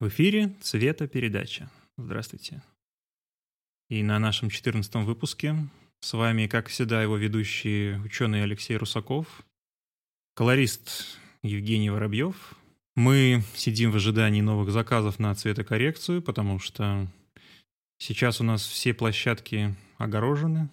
В 0.00 0.06
эфире 0.06 0.54
«Цветопередача». 0.60 1.68
Здравствуйте. 1.96 2.62
И 3.90 4.04
на 4.04 4.20
нашем 4.20 4.48
14 4.48 4.94
выпуске 5.04 5.56
с 5.98 6.12
вами, 6.12 6.46
как 6.46 6.68
всегда, 6.68 7.02
его 7.02 7.16
ведущий 7.16 7.96
ученый 8.04 8.44
Алексей 8.44 8.76
Русаков, 8.76 9.44
колорист 10.36 11.18
Евгений 11.42 11.90
Воробьев. 11.90 12.54
Мы 12.94 13.42
сидим 13.56 13.90
в 13.90 13.96
ожидании 13.96 14.40
новых 14.40 14.70
заказов 14.70 15.18
на 15.18 15.34
цветокоррекцию, 15.34 16.22
потому 16.22 16.60
что 16.60 17.08
сейчас 17.98 18.40
у 18.40 18.44
нас 18.44 18.64
все 18.64 18.94
площадки 18.94 19.74
огорожены, 19.96 20.68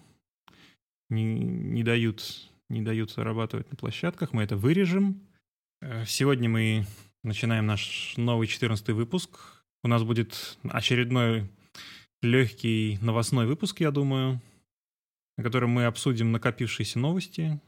не, 1.10 1.24
не, 1.24 1.82
дают, 1.82 2.48
не 2.68 2.80
дают 2.80 3.10
зарабатывать 3.10 3.68
на 3.72 3.76
площадках. 3.76 4.32
Мы 4.32 4.44
это 4.44 4.56
вырежем. 4.56 5.20
Э, 5.80 6.04
сегодня 6.06 6.48
мы 6.48 6.86
Начинаем 7.26 7.66
наш 7.66 8.16
новый 8.16 8.46
14 8.46 8.90
выпуск. 8.90 9.30
У 9.82 9.88
нас 9.88 10.04
будет 10.04 10.56
очередной 10.62 11.50
легкий 12.22 13.00
новостной 13.02 13.46
выпуск, 13.46 13.80
я 13.80 13.90
думаю, 13.90 14.40
на 15.36 15.42
котором 15.42 15.70
мы 15.70 15.86
обсудим 15.86 16.30
накопившиеся 16.30 17.00
новости 17.00 17.60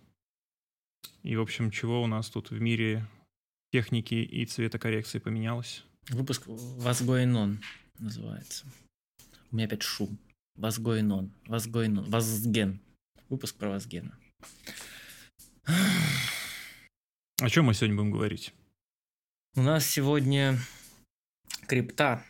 и, 1.24 1.34
в 1.34 1.40
общем, 1.40 1.72
чего 1.72 2.04
у 2.04 2.06
нас 2.06 2.30
тут 2.30 2.52
в 2.52 2.60
мире 2.60 3.04
техники 3.72 4.14
и 4.14 4.46
цветокоррекции 4.46 5.18
поменялось. 5.18 5.82
Выпуск 6.08 6.46
«What's 6.46 7.04
going 7.04 7.34
on» 7.34 7.56
называется. 7.98 8.64
У 9.50 9.56
меня 9.56 9.66
опять 9.66 9.82
шум. 9.82 10.20
«What's 10.56 10.80
going 10.80 11.08
on», 11.08 11.30
«What's 11.48 11.68
going 11.68 11.96
on», 11.96 12.08
«Вазген». 12.08 12.78
Выпуск 13.28 13.56
про 13.56 13.70
Вазгена. 13.70 14.16
О 17.40 17.50
чем 17.50 17.64
мы 17.64 17.74
сегодня 17.74 17.96
будем 17.96 18.12
говорить? 18.12 18.54
У 19.56 19.62
нас 19.62 19.86
сегодня 19.86 20.58
крипта 21.66 22.24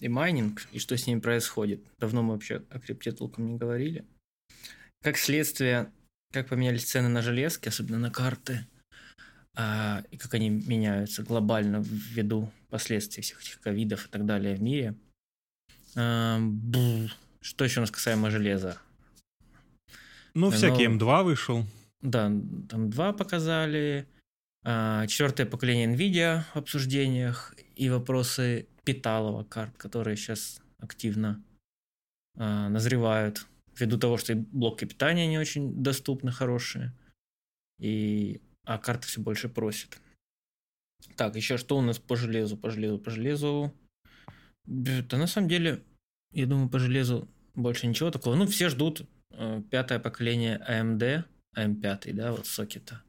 и 0.00 0.08
майнинг, 0.08 0.66
и 0.72 0.78
что 0.78 0.96
с 0.96 1.06
ними 1.06 1.20
происходит. 1.20 1.84
Давно 1.98 2.22
мы 2.22 2.32
вообще 2.34 2.62
о 2.70 2.78
крипте 2.78 3.12
толком 3.12 3.46
не 3.46 3.56
говорили. 3.56 4.04
Как 5.02 5.16
следствие, 5.16 5.92
как 6.32 6.48
поменялись 6.48 6.84
цены 6.84 7.08
на 7.08 7.22
железки, 7.22 7.68
особенно 7.68 7.98
на 7.98 8.10
карты, 8.10 8.66
а, 9.56 10.04
и 10.10 10.16
как 10.16 10.34
они 10.34 10.50
меняются 10.50 11.22
глобально 11.22 11.82
ввиду 11.84 12.50
последствий 12.68 13.22
всех 13.22 13.40
этих 13.42 13.60
ковидов 13.60 14.06
и 14.06 14.08
так 14.08 14.24
далее 14.24 14.54
в 14.54 14.62
мире. 14.62 14.94
А, 15.96 16.40
что 17.40 17.64
еще 17.64 17.80
у 17.80 17.82
нас 17.82 17.90
касаемо 17.90 18.30
железа? 18.30 18.78
Ну, 20.34 20.50
всякий 20.50 20.86
М2 20.86 21.24
вышел. 21.24 21.64
Да, 22.00 22.30
там 22.68 22.90
2 22.90 23.12
показали. 23.14 24.06
А, 24.64 25.06
четвертое 25.06 25.46
поколение 25.46 25.94
NVIDIA 25.94 26.42
в 26.54 26.56
обсуждениях 26.56 27.54
и 27.76 27.88
вопросы 27.90 28.68
питалова 28.84 29.44
карт, 29.44 29.76
которые 29.76 30.16
сейчас 30.16 30.60
активно 30.78 31.42
а, 32.36 32.68
назревают 32.68 33.46
ввиду 33.78 33.98
того, 33.98 34.16
что 34.16 34.32
и 34.32 34.36
блоки 34.36 34.84
питания 34.84 35.26
не 35.26 35.38
очень 35.38 35.82
доступны, 35.82 36.32
хорошие, 36.32 36.92
и, 37.78 38.40
а 38.64 38.78
карты 38.78 39.06
все 39.06 39.20
больше 39.20 39.48
просят. 39.48 39.98
Так, 41.16 41.36
еще 41.36 41.56
что 41.58 41.78
у 41.78 41.80
нас 41.80 41.98
по 41.98 42.16
железу, 42.16 42.56
по 42.56 42.70
железу, 42.70 42.98
по 42.98 43.10
железу? 43.10 43.72
Да 44.66 45.16
на 45.16 45.26
самом 45.26 45.48
деле, 45.48 45.84
я 46.32 46.46
думаю, 46.46 46.68
по 46.68 46.78
железу 46.78 47.28
больше 47.54 47.86
ничего 47.86 48.10
такого. 48.10 48.34
Ну, 48.34 48.46
все 48.46 48.68
ждут 48.68 49.08
э, 49.30 49.62
пятое 49.70 49.98
поколение 49.98 50.62
AMD, 50.68 51.24
AM5, 51.56 52.12
да, 52.12 52.32
вот 52.32 52.46
сокета. 52.46 53.02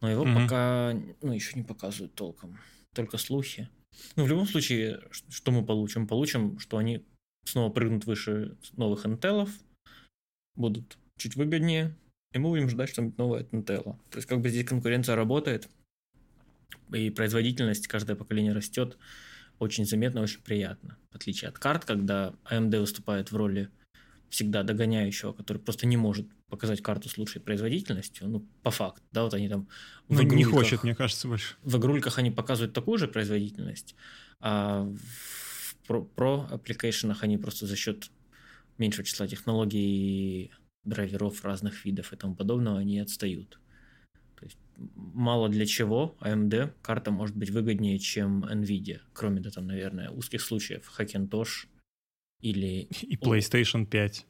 Но 0.00 0.10
его 0.10 0.22
угу. 0.22 0.34
пока 0.34 0.94
ну, 1.22 1.32
еще 1.32 1.56
не 1.56 1.64
показывают 1.64 2.14
толком. 2.14 2.58
Только 2.94 3.18
слухи. 3.18 3.68
Ну, 4.16 4.24
в 4.24 4.28
любом 4.28 4.46
случае, 4.46 5.00
что 5.10 5.50
мы 5.50 5.64
получим? 5.64 6.06
Получим, 6.06 6.58
что 6.58 6.78
они 6.78 7.04
снова 7.44 7.70
прыгнут 7.72 8.04
выше 8.04 8.56
новых 8.76 9.06
Intel, 9.06 9.48
будут 10.54 10.98
чуть 11.16 11.36
выгоднее, 11.36 11.96
и 12.32 12.38
мы 12.38 12.50
будем 12.50 12.68
ждать 12.68 12.90
что-нибудь 12.90 13.18
новое 13.18 13.40
от 13.40 13.52
Intel. 13.52 13.96
То 14.10 14.16
есть, 14.16 14.28
как 14.28 14.40
бы 14.40 14.48
здесь 14.50 14.66
конкуренция 14.66 15.16
работает, 15.16 15.68
и 16.92 17.10
производительность, 17.10 17.88
каждое 17.88 18.16
поколение 18.16 18.52
растет 18.52 18.96
очень 19.58 19.84
заметно, 19.84 20.20
очень 20.20 20.42
приятно. 20.42 20.96
В 21.10 21.16
отличие 21.16 21.48
от 21.48 21.58
карт, 21.58 21.84
когда 21.84 22.34
AMD 22.50 22.80
выступает 22.80 23.32
в 23.32 23.36
роли 23.36 23.70
всегда 24.30 24.62
догоняющего, 24.62 25.32
который 25.32 25.58
просто 25.58 25.86
не 25.86 25.96
может 25.96 26.26
показать 26.48 26.82
карту 26.82 27.08
с 27.08 27.18
лучшей 27.18 27.40
производительностью, 27.40 28.28
ну, 28.28 28.46
по 28.62 28.70
факту, 28.70 29.02
да, 29.12 29.24
вот 29.24 29.34
они 29.34 29.48
там... 29.48 29.68
Ну, 30.08 30.22
не 30.22 30.44
хочет, 30.44 30.82
мне 30.82 30.94
кажется, 30.94 31.28
больше. 31.28 31.56
В 31.62 31.76
игрульках 31.76 32.18
они 32.18 32.30
показывают 32.30 32.74
такую 32.74 32.98
же 32.98 33.08
производительность, 33.08 33.94
а 34.40 34.82
в 34.84 35.76
про, 35.88 36.02
про 36.02 36.46
аппликейшенах 36.50 37.24
они 37.24 37.38
просто 37.38 37.66
за 37.66 37.74
счет 37.74 38.10
меньшего 38.76 39.04
числа 39.04 39.26
технологий, 39.26 40.52
драйверов 40.84 41.44
разных 41.44 41.84
видов 41.84 42.12
и 42.12 42.16
тому 42.16 42.34
подобного, 42.34 42.78
они 42.78 43.00
отстают. 43.00 43.58
То 44.36 44.44
есть 44.44 44.58
мало 44.94 45.48
для 45.48 45.66
чего 45.66 46.16
AMD 46.20 46.74
карта 46.82 47.10
может 47.10 47.36
быть 47.36 47.50
выгоднее, 47.50 47.98
чем 47.98 48.44
NVIDIA, 48.44 49.00
кроме, 49.12 49.40
да, 49.40 49.50
там, 49.50 49.66
наверное, 49.66 50.10
узких 50.10 50.42
случаев, 50.42 50.92
Hackintosh 50.96 51.66
или... 52.40 52.88
И 53.02 53.16
PlayStation 53.16 53.86
5. 53.86 54.26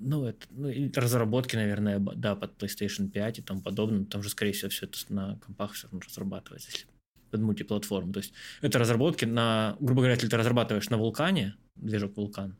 Ну, 0.00 0.26
это 0.26 0.46
ну, 0.50 0.70
разработки, 0.94 1.56
наверное, 1.56 1.98
да, 1.98 2.36
под 2.36 2.62
PlayStation 2.62 3.08
5 3.08 3.38
и 3.38 3.42
тому 3.42 3.62
подобное. 3.62 4.04
Там 4.04 4.22
же, 4.22 4.28
скорее 4.28 4.52
всего, 4.52 4.70
все 4.70 4.86
это 4.86 4.98
на 5.08 5.36
компах 5.38 5.72
все 5.72 5.86
равно 5.86 6.00
разрабатывается, 6.06 6.70
если 6.70 6.86
под 7.30 7.40
мультиплатформу. 7.40 8.12
То 8.12 8.20
есть 8.20 8.32
это 8.60 8.78
разработки 8.78 9.24
на, 9.24 9.76
грубо 9.80 10.02
говоря, 10.02 10.14
если 10.14 10.28
ты 10.28 10.36
разрабатываешь 10.36 10.90
на 10.90 10.98
вулкане, 10.98 11.56
движок 11.76 12.16
вулкан, 12.16 12.56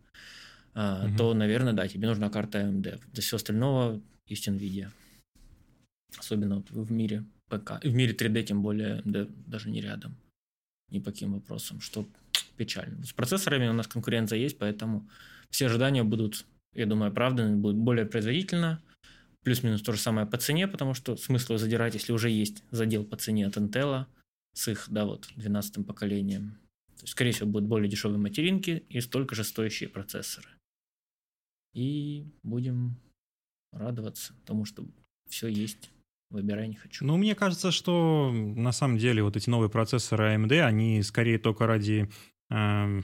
угу. 0.74 1.16
то, 1.18 1.34
наверное, 1.34 1.74
да, 1.74 1.86
тебе 1.86 2.08
нужна 2.08 2.30
карта 2.30 2.60
AMD. 2.62 3.00
Для 3.12 3.22
всего 3.22 3.36
остального 3.36 4.00
есть 4.26 4.48
NVIDIA. 4.48 4.88
Особенно 6.18 6.56
вот 6.56 6.70
в 6.70 6.90
мире 6.90 7.24
ПК. 7.48 7.84
В 7.84 7.92
мире 7.92 8.14
3D 8.14 8.42
тем 8.44 8.62
более 8.62 9.02
AMD 9.02 9.30
даже 9.46 9.70
не 9.70 9.82
рядом. 9.82 10.16
Ни 10.90 10.98
по 10.98 11.10
каким 11.10 11.34
вопросам, 11.34 11.80
что 11.80 12.06
печально. 12.64 13.04
С 13.04 13.12
процессорами 13.12 13.68
у 13.68 13.72
нас 13.72 13.86
конкуренция 13.86 14.38
есть, 14.38 14.58
поэтому 14.58 15.08
все 15.50 15.66
ожидания 15.66 16.04
будут 16.04 16.46
я 16.74 16.86
думаю, 16.86 17.10
оправданно, 17.10 17.56
будет 17.56 17.76
более 17.76 18.06
производительно. 18.06 18.82
Плюс-минус 19.44 19.82
то 19.82 19.92
же 19.92 19.98
самое 19.98 20.26
по 20.26 20.38
цене, 20.38 20.68
потому 20.68 20.94
что 20.94 21.16
смысла 21.16 21.58
задирать, 21.58 21.94
если 21.94 22.12
уже 22.12 22.30
есть 22.30 22.62
задел 22.70 23.04
по 23.04 23.16
цене 23.16 23.46
от 23.46 23.56
Intel 23.56 24.06
с 24.54 24.68
их, 24.68 24.86
да, 24.88 25.04
вот, 25.04 25.28
12 25.36 25.86
поколением. 25.86 26.58
То 26.96 27.02
есть, 27.02 27.12
скорее 27.12 27.32
всего, 27.32 27.48
будут 27.48 27.68
более 27.68 27.90
дешевые 27.90 28.18
материнки 28.18 28.84
и 28.88 29.00
столько 29.00 29.34
же 29.34 29.44
стоящие 29.44 29.88
процессоры. 29.88 30.48
И 31.74 32.26
будем 32.42 32.96
радоваться, 33.72 34.34
потому 34.42 34.64
что 34.64 34.86
все 35.28 35.48
есть. 35.48 35.90
Выбирай 36.30 36.68
не 36.68 36.76
хочу. 36.76 37.04
Ну, 37.04 37.18
мне 37.18 37.34
кажется, 37.34 37.70
что 37.70 38.30
на 38.32 38.72
самом 38.72 38.96
деле 38.96 39.22
вот 39.22 39.36
эти 39.36 39.50
новые 39.50 39.68
процессоры 39.68 40.34
AMD, 40.34 40.60
они 40.60 41.02
скорее 41.02 41.38
только 41.38 41.66
ради 41.66 42.08
э, 42.52 43.02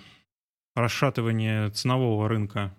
расшатывания 0.75 1.71
ценового 1.71 2.29
рынка 2.29 2.75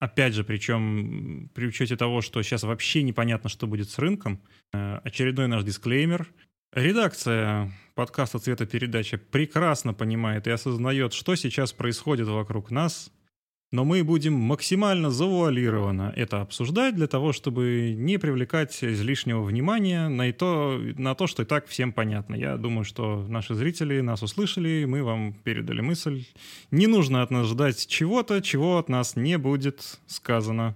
Опять 0.00 0.34
же, 0.34 0.44
причем 0.44 1.50
при 1.54 1.66
учете 1.66 1.96
того, 1.96 2.20
что 2.20 2.40
сейчас 2.42 2.62
вообще 2.62 3.02
непонятно, 3.02 3.50
что 3.50 3.66
будет 3.66 3.90
с 3.90 3.98
рынком, 3.98 4.40
э, 4.72 5.00
очередной 5.02 5.48
наш 5.48 5.64
дисклеймер. 5.64 6.28
Редакция 6.72 7.72
подкаста 7.96 8.38
«Цветопередача» 8.38 9.18
прекрасно 9.18 9.94
понимает 9.94 10.46
и 10.46 10.50
осознает, 10.50 11.14
что 11.14 11.34
сейчас 11.34 11.72
происходит 11.72 12.28
вокруг 12.28 12.70
нас, 12.70 13.10
но 13.70 13.84
мы 13.84 14.02
будем 14.02 14.32
максимально 14.32 15.10
завуалированно 15.10 16.12
это 16.16 16.40
обсуждать 16.40 16.96
для 16.96 17.06
того, 17.06 17.32
чтобы 17.32 17.94
не 17.96 18.18
привлекать 18.18 18.82
излишнего 18.82 19.42
внимания 19.42 20.08
на 20.08 20.32
то, 20.32 20.80
на 20.96 21.14
то, 21.14 21.26
что 21.26 21.42
и 21.42 21.46
так 21.46 21.66
всем 21.66 21.92
понятно. 21.92 22.34
Я 22.34 22.56
думаю, 22.56 22.84
что 22.84 23.26
наши 23.28 23.54
зрители 23.54 24.00
нас 24.00 24.22
услышали, 24.22 24.86
мы 24.86 25.02
вам 25.02 25.34
передали 25.44 25.82
мысль. 25.82 26.24
Не 26.70 26.86
нужно 26.86 27.22
от 27.22 27.30
нас 27.30 27.46
ждать 27.46 27.86
чего-то, 27.86 28.40
чего 28.40 28.78
от 28.78 28.88
нас 28.88 29.16
не 29.16 29.36
будет 29.36 30.00
сказано. 30.06 30.74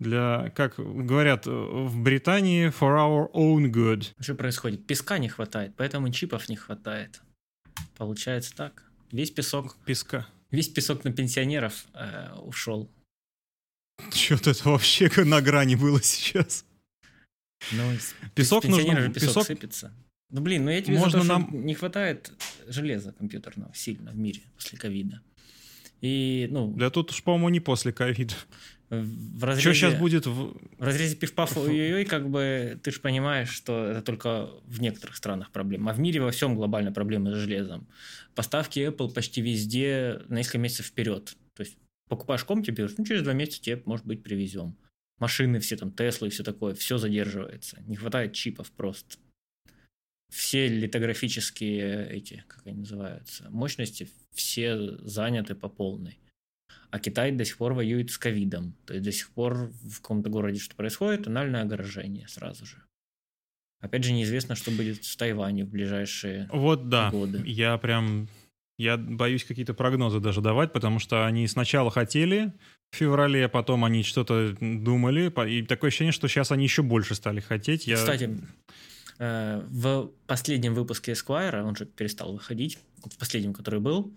Для, 0.00 0.52
как 0.54 0.76
говорят 0.76 1.46
в 1.46 2.00
Британии, 2.00 2.68
for 2.68 2.96
our 2.96 3.30
own 3.32 3.70
good. 3.70 4.06
Что 4.20 4.34
происходит? 4.34 4.86
Песка 4.86 5.18
не 5.18 5.28
хватает, 5.28 5.74
поэтому 5.76 6.10
чипов 6.10 6.48
не 6.48 6.56
хватает. 6.56 7.20
Получается 7.96 8.54
так. 8.54 8.84
Весь 9.10 9.32
песок. 9.32 9.76
Песка. 9.84 10.26
Весь 10.50 10.68
песок 10.68 11.04
на 11.04 11.12
пенсионеров 11.12 11.86
э, 11.94 12.34
ушел. 12.40 12.90
Что-то 14.12 14.50
это 14.50 14.70
вообще 14.70 15.10
на 15.24 15.40
грани 15.42 15.74
было 15.74 16.02
сейчас. 16.02 16.64
Ну, 17.72 17.92
песок 18.34 18.64
нужно, 18.64 19.10
песок, 19.10 19.14
песок 19.14 19.46
сыпется. 19.46 19.92
Ну 20.30 20.40
блин, 20.40 20.64
ну 20.64 20.70
я 20.70 20.82
тебе 20.82 20.98
Можно 20.98 21.22
за 21.22 21.28
то, 21.28 21.38
нам... 21.38 21.66
не 21.66 21.74
хватает 21.74 22.30
железа 22.66 23.12
компьютерного 23.12 23.74
сильно 23.74 24.12
в 24.12 24.16
мире 24.16 24.42
после 24.56 24.78
ковида. 24.78 25.22
И, 26.00 26.46
ну... 26.50 26.72
Да 26.76 26.90
тут 26.90 27.10
уж, 27.10 27.22
по-моему, 27.22 27.48
не 27.48 27.60
после 27.60 27.92
ковида. 27.92 28.34
В 28.90 29.44
разрезе, 29.44 29.68
Что 29.68 29.74
сейчас 29.74 29.94
будет? 29.94 30.26
В... 30.26 30.54
в 30.78 30.82
разрезе 30.82 31.14
пивпаф 31.14 31.58
ой 31.58 32.06
как 32.06 32.30
бы 32.30 32.80
ты 32.82 32.90
же 32.90 33.00
понимаешь, 33.00 33.50
что 33.50 33.86
это 33.86 34.00
только 34.00 34.48
в 34.64 34.80
некоторых 34.80 35.16
странах 35.16 35.50
проблема. 35.50 35.90
А 35.90 35.94
в 35.94 36.00
мире 36.00 36.20
во 36.22 36.30
всем 36.30 36.54
глобальная 36.54 36.92
проблема 36.92 37.32
с 37.32 37.34
железом. 37.34 37.86
Поставки 38.34 38.78
Apple 38.78 39.12
почти 39.12 39.42
везде 39.42 40.22
на 40.28 40.36
несколько 40.36 40.58
месяцев 40.58 40.86
вперед. 40.86 41.36
То 41.54 41.64
есть 41.64 41.76
покупаешь 42.08 42.44
комп, 42.44 42.64
тебе 42.64 42.88
ну, 42.96 43.04
через 43.04 43.22
два 43.22 43.34
месяца 43.34 43.60
тебе, 43.60 43.82
может 43.84 44.06
быть, 44.06 44.22
привезем. 44.22 44.74
Машины 45.18 45.60
все 45.60 45.76
там, 45.76 45.92
Теслы 45.92 46.28
и 46.28 46.30
все 46.30 46.42
такое, 46.42 46.74
все 46.74 46.96
задерживается. 46.96 47.82
Не 47.86 47.96
хватает 47.96 48.32
чипов 48.32 48.70
просто. 48.70 49.18
Все 50.32 50.68
литографические 50.68 52.08
эти, 52.10 52.44
как 52.46 52.66
они 52.66 52.78
называются, 52.78 53.48
мощности, 53.50 54.08
все 54.34 54.96
заняты 54.98 55.54
по 55.54 55.68
полной. 55.68 56.18
А 56.90 56.98
Китай 56.98 57.32
до 57.32 57.44
сих 57.44 57.58
пор 57.58 57.74
воюет 57.74 58.10
с 58.10 58.18
ковидом. 58.18 58.74
То 58.86 58.94
есть 58.94 59.04
до 59.04 59.12
сих 59.12 59.30
пор 59.30 59.70
в 59.82 60.00
каком-то 60.00 60.30
городе 60.30 60.58
что 60.58 60.74
происходит, 60.74 61.24
тональное 61.24 61.62
огорожение 61.62 62.26
сразу 62.28 62.64
же. 62.64 62.76
Опять 63.80 64.04
же, 64.04 64.12
неизвестно, 64.12 64.56
что 64.56 64.70
будет 64.70 65.04
в 65.04 65.16
Тайване 65.16 65.64
в 65.64 65.68
ближайшие 65.68 66.48
вот, 66.52 66.88
да. 66.88 67.10
годы. 67.10 67.42
Я 67.46 67.76
прям... 67.78 68.28
Я 68.76 68.96
боюсь 68.96 69.44
какие-то 69.44 69.74
прогнозы 69.74 70.20
даже 70.20 70.40
давать, 70.40 70.72
потому 70.72 71.00
что 71.00 71.26
они 71.26 71.48
сначала 71.48 71.90
хотели 71.90 72.52
в 72.92 72.96
феврале, 72.96 73.48
потом 73.48 73.84
они 73.84 74.04
что-то 74.04 74.56
думали, 74.60 75.32
и 75.48 75.62
такое 75.62 75.88
ощущение, 75.88 76.12
что 76.12 76.28
сейчас 76.28 76.52
они 76.52 76.64
еще 76.64 76.82
больше 76.82 77.16
стали 77.16 77.40
хотеть. 77.40 77.88
Я... 77.88 77.96
Кстати, 77.96 78.38
э, 79.18 79.64
в 79.68 80.12
последнем 80.28 80.74
выпуске 80.74 81.12
Esquire, 81.12 81.62
он 81.62 81.74
же 81.74 81.86
перестал 81.86 82.32
выходить, 82.32 82.78
в 83.04 83.18
последнем, 83.18 83.52
который 83.52 83.80
был, 83.80 84.12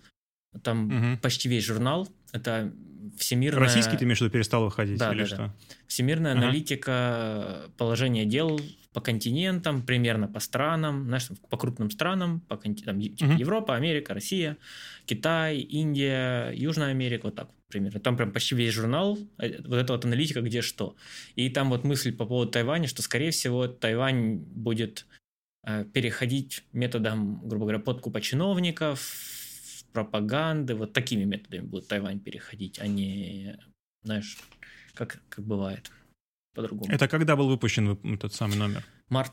там 0.64 0.88
угу. 0.88 1.22
почти 1.22 1.50
весь 1.50 1.66
журнал. 1.66 2.08
Это 2.32 2.72
всемирная... 3.18 3.62
Российский 3.62 3.98
ты 3.98 4.06
имеешь 4.06 4.20
в 4.20 4.22
виду 4.22 4.32
перестал 4.32 4.66
выходить 4.66 4.98
да, 4.98 5.12
или 5.12 5.22
да, 5.22 5.26
что? 5.26 5.38
Да. 5.38 5.56
Всемирная 5.88 6.34
ага. 6.34 6.42
аналитика 6.42 7.62
положения 7.78 8.26
дел 8.26 8.60
по 8.94 9.02
континентам, 9.02 9.82
примерно 9.82 10.28
по 10.28 10.40
странам, 10.40 11.06
знаешь, 11.06 11.28
по 11.50 11.58
крупным 11.58 11.90
странам, 11.92 12.42
по 12.42 12.58
контин... 12.58 12.86
там, 12.86 13.02
типа 13.02 13.24
угу. 13.24 13.40
Европа, 13.40 13.76
Америка, 13.76 14.14
Россия, 14.14 14.58
Китай, 15.06 15.60
Индия, 15.60 16.52
Южная 16.52 16.90
Америка, 16.90 17.26
вот 17.26 17.36
так 17.36 17.50
примерно. 17.70 18.00
Там 18.00 18.18
прям 18.18 18.32
почти 18.32 18.56
весь 18.56 18.74
журнал, 18.74 19.18
э, 19.38 19.62
вот 19.66 19.78
эта 19.78 19.94
вот 19.94 20.06
аналитика, 20.06 20.42
где 20.42 20.62
что. 20.62 20.96
И 21.36 21.50
там 21.50 21.70
вот 21.70 21.84
мысль 21.86 22.14
по 22.14 22.26
поводу 22.26 22.52
Тайваня, 22.52 22.88
что, 22.88 23.02
скорее 23.02 23.32
всего, 23.32 23.68
Тайвань 23.68 24.36
будет 24.36 25.06
э, 25.66 25.86
переходить 25.86 26.64
методом, 26.74 27.40
грубо 27.48 27.66
говоря, 27.66 27.80
подкупа 27.80 28.20
чиновников, 28.20 29.00
пропаганды, 29.92 30.76
вот 30.76 30.94
такими 30.94 31.24
методами 31.24 31.66
будет 31.66 31.88
Тайвань 31.88 32.20
переходить, 32.20 32.80
а 32.80 32.88
не, 32.88 33.58
знаешь, 34.04 34.38
как, 34.94 35.22
как 35.30 35.46
бывает 35.46 35.92
по-другому. 36.54 36.92
Это 36.92 37.08
когда 37.08 37.36
был 37.36 37.50
выпущен 37.50 37.98
этот 38.14 38.34
самый 38.34 38.58
номер? 38.58 38.84
Март. 39.10 39.32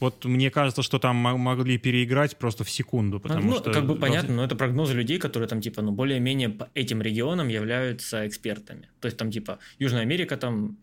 Вот 0.00 0.24
мне 0.24 0.50
кажется, 0.50 0.82
что 0.82 1.00
там 1.00 1.16
могли 1.16 1.76
переиграть 1.76 2.36
просто 2.36 2.62
в 2.62 2.70
секунду, 2.70 3.18
потому 3.18 3.50
ну, 3.50 3.56
что... 3.56 3.72
как 3.72 3.84
бы 3.84 3.96
понятно, 3.96 4.36
но 4.36 4.44
это 4.44 4.54
прогнозы 4.54 4.94
людей, 4.94 5.18
которые 5.18 5.48
там 5.48 5.60
типа, 5.60 5.82
ну, 5.82 5.90
более-менее 5.90 6.50
по 6.50 6.68
этим 6.74 7.02
регионам 7.02 7.48
являются 7.48 8.26
экспертами. 8.26 8.88
То 9.00 9.06
есть 9.06 9.18
там 9.18 9.32
типа 9.32 9.58
Южная 9.78 10.02
Америка 10.02 10.36
там 10.36 10.78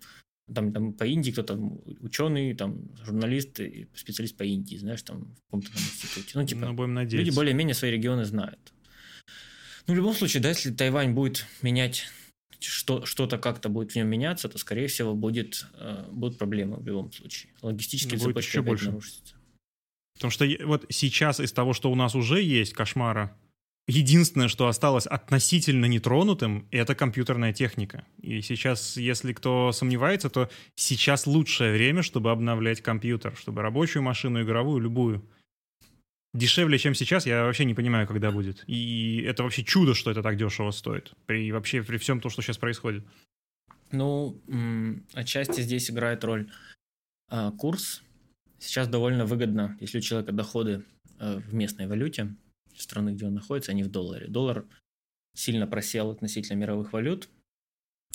там, 0.54 0.72
там 0.74 0.94
по 0.94 1.06
Индии 1.06 1.32
кто-то 1.32 1.56
ученый, 2.02 2.54
там 2.54 2.90
журналист, 3.04 3.60
специалист 3.96 4.38
по 4.38 4.44
Индии, 4.44 4.78
знаешь, 4.78 5.02
там 5.02 5.36
в 5.36 5.44
каком-то 5.46 5.72
там 5.72 5.82
институте. 5.82 6.32
Ну, 6.36 6.46
типа, 6.46 6.66
ну, 6.68 6.74
будем 6.74 6.94
надеяться. 6.94 7.26
люди 7.26 7.36
более-менее 7.36 7.74
свои 7.74 7.92
регионы 7.92 8.26
знают. 8.26 8.74
Ну, 9.88 9.94
в 9.94 9.98
любом 9.98 10.14
случае, 10.14 10.42
да, 10.42 10.50
если 10.50 10.72
Тайвань 10.72 11.14
будет 11.14 11.46
менять 11.62 12.08
что, 12.60 13.06
что-то 13.06 13.38
как-то 13.38 13.70
будет 13.70 13.92
в 13.92 13.96
нем 13.96 14.08
меняться, 14.08 14.50
то, 14.50 14.58
скорее 14.58 14.88
всего, 14.88 15.14
будет, 15.14 15.66
э, 15.74 16.06
будут 16.12 16.38
проблемы 16.38 16.78
в 16.78 16.88
любом 16.88 17.12
случае. 17.12 17.52
Логистические 17.62 18.18
ну, 18.18 18.26
цепочки 18.26 18.50
еще 18.50 18.62
больше. 18.62 18.86
нарушатся. 18.86 19.36
Потому 20.16 20.32
что 20.32 20.48
вот 20.66 20.86
сейчас 20.90 21.40
из 21.40 21.52
того, 21.52 21.74
что 21.74 21.92
у 21.92 21.96
нас 21.96 22.16
уже 22.16 22.42
есть 22.42 22.74
кошмара, 22.74 23.38
Единственное, 23.88 24.48
что 24.48 24.68
осталось 24.68 25.06
относительно 25.06 25.86
нетронутым, 25.86 26.68
это 26.72 26.96
компьютерная 26.96 27.54
техника. 27.54 28.04
И 28.20 28.42
сейчас, 28.42 28.98
если 28.98 29.32
кто 29.32 29.72
сомневается, 29.72 30.30
то 30.32 30.50
сейчас 30.74 31.28
лучшее 31.28 31.72
время, 31.72 32.02
чтобы 32.02 32.32
обновлять 32.32 32.82
компьютер, 32.82 33.36
чтобы 33.36 33.62
рабочую 33.62 34.02
машину, 34.02 34.42
игровую, 34.42 34.82
любую. 34.82 35.24
Дешевле, 36.34 36.80
чем 36.80 36.96
сейчас, 36.96 37.28
я 37.28 37.44
вообще 37.44 37.64
не 37.64 37.76
понимаю, 37.76 38.08
когда 38.08 38.32
будет. 38.32 38.64
И 38.66 39.22
это 39.22 39.44
вообще 39.44 39.64
чудо, 39.64 39.94
что 39.94 40.10
это 40.10 40.24
так 40.24 40.36
дешево 40.36 40.72
стоит. 40.72 41.14
При 41.28 41.52
вообще 41.52 41.84
при 41.84 41.98
всем 41.98 42.20
том, 42.20 42.32
что 42.32 42.42
сейчас 42.42 42.58
происходит. 42.58 43.06
Ну, 43.92 44.42
отчасти 45.14 45.62
здесь 45.62 45.92
играет 45.92 46.24
роль 46.24 46.50
а, 47.30 47.52
курс. 47.52 48.02
Сейчас 48.58 48.88
довольно 48.88 49.26
выгодно, 49.26 49.78
если 49.80 50.00
у 50.00 50.02
человека 50.02 50.32
доходы 50.32 50.84
э, 51.20 51.38
в 51.38 51.54
местной 51.54 51.88
валюте, 51.88 52.36
страны, 52.77 53.12
где 53.12 53.25
он 53.25 53.33
находится, 53.33 53.74
не 53.74 53.83
в 53.83 53.89
долларе. 53.89 54.27
Доллар 54.27 54.66
сильно 55.36 55.68
просел 55.68 56.12
относительно 56.12 56.57
мировых 56.57 56.94
валют. 56.94 57.30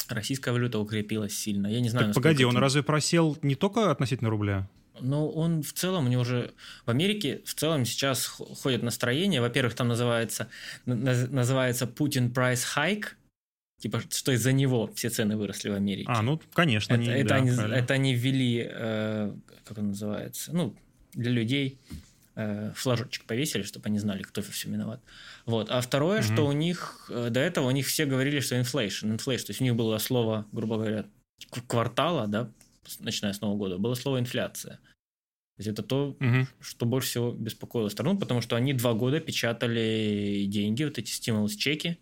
Российская 0.09 0.53
валюта 0.53 0.79
укрепилась 0.79 1.37
сильно. 1.37 1.67
Я 1.67 1.81
не 1.81 1.89
знаю, 1.89 2.07
так 2.07 2.15
погоди, 2.15 2.45
он 2.45 2.57
разве 2.57 2.83
просел 2.83 3.39
не 3.43 3.55
только 3.55 3.91
относительно 3.91 4.31
рубля? 4.31 4.69
Ну, 5.01 5.29
он 5.29 5.63
в 5.63 5.73
целом, 5.73 6.07
у 6.07 6.09
него 6.09 6.23
уже 6.23 6.53
в 6.85 6.91
Америке 6.91 7.43
в 7.45 7.55
целом 7.55 7.85
сейчас 7.85 8.27
ходит 8.27 8.83
настроение. 8.83 9.41
Во-первых, 9.41 9.75
там 9.75 9.89
называется, 9.89 10.49
называется 10.85 11.87
Putin 11.87 12.33
Price 12.33 12.65
Hike, 12.77 13.07
типа, 13.79 14.03
что 14.11 14.33
из-за 14.33 14.53
него 14.53 14.91
все 14.95 15.09
цены 15.09 15.37
выросли 15.37 15.71
в 15.71 15.75
Америке. 15.75 16.07
А, 16.09 16.23
ну, 16.23 16.41
конечно. 16.53 16.95
Это, 16.95 17.03
они, 17.03 17.13
это, 17.13 17.29
да, 17.29 17.35
они, 17.37 17.51
это 17.51 17.95
они 17.95 18.15
ввели, 18.15 18.69
э, 18.71 19.35
как 19.65 19.79
он 19.79 19.89
называется, 19.89 20.53
ну, 20.53 20.77
для 21.13 21.31
людей 21.31 21.79
э, 22.37 22.73
флажочек 22.75 23.25
повесили, 23.25 23.63
чтобы 23.63 23.87
они 23.87 23.99
знали, 23.99 24.23
кто 24.23 24.43
все 24.43 24.69
виноват. 24.69 25.01
Вот. 25.47 25.71
А 25.71 25.81
второе, 25.81 26.21
mm-hmm. 26.21 26.35
что 26.35 26.47
у 26.47 26.53
них 26.53 27.11
э, 27.11 27.31
до 27.31 27.41
этого 27.41 27.67
у 27.67 27.71
них 27.71 27.87
все 27.87 28.07
говорили, 28.07 28.41
что 28.41 28.57
inflation, 28.57 29.17
inflation, 29.17 29.47
то 29.47 29.51
есть 29.51 29.61
у 29.61 29.65
них 29.65 29.77
было 29.77 29.99
слово, 29.99 30.47
грубо 30.53 30.77
говоря, 30.77 31.07
квартала, 31.67 32.27
да, 32.27 32.51
начиная 33.01 33.33
с 33.33 33.41
Нового 33.41 33.57
года, 33.59 33.79
было 33.79 33.95
слово 33.95 34.19
инфляция. 34.19 34.77
То 35.57 35.63
есть 35.63 35.69
это 35.69 35.83
то, 35.83 36.17
угу. 36.19 36.47
что 36.61 36.87
больше 36.87 37.09
всего 37.09 37.33
беспокоило 37.33 37.89
страну, 37.91 38.19
потому 38.19 38.41
что 38.41 38.57
они 38.57 38.73
два 38.73 38.95
года 38.95 39.21
печатали 39.21 40.47
деньги, 40.49 40.85
вот 40.85 40.99
эти 40.99 41.11
стимулус-чеки. 41.11 41.99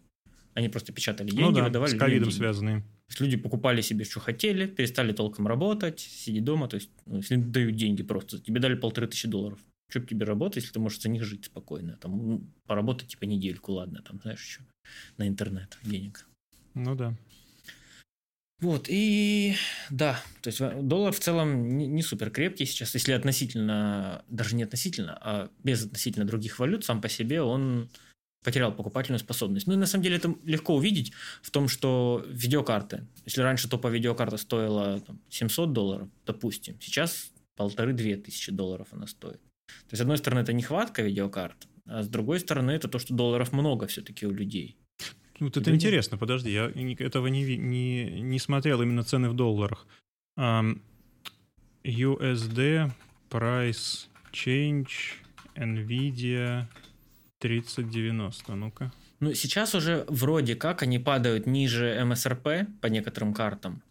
Они 0.54 0.68
просто 0.68 0.92
печатали 0.92 1.30
ну 1.30 1.36
деньги, 1.36 1.50
ну 1.50 1.56
да, 1.56 1.64
выдавали 1.64 1.90
с 1.90 1.98
ковидом 1.98 2.30
связанные. 2.30 2.80
То 2.80 3.10
есть 3.10 3.20
люди 3.20 3.36
покупали 3.36 3.80
себе, 3.80 4.04
что 4.04 4.20
хотели, 4.20 4.66
перестали 4.66 5.12
толком 5.12 5.46
работать, 5.46 6.00
сидеть 6.00 6.44
дома. 6.44 6.68
То 6.68 6.76
есть, 6.76 6.90
ну, 7.06 7.20
дают 7.30 7.76
деньги 7.76 8.02
просто, 8.02 8.38
тебе 8.38 8.60
дали 8.60 8.74
полторы 8.74 9.06
тысячи 9.06 9.26
долларов. 9.28 9.58
Что 9.90 10.00
тебе 10.00 10.26
работать, 10.26 10.56
если 10.62 10.72
ты 10.72 10.80
можешь 10.80 11.00
за 11.00 11.08
них 11.08 11.24
жить 11.24 11.46
спокойно? 11.46 11.96
Там, 11.96 12.28
ну, 12.28 12.44
поработать 12.66 13.08
типа 13.08 13.24
недельку, 13.24 13.72
ладно, 13.72 14.02
там, 14.02 14.20
знаешь, 14.20 14.44
еще 14.44 14.60
на 15.16 15.26
интернет 15.26 15.78
денег. 15.82 16.26
Ну 16.74 16.94
да. 16.94 17.16
Вот, 18.60 18.86
и 18.88 19.54
да, 19.88 20.20
то 20.42 20.48
есть 20.48 20.60
доллар 20.82 21.12
в 21.12 21.20
целом 21.20 21.78
не, 21.78 21.86
не 21.86 22.02
супер 22.02 22.30
крепкий 22.30 22.66
сейчас, 22.66 22.92
если 22.94 23.12
относительно, 23.12 24.24
даже 24.28 24.56
не 24.56 24.64
относительно, 24.64 25.16
а 25.20 25.50
без 25.62 25.84
относительно 25.84 26.26
других 26.26 26.58
валют, 26.58 26.84
сам 26.84 27.00
по 27.00 27.08
себе 27.08 27.40
он 27.40 27.88
потерял 28.42 28.74
покупательную 28.74 29.20
способность. 29.20 29.68
Ну 29.68 29.74
и 29.74 29.76
на 29.76 29.86
самом 29.86 30.02
деле 30.02 30.16
это 30.16 30.34
легко 30.44 30.74
увидеть 30.74 31.12
в 31.40 31.52
том, 31.52 31.68
что 31.68 32.24
видеокарты, 32.28 33.06
если 33.24 33.42
раньше 33.42 33.68
топовая 33.68 33.94
видеокарта 33.94 34.36
стоила 34.36 35.00
там, 35.00 35.20
700 35.28 35.72
долларов, 35.72 36.08
допустим, 36.26 36.76
сейчас 36.80 37.30
полторы-две 37.56 38.16
тысячи 38.16 38.50
долларов 38.50 38.88
она 38.90 39.06
стоит. 39.06 39.40
То 39.68 39.92
есть, 39.92 39.98
с 39.98 40.00
одной 40.00 40.18
стороны, 40.18 40.40
это 40.40 40.52
нехватка 40.52 41.02
видеокарт, 41.02 41.68
а 41.86 42.02
с 42.02 42.08
другой 42.08 42.40
стороны, 42.40 42.72
это 42.72 42.88
то, 42.88 42.98
что 42.98 43.14
долларов 43.14 43.52
много 43.52 43.86
все-таки 43.86 44.26
у 44.26 44.32
людей. 44.32 44.76
Вот 45.40 45.56
это 45.56 45.70
Люди... 45.70 45.84
интересно, 45.84 46.18
подожди, 46.18 46.50
я 46.50 46.66
этого 46.98 47.28
не, 47.28 47.56
не, 47.56 48.20
не 48.20 48.38
смотрел, 48.38 48.82
именно 48.82 49.04
цены 49.04 49.28
в 49.30 49.34
долларах. 49.34 49.86
Um, 50.36 50.80
USD, 51.84 52.90
price 53.30 54.08
change, 54.32 54.88
NVIDIA 55.54 56.64
3090, 57.38 58.54
ну-ка. 58.54 58.92
Ну, 59.20 59.34
сейчас 59.34 59.74
уже 59.74 60.04
вроде 60.08 60.54
как 60.54 60.82
они 60.82 60.98
падают 60.98 61.46
ниже 61.46 62.00
МСРП 62.04 62.68
по 62.80 62.86
некоторым 62.86 63.34
картам. 63.34 63.82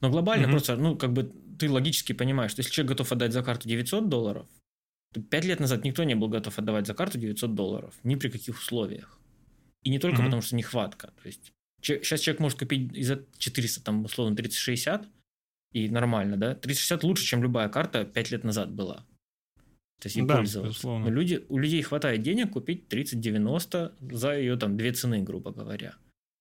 Но 0.00 0.10
глобально 0.10 0.46
mm-hmm. 0.46 0.50
просто, 0.50 0.76
ну, 0.76 0.96
как 0.96 1.12
бы 1.12 1.32
ты 1.58 1.70
логически 1.70 2.12
понимаешь, 2.12 2.52
что 2.52 2.60
если 2.60 2.72
человек 2.72 2.90
готов 2.90 3.12
отдать 3.12 3.32
за 3.32 3.42
карту 3.42 3.68
900 3.68 4.08
долларов, 4.08 4.46
Пять 5.22 5.44
лет 5.44 5.60
назад 5.60 5.84
никто 5.84 6.04
не 6.04 6.14
был 6.14 6.28
готов 6.28 6.58
отдавать 6.58 6.86
за 6.86 6.94
карту 6.94 7.18
900 7.18 7.54
долларов. 7.54 7.94
Ни 8.02 8.14
при 8.16 8.28
каких 8.28 8.58
условиях. 8.58 9.18
И 9.82 9.90
не 9.90 9.98
только 9.98 10.20
mm-hmm. 10.20 10.24
потому, 10.24 10.42
что 10.42 10.56
нехватка. 10.56 11.12
То 11.22 11.26
есть 11.26 11.52
сейчас 11.80 12.20
человек 12.20 12.40
может 12.40 12.58
купить 12.58 13.04
за 13.04 13.24
400, 13.38 13.82
там, 13.82 14.04
условно, 14.04 14.36
3060, 14.36 15.08
и 15.72 15.88
нормально, 15.88 16.36
да? 16.36 16.54
3060 16.54 17.04
лучше, 17.04 17.24
чем 17.24 17.42
любая 17.42 17.68
карта 17.68 18.04
5 18.04 18.30
лет 18.30 18.44
назад 18.44 18.72
была. 18.72 19.04
То 20.00 20.06
есть 20.06 20.16
и 20.16 20.22
Да, 20.22 20.36
пользоваться. 20.36 20.70
безусловно. 20.70 21.06
Но 21.06 21.12
люди, 21.12 21.44
у 21.48 21.58
людей 21.58 21.82
хватает 21.82 22.22
денег 22.22 22.52
купить 22.52 22.88
3090 22.88 23.92
за 24.00 24.36
ее 24.36 24.56
там 24.56 24.76
две 24.76 24.92
цены, 24.92 25.22
грубо 25.22 25.52
говоря. 25.52 25.94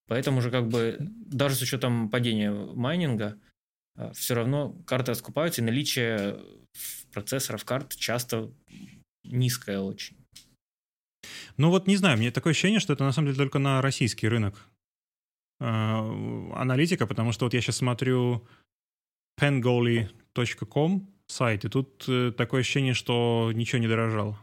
Поэтому 0.08 0.42
же 0.42 0.52
как 0.52 0.68
бы 0.68 0.98
даже 1.00 1.56
с 1.56 1.62
учетом 1.62 2.10
падения 2.10 2.52
майнинга, 2.52 3.40
все 4.14 4.36
равно 4.36 4.74
карты 4.86 5.12
раскупаются, 5.12 5.62
и 5.62 5.66
наличие 5.66 6.40
процессоров 7.12 7.64
карт 7.66 7.96
часто 7.96 8.52
низкое 9.24 9.80
очень. 9.80 10.18
Ну 11.58 11.70
вот 11.70 11.88
не 11.88 11.96
знаю, 11.96 12.18
мне 12.18 12.32
такое 12.32 12.52
ощущение, 12.52 12.80
что 12.80 12.94
это 12.94 13.04
на 13.04 13.12
самом 13.12 13.28
деле 13.28 13.38
только 13.38 13.60
на 13.60 13.82
российский 13.82 14.28
рынок 14.28 14.68
э, 15.60 15.66
аналитика, 15.66 17.08
потому 17.08 17.32
что 17.32 17.46
вот 17.46 17.54
я 17.54 17.62
сейчас 17.62 17.78
смотрю 17.78 18.48
pengoli.com 19.40 21.08
сайт, 21.28 21.66
и 21.66 21.70
тут 21.70 22.06
э, 22.08 22.32
такое 22.36 22.62
ощущение, 22.62 22.94
что 22.94 23.52
ничего 23.54 23.80
не 23.80 23.88
дорожало. 23.88 24.40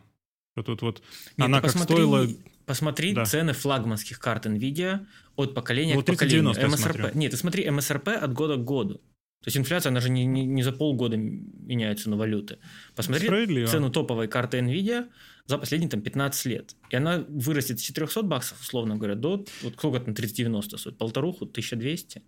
Что 0.54 0.64
тут 0.64 0.82
вот 0.82 1.02
Нет, 1.36 1.46
она 1.46 1.58
ты 1.58 1.66
как 1.66 1.72
посмотри, 1.72 1.96
стоила... 1.96 2.28
Посмотри 2.64 3.12
Да. 3.12 3.24
цены 3.24 3.52
флагманских 3.54 4.18
карт 4.20 4.46
NVIDIA 4.46 5.06
от 5.36 5.54
поколения 5.54 5.94
Вот 5.94 6.04
к 6.06 6.12
поколению. 6.12 6.52
3090 6.54 6.62
я 6.62 6.68
MSRP. 6.68 7.16
Нет, 7.16 7.30
ты 7.32 7.36
смотри, 7.36 7.66
MSRP 7.66 8.12
от 8.12 8.32
года 8.32 8.56
к 8.56 8.64
году. 8.64 9.00
То 9.42 9.48
есть 9.48 9.56
инфляция, 9.56 9.90
она 9.90 10.00
же 10.00 10.08
не, 10.08 10.24
не, 10.24 10.44
не 10.46 10.62
за 10.62 10.70
полгода 10.72 11.16
меняется 11.16 12.08
на 12.08 12.16
валюты. 12.16 12.58
Посмотри 12.94 13.66
цену 13.66 13.90
топовой 13.90 14.28
карты 14.28 14.58
NVIDIA 14.60 15.08
за 15.46 15.58
последние 15.58 15.90
там 15.90 16.00
15 16.00 16.46
лет. 16.46 16.76
И 16.90 16.96
она 16.96 17.24
вырастет 17.28 17.80
с 17.80 17.82
400 17.82 18.22
баксов, 18.22 18.60
условно 18.60 18.96
говоря, 18.96 19.16
до, 19.16 19.44
вот 19.62 19.74
сколько 19.74 19.98
там 19.98 20.14
3090 20.14 20.76
стоит? 20.78 20.96
Полторуху, 20.96 21.44
1200? 21.44 22.20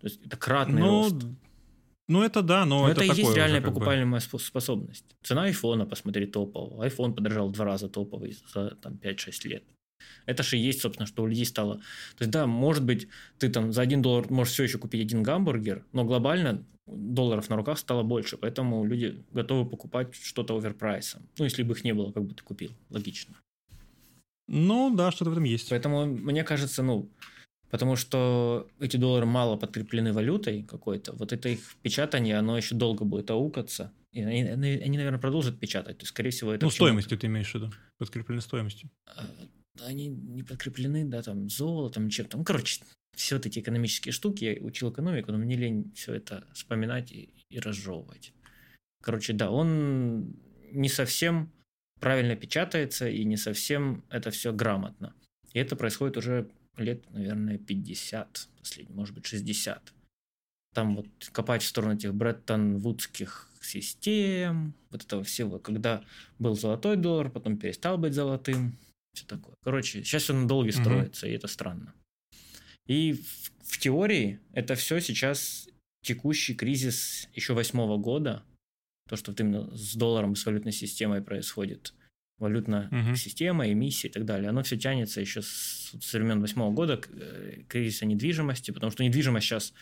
То 0.00 0.06
есть 0.06 0.20
это 0.26 0.36
кратный 0.36 0.80
Ну, 0.80 1.02
рост. 1.04 1.26
ну 2.08 2.22
это 2.22 2.42
да, 2.42 2.64
но, 2.64 2.82
Но 2.82 2.90
это, 2.90 3.04
это, 3.04 3.12
и 3.12 3.16
есть 3.16 3.30
уже 3.30 3.36
реальная 3.36 3.60
бы. 3.60 3.68
покупаемая 3.68 4.20
спо- 4.20 4.40
способность. 4.40 5.04
Цена 5.22 5.44
айфона, 5.44 5.86
посмотри, 5.86 6.26
топового. 6.26 6.82
Айфон 6.82 7.14
подорожал 7.14 7.48
в 7.48 7.52
два 7.52 7.64
раза 7.64 7.88
топовый 7.88 8.36
за 8.52 8.70
там, 8.82 8.94
5-6 8.94 9.46
лет. 9.48 9.62
Это 10.26 10.42
же 10.42 10.56
и 10.58 10.60
есть, 10.60 10.80
собственно, 10.80 11.06
что 11.06 11.22
у 11.22 11.26
людей 11.26 11.44
стало... 11.44 11.76
То 11.76 12.20
есть, 12.20 12.30
да, 12.30 12.46
может 12.46 12.84
быть, 12.84 13.08
ты 13.38 13.48
там 13.48 13.72
за 13.72 13.82
один 13.82 14.02
доллар 14.02 14.30
можешь 14.30 14.52
все 14.52 14.64
еще 14.64 14.78
купить 14.78 15.02
один 15.02 15.22
гамбургер, 15.22 15.84
но 15.92 16.04
глобально 16.04 16.64
долларов 16.86 17.48
на 17.48 17.56
руках 17.56 17.78
стало 17.78 18.02
больше, 18.02 18.36
поэтому 18.36 18.84
люди 18.84 19.24
готовы 19.32 19.68
покупать 19.68 20.14
что-то 20.14 20.56
оверпрайсом. 20.56 21.28
Ну, 21.38 21.44
если 21.44 21.62
бы 21.62 21.74
их 21.74 21.84
не 21.84 21.92
было, 21.92 22.12
как 22.12 22.24
бы 22.24 22.34
ты 22.34 22.42
купил. 22.42 22.72
Логично. 22.90 23.34
Ну 24.48 24.94
да, 24.94 25.10
что-то 25.10 25.30
в 25.30 25.32
этом 25.32 25.44
есть. 25.44 25.70
Поэтому, 25.70 26.06
мне 26.06 26.44
кажется, 26.44 26.82
ну, 26.82 27.10
потому 27.70 27.96
что 27.96 28.68
эти 28.78 28.96
доллары 28.96 29.26
мало 29.26 29.56
подкреплены 29.56 30.12
валютой 30.12 30.62
какой-то, 30.62 31.12
вот 31.12 31.32
это 31.32 31.48
их 31.48 31.74
печатание, 31.82 32.38
оно 32.38 32.56
еще 32.56 32.76
долго 32.76 33.04
будет 33.04 33.30
аукаться. 33.30 33.92
И 34.12 34.22
они, 34.22 34.42
они, 34.42 34.96
наверное, 34.96 35.20
продолжат 35.20 35.58
печатать. 35.58 35.98
То 35.98 36.02
есть, 36.02 36.10
скорее 36.10 36.30
всего, 36.30 36.52
это... 36.52 36.64
Ну, 36.64 36.70
стоимостью 36.70 37.18
ты 37.18 37.26
имеешь 37.26 37.50
в 37.50 37.54
виду. 37.54 37.72
Подкрепленной 37.98 38.40
стоимостью. 38.40 38.88
Они 39.82 40.08
не 40.08 40.42
подкреплены, 40.42 41.04
да, 41.04 41.22
там, 41.22 41.48
золотом, 41.48 42.08
чем-то. 42.08 42.38
Ну, 42.38 42.44
короче, 42.44 42.80
все 43.16 43.36
вот 43.36 43.46
эти 43.46 43.58
экономические 43.60 44.12
штуки. 44.12 44.44
Я 44.44 44.62
учил 44.62 44.90
экономику, 44.90 45.32
но 45.32 45.38
мне 45.38 45.56
лень 45.56 45.92
все 45.94 46.14
это 46.14 46.46
вспоминать 46.52 47.12
и, 47.12 47.30
и 47.50 47.58
разжевывать. 47.58 48.32
Короче, 49.02 49.32
да, 49.32 49.50
он 49.50 50.36
не 50.72 50.88
совсем 50.88 51.52
правильно 52.00 52.36
печатается 52.36 53.08
и 53.08 53.24
не 53.24 53.36
совсем 53.36 54.04
это 54.10 54.30
все 54.30 54.52
грамотно. 54.52 55.14
И 55.52 55.58
это 55.58 55.76
происходит 55.76 56.16
уже 56.16 56.50
лет, 56.76 57.08
наверное, 57.10 57.58
50, 57.58 58.48
последний, 58.58 58.94
может 58.94 59.14
быть, 59.14 59.26
60. 59.26 59.92
Там 60.74 60.96
вот 60.96 61.06
копать 61.32 61.62
в 61.62 61.66
сторону 61.66 61.94
этих 61.94 62.14
Бреттон-Вудских 62.14 63.50
систем, 63.62 64.74
вот 64.90 65.04
этого 65.04 65.24
всего, 65.24 65.58
когда 65.58 66.04
был 66.38 66.54
золотой 66.54 66.96
доллар, 66.96 67.30
потом 67.30 67.56
перестал 67.56 67.98
быть 67.98 68.14
золотым, 68.14 68.76
все 69.16 69.26
такое. 69.26 69.54
Короче, 69.64 70.04
сейчас 70.04 70.28
на 70.28 70.46
долги 70.46 70.70
Мгм. 70.70 70.80
строится, 70.80 71.26
и 71.26 71.32
это 71.32 71.48
странно. 71.48 71.94
И 72.86 73.14
в, 73.14 73.52
в 73.64 73.78
теории 73.78 74.40
это 74.52 74.74
все 74.74 75.00
сейчас 75.00 75.68
текущий 76.02 76.54
кризис 76.54 77.28
еще 77.34 77.54
восьмого 77.54 77.96
года, 77.96 78.44
то, 79.08 79.16
что 79.16 79.30
вот 79.32 79.40
именно 79.40 79.76
с 79.76 79.94
долларом, 79.96 80.36
с 80.36 80.46
валютной 80.46 80.72
системой 80.72 81.22
происходит, 81.22 81.94
валютная 82.38 82.88
Мгм. 82.90 83.16
система, 83.16 83.70
эмиссия 83.72 84.10
и 84.10 84.12
так 84.12 84.24
далее, 84.24 84.50
оно 84.50 84.62
все 84.62 84.76
тянется 84.76 85.20
еще 85.20 85.42
с, 85.42 85.94
с 86.00 86.12
времен 86.12 86.40
восьмого 86.40 86.72
года, 86.72 86.98
к- 86.98 87.08
э, 87.10 87.62
кризиса 87.68 88.04
недвижимости, 88.06 88.70
потому 88.70 88.92
что 88.92 89.02
недвижимость 89.02 89.46
сейчас, 89.46 89.72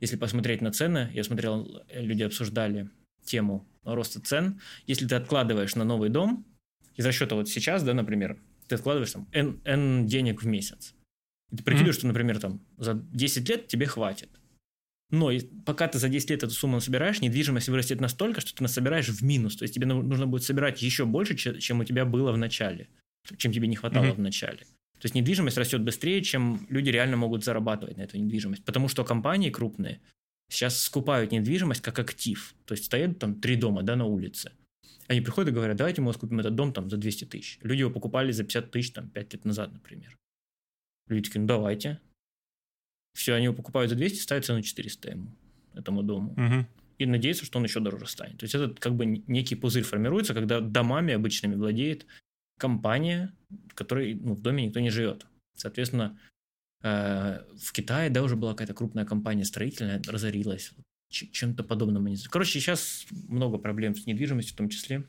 если 0.00 0.16
посмотреть 0.16 0.60
на 0.60 0.72
цены, 0.72 1.10
я 1.14 1.22
смотрел, 1.24 1.82
э, 1.88 2.02
люди 2.02 2.24
обсуждали 2.24 2.90
тему 3.24 3.66
роста 3.84 4.20
цен, 4.20 4.60
если 4.86 5.06
ты 5.06 5.14
откладываешь 5.14 5.76
на 5.76 5.84
новый 5.84 6.10
дом, 6.10 6.44
из 6.96 7.06
расчета 7.06 7.36
вот 7.36 7.48
сейчас, 7.48 7.82
да, 7.82 7.94
например, 7.94 8.38
ты 8.70 8.76
откладываешь 8.76 9.12
там 9.12 9.28
N, 9.32 9.60
N 9.64 10.06
денег 10.06 10.42
в 10.42 10.46
месяц, 10.46 10.94
и 11.52 11.56
ты 11.56 11.62
прикидываешь, 11.62 11.96
что, 11.96 12.06
например, 12.06 12.38
там 12.40 12.60
за 12.78 12.94
10 12.94 13.48
лет 13.48 13.66
тебе 13.68 13.86
хватит. 13.86 14.30
Но 15.12 15.30
пока 15.66 15.88
ты 15.88 15.98
за 15.98 16.08
10 16.08 16.30
лет 16.30 16.42
эту 16.44 16.52
сумму 16.54 16.80
собираешь, 16.80 17.20
недвижимость 17.20 17.68
вырастет 17.68 18.00
настолько, 18.00 18.40
что 18.40 18.54
ты 18.54 18.62
насобираешь 18.62 19.08
в 19.08 19.22
минус. 19.24 19.56
То 19.56 19.64
есть 19.64 19.74
тебе 19.74 19.86
ну- 19.86 20.02
нужно 20.02 20.26
будет 20.28 20.44
собирать 20.44 20.82
еще 20.82 21.04
больше, 21.04 21.34
че- 21.36 21.58
чем 21.58 21.80
у 21.80 21.84
тебя 21.84 22.04
было 22.04 22.30
в 22.32 22.38
начале, 22.38 22.88
чем 23.36 23.52
тебе 23.52 23.66
не 23.66 23.74
хватало 23.74 24.04
Мгм. 24.04 24.14
в 24.14 24.20
начале. 24.20 24.58
То 24.58 25.06
есть 25.06 25.14
недвижимость 25.16 25.58
растет 25.58 25.82
быстрее, 25.82 26.22
чем 26.22 26.66
люди 26.68 26.90
реально 26.90 27.16
могут 27.16 27.42
зарабатывать 27.42 27.96
на 27.96 28.02
эту 28.02 28.18
недвижимость. 28.18 28.64
Потому 28.64 28.86
что 28.86 29.04
компании 29.04 29.50
крупные 29.50 30.00
сейчас 30.48 30.80
скупают 30.80 31.32
недвижимость 31.32 31.80
как 31.80 31.98
актив. 31.98 32.54
То 32.66 32.74
есть 32.74 32.84
стоят 32.84 33.18
там 33.18 33.40
три 33.40 33.56
дома 33.56 33.82
да, 33.82 33.96
на 33.96 34.04
улице. 34.04 34.52
Они 35.10 35.20
приходят 35.20 35.50
и 35.50 35.52
говорят, 35.52 35.76
давайте 35.76 36.00
мы 36.00 36.04
у 36.04 36.10
вас 36.10 36.18
купим 36.18 36.38
этот 36.38 36.54
дом 36.54 36.72
там 36.72 36.88
за 36.88 36.96
200 36.96 37.24
тысяч. 37.24 37.58
Люди 37.62 37.80
его 37.80 37.90
покупали 37.90 38.30
за 38.30 38.44
50 38.44 38.70
тысяч 38.70 38.92
там 38.92 39.10
5 39.10 39.32
лет 39.32 39.44
назад, 39.44 39.72
например. 39.72 40.16
Люди 41.08 41.24
такие, 41.24 41.40
ну 41.40 41.48
давайте. 41.48 42.00
Все, 43.14 43.34
они 43.34 43.46
его 43.46 43.54
покупают 43.56 43.90
за 43.90 43.96
200, 43.96 44.20
ставят 44.20 44.44
цену 44.44 44.62
400 44.62 45.10
ему, 45.10 45.32
этому 45.74 46.04
дому. 46.04 46.34
Мгм. 46.36 46.68
И 46.98 47.06
надеются, 47.06 47.44
что 47.44 47.58
он 47.58 47.64
еще 47.64 47.80
дороже 47.80 48.06
станет. 48.06 48.38
То 48.38 48.44
есть 48.44 48.54
это 48.54 48.72
как 48.72 48.94
бы 48.94 49.04
некий 49.04 49.56
пузырь 49.56 49.82
формируется, 49.82 50.32
когда 50.32 50.60
домами 50.60 51.12
обычными 51.12 51.56
владеет 51.56 52.06
компания, 52.56 53.34
в 53.68 53.74
которой 53.74 54.14
ну, 54.14 54.34
в 54.34 54.42
доме 54.42 54.66
никто 54.66 54.78
не 54.78 54.90
живет. 54.90 55.26
Соответственно, 55.56 56.20
э, 56.84 57.42
в 57.58 57.72
Китае, 57.72 58.10
да, 58.10 58.22
уже 58.22 58.36
была 58.36 58.52
какая-то 58.52 58.74
крупная 58.74 59.04
компания 59.04 59.44
строительная, 59.44 60.00
разорилась. 60.06 60.72
Чем-то 61.10 61.64
подобным. 61.64 62.06
они- 62.06 62.16
Короче, 62.30 62.60
сейчас 62.60 63.06
много 63.28 63.58
проблем 63.58 63.94
с 63.96 64.06
недвижимостью 64.06 64.54
в 64.54 64.56
том 64.56 64.68
числе. 64.68 65.04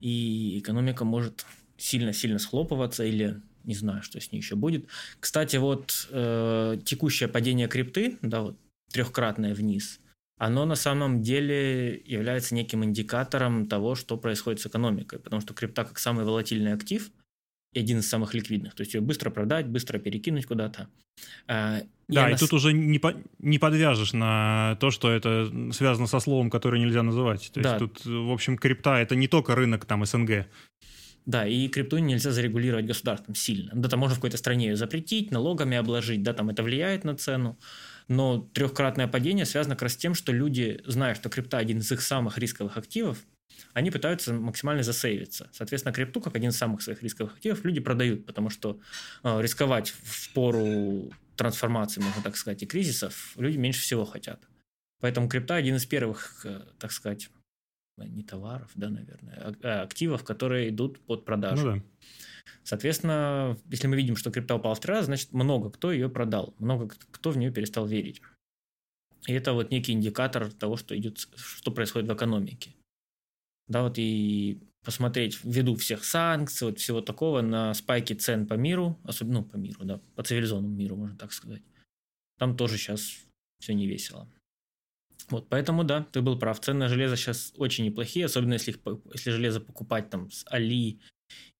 И 0.00 0.58
экономика 0.58 1.04
может 1.04 1.46
сильно-сильно 1.76 2.38
схлопываться 2.38 3.04
или 3.04 3.40
не 3.64 3.74
знаю, 3.74 4.02
что 4.02 4.20
с 4.20 4.32
ней 4.32 4.38
еще 4.38 4.56
будет. 4.56 4.86
Кстати, 5.20 5.56
вот 5.56 6.08
э, 6.10 6.78
текущее 6.84 7.28
падение 7.28 7.68
крипты, 7.68 8.16
да, 8.22 8.42
вот 8.42 8.56
трехкратное 8.90 9.54
вниз, 9.54 10.00
оно 10.38 10.64
на 10.64 10.76
самом 10.76 11.22
деле 11.22 11.96
является 12.06 12.54
неким 12.54 12.84
индикатором 12.84 13.66
того, 13.66 13.94
что 13.94 14.16
происходит 14.16 14.60
с 14.60 14.66
экономикой, 14.66 15.18
потому 15.18 15.42
что 15.42 15.52
крипта 15.54 15.84
как 15.84 15.98
самый 15.98 16.24
волатильный 16.24 16.72
актив 16.72 17.10
и 17.76 17.80
один 17.80 17.98
из 17.98 18.08
самых 18.08 18.34
ликвидных, 18.34 18.74
то 18.74 18.82
есть 18.82 18.94
ее 18.94 19.00
быстро 19.00 19.30
продать, 19.30 19.66
быстро 19.66 19.98
перекинуть 19.98 20.46
куда-то. 20.46 20.88
А, 21.46 21.80
Да, 22.08 22.26
она 22.26 22.36
и 22.36 22.38
тут 22.38 22.52
уже 22.52 22.72
не, 22.72 22.98
по- 22.98 23.14
не 23.38 23.58
подвяжешь 23.58 24.12
на 24.12 24.76
то, 24.80 24.90
что 24.90 25.10
это 25.10 25.50
связано 25.72 26.06
со 26.06 26.20
словом, 26.20 26.50
которое 26.50 26.80
нельзя 26.80 27.02
называть. 27.02 27.50
То 27.52 27.60
есть 27.60 27.70
Да. 27.72 27.78
тут, 27.78 28.04
в 28.04 28.30
общем, 28.32 28.56
крипта 28.56 28.96
это 28.98 29.14
не 29.16 29.28
только 29.28 29.54
рынок 29.54 29.84
там 29.84 30.04
СНГ. 30.04 30.46
Да, 31.26 31.46
и 31.46 31.68
крипту 31.68 31.98
нельзя 31.98 32.30
зарегулировать 32.30 32.86
государством 32.86 33.34
сильно. 33.34 33.72
Да, 33.74 33.88
там 33.88 33.98
можно 34.00 34.14
в 34.14 34.18
какой-то 34.18 34.36
стране 34.36 34.68
ее 34.68 34.76
запретить, 34.76 35.32
налогами 35.32 35.76
обложить, 35.76 36.22
да, 36.22 36.32
там 36.32 36.48
это 36.50 36.62
влияет 36.62 37.04
на 37.04 37.16
цену. 37.16 37.58
Но 38.08 38.48
трехкратное 38.54 39.08
падение 39.08 39.44
связано 39.44 39.74
как 39.74 39.82
раз 39.82 39.94
с 39.94 39.96
тем, 39.96 40.14
что 40.14 40.32
люди, 40.32 40.80
зная, 40.86 41.14
что 41.16 41.28
крипта 41.28 41.58
один 41.58 41.78
из 41.78 41.90
их 41.90 42.00
самых 42.00 42.38
рисковых 42.38 42.76
активов, 42.76 43.18
они 43.72 43.90
пытаются 43.90 44.32
максимально 44.32 44.82
засейвиться. 44.82 45.48
Соответственно, 45.52 45.92
крипту, 45.94 46.20
как 46.20 46.36
один 46.36 46.50
из 46.50 46.56
самых 46.56 46.82
своих 46.82 47.02
рисковых 47.02 47.34
активов, 47.34 47.64
люди 47.64 47.80
продают, 47.80 48.26
потому 48.26 48.50
что 48.50 48.80
э, 49.22 49.42
рисковать 49.42 49.90
в 49.90 50.32
пору 50.32 51.12
трансформации, 51.36 52.00
можно 52.00 52.22
так 52.22 52.36
сказать, 52.36 52.62
и 52.62 52.66
кризисов 52.66 53.34
люди 53.36 53.56
меньше 53.58 53.80
всего 53.80 54.04
хотят. 54.04 54.42
Поэтому 55.00 55.28
крипта 55.28 55.56
один 55.56 55.76
из 55.76 55.86
первых, 55.86 56.44
э, 56.44 56.62
так 56.78 56.92
сказать, 56.92 57.30
не 57.98 58.22
товаров, 58.22 58.70
да, 58.74 58.90
наверное, 58.90 59.34
а- 59.36 59.54
а 59.62 59.82
активов, 59.82 60.24
которые 60.24 60.68
идут 60.68 61.00
под 61.00 61.24
продажу. 61.24 61.66
Ну 61.66 61.76
да. 61.76 61.82
Соответственно, 62.62 63.56
если 63.70 63.86
мы 63.86 63.96
видим, 63.96 64.16
что 64.16 64.30
крипта 64.30 64.54
упала 64.54 64.74
в 64.74 64.80
три 64.80 64.92
раза, 64.92 65.06
значит, 65.06 65.32
много 65.32 65.70
кто 65.70 65.92
ее 65.92 66.08
продал, 66.08 66.54
много 66.58 66.88
кто 67.10 67.30
в 67.30 67.36
нее 67.36 67.50
перестал 67.50 67.86
верить. 67.86 68.20
И 69.26 69.32
это 69.32 69.52
вот 69.52 69.70
некий 69.70 69.92
индикатор 69.92 70.52
того, 70.52 70.76
что 70.76 70.96
идет, 70.96 71.18
что 71.18 71.70
происходит 71.70 72.08
в 72.08 72.14
экономике. 72.14 72.74
Да, 73.68 73.82
вот 73.82 73.98
и 73.98 74.60
посмотреть 74.84 75.40
ввиду 75.42 75.74
всех 75.74 76.04
санкций, 76.04 76.68
вот 76.68 76.78
всего 76.78 77.00
такого 77.00 77.40
на 77.40 77.74
спайки 77.74 78.12
цен 78.12 78.46
по 78.46 78.54
миру, 78.54 78.98
особенно 79.02 79.40
ну, 79.40 79.44
по 79.44 79.56
миру, 79.56 79.84
да, 79.84 80.00
по 80.14 80.22
цивилизованному 80.22 80.74
миру, 80.74 80.96
можно 80.96 81.16
так 81.16 81.32
сказать. 81.32 81.62
Там 82.38 82.56
тоже 82.56 82.78
сейчас 82.78 83.16
все 83.58 83.74
не 83.74 83.86
весело. 83.86 84.30
Вот, 85.28 85.48
поэтому 85.48 85.82
да, 85.82 86.06
ты 86.12 86.20
был 86.20 86.38
прав. 86.38 86.60
Цены 86.60 86.80
на 86.80 86.88
железо 86.88 87.16
сейчас 87.16 87.52
очень 87.56 87.84
неплохие, 87.84 88.26
особенно 88.26 88.52
если, 88.52 88.70
их, 88.70 88.78
если 89.12 89.30
железо 89.30 89.60
покупать 89.60 90.08
там 90.08 90.30
с 90.30 90.44
Али 90.48 91.00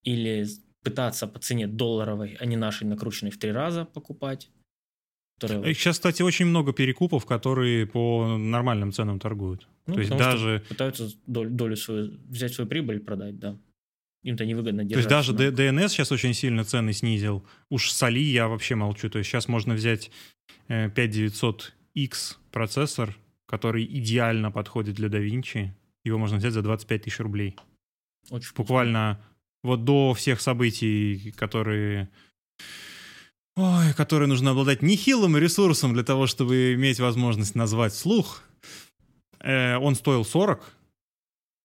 или 0.03 0.47
пытаться 0.83 1.27
по 1.27 1.39
цене 1.39 1.67
долларовой, 1.67 2.37
а 2.39 2.45
не 2.45 2.55
нашей 2.55 2.85
накрученной 2.87 3.31
в 3.31 3.37
три 3.37 3.51
раза 3.51 3.83
покупать. 3.83 4.49
Которые... 5.39 5.73
Сейчас, 5.75 5.97
кстати, 5.97 6.23
очень 6.23 6.45
много 6.45 6.73
перекупов, 6.73 7.25
которые 7.25 7.85
по 7.85 8.37
нормальным 8.37 8.91
ценам 8.91 9.19
торгуют. 9.19 9.67
Ну, 9.85 9.93
То 9.93 9.99
есть 9.99 10.15
даже... 10.15 10.63
Пытаются 10.67 11.09
долю, 11.27 11.51
долю 11.51 11.75
свою, 11.75 12.17
взять 12.27 12.53
свою 12.53 12.67
прибыль 12.67 12.97
и 12.97 12.99
продать, 12.99 13.37
да. 13.37 13.57
Им-то 14.23 14.45
невыгодно 14.45 14.83
держать. 14.83 15.07
То 15.07 15.15
есть 15.15 15.29
даже 15.29 15.51
DNS 15.51 15.89
сейчас 15.89 16.11
очень 16.11 16.33
сильно 16.33 16.63
цены 16.63 16.91
снизил. 16.91 17.45
Уж 17.69 17.91
с 17.91 18.03
Али 18.03 18.23
я 18.23 18.47
вообще 18.47 18.75
молчу. 18.75 19.09
То 19.09 19.19
есть 19.19 19.29
сейчас 19.29 19.47
можно 19.47 19.75
взять 19.75 20.11
5900X 20.67 21.71
э, 21.95 22.35
процессор, 22.51 23.15
который 23.45 23.85
идеально 23.85 24.51
подходит 24.51 24.95
для 24.95 25.07
DaVinci. 25.07 25.69
Его 26.03 26.17
можно 26.17 26.37
взять 26.37 26.53
за 26.53 26.61
25 26.61 27.03
тысяч 27.03 27.19
рублей. 27.19 27.55
Очень 28.29 28.53
Буквально 28.55 29.21
вот 29.63 29.85
до 29.85 30.13
всех 30.13 30.41
событий, 30.41 31.31
которые... 31.37 32.09
Ой, 33.57 33.91
которые 33.95 34.27
нужно 34.27 34.51
обладать 34.51 34.83
нехилым 34.83 35.35
ресурсом 35.35 35.91
для 35.95 36.03
того, 36.03 36.27
чтобы 36.27 36.75
иметь 36.75 36.99
возможность 36.99 37.55
назвать 37.55 37.95
слух. 37.95 38.43
Э, 39.39 39.77
он 39.77 39.95
стоил 39.95 40.23
40. 40.23 40.61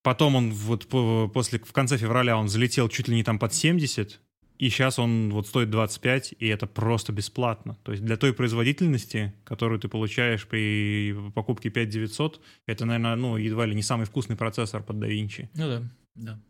Потом 0.02 0.34
он 0.34 0.52
вот 0.52 0.88
после, 1.32 1.58
в 1.58 1.72
конце 1.72 1.98
февраля 1.98 2.38
он 2.38 2.48
залетел 2.48 2.88
чуть 2.88 3.08
ли 3.08 3.14
не 3.14 3.22
там 3.22 3.38
под 3.38 3.52
70. 3.52 4.20
И 4.58 4.70
сейчас 4.70 4.98
он 4.98 5.30
вот 5.32 5.46
стоит 5.46 5.68
25, 5.68 6.34
и 6.38 6.46
это 6.46 6.66
просто 6.66 7.12
бесплатно. 7.12 7.76
То 7.82 7.92
есть 7.92 8.02
для 8.02 8.16
той 8.16 8.32
производительности, 8.32 9.34
которую 9.44 9.78
ты 9.78 9.88
получаешь 9.88 10.46
при 10.46 11.14
покупке 11.34 11.68
5900, 11.68 12.40
это, 12.66 12.86
наверное, 12.86 13.16
ну, 13.16 13.36
едва 13.36 13.66
ли 13.66 13.74
не 13.74 13.82
самый 13.82 14.06
вкусный 14.06 14.36
процессор 14.36 14.82
под 14.82 14.96
DaVinci. 14.96 15.50
Ну 15.54 15.66
да, 15.66 15.82
да. 16.14 16.40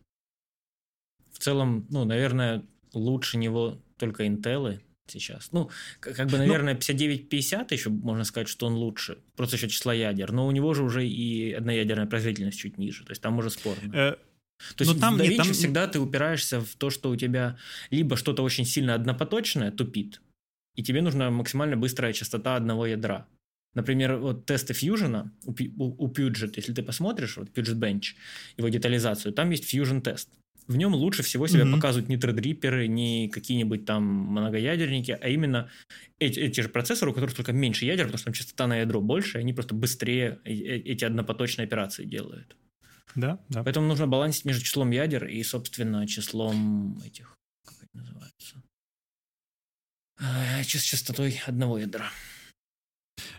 В 1.33 1.39
целом, 1.41 1.85
ну, 1.91 2.05
наверное, 2.05 2.63
лучше 2.93 3.39
него 3.39 3.79
только 3.97 4.25
Intel 4.25 4.79
сейчас. 5.07 5.51
Ну, 5.53 5.71
как 6.01 6.27
бы, 6.27 6.33
ну, 6.33 6.39
наверное, 6.39 6.75
5950 6.75 7.73
еще 7.73 7.91
можно 7.91 8.25
сказать, 8.25 8.49
что 8.49 8.67
он 8.67 8.75
лучше, 8.75 9.19
просто 9.37 9.57
еще 9.57 9.69
числа 9.69 9.95
ядер, 9.95 10.33
но 10.33 10.47
у 10.47 10.51
него 10.51 10.75
же 10.75 10.83
уже 10.83 11.07
и 11.07 11.53
одноядерная 11.53 12.07
производительность 12.07 12.59
чуть 12.59 12.79
ниже, 12.79 13.05
то 13.05 13.13
есть 13.13 13.23
там 13.23 13.39
уже 13.39 13.51
спорно. 13.51 13.93
Э, 13.95 14.17
то 14.77 14.85
есть 14.85 15.01
там, 15.01 15.17
в 15.17 15.21
DaVinci 15.21 15.37
там... 15.37 15.53
всегда 15.53 15.87
ты 15.87 16.01
упираешься 16.01 16.61
в 16.61 16.75
то, 16.77 16.91
что 16.91 17.11
у 17.11 17.17
тебя 17.17 17.59
либо 17.91 18.17
что-то 18.17 18.43
очень 18.43 18.65
сильно 18.65 18.95
однопоточное 18.95 19.71
тупит, 19.71 20.21
и 20.77 20.83
тебе 20.83 21.03
нужна 21.03 21.31
максимально 21.31 21.77
быстрая 21.77 22.13
частота 22.13 22.57
одного 22.57 22.87
ядра. 22.87 23.27
Например, 23.75 24.17
вот 24.17 24.45
тесты 24.45 24.75
Fusion 24.75 25.31
у, 25.47 25.53
у, 25.53 26.05
у 26.05 26.13
Puget, 26.13 26.53
если 26.57 26.75
ты 26.75 26.83
посмотришь, 26.83 27.39
вот 27.39 27.49
Puget 27.49 27.79
Bench, 27.79 28.15
его 28.59 28.69
детализацию, 28.69 29.33
там 29.33 29.51
есть 29.51 29.73
Fusion 29.73 30.03
тест. 30.03 30.29
В 30.69 30.77
нем 30.77 30.95
лучше 30.95 31.23
всего 31.23 31.47
себя 31.47 31.65
mm-hmm. 31.65 31.75
показывают 31.75 32.09
не 32.09 32.17
тредриперы, 32.17 32.87
не 32.87 33.29
какие-нибудь 33.29 33.85
там 33.85 34.05
многоядерники, 34.05 35.19
а 35.21 35.29
именно 35.29 35.71
эти, 36.19 36.39
эти 36.39 36.61
же 36.61 36.69
процессоры, 36.69 37.11
у 37.11 37.15
которых 37.15 37.35
только 37.35 37.53
меньше 37.53 37.85
ядер, 37.85 38.07
потому 38.07 38.19
что 38.19 38.27
там 38.27 38.35
частота 38.35 38.67
на 38.67 38.79
ядро 38.79 39.01
больше, 39.01 39.39
они 39.39 39.53
просто 39.53 39.75
быстрее 39.75 40.41
э, 40.45 40.53
эти 40.53 41.05
однопоточные 41.05 41.67
операции 41.67 42.05
делают. 42.05 42.57
Да, 43.15 43.41
да. 43.49 43.63
Поэтому 43.63 43.87
нужно 43.87 44.07
балансить 44.07 44.45
между 44.45 44.65
числом 44.65 44.91
ядер 44.91 45.27
и, 45.27 45.43
собственно, 45.43 46.07
числом 46.07 47.01
этих, 47.05 47.37
как 47.65 47.77
это 47.83 47.99
называется, 47.99 48.63
э, 50.21 50.65
частотой 50.65 51.41
одного 51.47 51.79
ядра. 51.79 52.11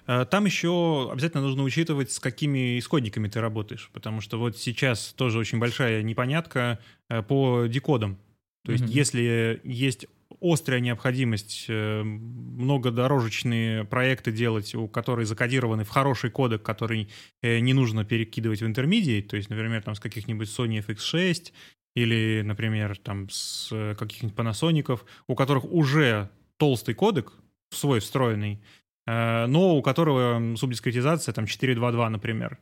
Э, 0.07 0.25
там 0.29 0.45
еще 0.45 1.09
обязательно 1.11 1.43
нужно 1.43 1.63
учитывать, 1.63 2.11
с 2.11 2.19
какими 2.19 2.77
исходниками 2.79 3.27
ты 3.27 3.41
работаешь, 3.41 3.89
потому 3.93 4.21
что 4.21 4.37
вот 4.37 4.57
сейчас 4.57 5.13
тоже 5.13 5.39
очень 5.39 5.59
большая 5.59 6.03
непонятка 6.03 6.79
э, 7.09 7.21
по 7.21 7.65
декодам. 7.67 8.17
То 8.65 8.71
есть, 8.71 8.85
mm-hmm. 8.85 8.91
если 8.91 9.61
есть 9.63 10.07
острая 10.41 10.79
необходимость 10.79 11.65
э, 11.67 12.01
многодорожечные 12.03 13.83
проекты 13.85 14.31
делать, 14.31 14.73
у 14.75 14.87
которых 14.87 15.27
закодированы 15.27 15.83
в 15.83 15.89
хороший 15.89 16.29
кодек, 16.29 16.63
который 16.63 17.09
не 17.41 17.73
нужно 17.73 18.05
перекидывать 18.05 18.61
в 18.61 18.65
интермедиат, 18.65 19.27
то 19.27 19.37
есть, 19.37 19.49
например, 19.49 19.83
там 19.83 19.95
с 19.95 19.99
каких-нибудь 19.99 20.47
Sony 20.47 20.85
FX6 20.85 21.51
или, 21.95 22.41
например, 22.43 22.97
там 22.97 23.29
с 23.29 23.95
каких-нибудь 23.97 24.35
Panasonic, 24.35 24.99
у 25.27 25.35
которых 25.35 25.65
уже 25.65 26.29
толстый 26.57 26.95
кодек, 26.95 27.33
свой 27.69 27.99
встроенный, 27.99 28.61
но 29.05 29.75
у 29.75 29.81
которого 29.81 30.55
субдискретизация 30.55 31.33
там 31.33 31.45
4.2.2, 31.45 32.09
например 32.09 32.59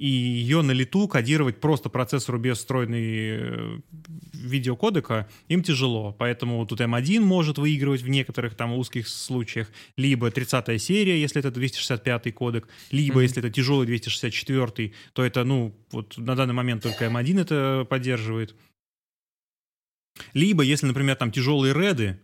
и 0.00 0.08
ее 0.08 0.62
на 0.62 0.70
лету 0.70 1.06
кодировать 1.08 1.60
просто 1.60 1.90
процессору 1.90 2.38
без 2.38 2.56
встроенной 2.56 3.02
э, 3.02 3.78
видеокодека 4.32 5.28
им 5.48 5.62
тяжело. 5.62 6.16
Поэтому 6.18 6.64
тут 6.64 6.80
M1 6.80 7.20
может 7.20 7.58
выигрывать 7.58 8.00
в 8.00 8.08
некоторых 8.08 8.54
там 8.54 8.72
узких 8.72 9.06
случаях, 9.08 9.70
либо 9.98 10.30
30 10.30 10.80
серия, 10.82 11.20
если 11.20 11.40
это 11.40 11.50
265 11.50 12.34
кодек, 12.34 12.66
либо 12.90 13.20
mm-hmm. 13.20 13.22
если 13.22 13.38
это 13.40 13.50
тяжелый 13.50 13.86
264, 13.86 14.94
то 15.12 15.22
это, 15.22 15.44
ну, 15.44 15.76
вот 15.92 16.16
на 16.16 16.34
данный 16.34 16.54
момент 16.54 16.82
только 16.82 17.04
M1 17.04 17.38
это 17.38 17.86
поддерживает. 17.86 18.56
Либо, 20.32 20.62
если, 20.62 20.86
например, 20.86 21.16
там 21.16 21.30
тяжелые 21.30 21.74
реды, 21.74 22.18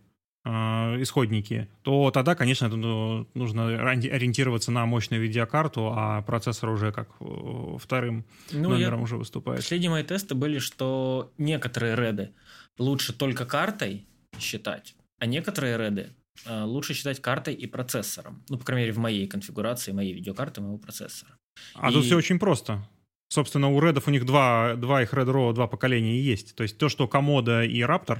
исходники, 0.47 1.67
то 1.81 2.11
тогда, 2.11 2.35
конечно, 2.35 2.67
ну, 2.69 3.27
нужно 3.33 3.91
ориентироваться 3.91 4.71
на 4.71 4.85
мощную 4.85 5.21
видеокарту, 5.21 5.91
а 5.95 6.21
процессор 6.21 6.69
уже 6.69 6.91
как 6.91 7.09
э, 7.19 7.77
вторым 7.79 8.25
ну, 8.51 8.69
номером 8.69 8.99
я... 8.99 9.03
уже 9.03 9.17
выступает. 9.17 9.59
Последние 9.59 9.89
мои 9.89 10.03
тесты 10.03 10.35
были, 10.35 10.59
что 10.59 11.31
некоторые 11.37 11.95
реды 11.95 12.31
лучше 12.77 13.13
только 13.13 13.45
картой 13.45 14.05
считать, 14.39 14.95
а 15.19 15.25
некоторые 15.25 15.77
реды 15.77 16.09
э, 16.45 16.63
лучше 16.63 16.93
считать 16.93 17.21
картой 17.21 17.53
и 17.53 17.67
процессором. 17.67 18.43
Ну, 18.49 18.57
по 18.57 18.65
крайней 18.65 18.83
мере, 18.83 18.93
в 18.93 18.99
моей 18.99 19.27
конфигурации, 19.27 19.91
моей 19.91 20.13
видеокарты, 20.13 20.61
моего 20.61 20.77
процессора. 20.77 21.31
А 21.73 21.89
и... 21.89 21.93
тут 21.93 22.05
все 22.05 22.15
очень 22.15 22.39
просто. 22.39 22.87
Собственно, 23.29 23.69
у 23.69 23.81
редов 23.81 24.07
у 24.07 24.11
них 24.11 24.25
два, 24.25 24.75
два 24.75 25.01
их 25.01 25.13
Red 25.13 25.27
Raw, 25.27 25.53
два 25.53 25.67
поколения 25.67 26.21
есть. 26.21 26.55
То 26.55 26.63
есть 26.63 26.77
то, 26.77 26.87
что 26.87 27.05
Komodo 27.05 27.65
и 27.65 27.81
Raptor, 27.81 28.19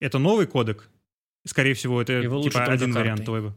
это 0.00 0.18
новый 0.18 0.46
кодек, 0.46 0.88
Скорее 1.48 1.74
всего, 1.74 2.02
это 2.02 2.12
Его 2.12 2.42
типа 2.42 2.64
один 2.64 2.92
вариант 2.92 3.24
твоего. 3.24 3.54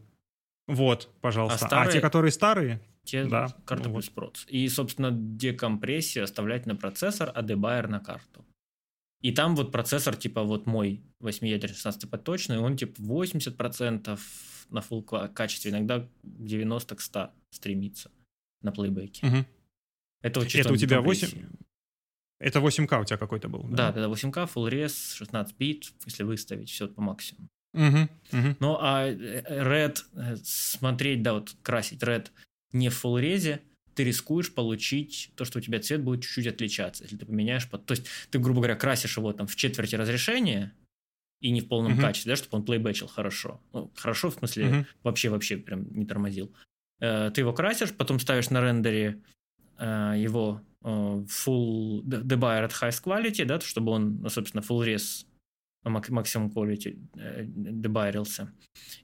Вот, 0.68 1.10
пожалуйста. 1.22 1.66
А, 1.66 1.68
старые, 1.68 1.90
а 1.90 1.92
те, 1.92 2.00
которые 2.00 2.32
старые, 2.32 2.82
те 3.04 3.26
да. 3.26 3.50
карта 3.66 3.90
ну, 3.90 3.96
плюс 3.96 4.10
проц. 4.10 4.46
И, 4.48 4.68
собственно, 4.70 5.12
декомпрессию 5.12 6.24
оставлять 6.24 6.66
на 6.66 6.76
процессор, 6.76 7.32
а 7.34 7.42
дебайер 7.42 7.90
на 7.90 8.00
карту. 8.00 8.46
И 9.22 9.32
там 9.32 9.56
вот 9.56 9.72
процессор, 9.72 10.16
типа 10.16 10.44
вот 10.44 10.66
мой 10.66 11.04
8-ядерный 11.22 11.76
16 11.76 12.10
поточный, 12.10 12.58
он 12.58 12.78
типа 12.78 13.00
80% 13.02 14.20
на 14.70 14.80
full 14.80 15.34
качестве, 15.34 15.72
иногда 15.72 16.08
90 16.24 16.96
к 16.96 17.02
100 17.02 17.32
стремится 17.52 18.12
на 18.62 18.72
плейбеке. 18.72 19.28
Угу. 19.28 19.46
Это, 20.22 20.40
вот 20.40 20.56
это 20.56 20.74
у 20.74 20.78
тебя 20.78 21.02
8... 21.02 21.28
Это 22.40 22.60
8К 22.60 23.02
у 23.02 23.06
тебя 23.06 23.18
какой-то 23.18 23.50
был, 23.50 23.64
да? 23.64 23.92
Да, 23.92 24.08
да, 24.08 24.08
8К, 24.08 24.50
full 24.52 24.70
res, 24.70 25.16
16 25.16 25.56
бит, 25.58 25.92
если 26.06 26.24
выставить 26.24 26.70
все 26.70 26.88
по 26.88 27.02
максимуму. 27.02 27.50
Угу, 27.74 28.10
угу. 28.34 28.56
Ну, 28.60 28.78
а 28.80 29.06
э, 29.08 29.42
Red, 29.64 30.00
э, 30.14 30.36
смотреть, 30.44 31.24
да, 31.24 31.34
вот 31.34 31.56
красить 31.64 32.04
Red 32.04 32.28
не 32.74 32.90
в 32.90 33.04
full 33.04 33.20
резе, 33.20 33.62
ты 33.96 34.04
рискуешь 34.04 34.54
получить 34.54 35.32
то, 35.36 35.46
что 35.46 35.60
у 35.60 35.62
тебя 35.62 35.80
цвет 35.80 36.02
будет 36.04 36.24
чуть-чуть 36.24 36.48
отличаться, 36.48 37.04
если 37.04 37.18
ты 37.18 37.26
поменяешь 37.26 37.70
под... 37.70 37.86
То 37.86 37.94
есть 37.94 38.06
ты, 38.30 38.40
грубо 38.40 38.60
говоря, 38.60 38.76
красишь 38.76 39.18
его 39.18 39.32
там 39.34 39.48
в 39.48 39.56
четверти 39.56 39.96
разрешения 39.96 40.74
и 41.40 41.52
не 41.52 41.62
в 41.62 41.68
полном 41.68 41.98
uh 41.98 42.02
качестве, 42.02 42.32
да, 42.32 42.36
чтобы 42.36 42.58
он 42.58 42.66
плейбэчил 42.66 43.08
хорошо. 43.08 43.62
Ну, 43.74 43.92
хорошо, 43.96 44.30
в 44.30 44.36
смысле, 44.36 44.86
вообще-вообще 45.04 45.58
прям 45.58 45.92
не 45.94 46.06
тормозил. 46.06 46.54
Э, 47.00 47.32
ты 47.34 47.42
его 47.42 47.54
красишь, 47.54 47.94
потом 47.94 48.20
ставишь 48.20 48.50
на 48.50 48.62
рендере 48.62 49.22
его 49.80 50.62
full 50.84 52.04
debuyer 52.04 52.68
at 52.68 52.72
highest 52.72 53.04
quality, 53.04 53.46
да, 53.46 53.60
чтобы 53.60 53.92
он, 53.92 54.22
ну, 54.22 54.30
собственно, 54.30 54.62
full 54.62 54.86
res 54.86 55.26
максимум 55.84 56.52
quality 56.52 57.00
э, 57.16 57.44
дебайрился. 57.46 58.52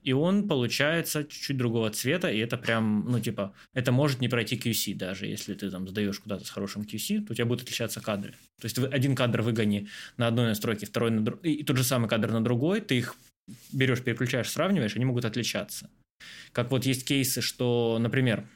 И 0.03 0.13
он 0.13 0.47
получается 0.47 1.23
чуть-чуть 1.23 1.57
другого 1.57 1.89
цвета, 1.89 2.29
и 2.29 2.37
это 2.37 2.57
прям, 2.57 3.05
ну, 3.09 3.19
типа, 3.19 3.53
это 3.73 3.91
может 3.91 4.21
не 4.21 4.29
пройти 4.29 4.55
QC 4.55 4.95
даже, 4.95 5.25
если 5.25 5.53
ты 5.53 5.71
там 5.71 5.87
сдаешь 5.87 6.19
куда-то 6.19 6.45
с 6.45 6.49
хорошим 6.49 6.83
QC, 6.83 7.25
то 7.25 7.33
у 7.33 7.35
тебя 7.35 7.45
будут 7.45 7.63
отличаться 7.63 8.01
кадры. 8.01 8.33
То 8.61 8.65
есть 8.65 8.77
один 8.77 9.15
кадр 9.15 9.41
выгони 9.41 9.87
на 10.17 10.27
одной 10.27 10.47
настройке, 10.47 10.85
второй 10.85 11.11
на 11.11 11.25
другой, 11.25 11.53
и 11.53 11.63
тот 11.63 11.77
же 11.77 11.83
самый 11.83 12.07
кадр 12.07 12.31
на 12.31 12.43
другой, 12.43 12.81
ты 12.81 12.97
их 12.97 13.15
берешь, 13.71 14.03
переключаешь, 14.03 14.49
сравниваешь, 14.49 14.95
они 14.95 15.05
могут 15.05 15.25
отличаться. 15.25 15.89
Как 16.51 16.71
вот 16.71 16.85
есть 16.85 17.05
кейсы, 17.05 17.41
что, 17.41 17.97
например, 17.99 18.47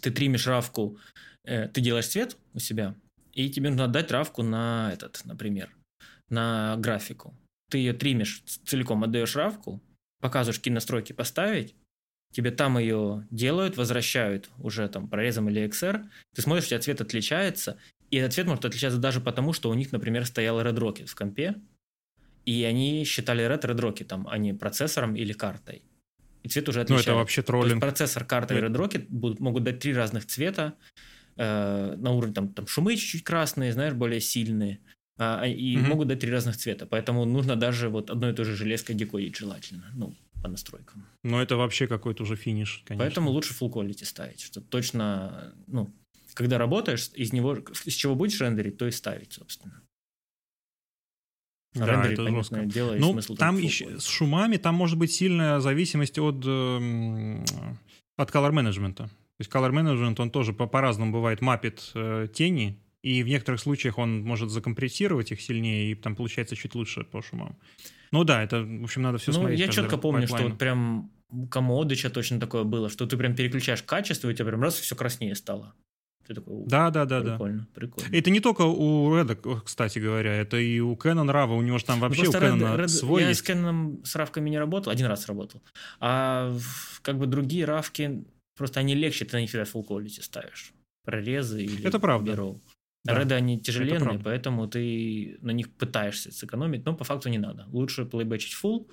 ты 0.00 0.10
тримишь 0.10 0.46
равку, 0.46 0.98
э, 1.44 1.68
ты 1.68 1.80
делаешь 1.80 2.08
цвет 2.08 2.36
у 2.52 2.58
себя, 2.58 2.94
и 3.32 3.50
тебе 3.50 3.70
нужно 3.70 3.84
отдать 3.84 4.10
равку 4.10 4.42
на 4.42 4.90
этот, 4.92 5.22
например, 5.24 5.70
на 6.28 6.76
графику. 6.78 7.34
Ты 7.70 7.78
ее 7.78 7.92
тримишь 7.92 8.42
целиком, 8.66 9.04
отдаешь 9.04 9.36
равку, 9.36 9.82
показываешь, 10.20 10.58
какие 10.58 10.74
настройки 10.74 11.12
поставить, 11.12 11.74
тебе 12.32 12.50
там 12.50 12.78
ее 12.78 13.26
делают, 13.30 13.76
возвращают 13.76 14.50
уже 14.58 14.88
там 14.88 15.08
прорезом 15.08 15.48
или 15.48 15.66
XR, 15.66 16.04
ты 16.34 16.42
смотришь, 16.42 16.64
у 16.64 16.68
тебя 16.68 16.80
цвет 16.80 17.00
отличается, 17.00 17.78
и 18.10 18.16
этот 18.16 18.34
цвет 18.34 18.46
может 18.46 18.64
отличаться 18.64 18.98
даже 18.98 19.20
потому, 19.20 19.52
что 19.52 19.70
у 19.70 19.74
них, 19.74 19.92
например, 19.92 20.26
стоял 20.26 20.60
Red 20.60 20.76
Rocket 20.76 21.06
в 21.06 21.14
компе, 21.14 21.56
и 22.44 22.64
они 22.64 23.04
считали 23.04 23.44
Red 23.44 23.62
Red 23.62 23.80
Rocket, 23.80 24.04
там, 24.04 24.28
а 24.28 24.38
не 24.38 24.52
процессором 24.52 25.16
или 25.16 25.32
картой. 25.32 25.82
И 26.42 26.48
цвет 26.48 26.68
уже 26.68 26.82
отличается. 26.82 27.10
Ну, 27.10 27.16
это 27.16 27.20
вообще 27.20 27.42
троллинг. 27.42 27.80
То 27.80 27.86
есть 27.86 27.96
процессор, 27.96 28.24
карта 28.24 28.54
и 28.54 28.60
Red 28.60 28.74
Rocket 28.74 29.06
будут, 29.08 29.40
могут 29.40 29.64
дать 29.64 29.78
три 29.78 29.94
разных 29.94 30.26
цвета, 30.26 30.74
э, 31.36 31.94
на 31.96 32.10
уровне 32.10 32.34
там, 32.34 32.52
там 32.52 32.66
шумы 32.66 32.96
чуть-чуть 32.96 33.24
красные, 33.24 33.72
знаешь, 33.72 33.94
более 33.94 34.20
сильные, 34.20 34.80
а, 35.18 35.40
а 35.42 35.46
и 35.46 35.76
угу. 35.76 35.86
могут 35.86 36.08
дать 36.08 36.20
три 36.20 36.30
разных 36.30 36.56
цвета. 36.56 36.86
Поэтому 36.86 37.24
нужно 37.24 37.56
даже 37.56 37.88
вот 37.88 38.10
одной 38.10 38.32
и 38.32 38.34
той 38.34 38.44
же 38.44 38.56
железкой 38.56 38.96
декодить 38.96 39.36
желательно. 39.36 39.84
Ну, 39.94 40.14
по 40.42 40.48
настройкам. 40.48 41.06
Но 41.22 41.40
это 41.40 41.56
вообще 41.56 41.86
какой-то 41.86 42.22
уже 42.24 42.36
финиш, 42.36 42.82
конечно. 42.84 43.04
Поэтому 43.04 43.30
лучше 43.30 43.54
full 43.54 43.72
quality 43.72 44.04
ставить, 44.04 44.42
чтобы 44.42 44.66
точно, 44.66 45.54
ну, 45.66 45.90
когда 46.34 46.58
работаешь, 46.58 47.10
из 47.14 47.32
него, 47.32 47.56
из 47.56 47.94
чего 47.94 48.14
будешь 48.14 48.40
рендерить, 48.40 48.76
то 48.76 48.86
и 48.86 48.90
ставить, 48.90 49.32
собственно. 49.32 49.80
Да, 51.72 51.86
рендерить, 51.86 52.18
это 52.18 52.24
понятное 52.24 52.62
жестко. 52.62 52.74
дело, 52.74 52.96
ну, 52.98 53.12
смысл 53.12 53.36
там 53.36 53.56
еще 53.58 53.98
с 53.98 54.06
шумами, 54.06 54.58
там 54.58 54.74
может 54.74 54.98
быть 54.98 55.12
сильная 55.12 55.60
зависимость 55.60 56.18
от, 56.18 56.44
э, 56.44 57.44
от 58.16 58.30
color 58.30 58.52
management. 58.52 58.94
То 58.96 59.10
есть 59.40 59.50
color 59.50 59.72
management, 59.72 60.20
он 60.20 60.30
тоже 60.30 60.52
по- 60.52 60.66
по-разному 60.66 61.10
бывает, 61.10 61.40
мапит 61.40 61.90
э, 61.94 62.28
тени, 62.32 62.83
и 63.04 63.22
в 63.22 63.28
некоторых 63.28 63.60
случаях 63.60 63.98
он 63.98 64.22
может 64.22 64.50
закомпрессировать 64.50 65.30
их 65.30 65.40
сильнее, 65.42 65.92
и 65.92 65.94
там 65.94 66.16
получается 66.16 66.56
чуть 66.56 66.74
лучше 66.74 67.04
по 67.04 67.20
шумам. 67.20 67.54
Ну 68.12 68.24
да, 68.24 68.42
это, 68.42 68.62
в 68.62 68.84
общем, 68.84 69.02
надо 69.02 69.18
все 69.18 69.30
ну, 69.32 69.40
смотреть. 69.40 69.60
Я 69.60 69.68
четко 69.68 69.98
помню, 69.98 70.26
что 70.26 70.42
вот 70.42 70.58
прям 70.58 71.10
Комодыча 71.50 72.08
точно 72.08 72.40
такое 72.40 72.64
было, 72.64 72.88
что 72.88 73.06
ты 73.06 73.18
прям 73.18 73.34
переключаешь 73.34 73.82
качество, 73.82 74.28
и 74.28 74.32
у 74.32 74.34
тебя 74.34 74.46
прям 74.46 74.62
раз 74.62 74.76
все 74.76 74.96
краснее 74.96 75.34
стало. 75.34 75.74
Ты 76.26 76.32
такой, 76.32 76.64
да, 76.66 76.88
да, 76.90 77.04
да, 77.04 77.20
прикольно, 77.20 77.58
да. 77.58 77.66
Прикольно. 77.74 78.16
Это 78.16 78.30
не 78.30 78.40
только 78.40 78.62
у 78.62 79.14
Реда, 79.14 79.36
кстати 79.36 79.98
говоря, 79.98 80.32
это 80.32 80.56
и 80.56 80.80
у 80.80 80.94
Canon 80.94 81.30
Rava, 81.30 81.54
у 81.54 81.60
него 81.60 81.76
же 81.76 81.84
там 81.84 81.98
ну, 81.98 82.06
вообще 82.06 82.22
ну, 82.22 82.30
у 82.30 82.32
Canon 82.32 82.78
Red, 82.78 82.88
свой 82.88 83.22
Я 83.22 83.28
есть. 83.28 83.44
с 83.44 83.50
Canon 83.50 84.02
с 84.06 84.16
равками 84.16 84.48
не 84.48 84.58
работал, 84.58 84.90
один 84.90 85.06
раз 85.06 85.26
работал. 85.26 85.62
А 86.00 86.56
как 87.02 87.18
бы 87.18 87.26
другие 87.26 87.66
равки, 87.66 88.24
просто 88.56 88.80
они 88.80 88.94
легче, 88.94 89.26
ты 89.26 89.36
на 89.36 89.40
них 89.42 89.50
всегда 89.50 89.64
full 89.64 89.86
quality 89.86 90.22
ставишь. 90.22 90.72
Прорезы 91.04 91.62
или 91.62 91.86
Это 91.86 91.98
правда. 91.98 92.32
Бюро. 92.32 92.60
Да. 93.04 93.18
Реды, 93.18 93.34
они 93.34 93.60
тяжеленные, 93.60 94.18
поэтому 94.18 94.66
ты 94.66 95.36
на 95.42 95.50
них 95.50 95.70
пытаешься 95.74 96.32
сэкономить, 96.32 96.86
но 96.86 96.96
по 96.96 97.04
факту 97.04 97.28
не 97.28 97.38
надо. 97.38 97.66
Лучше 97.68 98.06
плейбэчить 98.06 98.56
full, 98.60 98.88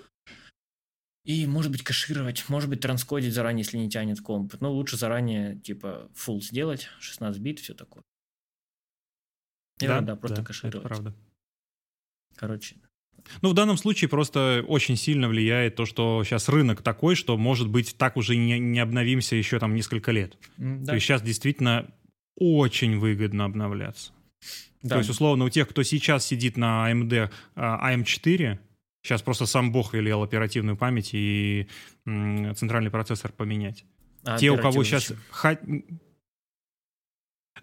и, 1.23 1.45
может 1.45 1.71
быть, 1.71 1.83
кэшировать, 1.83 2.49
может 2.49 2.69
быть, 2.69 2.81
транскодить 2.81 3.33
заранее, 3.33 3.63
если 3.63 3.77
не 3.77 3.89
тянет 3.89 4.21
комп. 4.21 4.55
Но 4.59 4.71
лучше 4.73 4.97
заранее, 4.97 5.59
типа, 5.59 6.09
full 6.15 6.41
сделать, 6.41 6.89
16 6.99 7.39
бит, 7.41 7.59
все 7.59 7.73
такое. 7.73 8.03
И 9.79 9.87
да, 9.87 10.01
да, 10.01 10.15
просто 10.15 10.37
да, 10.37 10.43
кэшировать. 10.43 10.75
Это 10.75 10.87
правда. 10.87 11.15
Короче. 12.35 12.75
Ну, 13.43 13.49
в 13.49 13.53
данном 13.53 13.77
случае 13.77 14.09
просто 14.09 14.65
очень 14.67 14.95
сильно 14.95 15.27
влияет 15.29 15.75
то, 15.75 15.85
что 15.85 16.23
сейчас 16.23 16.49
рынок 16.49 16.81
такой, 16.81 17.15
что, 17.15 17.37
может 17.37 17.69
быть, 17.69 17.95
так 17.97 18.17
уже 18.17 18.35
не, 18.35 18.57
не 18.57 18.79
обновимся 18.79 19.35
еще 19.35 19.59
там 19.59 19.75
несколько 19.75 20.11
лет. 20.11 20.37
Да. 20.57 20.87
То 20.87 20.93
есть 20.95 21.05
сейчас 21.05 21.21
действительно 21.21 21.93
очень 22.37 22.97
выгодно 22.97 23.45
обновляться. 23.45 24.11
Да. 24.81 24.95
То 24.95 24.97
есть, 24.99 25.09
условно, 25.09 25.45
у 25.45 25.49
тех, 25.49 25.67
кто 25.67 25.83
сейчас 25.83 26.25
сидит 26.25 26.57
на 26.57 26.91
AMD 26.91 27.31
AM4, 27.55 28.57
сейчас 29.03 29.21
просто 29.21 29.45
сам 29.45 29.71
бог 29.71 29.93
велел 29.93 30.23
оперативную 30.23 30.75
память 30.75 31.11
и 31.13 31.67
центральный 32.05 32.89
процессор 32.89 33.31
поменять. 33.31 33.85
А 34.23 34.37
Те, 34.37 34.51
у 34.51 34.57
кого 34.57 34.83
сейчас... 34.83 35.13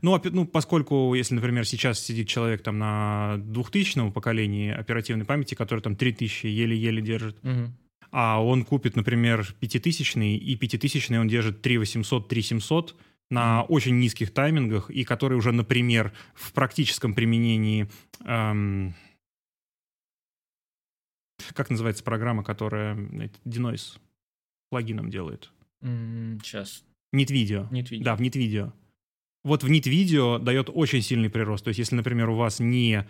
Ну, 0.00 0.20
ну, 0.22 0.46
поскольку, 0.46 1.14
если, 1.14 1.34
например, 1.34 1.66
сейчас 1.66 1.98
сидит 1.98 2.28
человек 2.28 2.62
там 2.62 2.78
на 2.78 3.36
2000 3.38 4.10
поколении 4.12 4.70
оперативной 4.70 5.24
памяти, 5.24 5.54
который 5.54 5.80
там 5.80 5.96
3000 5.96 6.46
еле-еле 6.46 7.02
держит, 7.02 7.36
угу. 7.42 7.72
а 8.12 8.40
он 8.44 8.64
купит, 8.64 8.94
например, 8.94 9.52
5000 9.58 10.16
и 10.16 10.56
5000 10.56 11.10
он 11.12 11.26
держит 11.26 11.62
3800, 11.62 12.28
3700, 12.28 12.96
на 13.30 13.62
очень 13.62 13.98
низких 13.98 14.32
таймингах 14.32 14.90
и 14.90 15.04
которые 15.04 15.38
уже, 15.38 15.52
например, 15.52 16.12
в 16.34 16.52
практическом 16.52 17.14
применении... 17.14 17.88
Эм, 18.24 18.94
как 21.54 21.70
называется 21.70 22.04
программа, 22.04 22.42
которая 22.42 22.94
Denoise 23.44 23.98
плагином 24.70 25.10
делает? 25.10 25.50
сейчас. 25.80 26.84
NetVideo. 27.14 27.70
NetVideo. 27.70 28.02
Да, 28.02 28.16
в 28.16 28.20
NetVideo. 28.20 28.72
Вот 29.44 29.62
в 29.62 29.70
NetVideo 29.70 30.38
дает 30.38 30.68
очень 30.72 31.02
сильный 31.02 31.30
прирост. 31.30 31.64
То 31.64 31.68
есть, 31.68 31.78
если, 31.78 31.94
например, 31.94 32.28
у 32.28 32.36
вас 32.36 32.60
не 32.60 33.06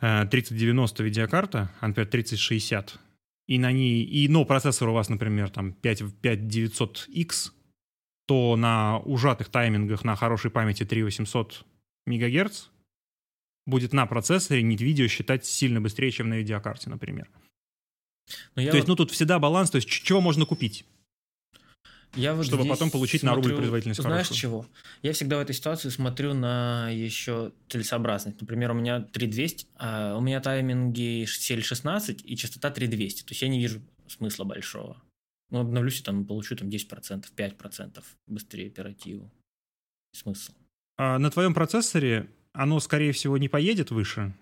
3090 0.00 1.02
э, 1.02 1.06
видеокарта, 1.06 1.70
а, 1.80 1.88
например, 1.88 2.08
3060, 2.08 2.98
и 3.46 3.58
на 3.58 3.72
ней, 3.72 4.02
и, 4.02 4.28
но 4.28 4.44
процессор 4.44 4.88
у 4.88 4.92
вас, 4.92 5.08
например, 5.08 5.48
там 5.50 5.72
5, 5.72 6.02
5900X, 6.22 7.52
то 8.28 8.56
на 8.56 8.98
ужатых 8.98 9.48
таймингах 9.48 10.04
на 10.04 10.14
хорошей 10.14 10.50
памяти 10.50 10.84
3800 10.84 11.64
МГц 12.06 12.66
будет 13.66 13.94
на 13.94 14.04
процессоре 14.04 14.62
нет 14.62 14.82
видео 14.82 15.08
считать 15.08 15.46
сильно 15.46 15.80
быстрее, 15.80 16.10
чем 16.10 16.28
на 16.28 16.34
видеокарте, 16.34 16.90
например. 16.90 17.30
Но 18.54 18.62
то 18.62 18.76
есть, 18.76 18.80
вот... 18.80 18.88
ну, 18.88 18.96
тут 18.96 19.12
всегда 19.12 19.38
баланс, 19.38 19.70
то 19.70 19.76
есть, 19.76 19.88
чего 19.88 20.20
можно 20.20 20.44
купить? 20.44 20.84
Я 22.16 22.34
вот 22.34 22.44
чтобы 22.44 22.66
потом 22.66 22.90
получить 22.90 23.22
смотрю, 23.22 23.40
на 23.40 23.48
рубль 23.48 23.56
производительность 23.56 24.02
Знаешь 24.02 24.26
хорошую. 24.28 24.38
чего? 24.38 24.66
Я 25.02 25.14
всегда 25.14 25.38
в 25.38 25.40
этой 25.40 25.54
ситуации 25.54 25.88
смотрю 25.88 26.34
на 26.34 26.90
еще 26.90 27.52
целесообразность. 27.70 28.40
Например, 28.42 28.72
у 28.72 28.74
меня 28.74 29.00
3200, 29.00 29.66
а 29.76 30.16
у 30.16 30.20
меня 30.20 30.40
тайминги 30.40 31.24
CL16 31.24 32.22
и 32.24 32.36
частота 32.36 32.70
3200. 32.70 33.22
То 33.22 33.32
есть 33.32 33.40
я 33.40 33.48
не 33.48 33.58
вижу 33.58 33.80
смысла 34.06 34.44
большого. 34.44 35.02
Ну, 35.50 35.60
обновлюсь 35.60 36.00
и 36.00 36.02
там 36.02 36.26
получу 36.26 36.56
там 36.56 36.68
10%, 36.68 37.24
5% 37.34 38.04
быстрее 38.26 38.66
оперативу. 38.66 39.32
Смысл. 40.12 40.52
А 40.98 41.18
на 41.18 41.30
твоем 41.30 41.54
процессоре 41.54 42.28
оно, 42.52 42.80
скорее 42.80 43.12
всего, 43.12 43.38
не 43.38 43.48
поедет 43.48 43.90
выше. 43.90 44.34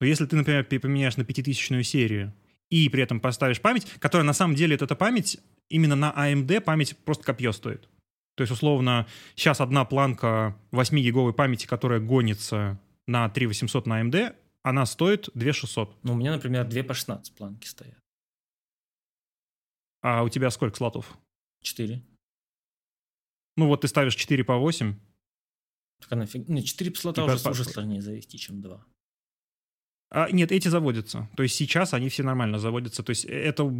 Но 0.00 0.06
если 0.06 0.26
ты, 0.26 0.36
например, 0.36 0.64
поменяешь 0.64 1.16
на 1.16 1.24
5000 1.24 1.84
серию 1.84 2.34
и 2.70 2.88
при 2.88 3.02
этом 3.02 3.20
поставишь 3.20 3.60
память, 3.60 3.86
которая 3.98 4.26
на 4.26 4.34
самом 4.34 4.54
деле, 4.54 4.76
эта 4.76 4.94
память, 4.94 5.38
именно 5.68 5.96
на 5.96 6.12
AMD 6.12 6.60
память 6.60 6.96
просто 6.98 7.24
копье 7.24 7.52
стоит. 7.52 7.88
То 8.34 8.42
есть, 8.42 8.52
условно, 8.52 9.06
сейчас 9.34 9.60
одна 9.60 9.84
планка 9.84 10.56
8-гиговой 10.70 11.32
памяти, 11.32 11.66
которая 11.66 12.00
гонится 12.00 12.78
на 13.06 13.28
3800 13.30 13.86
на 13.86 14.02
AMD, 14.02 14.36
она 14.62 14.84
стоит 14.84 15.30
2600. 15.34 15.96
Ну, 16.02 16.12
у 16.12 16.16
меня, 16.16 16.32
например, 16.32 16.66
2 16.66 16.82
по 16.82 16.92
16 16.92 17.34
планки 17.34 17.66
стоят. 17.66 17.96
А 20.02 20.22
у 20.22 20.28
тебя 20.28 20.50
сколько 20.50 20.76
слотов? 20.76 21.18
Четыре. 21.62 22.02
Ну 23.56 23.66
вот 23.68 23.80
ты 23.80 23.88
ставишь 23.88 24.14
4 24.14 24.44
по 24.44 24.56
8. 24.56 24.94
Так 26.00 26.12
она 26.12 26.26
фиг... 26.26 26.48
Не, 26.48 26.62
4 26.62 26.94
слота 26.94 27.24
уже, 27.24 27.42
по... 27.42 27.50
уже 27.50 27.64
сложнее 27.64 28.02
завести, 28.02 28.38
чем 28.38 28.60
2. 28.60 28.84
А, 30.10 30.30
нет, 30.30 30.52
эти 30.52 30.68
заводятся. 30.68 31.28
То 31.36 31.42
есть 31.42 31.56
сейчас 31.56 31.94
они 31.94 32.08
все 32.08 32.22
нормально 32.22 32.58
заводятся. 32.58 33.02
То 33.02 33.10
есть 33.10 33.24
это 33.24 33.70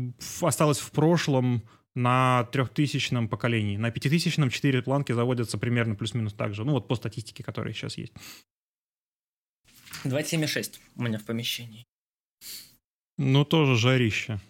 осталось 0.40 0.78
в 0.78 0.90
прошлом 0.90 1.68
на 1.94 2.44
трехтысячном 2.52 3.28
поколении. 3.28 3.76
На 3.76 3.90
пятитысячном 3.90 4.50
4 4.50 4.82
планки 4.82 5.12
заводятся 5.12 5.58
примерно 5.58 5.94
плюс-минус 5.94 6.34
так 6.34 6.54
же. 6.54 6.64
Ну 6.64 6.72
вот 6.72 6.88
по 6.88 6.96
статистике, 6.96 7.42
которая 7.42 7.72
сейчас 7.72 7.96
есть. 7.98 8.12
2,76 10.04 10.78
у 10.96 11.02
меня 11.02 11.18
в 11.18 11.24
помещении. 11.24 11.84
Ну 13.18 13.44
тоже 13.44 13.76
жарище. 13.76 14.40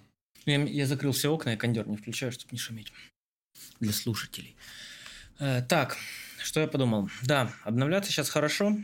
Я, 0.46 0.62
я 0.62 0.86
закрыл 0.86 1.12
все 1.12 1.28
окна, 1.28 1.50
я 1.50 1.56
кондер 1.56 1.86
не 1.86 1.96
включаю, 1.96 2.32
чтобы 2.32 2.52
не 2.52 2.58
шуметь. 2.58 2.92
Для 3.80 3.92
слушателей. 3.92 4.56
Э, 5.38 5.62
так, 5.62 5.96
что 6.42 6.60
я 6.60 6.66
подумал? 6.66 7.10
Да, 7.22 7.52
обновляться 7.64 8.10
сейчас 8.10 8.30
хорошо. 8.30 8.76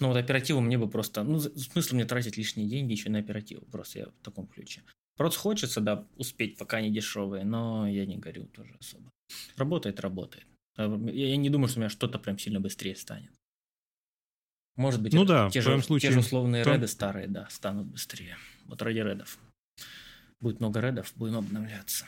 Но 0.00 0.08
вот 0.08 0.16
оперативу 0.16 0.60
мне 0.60 0.78
бы 0.78 0.88
просто... 0.88 1.22
Ну, 1.22 1.38
смысл 1.40 1.94
мне 1.94 2.04
тратить 2.04 2.36
лишние 2.36 2.68
деньги 2.68 2.92
еще 2.92 3.08
на 3.10 3.20
оперативу. 3.20 3.64
Просто 3.66 3.98
я 4.00 4.06
в 4.06 4.24
таком 4.24 4.46
ключе. 4.46 4.82
Просто 5.16 5.38
хочется, 5.38 5.80
да, 5.80 6.06
успеть, 6.16 6.56
пока 6.56 6.78
они 6.78 6.90
дешевые, 6.90 7.44
но 7.44 7.86
я 7.86 8.06
не 8.06 8.16
горю 8.16 8.46
тоже 8.46 8.74
особо. 8.80 9.10
Работает, 9.56 10.00
работает. 10.00 10.46
А, 10.76 10.84
я 11.10 11.36
не 11.36 11.50
думаю, 11.50 11.68
что 11.68 11.78
у 11.78 11.82
меня 11.82 11.90
что-то 11.90 12.18
прям 12.18 12.38
сильно 12.38 12.60
быстрее 12.60 12.96
станет. 12.96 13.32
Может 14.76 15.02
быть, 15.02 15.12
ну 15.12 15.24
да, 15.24 15.50
те, 15.50 15.60
в 15.60 15.64
же, 15.64 15.82
случае, 15.82 16.10
те 16.10 16.14
же 16.14 16.20
условные 16.20 16.64
то... 16.64 16.72
реды 16.72 16.88
старые, 16.88 17.28
да, 17.28 17.46
станут 17.50 17.86
быстрее. 17.88 18.38
Вот 18.64 18.80
ради 18.80 18.98
редов. 18.98 19.38
Будет 20.42 20.58
много 20.58 20.80
редов, 20.80 21.12
будем 21.14 21.36
обновляться. 21.36 22.04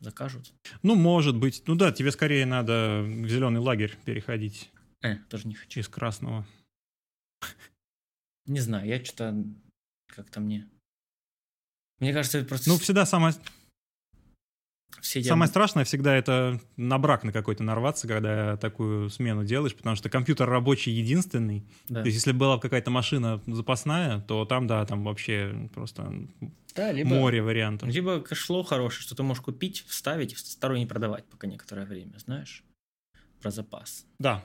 Закажут? 0.00 0.52
Ну, 0.82 0.96
может 0.96 1.36
быть. 1.38 1.62
Ну 1.66 1.76
да, 1.76 1.92
тебе 1.92 2.10
скорее 2.10 2.44
надо 2.44 3.02
в 3.02 3.28
зеленый 3.28 3.60
лагерь 3.60 3.96
переходить. 4.04 4.72
Э, 5.00 5.16
тоже 5.28 5.46
не 5.46 5.54
хочу. 5.54 5.78
Из 5.78 5.88
красного. 5.88 6.44
Не 8.46 8.58
знаю, 8.58 8.88
я 8.88 9.02
что-то 9.04 9.44
как-то 10.08 10.40
мне... 10.40 10.68
Мне 12.00 12.12
кажется, 12.12 12.38
это 12.38 12.48
просто... 12.48 12.68
Ну, 12.68 12.78
всегда 12.78 13.06
самое... 13.06 13.32
все 15.00 15.22
Самое 15.22 15.48
страшное 15.48 15.84
всегда 15.84 16.14
это 16.14 16.60
на 16.76 16.98
брак 16.98 17.24
на 17.24 17.32
какой-то 17.32 17.62
нарваться, 17.62 18.06
когда 18.06 18.56
такую 18.56 19.08
смену 19.10 19.44
делаешь, 19.44 19.74
потому 19.74 19.96
что 19.96 20.10
компьютер 20.10 20.48
рабочий 20.48 20.92
единственный. 20.92 21.64
Да. 21.88 22.02
То 22.02 22.06
есть 22.06 22.16
если 22.16 22.32
была 22.32 22.58
какая-то 22.58 22.90
машина 22.90 23.40
запасная, 23.46 24.20
то 24.20 24.44
там, 24.44 24.66
да, 24.66 24.84
там 24.84 25.04
вообще 25.04 25.70
просто 25.74 26.12
да, 26.74 26.92
либо, 26.92 27.08
море 27.08 27.42
вариантов. 27.42 27.88
Либо 27.88 28.20
кэшло 28.20 28.62
хорошее, 28.62 29.02
что 29.02 29.14
ты 29.14 29.22
можешь 29.22 29.42
купить, 29.42 29.84
вставить 29.88 30.32
и 30.32 30.36
сторонний 30.36 30.86
продавать 30.86 31.24
пока 31.26 31.46
некоторое 31.46 31.86
время, 31.86 32.18
знаешь, 32.18 32.62
про 33.40 33.50
запас. 33.50 34.06
Да. 34.18 34.44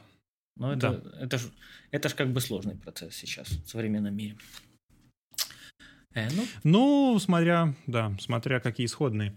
Но 0.57 0.71
это, 0.71 0.91
да. 0.91 1.19
это, 1.19 1.37
ж, 1.37 1.43
это 1.91 2.07
ж 2.07 2.13
как 2.13 2.31
бы 2.31 2.39
сложный 2.39 2.75
процесс 2.75 3.13
сейчас 3.15 3.49
в 3.49 3.67
современном 3.67 4.15
мире. 4.15 4.37
Э, 6.13 6.29
ну. 6.31 6.45
ну, 6.63 7.19
смотря, 7.19 7.75
да, 7.87 8.15
смотря 8.19 8.61
какие 8.61 8.85
исходные. 8.85 9.35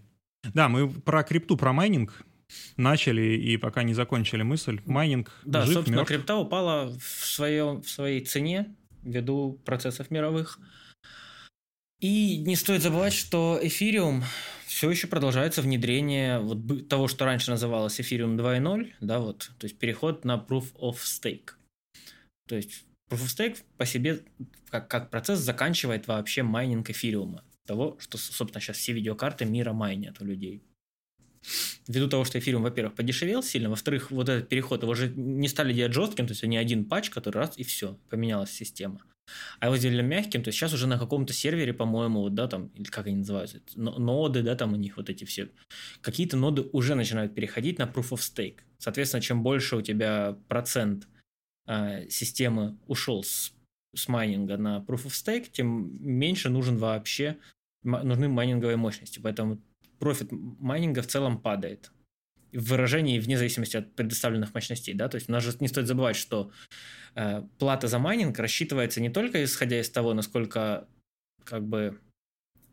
Да, 0.53 0.69
мы 0.69 0.89
про 0.89 1.23
крипту, 1.23 1.57
про 1.57 1.73
майнинг 1.73 2.23
начали 2.77 3.37
и 3.37 3.57
пока 3.57 3.83
не 3.83 3.93
закончили 3.93 4.41
мысль. 4.41 4.81
Майнинг 4.85 5.31
Да, 5.45 5.65
жив, 5.65 5.75
собственно, 5.75 5.97
мертв. 5.97 6.09
крипта 6.09 6.35
упала 6.37 6.97
в, 6.97 7.25
своем, 7.25 7.81
в 7.81 7.89
своей 7.89 8.23
цене 8.25 8.75
ввиду 9.03 9.59
процессов 9.65 10.11
мировых. 10.11 10.59
И 11.99 12.37
не 12.37 12.55
стоит 12.55 12.81
забывать, 12.81 13.13
что 13.13 13.59
эфириум 13.61 14.23
все 14.65 14.89
еще 14.89 15.07
продолжается 15.07 15.61
внедрение 15.61 16.39
вот 16.39 16.87
того, 16.87 17.07
что 17.09 17.25
раньше 17.25 17.51
называлось 17.51 17.99
эфириум 17.99 18.39
2.0, 18.39 18.93
да, 19.01 19.19
вот, 19.19 19.51
то 19.57 19.65
есть 19.65 19.77
переход 19.77 20.23
на 20.23 20.37
Proof 20.37 20.73
of 20.75 20.95
Stake. 20.95 21.49
То 22.47 22.55
есть 22.55 22.85
Proof 23.11 23.25
of 23.25 23.27
Stake 23.27 23.57
по 23.77 23.85
себе 23.85 24.21
как, 24.69 24.87
как 24.87 25.09
процесс 25.09 25.39
заканчивает 25.39 26.07
вообще 26.07 26.43
майнинг 26.43 26.89
эфириума 26.89 27.43
того, 27.69 27.97
что, 27.99 28.17
собственно, 28.17 28.61
сейчас 28.61 28.77
все 28.77 28.93
видеокарты 28.93 29.45
мира 29.45 29.73
майнят 29.73 30.19
у 30.21 30.25
людей. 30.25 30.63
Ввиду 31.87 32.09
того, 32.09 32.25
что 32.25 32.37
эфириум, 32.39 32.63
во-первых, 32.63 32.95
подешевел 32.95 33.43
сильно, 33.43 33.69
во-вторых, 33.69 34.11
вот 34.11 34.27
этот 34.27 34.49
переход 34.49 34.83
его 34.83 34.93
же 34.95 35.09
не 35.09 35.47
стали 35.47 35.73
делать 35.73 35.93
жестким, 35.93 36.27
то 36.27 36.31
есть 36.31 36.43
не 36.43 36.57
один 36.57 36.85
патч, 36.85 37.09
который 37.09 37.37
раз 37.37 37.57
и 37.57 37.63
все, 37.63 37.97
поменялась 38.09 38.51
система. 38.51 39.01
А 39.59 39.67
его 39.67 39.77
сделали 39.77 40.01
мягким, 40.01 40.43
то 40.43 40.49
есть 40.49 40.57
сейчас 40.57 40.73
уже 40.73 40.87
на 40.87 40.97
каком-то 40.97 41.33
сервере, 41.33 41.73
по-моему, 41.73 42.21
вот, 42.21 42.33
да, 42.33 42.47
там, 42.47 42.67
или 42.75 42.85
как 42.85 43.07
они 43.07 43.17
называются, 43.17 43.61
ноды, 43.75 44.41
да, 44.41 44.55
там 44.55 44.73
у 44.73 44.75
них 44.75 44.97
вот 44.97 45.09
эти 45.09 45.23
все, 45.23 45.49
какие-то 46.01 46.35
ноды 46.35 46.63
уже 46.73 46.95
начинают 46.95 47.35
переходить 47.35 47.77
на 47.79 47.83
Proof 47.83 48.09
of 48.09 48.19
Stake. 48.19 48.59
Соответственно, 48.79 49.21
чем 49.21 49.43
больше 49.43 49.75
у 49.75 49.81
тебя 49.81 50.37
процент 50.47 51.07
э, 51.67 52.09
системы 52.09 52.77
ушел 52.87 53.23
с, 53.23 53.53
с 53.95 54.07
майнинга 54.07 54.57
на 54.57 54.79
Proof 54.79 55.05
of 55.05 55.11
Stake, 55.11 55.49
тем 55.51 55.95
меньше 56.01 56.49
нужен 56.49 56.77
вообще 56.77 57.37
нужны 57.83 58.27
майнинговые 58.27 58.77
мощности, 58.77 59.19
поэтому 59.19 59.61
профит 59.99 60.29
майнинга 60.31 61.01
в 61.01 61.07
целом 61.07 61.39
падает 61.39 61.91
в 62.51 62.69
выражении 62.69 63.19
вне 63.19 63.37
зависимости 63.37 63.77
от 63.77 63.93
предоставленных 63.95 64.53
мощностей, 64.53 64.93
да, 64.93 65.07
то 65.07 65.15
есть 65.15 65.29
у 65.29 65.31
нас 65.31 65.43
же 65.43 65.55
не 65.59 65.67
стоит 65.67 65.87
забывать, 65.87 66.15
что 66.15 66.51
э, 67.15 67.43
плата 67.59 67.87
за 67.87 67.99
майнинг 67.99 68.39
рассчитывается 68.39 69.01
не 69.01 69.09
только 69.09 69.43
исходя 69.43 69.79
из 69.79 69.89
того, 69.89 70.13
насколько 70.13 70.87
как 71.43 71.67
бы 71.67 71.99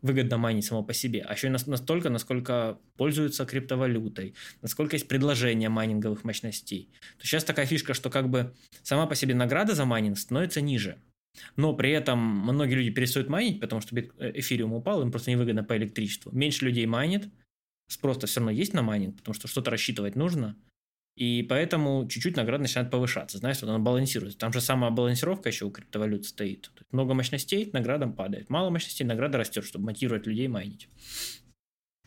выгодно 0.01 0.37
майнить 0.37 0.65
само 0.65 0.83
по 0.83 0.93
себе, 0.93 1.21
а 1.21 1.33
еще 1.33 1.47
и 1.47 1.49
настолько, 1.49 2.09
насколько 2.09 2.79
пользуются 2.95 3.45
криптовалютой, 3.45 4.35
насколько 4.61 4.95
есть 4.95 5.07
предложение 5.07 5.69
майнинговых 5.69 6.23
мощностей. 6.23 6.89
То 7.17 7.25
сейчас 7.25 7.43
такая 7.43 7.65
фишка, 7.65 7.93
что 7.93 8.09
как 8.09 8.29
бы 8.29 8.53
сама 8.83 9.07
по 9.07 9.15
себе 9.15 9.35
награда 9.35 9.73
за 9.73 9.85
майнинг 9.85 10.17
становится 10.17 10.61
ниже. 10.61 10.97
Но 11.55 11.73
при 11.73 11.91
этом 11.91 12.19
многие 12.19 12.75
люди 12.75 12.89
перестают 12.89 13.29
майнить, 13.29 13.59
потому 13.59 13.81
что 13.81 13.95
э, 13.97 14.31
эфириум 14.35 14.73
упал, 14.73 15.01
им 15.01 15.11
просто 15.11 15.31
невыгодно 15.31 15.63
по 15.63 15.77
электричеству. 15.77 16.31
Меньше 16.31 16.65
людей 16.65 16.85
майнит, 16.85 17.29
спрос-то 17.87 18.27
все 18.27 18.39
равно 18.39 18.51
есть 18.51 18.73
на 18.73 18.81
майнинг, 18.81 19.17
потому 19.17 19.33
что 19.33 19.47
что-то 19.47 19.71
рассчитывать 19.71 20.15
нужно. 20.15 20.55
И 21.15 21.41
поэтому 21.49 22.07
чуть-чуть 22.07 22.35
награда 22.35 22.61
начинает 22.61 22.91
повышаться. 22.91 23.39
Знаешь, 23.39 23.59
вот 23.61 23.69
она 23.69 23.79
балансируется. 23.79 24.37
Там 24.37 24.53
же 24.53 24.61
самая 24.61 24.91
балансировка 24.91 25.49
еще 25.49 25.65
у 25.65 25.71
криптовалют 25.71 26.25
стоит. 26.25 26.69
много 26.91 27.15
мощностей, 27.15 27.71
награда 27.73 28.07
падает. 28.07 28.51
Мало 28.51 28.69
мощностей, 28.69 29.03
награда 29.03 29.39
растет, 29.39 29.65
чтобы 29.65 29.85
мотивировать 29.85 30.27
людей 30.27 30.47
майнить. 30.47 30.87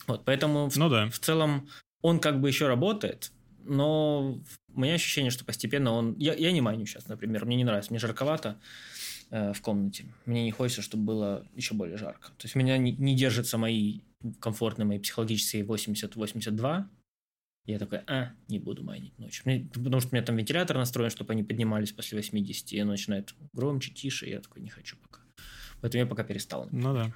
Вот, 0.07 0.25
поэтому 0.25 0.71
ну, 0.77 0.87
в, 0.87 0.91
да. 0.91 1.11
в 1.11 1.19
целом 1.19 1.69
он 2.03 2.21
как 2.21 2.41
бы 2.41 2.49
еще 2.49 2.69
работает, 2.69 3.33
но 3.65 4.41
у 4.75 4.81
меня 4.81 4.95
ощущение, 4.95 5.31
что 5.31 5.45
постепенно 5.45 5.93
он... 5.93 6.15
Я, 6.17 6.35
я 6.35 6.53
не 6.53 6.61
майню 6.61 6.87
сейчас, 6.87 7.09
например, 7.09 7.45
мне 7.45 7.57
не 7.57 7.65
нравится, 7.65 7.93
мне 7.93 7.99
жарковато. 7.99 8.61
Э, 9.33 9.53
в 9.53 9.63
комнате. 9.63 10.07
Мне 10.27 10.43
не 10.43 10.51
хочется, 10.51 10.83
чтобы 10.83 11.05
было 11.05 11.47
еще 11.55 11.75
более 11.75 11.97
жарко. 11.97 12.31
То 12.37 12.47
есть 12.47 12.57
меня 12.57 12.77
не, 12.79 12.91
не 12.91 13.15
держатся 13.15 13.59
мои 13.59 14.01
комфортные, 14.41 14.87
мои 14.87 14.99
психологические 14.99 15.65
80-82. 15.65 16.85
Я 17.67 17.79
такой, 17.79 18.01
а, 18.09 18.33
не 18.49 18.59
буду 18.59 18.83
майнить 18.83 19.17
ночью. 19.21 19.43
Мне, 19.45 19.69
потому 19.73 20.01
что 20.01 20.11
у 20.11 20.15
меня 20.17 20.25
там 20.25 20.37
вентилятор 20.37 20.77
настроен, 20.77 21.11
чтобы 21.11 21.33
они 21.33 21.45
поднимались 21.45 21.93
после 21.93 22.19
80, 22.19 22.73
и 22.73 22.83
начинает 22.83 23.33
громче, 23.53 23.93
тише, 23.93 24.27
и 24.27 24.31
я 24.31 24.41
такой, 24.41 24.63
не 24.63 24.69
хочу 24.69 24.97
пока. 24.97 25.21
Поэтому 25.81 26.03
я 26.03 26.07
пока 26.09 26.25
перестал. 26.25 26.69
Ну 26.73 26.93
да. 26.93 27.15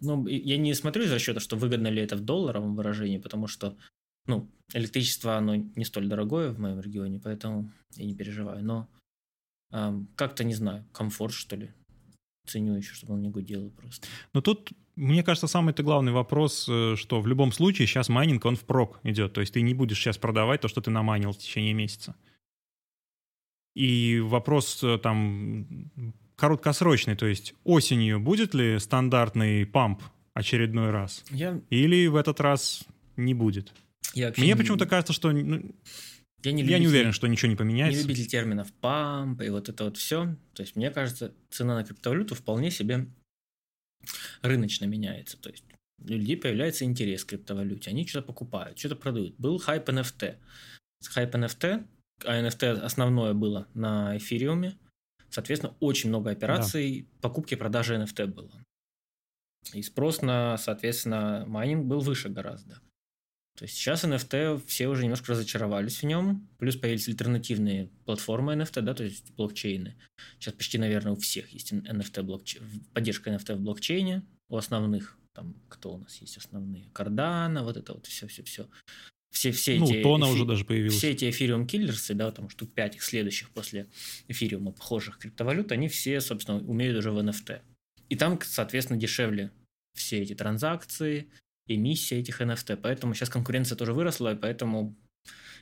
Ну, 0.00 0.26
я 0.26 0.58
не 0.58 0.74
смотрю 0.74 1.04
из 1.04 1.12
расчета, 1.12 1.40
что 1.40 1.56
выгодно 1.56 1.88
ли 1.88 2.02
это 2.02 2.16
в 2.16 2.20
долларовом 2.20 2.76
выражении, 2.76 3.16
потому 3.16 3.46
что, 3.46 3.78
ну, 4.26 4.46
электричество, 4.74 5.38
оно 5.38 5.54
не 5.54 5.86
столь 5.86 6.08
дорогое 6.08 6.50
в 6.50 6.60
моем 6.60 6.80
регионе, 6.80 7.18
поэтому 7.18 7.72
я 7.94 8.04
не 8.04 8.14
переживаю. 8.14 8.62
Но 8.62 8.90
как-то, 10.14 10.44
не 10.44 10.54
знаю, 10.54 10.84
комфорт, 10.92 11.34
что 11.34 11.56
ли. 11.56 11.70
Ценю 12.46 12.76
еще, 12.76 12.94
чтобы 12.94 13.14
он 13.14 13.22
не 13.22 13.28
гудел 13.28 13.70
просто. 13.70 14.06
Но 14.32 14.40
тут, 14.40 14.70
мне 14.94 15.22
кажется, 15.22 15.48
самый-то 15.48 15.82
главный 15.82 16.12
вопрос, 16.12 16.68
э, 16.68 16.94
что 16.96 17.20
в 17.20 17.26
любом 17.26 17.52
случае 17.52 17.88
сейчас 17.88 18.08
майнинг, 18.08 18.44
он 18.44 18.56
впрок 18.56 19.00
идет. 19.02 19.32
То 19.32 19.40
есть 19.40 19.54
ты 19.54 19.62
не 19.62 19.74
будешь 19.74 19.98
сейчас 19.98 20.16
продавать 20.16 20.60
то, 20.60 20.68
что 20.68 20.80
ты 20.80 20.90
намайнил 20.90 21.32
в 21.32 21.38
течение 21.38 21.74
месяца. 21.74 22.14
И 23.74 24.20
вопрос 24.20 24.82
э, 24.84 24.98
там 24.98 25.66
короткосрочный, 26.36 27.16
то 27.16 27.26
есть 27.26 27.54
осенью 27.64 28.20
будет 28.20 28.54
ли 28.54 28.78
стандартный 28.78 29.66
памп 29.66 30.02
очередной 30.34 30.90
раз? 30.90 31.24
Я... 31.30 31.60
Или 31.70 32.06
в 32.06 32.16
этот 32.16 32.40
раз 32.40 32.84
не 33.16 33.34
будет? 33.34 33.74
Я 34.14 34.32
Мне 34.36 34.48
не... 34.48 34.56
почему-то 34.56 34.86
кажется, 34.86 35.12
что 35.12 35.32
ну, 35.32 35.62
я 36.42 36.52
не, 36.52 36.62
я 36.62 36.78
не 36.78 36.86
уверен, 36.86 37.12
что 37.12 37.26
ничего 37.26 37.50
не 37.50 37.56
поменяется. 37.56 37.98
Не 37.98 38.02
любитель 38.02 38.26
терминов 38.26 38.72
памп 38.74 39.42
и 39.42 39.48
вот 39.48 39.68
это 39.68 39.84
вот 39.84 39.96
все. 39.96 40.36
То 40.54 40.62
есть, 40.62 40.76
мне 40.76 40.90
кажется, 40.90 41.34
цена 41.50 41.74
на 41.74 41.84
криптовалюту 41.84 42.34
вполне 42.34 42.70
себе 42.70 43.06
рыночно 44.42 44.84
меняется. 44.84 45.38
То 45.38 45.50
есть, 45.50 45.64
у 45.98 46.08
людей 46.08 46.36
появляется 46.36 46.84
интерес 46.84 47.24
к 47.24 47.30
криптовалюте. 47.30 47.90
Они 47.90 48.06
что-то 48.06 48.26
покупают, 48.26 48.78
что-то 48.78 48.96
продают. 48.96 49.36
Был 49.38 49.58
хайп 49.58 49.88
NFT. 49.88 50.36
Хайп 51.04 51.34
NFT, 51.34 51.86
а 52.24 52.42
NFT 52.42 52.80
основное 52.80 53.34
было 53.34 53.66
на 53.74 54.16
эфириуме. 54.16 54.78
Соответственно, 55.30 55.74
очень 55.80 56.10
много 56.10 56.30
операций 56.30 57.02
да. 57.02 57.28
покупки 57.28 57.54
и 57.54 57.56
продажи 57.56 57.96
NFT 57.96 58.26
было. 58.26 58.62
И 59.72 59.82
спрос 59.82 60.22
на, 60.22 60.56
соответственно, 60.58 61.44
майнинг 61.46 61.86
был 61.86 62.00
выше 62.00 62.28
гораздо. 62.28 62.80
То 63.56 63.64
есть 63.64 63.74
сейчас 63.76 64.04
NFT 64.04 64.62
все 64.66 64.86
уже 64.86 65.02
немножко 65.02 65.32
разочаровались 65.32 66.02
в 66.02 66.06
нем, 66.06 66.46
плюс 66.58 66.76
появились 66.76 67.08
альтернативные 67.08 67.88
платформы 68.04 68.52
NFT, 68.54 68.82
да, 68.82 68.94
то 68.94 69.02
есть 69.02 69.32
блокчейны. 69.34 69.96
Сейчас 70.38 70.54
почти, 70.54 70.76
наверное, 70.76 71.12
у 71.12 71.16
всех 71.16 71.48
есть 71.50 71.72
NFT 71.72 72.22
блокчейн, 72.22 72.62
поддержка 72.92 73.30
NFT 73.30 73.54
в 73.54 73.60
блокчейне, 73.60 74.22
у 74.50 74.58
основных, 74.58 75.18
там, 75.34 75.56
кто 75.68 75.94
у 75.94 75.98
нас 75.98 76.20
есть 76.20 76.36
основные, 76.36 76.90
Cardano, 76.92 77.62
вот 77.62 77.78
это 77.78 77.94
вот 77.94 78.06
все-все-все. 78.06 78.68
Все, 79.32 79.52
все 79.52 79.78
ну, 79.78 79.90
эти, 79.90 80.02
Тона 80.02 80.24
эфи... 80.26 80.32
уже 80.34 80.44
даже 80.44 80.64
появился. 80.64 80.98
Все 80.98 81.10
эти 81.10 81.30
эфириум 81.30 81.66
киллерсы, 81.66 82.14
да, 82.14 82.30
там 82.30 82.50
штук 82.50 82.72
5 82.74 82.96
их 82.96 83.02
следующих 83.02 83.50
после 83.50 83.88
эфириума 84.28 84.72
похожих 84.72 85.18
криптовалют, 85.18 85.72
они 85.72 85.88
все, 85.88 86.20
собственно, 86.20 86.58
умеют 86.58 86.98
уже 86.98 87.10
в 87.10 87.18
NFT. 87.18 87.60
И 88.10 88.16
там, 88.16 88.38
соответственно, 88.42 89.00
дешевле 89.00 89.50
все 89.94 90.20
эти 90.20 90.34
транзакции, 90.34 91.28
эмиссия 91.66 92.18
этих 92.18 92.40
NFT. 92.40 92.76
Поэтому 92.76 93.14
сейчас 93.14 93.28
конкуренция 93.28 93.76
тоже 93.76 93.92
выросла, 93.92 94.34
и 94.34 94.36
поэтому 94.36 94.96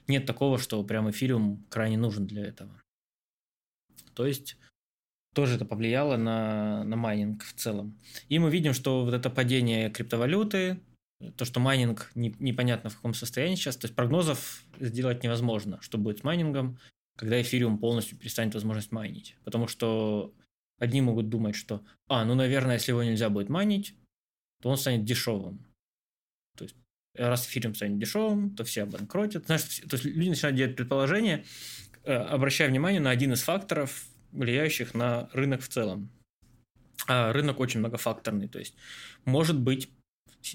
нет 0.07 0.27
такого, 0.27 0.59
что 0.59 0.83
прям 0.85 1.11
эфириум 1.11 1.65
крайне 1.69 1.97
нужен 1.97 2.27
для 2.27 2.45
этого. 2.45 2.81
То 4.15 4.27
есть 4.27 4.57
тоже 5.35 5.57
это 5.57 5.65
повлияло 5.65 6.17
на, 6.17 6.85
на 6.85 6.97
майнинг 6.97 7.45
в 7.45 7.55
целом. 7.55 7.99
И 8.29 8.39
мы 8.39 8.51
видим, 8.51 8.73
что 8.73 9.05
вот 9.05 9.15
это 9.15 9.31
падение 9.31 9.91
криптовалюты, 9.91 10.81
то, 11.37 11.45
что 11.45 11.61
майнинг 11.61 12.11
не, 12.15 12.35
непонятно 12.39 12.91
в 12.91 12.97
каком 12.97 13.15
состоянии 13.15 13.57
сейчас, 13.57 13.77
то 13.77 13.87
есть 13.87 13.97
прогнозов 13.97 14.65
сделать 14.79 15.23
невозможно, 15.23 15.81
что 15.81 15.99
будет 15.99 16.21
с 16.21 16.23
майнингом, 16.23 16.79
когда 17.17 17.41
эфириум 17.41 17.79
полностью 17.79 18.19
перестанет 18.19 18.55
возможность 18.55 18.93
майнить. 18.93 19.37
Потому 19.45 19.67
что 19.67 20.33
одни 20.79 21.01
могут 21.01 21.29
думать, 21.29 21.55
что, 21.55 21.85
а, 22.09 22.25
ну, 22.25 22.35
наверное, 22.35 22.75
если 22.75 22.93
его 22.93 23.03
нельзя 23.03 23.31
будет 23.31 23.49
майнить, 23.49 23.95
то 24.61 24.69
он 24.69 24.77
станет 24.77 25.05
дешевым. 25.05 25.65
То 26.57 26.65
есть, 26.65 26.77
раз 27.15 27.47
эфириум 27.47 27.75
станет 27.75 27.99
дешевым, 27.99 28.55
то 28.55 28.65
все 28.65 28.83
обанкротят. 28.83 29.47
Знаешь, 29.47 29.63
то 29.63 29.97
есть 29.97 30.05
люди 30.05 30.31
начинают 30.31 30.57
делать 30.57 30.77
предположения, 30.77 31.45
э, 32.05 32.13
обращая 32.13 32.69
внимание 32.69 33.01
на 33.01 33.11
один 33.11 33.33
из 33.33 33.43
факторов, 33.43 34.05
влияющих 34.33 34.95
на 34.95 35.29
рынок 35.33 35.63
в 35.63 35.69
целом. 35.69 36.11
А 37.07 37.33
рынок 37.33 37.61
очень 37.61 37.81
многофакторный. 37.81 38.49
То 38.49 38.59
есть, 38.59 38.75
может 39.25 39.59
быть, 39.59 39.91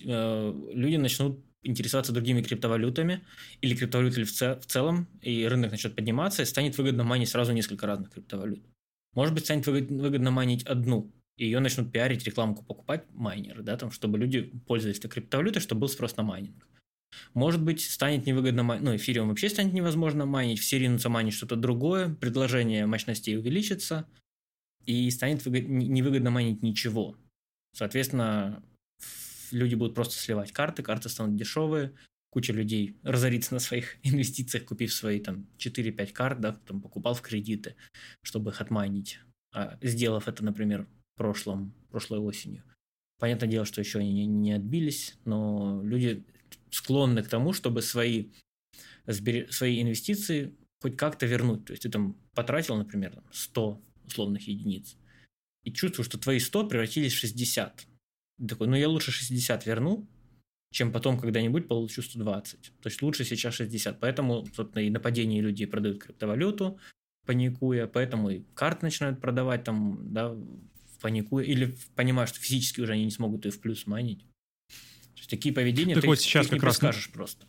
э, 0.04 0.54
люди 0.74 0.96
начнут 0.96 1.44
интересоваться 1.64 2.14
другими 2.14 2.42
криптовалютами 2.42 3.26
или 3.62 3.76
криптовалютой 3.76 4.24
в, 4.24 4.32
в 4.32 4.66
целом, 4.66 5.08
и 5.22 5.46
рынок 5.46 5.72
начнет 5.72 5.96
подниматься, 5.96 6.42
и 6.42 6.46
станет 6.46 6.78
выгодно 6.78 7.04
майнить 7.04 7.30
сразу 7.30 7.52
несколько 7.52 7.86
разных 7.86 8.12
криптовалют. 8.12 8.64
Может 9.14 9.34
быть, 9.34 9.46
станет 9.46 9.68
выгодно 9.68 10.32
майнить 10.32 10.64
одну, 10.64 11.12
и 11.40 11.46
ее 11.46 11.62
начнут 11.62 11.92
пиарить, 11.92 12.26
рекламку 12.26 12.66
покупать 12.66 13.06
майнеры, 13.14 13.64
да, 13.64 13.78
там, 13.78 13.92
чтобы 13.92 14.18
люди 14.18 14.42
пользовались 14.68 15.00
этой 15.00 15.10
криптовалютой, 15.10 15.62
чтобы 15.62 15.82
был 15.82 15.88
спрос 15.88 16.18
на 16.18 16.24
майнинг. 16.24 16.68
Может 17.34 17.64
быть, 17.64 17.82
станет 17.82 18.26
невыгодно 18.26 18.64
майнить, 18.64 18.86
ну, 18.86 18.96
эфириум 18.96 19.30
вообще 19.30 19.48
станет 19.48 19.72
невозможно 19.72 20.26
майнить, 20.26 20.60
все 20.60 20.78
ринутся 20.80 21.08
майнить 21.08 21.34
что-то 21.34 21.56
другое, 21.56 22.14
предложение 22.14 22.86
мощностей 22.86 23.38
увеличится, 23.38 24.06
и 24.86 25.10
станет 25.12 25.46
выгод... 25.46 25.70
невыгодно 25.70 26.30
майнить 26.30 26.62
ничего. 26.62 27.16
Соответственно, 27.74 28.62
люди 29.52 29.76
будут 29.76 29.96
просто 29.96 30.16
сливать 30.16 30.52
карты, 30.52 30.84
карты 30.84 31.08
станут 31.08 31.38
дешевые, 31.38 31.94
куча 32.32 32.52
людей 32.52 32.98
разорится 33.02 33.54
на 33.54 33.62
своих 33.62 33.96
инвестициях, 34.04 34.66
купив 34.66 34.92
свои 34.94 35.22
там 35.22 35.48
4-5 35.58 36.12
карт, 36.12 36.42
да, 36.42 36.52
там 36.52 36.82
покупал 36.82 37.14
в 37.14 37.22
кредиты, 37.22 37.78
чтобы 38.24 38.52
их 38.52 38.60
отмайнить, 38.60 39.20
а, 39.54 39.78
сделав 39.82 40.28
это, 40.28 40.44
например, 40.44 40.86
прошлом, 41.20 41.74
прошлой 41.92 42.20
осенью. 42.20 42.64
Понятное 43.20 43.50
дело, 43.50 43.66
что 43.66 43.82
еще 43.82 44.00
они 44.00 44.26
не, 44.26 44.54
отбились, 44.54 45.18
но 45.26 45.82
люди 45.84 46.24
склонны 46.72 47.22
к 47.22 47.28
тому, 47.28 47.52
чтобы 47.52 47.82
свои, 47.82 48.30
свои 49.06 49.82
инвестиции 49.82 50.56
хоть 50.82 50.96
как-то 50.96 51.26
вернуть. 51.26 51.66
То 51.66 51.74
есть 51.74 51.84
ты 51.84 51.90
там 51.90 52.16
потратил, 52.34 52.78
например, 52.78 53.22
100 53.34 53.82
условных 54.06 54.48
единиц, 54.48 54.96
и 55.66 55.74
чувствуешь, 55.74 56.08
что 56.08 56.18
твои 56.18 56.40
100 56.40 56.70
превратились 56.70 57.14
в 57.14 57.18
60. 57.18 57.86
Ты 58.40 58.48
такой, 58.48 58.68
ну 58.68 58.78
я 58.78 58.88
лучше 58.88 59.12
60 59.12 59.66
верну, 59.66 60.08
чем 60.72 60.94
потом 60.94 61.20
когда-нибудь 61.20 61.68
получу 61.68 62.02
120. 62.02 62.72
То 62.80 62.88
есть 62.88 63.02
лучше 63.02 63.26
сейчас 63.26 63.56
60. 63.56 64.00
Поэтому, 64.00 64.46
собственно, 64.56 64.82
и 64.84 64.90
нападение 64.90 65.42
людей 65.42 65.68
продают 65.68 66.02
криптовалюту, 66.02 66.80
паникуя, 67.26 67.88
поэтому 67.88 68.30
и 68.30 68.44
карты 68.54 68.86
начинают 68.86 69.20
продавать 69.20 69.66
там, 69.66 70.14
да, 70.14 70.34
паникуя, 71.00 71.44
или 71.44 71.78
понимая, 71.96 72.28
что 72.28 72.40
физически 72.40 72.82
уже 72.82 72.94
они 72.94 73.06
не 73.06 73.12
смогут 73.12 73.46
ее 73.46 73.52
в 73.52 73.60
плюс 73.60 73.88
майнить. 73.88 74.22
То 74.70 75.18
есть 75.18 75.30
такие 75.30 75.54
поведения 75.54 75.96
так 75.96 76.04
ты, 76.04 76.08
вот 76.08 76.20
сейчас 76.20 76.48
ты 76.48 76.56
как 76.56 76.64
раз 76.64 76.78
скажешь 76.78 77.12
просто. 77.12 77.46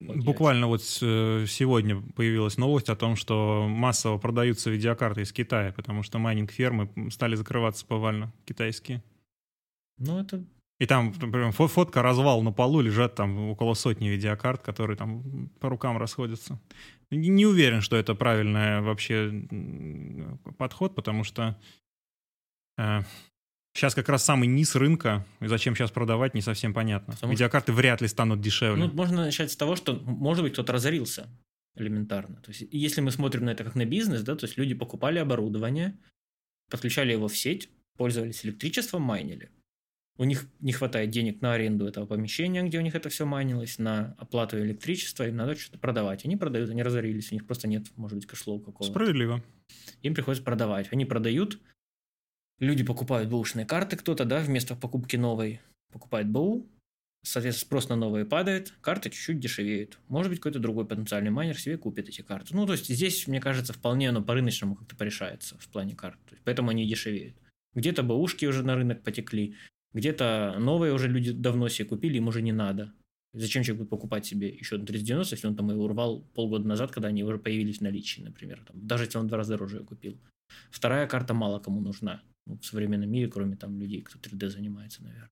Вот 0.00 0.18
Буквально 0.18 0.66
вот 0.66 0.82
э, 1.00 1.46
сегодня 1.48 2.02
появилась 2.14 2.58
новость 2.58 2.90
о 2.90 2.96
том, 2.96 3.16
что 3.16 3.66
массово 3.66 4.18
продаются 4.18 4.68
видеокарты 4.68 5.22
из 5.22 5.32
Китая, 5.32 5.72
потому 5.72 6.02
что 6.02 6.18
майнинг-фермы 6.18 7.10
стали 7.10 7.34
закрываться 7.34 7.86
повально, 7.86 8.32
китайские. 8.44 9.02
Ну, 9.98 10.20
это... 10.20 10.44
И 10.78 10.84
там, 10.84 11.14
например, 11.18 11.52
фотка 11.52 12.02
развал 12.02 12.42
на 12.42 12.52
полу, 12.52 12.82
лежат 12.82 13.14
там 13.14 13.48
около 13.48 13.72
сотни 13.72 14.08
видеокарт, 14.08 14.62
которые 14.62 14.98
там 14.98 15.48
по 15.60 15.70
рукам 15.70 15.96
расходятся. 15.96 16.60
Не 17.10 17.46
уверен, 17.46 17.80
что 17.80 17.96
это 17.96 18.14
правильный 18.14 18.82
вообще 18.82 19.46
подход, 20.58 20.94
потому 20.94 21.24
что 21.24 21.58
Сейчас 22.76 23.94
как 23.94 24.08
раз 24.08 24.24
самый 24.24 24.48
низ 24.48 24.74
рынка, 24.74 25.26
и 25.40 25.48
зачем 25.48 25.76
сейчас 25.76 25.90
продавать, 25.90 26.32
не 26.32 26.40
совсем 26.40 26.72
понятно. 26.72 27.12
Потому 27.14 27.32
Видеокарты 27.32 27.72
что... 27.72 27.78
вряд 27.78 28.00
ли 28.00 28.08
станут 28.08 28.40
дешевле. 28.40 28.86
Ну, 28.86 28.92
можно 28.92 29.24
начать 29.24 29.52
с 29.52 29.56
того, 29.56 29.76
что, 29.76 29.96
может 29.96 30.42
быть, 30.42 30.54
кто-то 30.54 30.72
разорился 30.72 31.28
элементарно. 31.74 32.36
То 32.36 32.52
есть, 32.52 32.64
если 32.70 33.02
мы 33.02 33.10
смотрим 33.10 33.44
на 33.44 33.50
это 33.50 33.64
как 33.64 33.74
на 33.74 33.84
бизнес, 33.84 34.22
да, 34.22 34.34
то 34.34 34.46
есть 34.46 34.56
люди 34.56 34.72
покупали 34.72 35.18
оборудование, 35.18 35.98
подключали 36.70 37.12
его 37.12 37.28
в 37.28 37.36
сеть, 37.36 37.68
пользовались 37.98 38.46
электричеством, 38.46 39.02
майнили. 39.02 39.50
У 40.18 40.24
них 40.24 40.46
не 40.60 40.72
хватает 40.72 41.10
денег 41.10 41.42
на 41.42 41.52
аренду 41.52 41.86
этого 41.86 42.06
помещения, 42.06 42.62
где 42.62 42.78
у 42.78 42.80
них 42.80 42.94
это 42.94 43.10
все 43.10 43.26
майнилось, 43.26 43.78
на 43.78 44.14
оплату 44.16 44.58
электричества, 44.58 45.28
им 45.28 45.36
надо 45.36 45.54
что-то 45.54 45.78
продавать. 45.78 46.24
Они 46.24 46.36
продают, 46.36 46.70
они 46.70 46.82
разорились, 46.82 47.30
у 47.30 47.34
них 47.34 47.46
просто 47.46 47.68
нет, 47.68 47.88
может 47.96 48.16
быть, 48.16 48.26
кэшлоу 48.26 48.60
какого-то. 48.60 48.90
Справедливо. 48.90 49.44
Им 50.00 50.14
приходится 50.14 50.42
продавать. 50.42 50.88
Они 50.90 51.04
продают, 51.04 51.60
люди 52.58 52.84
покупают 52.84 53.30
бэушные 53.30 53.66
карты, 53.66 53.96
кто-то, 53.96 54.24
да, 54.24 54.40
вместо 54.40 54.74
покупки 54.74 55.16
новой 55.16 55.60
покупает 55.92 56.28
БУ, 56.28 56.68
соответственно, 57.22 57.66
спрос 57.66 57.88
на 57.88 57.96
новые 57.96 58.24
падает, 58.24 58.74
карты 58.80 59.10
чуть-чуть 59.10 59.40
дешевеют. 59.40 59.98
Может 60.08 60.30
быть, 60.30 60.40
какой-то 60.40 60.58
другой 60.58 60.86
потенциальный 60.86 61.30
майнер 61.30 61.58
себе 61.58 61.76
купит 61.76 62.08
эти 62.08 62.22
карты. 62.22 62.54
Ну, 62.54 62.66
то 62.66 62.72
есть 62.72 62.88
здесь, 62.88 63.26
мне 63.26 63.40
кажется, 63.40 63.72
вполне 63.72 64.08
оно 64.08 64.22
по-рыночному 64.22 64.76
как-то 64.76 64.96
порешается 64.96 65.58
в 65.58 65.68
плане 65.68 65.94
карт. 65.94 66.18
Поэтому 66.44 66.70
они 66.70 66.86
дешевеют. 66.86 67.36
Где-то 67.74 68.02
бэушки 68.02 68.46
уже 68.46 68.62
на 68.62 68.74
рынок 68.74 69.02
потекли, 69.02 69.56
где-то 69.92 70.56
новые 70.58 70.92
уже 70.92 71.08
люди 71.08 71.32
давно 71.32 71.68
себе 71.68 71.88
купили, 71.88 72.18
им 72.18 72.28
уже 72.28 72.42
не 72.42 72.52
надо. 72.52 72.92
Зачем 73.36 73.62
человек 73.62 73.82
будет 73.82 73.90
покупать 73.90 74.24
себе 74.24 74.48
еще 74.48 74.78
на 74.78 74.86
390, 74.86 75.34
если 75.34 75.46
он 75.46 75.56
там 75.56 75.70
его 75.70 75.84
урвал 75.84 76.22
полгода 76.34 76.66
назад, 76.66 76.90
когда 76.90 77.08
они 77.08 77.22
уже 77.22 77.38
появились 77.38 77.78
в 77.78 77.82
наличии, 77.82 78.22
например. 78.22 78.62
Там, 78.66 78.86
даже 78.86 79.04
если 79.04 79.18
он 79.18 79.26
в 79.26 79.28
два 79.28 79.38
раза 79.38 79.52
дороже 79.52 79.76
ее 79.76 79.84
купил. 79.84 80.18
Вторая 80.70 81.06
карта 81.06 81.34
мало 81.34 81.58
кому 81.58 81.80
нужна 81.80 82.22
ну, 82.46 82.58
в 82.58 82.64
современном 82.64 83.10
мире, 83.10 83.28
кроме 83.28 83.56
там 83.56 83.78
людей, 83.78 84.00
кто 84.00 84.18
3D 84.18 84.48
занимается, 84.48 85.02
наверное. 85.02 85.30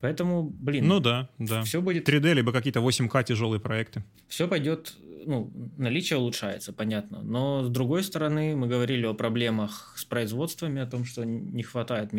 Поэтому, 0.00 0.50
блин. 0.50 0.86
Ну 0.86 1.00
да, 1.00 1.28
да. 1.38 1.62
Все 1.62 1.80
будет... 1.80 2.08
3D, 2.08 2.34
либо 2.34 2.52
какие-то 2.52 2.80
8К 2.80 3.24
тяжелые 3.24 3.60
проекты. 3.60 4.04
Все 4.28 4.48
пойдет, 4.48 4.94
ну, 5.26 5.52
наличие 5.76 6.18
улучшается, 6.18 6.72
понятно. 6.72 7.22
Но 7.22 7.64
с 7.64 7.68
другой 7.68 8.02
стороны, 8.02 8.56
мы 8.56 8.68
говорили 8.68 9.06
о 9.06 9.14
проблемах 9.14 9.94
с 9.96 10.04
производствами, 10.04 10.80
о 10.80 10.86
том, 10.86 11.04
что 11.04 11.24
не 11.24 11.62
хватает 11.62 12.12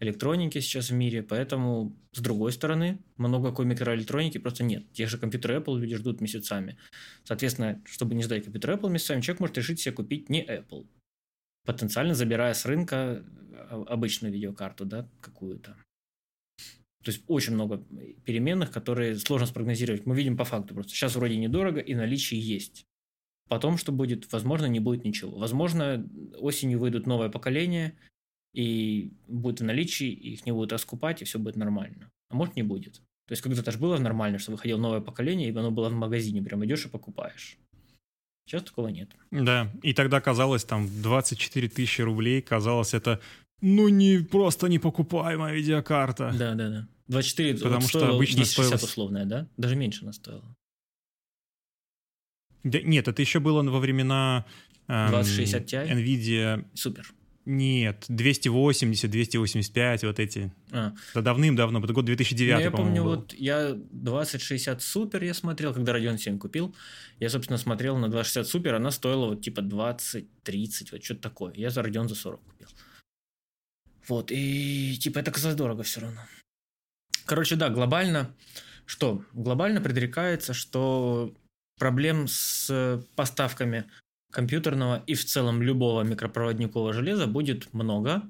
микроэлектроники 0.00 0.60
сейчас 0.60 0.90
в 0.90 0.94
мире, 0.94 1.22
поэтому, 1.22 1.96
с 2.12 2.20
другой 2.20 2.52
стороны, 2.52 2.98
много 3.16 3.50
какой 3.50 3.66
микроэлектроники 3.66 4.38
просто 4.38 4.64
нет. 4.64 4.90
Тех 4.92 5.08
же 5.08 5.18
компьютеры 5.18 5.56
Apple 5.56 5.78
люди 5.78 5.96
ждут 5.96 6.20
месяцами. 6.20 6.76
Соответственно, 7.24 7.82
чтобы 7.86 8.14
не 8.14 8.22
ждать 8.22 8.44
компьютер 8.44 8.72
Apple 8.72 8.90
месяцами, 8.90 9.20
человек 9.20 9.40
может 9.40 9.56
решить 9.56 9.80
себе 9.80 9.94
купить 9.94 10.28
не 10.28 10.44
Apple, 10.44 10.86
потенциально 11.64 12.14
забирая 12.14 12.54
с 12.54 12.66
рынка 12.66 13.24
а, 13.70 13.84
обычную 13.88 14.32
видеокарту, 14.32 14.84
да, 14.84 15.08
какую-то. 15.20 15.76
То 17.04 17.10
есть 17.10 17.22
очень 17.26 17.52
много 17.52 17.84
переменных, 18.24 18.70
которые 18.70 19.16
сложно 19.16 19.46
спрогнозировать. 19.46 20.06
Мы 20.06 20.16
видим 20.16 20.36
по 20.36 20.44
факту 20.44 20.74
просто. 20.74 20.92
Сейчас 20.92 21.16
вроде 21.16 21.36
недорого 21.36 21.80
и 21.80 21.94
наличие 21.94 22.40
есть. 22.40 22.84
Потом, 23.48 23.76
что 23.76 23.92
будет, 23.92 24.32
возможно, 24.32 24.64
не 24.66 24.80
будет 24.80 25.04
ничего. 25.04 25.38
Возможно, 25.38 26.08
осенью 26.38 26.78
выйдут 26.78 27.06
новое 27.06 27.28
поколение, 27.28 27.94
и 28.54 29.12
будет 29.28 29.60
в 29.60 29.64
наличии, 29.64 30.08
их 30.08 30.46
не 30.46 30.52
будут 30.52 30.72
раскупать, 30.72 31.20
и 31.20 31.24
все 31.24 31.38
будет 31.38 31.56
нормально. 31.56 32.10
А 32.30 32.36
может, 32.36 32.56
не 32.56 32.62
будет. 32.62 32.94
То 33.26 33.32
есть 33.32 33.42
когда-то 33.42 33.72
же 33.72 33.78
было 33.78 33.98
нормально, 33.98 34.38
что 34.38 34.52
выходило 34.52 34.78
новое 34.78 35.00
поколение, 35.00 35.48
и 35.48 35.56
оно 35.56 35.70
было 35.70 35.88
в 35.88 35.94
магазине, 35.94 36.42
прям 36.42 36.64
идешь 36.64 36.86
и 36.86 36.88
покупаешь. 36.88 37.58
Сейчас 38.46 38.62
такого 38.62 38.88
нет. 38.88 39.10
Да, 39.30 39.72
и 39.82 39.92
тогда 39.94 40.20
казалось, 40.20 40.64
там, 40.64 40.88
24 41.02 41.68
тысячи 41.68 42.02
рублей, 42.02 42.42
казалось, 42.42 42.94
это, 42.94 43.20
ну, 43.60 43.88
не 43.88 44.18
просто 44.18 44.68
непокупаемая 44.68 45.54
видеокарта. 45.54 46.34
Да, 46.38 46.54
да, 46.54 46.68
да. 46.68 46.88
24 47.08 47.54
Потому 47.58 47.80
вот 47.80 47.88
что 47.88 48.08
обычно 48.08 48.36
260 48.36 48.66
стоило... 48.66 48.90
условная, 48.90 49.24
да? 49.24 49.48
Даже 49.56 49.76
меньше 49.76 50.02
она 50.02 50.12
стоила. 50.12 50.56
Да, 52.62 52.80
нет, 52.80 53.08
это 53.08 53.20
еще 53.20 53.40
было 53.40 53.62
во 53.62 53.78
времена 53.78 54.46
эм, 54.88 55.10
2060 55.10 55.64
Ti? 55.64 55.90
NVIDIA. 55.90 56.66
Супер. 56.74 57.12
Нет, 57.46 58.06
280, 58.08 59.10
285, 59.10 60.04
вот 60.04 60.18
эти. 60.18 60.52
А. 60.72 60.94
Давным-давно, 61.14 61.78
это 61.78 61.92
год 61.92 62.06
2009, 62.06 62.54
ну, 62.54 62.60
Я 62.60 62.70
помню, 62.70 63.02
был. 63.02 63.16
вот 63.16 63.34
я 63.34 63.74
2060 63.74 64.80
Super 64.80 65.24
я 65.24 65.34
смотрел, 65.34 65.74
когда 65.74 65.92
Radeon 65.98 66.16
7 66.16 66.38
купил. 66.38 66.74
Я, 67.20 67.28
собственно, 67.28 67.58
смотрел 67.58 67.98
на 67.98 68.08
2060 68.08 68.46
Super, 68.46 68.76
она 68.76 68.90
стоила 68.90 69.26
вот 69.26 69.42
типа 69.42 69.60
20-30, 69.60 70.88
вот 70.92 71.04
что-то 71.04 71.20
такое. 71.20 71.52
Я 71.54 71.68
за 71.68 71.82
Radeon 71.82 72.08
за 72.08 72.14
40 72.14 72.42
купил. 72.42 72.68
Вот, 74.08 74.30
и 74.30 74.96
типа 74.98 75.18
это 75.18 75.30
казалось 75.30 75.56
дорого 75.56 75.82
все 75.82 76.00
равно. 76.00 76.20
Короче, 77.26 77.56
да, 77.56 77.68
глобально, 77.68 78.34
что? 78.86 79.22
Глобально 79.34 79.80
предрекается, 79.80 80.54
что 80.54 81.34
проблем 81.78 82.26
с 82.26 83.02
поставками 83.16 83.84
компьютерного 84.34 85.02
и 85.06 85.14
в 85.14 85.24
целом 85.24 85.62
любого 85.62 86.02
микропроводникового 86.02 86.92
железа 86.92 87.26
будет 87.26 87.72
много, 87.72 88.22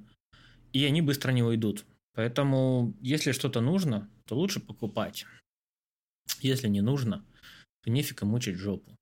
и 0.72 0.84
они 0.84 1.00
быстро 1.00 1.32
не 1.32 1.42
уйдут. 1.42 1.86
Поэтому, 2.14 2.94
если 3.00 3.32
что-то 3.32 3.60
нужно, 3.60 4.08
то 4.26 4.36
лучше 4.36 4.60
покупать. 4.60 5.24
Если 6.40 6.68
не 6.68 6.82
нужно, 6.82 7.24
то 7.82 7.90
нефига 7.90 8.26
мучить 8.26 8.56
жопу. 8.56 8.94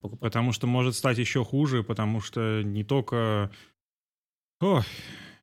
Покупать. 0.00 0.20
Потому 0.20 0.52
что 0.52 0.66
может 0.68 0.94
стать 0.94 1.18
еще 1.18 1.44
хуже, 1.44 1.82
потому 1.82 2.20
что 2.20 2.62
не 2.62 2.84
только... 2.84 3.50
Ох, 4.60 4.84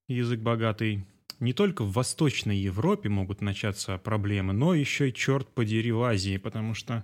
язык 0.08 0.40
богатый. 0.40 1.06
Не 1.42 1.52
только 1.52 1.84
в 1.84 1.92
Восточной 1.92 2.58
Европе 2.58 3.10
могут 3.10 3.42
начаться 3.42 3.98
проблемы, 3.98 4.54
но 4.54 4.74
еще 4.74 5.10
и, 5.10 5.14
черт 5.14 5.50
подери, 5.54 5.92
в 5.92 6.02
Азии, 6.02 6.38
потому 6.38 6.74
что 6.74 7.04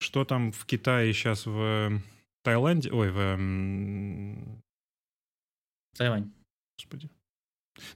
что 0.00 0.24
там 0.24 0.50
в 0.50 0.64
Китае 0.64 1.12
сейчас 1.12 1.46
в 1.46 2.02
Таиланде, 2.42 2.90
ой, 2.90 3.10
в... 3.10 4.60
Тайвань. 5.96 6.32
Господи. 6.78 7.10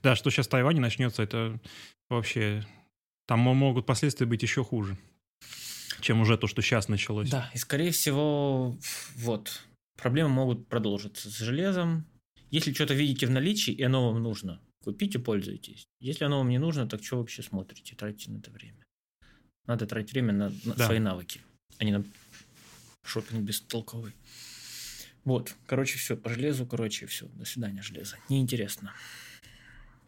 Да, 0.03 0.15
что 0.15 0.29
сейчас 0.29 0.47
в 0.47 0.49
Тайване 0.49 0.79
начнется, 0.79 1.23
это 1.23 1.59
вообще 2.09 2.65
Там 3.27 3.39
могут 3.39 3.85
последствия 3.85 4.27
быть 4.27 4.43
еще 4.43 4.63
хуже, 4.63 4.97
чем 6.01 6.21
уже 6.21 6.37
то, 6.37 6.47
что 6.47 6.61
сейчас 6.61 6.87
началось. 6.87 7.29
Да, 7.29 7.49
и 7.53 7.57
скорее 7.57 7.91
всего, 7.91 8.77
вот, 9.15 9.63
проблемы 9.97 10.29
могут 10.29 10.67
продолжиться 10.67 11.29
с 11.29 11.37
железом. 11.37 12.05
Если 12.51 12.73
что-то 12.73 12.93
видите 12.93 13.25
в 13.25 13.31
наличии, 13.31 13.71
и 13.73 13.81
оно 13.83 14.11
вам 14.11 14.21
нужно, 14.21 14.61
купите, 14.83 15.17
пользуйтесь. 15.17 15.87
Если 15.99 16.23
оно 16.23 16.37
вам 16.37 16.49
не 16.49 16.59
нужно, 16.59 16.87
так 16.87 17.03
что 17.03 17.17
вообще 17.17 17.41
смотрите, 17.41 17.95
тратите 17.95 18.31
на 18.31 18.37
это 18.37 18.51
время. 18.51 18.85
Надо 19.65 19.87
тратить 19.87 20.13
время 20.13 20.33
на, 20.33 20.49
на 20.63 20.75
да. 20.75 20.85
свои 20.85 20.99
навыки, 20.99 21.41
а 21.79 21.83
не 21.83 21.91
на 21.91 22.03
шопинг 23.05 23.41
бестолковый. 23.41 24.13
Вот, 25.23 25.55
короче, 25.65 25.97
все, 25.97 26.15
по 26.15 26.29
железу, 26.29 26.65
короче, 26.65 27.07
все, 27.07 27.27
до 27.33 27.45
свидания, 27.45 27.81
железо. 27.81 28.17
Неинтересно. 28.29 28.93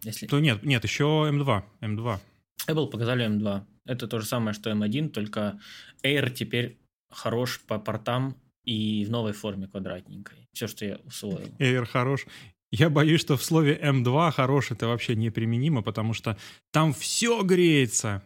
Если... 0.03 0.27
То 0.27 0.39
нет, 0.39 0.63
нет, 0.63 0.83
еще 0.83 1.03
M2, 1.03 1.63
M2. 1.81 2.19
Apple 2.67 2.87
показали 2.87 3.25
M2. 3.27 3.63
Это 3.85 4.07
то 4.07 4.19
же 4.19 4.27
самое, 4.27 4.53
что 4.53 4.69
M1, 4.69 5.09
только 5.09 5.59
Air 6.03 6.29
теперь 6.29 6.77
хорош 7.09 7.61
по 7.61 7.79
портам 7.79 8.35
и 8.63 9.05
в 9.05 9.09
новой 9.09 9.33
форме 9.33 9.67
квадратненькой. 9.67 10.47
Все, 10.53 10.67
что 10.67 10.85
я 10.85 10.97
усвоил. 11.05 11.47
Air 11.59 11.85
хорош. 11.85 12.25
Я 12.69 12.89
боюсь, 12.89 13.21
что 13.21 13.37
в 13.37 13.43
слове 13.43 13.79
M2 13.81 14.31
хорош 14.31 14.71
это 14.71 14.87
вообще 14.87 15.15
неприменимо, 15.15 15.81
потому 15.81 16.13
что 16.13 16.37
там 16.71 16.93
все 16.93 17.41
греется. 17.43 18.21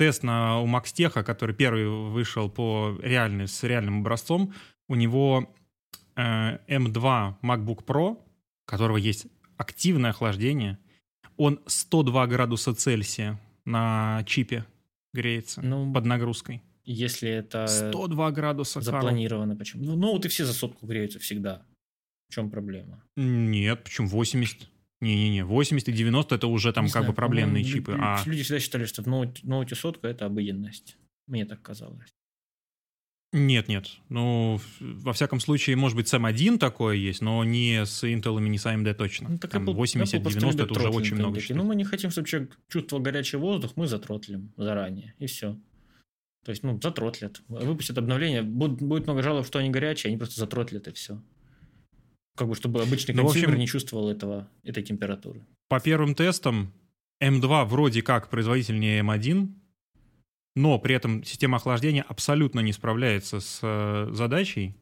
Тест 0.00 0.22
на, 0.22 0.58
у 0.62 0.66
Макстеха, 0.66 1.22
который 1.22 1.54
первый 1.54 1.86
вышел 1.86 2.48
по 2.48 2.98
реальный, 3.02 3.46
с 3.46 3.62
реальным 3.64 4.00
образцом, 4.00 4.54
у 4.88 4.94
него 4.94 5.54
э, 6.16 6.56
M2 6.68 7.34
MacBook 7.42 7.84
Pro, 7.84 8.12
у 8.12 8.18
которого 8.64 8.96
есть 8.96 9.26
активное 9.58 10.12
охлаждение, 10.12 10.78
он 11.36 11.60
102 11.66 12.26
градуса 12.28 12.74
Цельсия 12.74 13.38
на 13.66 14.24
чипе 14.24 14.64
греется 15.12 15.60
ну, 15.60 15.92
под 15.92 16.06
нагрузкой. 16.06 16.62
Если 16.84 17.28
это 17.28 17.66
102 17.66 18.30
градуса 18.30 18.80
запланировано, 18.80 19.54
почему? 19.54 19.84
Ну, 19.84 19.96
ну, 19.96 20.12
вот 20.12 20.24
и 20.24 20.28
все 20.28 20.46
за 20.46 20.54
сотку 20.54 20.86
греются 20.86 21.18
всегда. 21.18 21.66
В 22.30 22.34
чем 22.34 22.48
проблема? 22.48 23.04
Нет, 23.18 23.84
почему 23.84 24.08
80? 24.08 24.66
Не-не-не, 25.00 25.44
80 25.44 25.88
и 25.88 25.92
90 25.92 26.34
это 26.34 26.46
уже 26.46 26.72
там 26.72 26.84
не 26.84 26.90
как 26.90 27.02
знаю, 27.02 27.12
бы 27.12 27.16
проблемные 27.16 27.64
чипы. 27.64 27.92
Люди, 27.92 28.02
а... 28.02 28.22
люди 28.26 28.42
всегда 28.42 28.60
считали, 28.60 28.84
что 28.84 29.02
в 29.02 29.06
ноуте, 29.06 29.40
ноуте 29.44 29.74
сотка 29.74 30.08
это 30.08 30.26
обыденность. 30.26 30.96
Мне 31.26 31.46
так 31.46 31.62
казалось. 31.62 32.12
Нет, 33.32 33.68
нет. 33.68 33.86
Ну, 34.08 34.60
во 34.80 35.12
всяком 35.12 35.38
случае, 35.38 35.76
может 35.76 35.96
быть, 35.96 36.08
с 36.08 36.14
M1 36.14 36.58
такое 36.58 36.96
есть, 36.96 37.20
но 37.20 37.44
не 37.44 37.86
с 37.86 38.02
Intel 38.02 38.44
и 38.44 38.48
не 38.48 38.58
с 38.58 38.66
AMD 38.66 38.92
точно. 38.94 39.28
Ну, 39.30 39.38
так 39.38 39.52
Там 39.52 39.68
80-90 39.68 40.64
это 40.64 40.72
уже 40.72 40.88
очень 40.88 41.16
много. 41.16 41.38
Такие. 41.38 41.54
Ну, 41.54 41.62
мы 41.62 41.76
не 41.76 41.84
хотим, 41.84 42.10
чтобы 42.10 42.26
человек 42.26 42.58
чувствовал 42.68 43.02
горячий 43.02 43.36
воздух, 43.36 43.72
мы 43.76 43.86
затротлим 43.86 44.52
заранее, 44.56 45.14
и 45.18 45.26
все. 45.26 45.56
То 46.44 46.50
есть, 46.50 46.64
ну, 46.64 46.80
затротлят. 46.82 47.42
Выпустят 47.46 47.98
обновление, 47.98 48.42
будет, 48.42 48.82
будет 48.82 49.04
много 49.04 49.22
жалоб, 49.22 49.46
что 49.46 49.60
они 49.60 49.70
горячие, 49.70 50.08
они 50.08 50.18
просто 50.18 50.40
затротлят, 50.40 50.88
и 50.88 50.92
все. 50.92 51.22
Как 52.36 52.48
бы, 52.48 52.54
чтобы 52.54 52.82
обычный 52.82 53.14
ну, 53.14 53.24
consumer 53.24 53.48
общем, 53.48 53.60
не 53.60 53.66
чувствовал 53.66 54.08
этого, 54.08 54.48
этой 54.62 54.82
температуры. 54.82 55.42
По 55.68 55.80
первым 55.80 56.14
тестам, 56.14 56.72
M2 57.22 57.64
вроде 57.66 58.02
как 58.02 58.30
производительнее 58.30 59.02
M1, 59.02 59.48
но 60.56 60.78
при 60.78 60.94
этом 60.94 61.22
система 61.24 61.56
охлаждения 61.56 62.02
абсолютно 62.02 62.60
не 62.60 62.72
справляется 62.72 63.40
с 63.40 63.60
э, 63.62 64.08
задачей. 64.12 64.74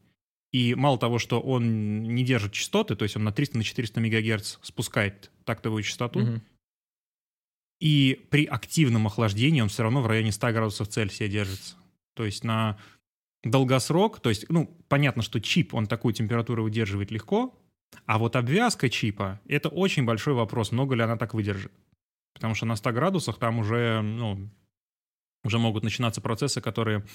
И 0.51 0.73
мало 0.73 0.97
того, 0.97 1.19
что 1.19 1.39
он 1.39 2.03
не 2.03 2.23
держит 2.23 2.53
частоты, 2.53 2.95
то 2.95 3.03
есть 3.03 3.15
он 3.15 3.23
на 3.23 3.31
300 3.31 3.57
на 3.57 3.63
400 3.63 3.99
МГц 3.99 4.57
спускает 4.63 5.29
тактовую 5.45 5.83
частоту, 5.83 6.21
угу. 6.21 6.41
и 7.79 8.25
при 8.31 8.45
активном 8.45 9.05
охлаждении 9.05 9.61
он 9.61 9.69
все 9.69 9.83
равно 9.83 10.01
в 10.01 10.07
районе 10.07 10.31
100 10.31 10.51
градусов 10.51 10.87
Цельсия 10.87 11.27
держится. 11.27 11.75
То 12.15 12.25
есть 12.25 12.43
на 12.43 12.79
долгосрок, 13.43 14.19
то 14.19 14.29
есть, 14.29 14.45
ну, 14.49 14.77
понятно, 14.87 15.21
что 15.21 15.39
чип, 15.39 15.73
он 15.73 15.87
такую 15.87 16.13
температуру 16.13 16.63
выдерживает 16.63 17.11
легко, 17.11 17.57
а 18.05 18.17
вот 18.17 18.35
обвязка 18.35 18.89
чипа— 18.89 19.39
это 19.47 19.69
очень 19.69 20.05
большой 20.05 20.33
вопрос, 20.33 20.71
много 20.71 20.95
ли 20.95 21.01
она 21.01 21.17
так 21.17 21.33
выдержит. 21.33 21.71
Потому 22.33 22.55
что 22.55 22.65
на 22.65 22.75
100 22.75 22.91
градусах 22.91 23.39
там 23.39 23.59
уже, 23.59 24.01
ну, 24.01 24.49
уже 25.43 25.57
могут 25.57 25.83
начинаться 25.83 26.21
процессы, 26.21 26.61
которые, 26.61 27.05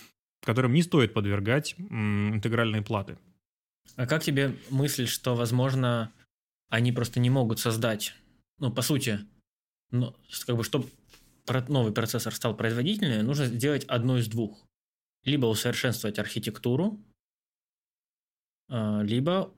которым 0.42 0.72
не 0.72 0.82
стоит 0.82 1.14
подвергать 1.14 1.74
интегральные 1.78 2.82
платы. 2.82 3.18
А 3.96 4.06
как 4.06 4.22
тебе 4.22 4.56
мысль, 4.70 5.06
что, 5.06 5.34
возможно, 5.34 6.12
они 6.70 6.90
просто 6.92 7.20
не 7.20 7.30
могут 7.30 7.58
создать, 7.58 8.14
ну, 8.58 8.72
по 8.72 8.82
сути, 8.82 9.20
ну, 9.90 10.14
как 10.46 10.56
бы, 10.56 10.64
чтобы 10.64 10.88
новый 11.68 11.92
процессор 11.92 12.34
стал 12.34 12.56
производительнее, 12.56 13.22
нужно 13.22 13.46
сделать 13.46 13.84
одно 13.84 14.18
из 14.18 14.28
двух. 14.28 14.63
Либо 15.24 15.46
усовершенствовать 15.46 16.18
архитектуру, 16.18 17.00
а, 18.68 19.02
либо 19.02 19.52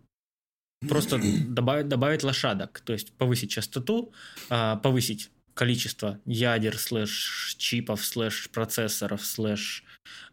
просто 0.88 1.20
добавить, 1.48 1.88
добавить 1.88 2.22
лошадок, 2.22 2.80
то 2.80 2.92
есть 2.92 3.12
повысить 3.16 3.50
частоту, 3.50 4.12
а, 4.50 4.76
повысить 4.76 5.30
количество 5.56 6.20
ядер, 6.26 6.78
слэш 6.78 7.56
чипов, 7.58 8.04
слэш 8.04 8.50
процессоров, 8.50 9.24
слэш 9.24 9.84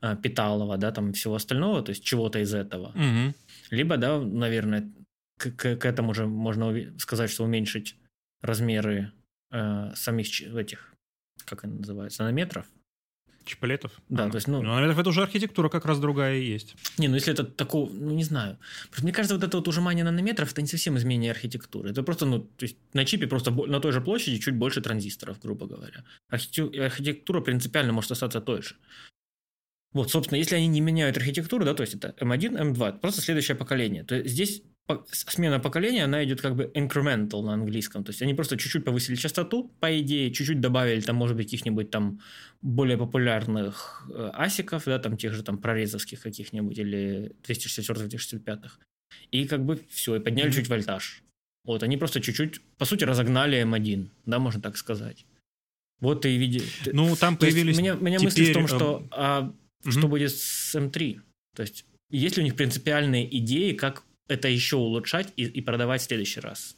э, 0.02 0.18
питалова, 0.22 0.78
да, 0.78 0.92
там 0.92 1.14
всего 1.14 1.36
остального, 1.36 1.82
то 1.82 1.92
есть 1.92 2.04
чего-то 2.04 2.40
из 2.40 2.54
этого. 2.54 2.90
Угу. 2.90 3.34
Либо, 3.70 3.96
да, 3.96 4.20
наверное, 4.20 4.92
к, 5.40 5.52
к, 5.52 5.78
к 5.78 5.86
этому 5.86 6.14
же 6.14 6.28
можно 6.28 6.74
сказать, 7.00 7.30
что 7.32 7.46
уменьшить 7.46 7.96
размеры 8.42 9.14
э, 9.52 9.94
самих 9.96 10.42
этих, 10.42 10.94
как 11.46 11.64
они 11.64 11.78
называются, 11.78 12.24
нанометров, 12.24 12.68
Чиплетов? 13.46 13.92
Да, 14.10 14.26
а, 14.26 14.30
то 14.30 14.36
есть, 14.36 14.48
ну... 14.48 14.62
ну... 14.62 14.78
это 14.78 15.10
уже 15.10 15.22
архитектура 15.22 15.70
как 15.70 15.86
раз 15.86 16.00
другая 16.00 16.38
и 16.38 16.46
есть. 16.46 16.76
Не, 16.98 17.08
ну 17.08 17.16
если 17.16 17.34
это 17.34 17.44
такого, 17.44 17.90
ну 17.92 18.12
не 18.12 18.24
знаю. 18.24 18.58
Мне 19.02 19.12
кажется, 19.12 19.36
вот 19.36 19.44
это 19.44 19.58
вот 19.58 19.68
ужимание 19.68 20.04
нанометров, 20.04 20.52
это 20.52 20.62
не 20.62 20.68
совсем 20.68 20.98
изменение 20.98 21.32
архитектуры. 21.32 21.90
Это 21.90 22.04
просто, 22.04 22.26
ну, 22.26 22.40
то 22.40 22.66
есть 22.66 22.78
на 22.94 23.06
чипе 23.06 23.28
просто 23.28 23.52
на 23.52 23.80
той 23.80 23.92
же 23.92 24.02
площади 24.02 24.38
чуть 24.40 24.56
больше 24.56 24.82
транзисторов, 24.82 25.40
грубо 25.42 25.68
говоря. 25.68 26.04
Архитектура 26.30 27.42
принципиально 27.42 27.94
может 27.94 28.12
остаться 28.12 28.42
той 28.42 28.62
же. 28.62 28.76
Вот, 29.94 30.10
собственно, 30.10 30.40
если 30.40 30.56
они 30.56 30.68
не 30.68 30.82
меняют 30.82 31.18
архитектуру, 31.18 31.66
да, 31.66 31.74
то 31.74 31.82
есть 31.82 31.94
это 31.94 32.16
M1, 32.20 32.74
M2, 32.74 33.00
просто 33.00 33.22
следующее 33.22 33.56
поколение, 33.56 34.04
то 34.04 34.28
здесь 34.28 34.64
смена 35.12 35.60
поколения, 35.60 36.04
она 36.04 36.24
идет 36.24 36.42
как 36.42 36.56
бы 36.56 36.72
incremental 36.76 37.42
на 37.42 37.54
английском. 37.54 38.04
То 38.04 38.12
есть 38.12 38.22
они 38.22 38.34
просто 38.34 38.58
чуть-чуть 38.58 38.84
повысили 38.84 39.16
частоту, 39.16 39.72
по 39.80 40.00
идее, 40.00 40.32
чуть-чуть 40.32 40.60
добавили 40.60 41.02
там, 41.02 41.16
может 41.16 41.38
быть, 41.38 41.48
каких-нибудь 41.48 41.90
там 41.90 42.20
более 42.62 42.98
популярных 42.98 44.06
э, 44.14 44.32
асиков, 44.34 44.86
да, 44.86 45.00
там 45.00 45.18
тех 45.18 45.34
же 45.34 45.44
там 45.44 45.58
прорезовских 45.58 46.22
каких-нибудь 46.22 46.78
или 46.78 47.34
264-265. 47.48 48.72
И 49.32 49.48
как 49.48 49.64
бы 49.64 49.80
все, 49.90 50.16
и 50.16 50.20
подняли 50.20 50.50
mm-hmm. 50.50 50.54
чуть 50.54 50.70
вольтаж. 50.70 51.24
Вот, 51.66 51.82
они 51.84 51.96
просто 51.98 52.20
чуть-чуть, 52.20 52.62
по 52.78 52.86
сути, 52.86 53.06
разогнали 53.06 53.62
M1, 53.64 54.08
да, 54.26 54.40
можно 54.40 54.62
так 54.62 54.76
сказать. 54.76 55.26
Вот 56.02 56.22
ты 56.22 56.36
видишь. 56.36 56.82
Ну, 56.92 57.16
там 57.16 57.38
появились... 57.38 57.78
Меня, 57.78 57.94
меня 57.94 58.18
теперь... 58.18 58.26
мысль 58.26 58.52
в 58.52 58.54
том, 58.54 58.68
что, 58.68 58.98
эм, 58.98 59.08
а, 59.12 59.54
mm-hmm. 59.86 59.92
что 59.92 60.08
будет 60.10 60.32
с 60.32 60.76
M3? 60.76 61.22
То 61.56 61.62
есть, 61.62 61.86
есть 62.10 62.36
ли 62.36 62.42
у 62.42 62.44
них 62.44 62.58
принципиальные 62.58 63.38
идеи, 63.38 63.72
как 63.72 64.04
это 64.28 64.48
еще 64.48 64.78
улучшать 64.78 65.34
и, 65.36 65.44
и 65.44 65.62
продавать 65.62 66.02
в 66.02 66.06
следующий 66.06 66.40
раз. 66.40 66.76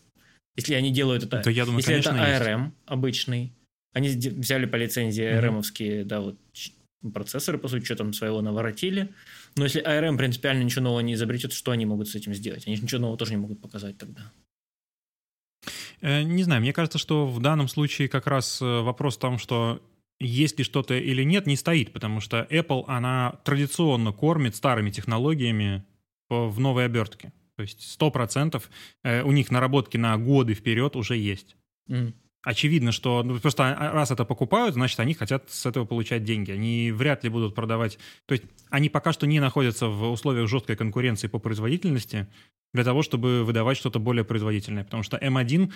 Если 0.56 0.74
они 0.74 0.92
делают 0.92 1.24
это, 1.24 1.42
то 1.42 1.50
я 1.50 1.66
думаю, 1.66 1.80
если 1.80 1.96
это 1.96 2.12
ARM 2.12 2.66
есть. 2.66 2.74
обычный, 2.86 3.54
они 3.94 4.10
взяли 4.10 4.66
по 4.66 4.76
лицензии 4.76 5.24
ARM-овские, 5.24 6.04
да, 6.06 6.22
вот 6.22 6.38
процессоры, 7.14 7.58
по 7.58 7.68
сути, 7.68 7.86
что 7.86 7.96
там 7.96 8.14
своего 8.14 8.42
наворотили. 8.42 9.14
Но 9.56 9.66
если 9.66 9.84
ARM 9.86 10.18
принципиально 10.18 10.64
ничего 10.64 10.84
нового 10.84 11.02
не 11.02 11.14
изобретет, 11.14 11.54
что 11.54 11.72
они 11.72 11.86
могут 11.86 12.10
с 12.10 12.16
этим 12.16 12.34
сделать? 12.34 12.68
Они 12.68 12.78
ничего 12.78 13.02
нового 13.02 13.18
тоже 13.18 13.32
не 13.32 13.38
могут 13.38 13.62
показать 13.62 13.98
тогда. 13.98 14.32
Э, 16.02 16.24
не 16.24 16.44
знаю, 16.44 16.62
мне 16.62 16.74
кажется, 16.74 16.98
что 16.98 17.28
в 17.28 17.42
данном 17.42 17.68
случае 17.68 18.10
как 18.10 18.28
раз 18.28 18.62
э, 18.62 18.66
вопрос 18.66 19.18
в 19.18 19.20
том, 19.20 19.38
что 19.38 19.82
есть 20.20 20.58
ли 20.58 20.64
что-то 20.64 20.96
или 20.96 21.24
нет, 21.24 21.46
не 21.46 21.56
стоит, 21.56 21.92
потому 21.92 22.22
что 22.22 22.48
Apple, 22.50 22.86
она 22.88 23.40
традиционно 23.44 24.12
кормит 24.14 24.56
старыми 24.56 24.90
технологиями 24.90 25.84
в 26.30 26.60
новой 26.60 26.86
обертке. 26.86 27.32
То 27.56 27.62
есть 27.62 27.98
100% 28.00 28.62
э, 29.04 29.24
у 29.24 29.32
них 29.32 29.52
наработки 29.52 29.98
на 29.98 30.18
годы 30.18 30.54
вперед 30.54 30.96
уже 30.96 31.16
есть. 31.18 31.56
Mm. 31.90 32.14
Очевидно, 32.46 32.92
что 32.92 33.24
ну, 33.24 33.40
просто 33.40 33.76
а, 33.76 33.92
раз 33.92 34.12
это 34.12 34.24
покупают, 34.24 34.76
значит, 34.76 35.00
они 35.00 35.16
хотят 35.16 35.50
с 35.50 35.66
этого 35.66 35.86
получать 35.86 36.24
деньги. 36.24 36.52
Они 36.52 36.92
вряд 36.92 37.24
ли 37.24 37.30
будут 37.30 37.56
продавать... 37.56 37.98
То 38.28 38.34
есть 38.34 38.44
они 38.70 38.90
пока 38.90 39.14
что 39.14 39.26
не 39.26 39.40
находятся 39.40 39.88
в 39.88 40.12
условиях 40.12 40.48
жесткой 40.48 40.76
конкуренции 40.76 41.28
по 41.28 41.40
производительности 41.40 42.28
для 42.72 42.84
того, 42.84 43.02
чтобы 43.02 43.44
выдавать 43.44 43.78
что-то 43.78 44.00
более 44.00 44.24
производительное. 44.24 44.84
Потому 44.84 45.02
что 45.02 45.18
M1 45.18 45.72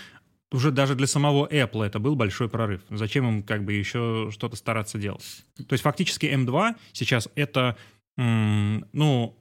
уже 0.52 0.72
даже 0.72 0.94
для 0.94 1.08
самого 1.08 1.48
Apple 1.48 1.84
это 1.84 1.98
был 1.98 2.16
большой 2.16 2.50
прорыв. 2.50 2.82
Зачем 2.90 3.28
им 3.28 3.44
как 3.44 3.64
бы 3.64 3.74
еще 3.74 4.30
что-то 4.32 4.56
стараться 4.56 5.00
делать? 5.00 5.44
То 5.58 5.74
есть 5.74 5.84
фактически 5.84 6.28
M2 6.28 6.76
сейчас 6.92 7.30
это, 7.34 7.78
ну, 8.16 9.36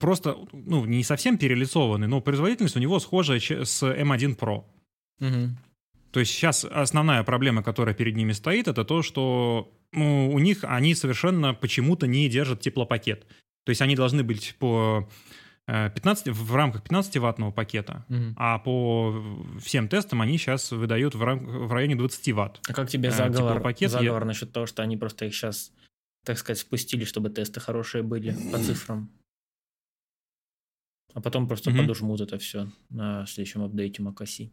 просто, 0.00 0.36
ну, 0.52 0.84
не 0.86 1.04
совсем 1.04 1.38
перелицованный, 1.38 2.08
но 2.08 2.20
производительность 2.20 2.76
у 2.76 2.80
него 2.80 2.98
схожая 2.98 3.38
с 3.38 3.82
M1 3.82 4.36
Pro. 4.36 4.64
Угу. 5.20 5.56
То 6.10 6.20
есть 6.20 6.32
сейчас 6.32 6.64
основная 6.64 7.22
проблема, 7.22 7.62
которая 7.62 7.94
перед 7.94 8.16
ними 8.16 8.32
стоит, 8.32 8.66
это 8.66 8.84
то, 8.84 9.02
что 9.02 9.72
ну, 9.92 10.32
у 10.32 10.38
них 10.40 10.64
они 10.64 10.94
совершенно 10.94 11.54
почему-то 11.54 12.06
не 12.08 12.28
держат 12.28 12.60
теплопакет. 12.60 13.26
То 13.64 13.70
есть 13.70 13.82
они 13.82 13.94
должны 13.94 14.24
быть 14.24 14.56
по 14.58 15.08
15, 15.66 16.26
э, 16.28 16.32
в 16.32 16.54
рамках 16.56 16.82
15-ваттного 16.82 17.52
пакета, 17.52 18.04
Мгм. 18.08 18.34
а 18.36 18.58
по 18.58 19.14
всем 19.62 19.86
тестам 19.88 20.20
они 20.22 20.36
сейчас 20.38 20.72
выдают 20.72 21.14
в, 21.14 21.22
рам- 21.22 21.44
в 21.46 21.72
районе 21.72 21.94
20 21.94 22.32
ватт. 22.32 22.60
А 22.68 22.72
как 22.72 22.88
тебе 22.88 23.10
Э, 23.10 23.12
заговор, 23.12 23.52
теплопакет 23.52 23.82
я- 23.82 23.88
заговор 23.88 24.24
насчет 24.24 24.52
того, 24.52 24.66
что 24.66 24.82
они 24.82 24.96
просто 24.96 25.26
их 25.26 25.34
сейчас, 25.34 25.70
так 26.24 26.38
сказать, 26.38 26.58
спустили, 26.58 27.04
чтобы 27.04 27.30
тесты 27.30 27.60
хорошие 27.60 28.02
были 28.02 28.34
по 28.50 28.58
цифрам? 28.58 29.08
А 31.14 31.20
потом 31.20 31.48
просто 31.48 31.70
Мгм. 31.70 31.80
подожмут 31.80 32.20
это 32.20 32.38
все 32.38 32.70
на 32.88 33.26
следующем 33.26 33.62
апдейте 33.62 34.02
macOS. 34.02 34.50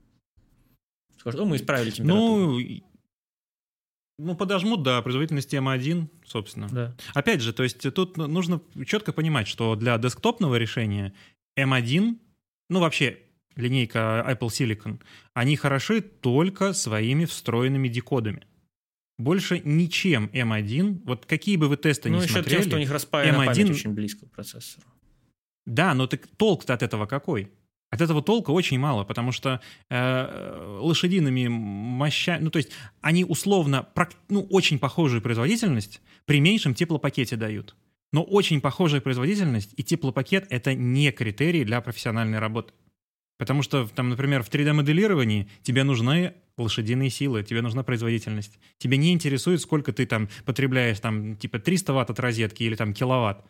Скажут, 1.17 1.41
мы 1.45 1.55
исправили 1.55 1.89
температуру. 1.91 2.59
Ну, 2.59 2.81
ну, 4.19 4.35
подожмут 4.35 4.81
до 4.83 5.01
производительности 5.01 5.55
M1, 5.55 6.07
собственно. 6.25 6.67
да. 6.71 6.95
Опять 7.13 7.41
же, 7.41 7.53
то 7.53 7.63
есть 7.63 7.81
тут 7.93 8.17
нужно 8.17 8.61
четко 8.85 9.13
понимать, 9.13 9.47
что 9.47 9.75
для 9.75 9.97
десктопного 9.97 10.55
решения 10.55 11.13
M1, 11.57 12.17
ну 12.69 12.79
вообще 12.79 13.19
линейка 13.55 14.25
Apple 14.27 14.47
Silicon, 14.49 14.99
они 15.33 15.55
хороши 15.55 16.01
только 16.01 16.73
своими 16.73 17.25
встроенными 17.25 17.87
декодами. 17.87 18.43
Больше 19.19 19.61
ничем 19.63 20.27
M1, 20.33 21.01
вот 21.05 21.25
какие 21.25 21.57
бы 21.57 21.67
вы 21.67 21.77
тесты 21.77 22.09
Ну, 22.09 22.17
ни 22.17 22.23
еще 22.23 22.33
смотрели... 22.33 22.61
тем, 22.61 22.69
что 22.69 22.75
у 22.75 22.79
них 22.79 22.91
распаяна 22.91 23.43
M1 23.43 23.45
память 23.45 23.69
очень 23.71 23.93
близко 23.93 24.27
к 24.27 24.31
процессору. 24.31 24.85
Да, 25.67 25.93
но 25.93 26.07
так 26.07 26.25
толк-то 26.37 26.73
от 26.73 26.81
этого 26.81 27.05
какой? 27.05 27.51
От 27.89 28.01
этого 28.01 28.21
толка 28.21 28.51
очень 28.51 28.79
мало, 28.79 29.03
потому 29.03 29.31
что 29.31 29.61
э, 29.89 30.77
лошадиными 30.79 31.47
мощами, 31.47 32.43
ну 32.43 32.49
то 32.49 32.57
есть 32.57 32.71
они 33.01 33.23
условно, 33.23 33.87
ну 34.29 34.41
очень 34.49 34.79
похожую 34.79 35.21
производительность 35.21 36.01
при 36.25 36.39
меньшем 36.39 36.73
теплопакете 36.73 37.35
дают. 37.35 37.75
Но 38.13 38.23
очень 38.23 38.61
похожая 38.61 39.01
производительность 39.01 39.73
и 39.75 39.83
теплопакет— 39.83 40.47
это 40.49 40.73
не 40.73 41.11
критерии 41.11 41.65
для 41.65 41.81
профессиональной 41.81 42.39
работы. 42.39 42.73
Потому 43.37 43.61
что, 43.61 43.87
там, 43.87 44.09
например, 44.09 44.43
в 44.43 44.49
3D-моделировании 44.49 45.47
тебе 45.61 45.83
нужны 45.83 46.33
лошадиные 46.57 47.09
силы, 47.09 47.43
тебе 47.43 47.61
нужна 47.61 47.83
производительность. 47.83 48.57
Тебе 48.79 48.97
не 48.97 49.13
интересует, 49.13 49.61
сколько 49.61 49.93
ты 49.93 50.05
там 50.05 50.29
потребляешь, 50.45 50.99
там, 50.99 51.35
типа 51.35 51.59
300 51.59 51.93
ватт 51.93 52.09
от 52.09 52.19
розетки 52.19 52.63
или 52.63 52.75
там 52.75 52.93
киловатт. 52.93 53.45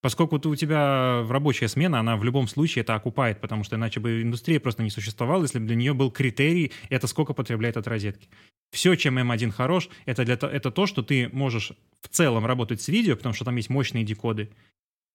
Поскольку 0.00 0.38
ты, 0.38 0.48
у 0.48 0.54
тебя 0.54 1.24
рабочая 1.28 1.66
смена, 1.68 1.98
она 2.00 2.16
в 2.16 2.22
любом 2.24 2.46
случае 2.46 2.82
это 2.82 2.94
окупает, 2.94 3.40
потому 3.40 3.64
что 3.64 3.74
иначе 3.76 3.98
бы 3.98 4.22
индустрия 4.22 4.60
просто 4.60 4.82
не 4.84 4.90
существовала, 4.90 5.42
если 5.42 5.58
бы 5.58 5.66
для 5.66 5.74
нее 5.74 5.92
был 5.92 6.10
критерий, 6.12 6.70
это 6.88 7.08
сколько 7.08 7.32
потребляет 7.34 7.76
от 7.76 7.88
розетки. 7.88 8.28
Все, 8.70 8.94
чем 8.94 9.18
M1 9.18 9.50
хорош, 9.50 9.88
это, 10.06 10.24
для, 10.24 10.36
то- 10.36 10.46
это 10.46 10.70
то, 10.70 10.86
что 10.86 11.02
ты 11.02 11.28
можешь 11.32 11.72
в 12.02 12.08
целом 12.08 12.46
работать 12.46 12.80
с 12.80 12.88
видео, 12.88 13.16
потому 13.16 13.34
что 13.34 13.44
там 13.44 13.56
есть 13.56 13.70
мощные 13.70 14.04
декоды, 14.04 14.50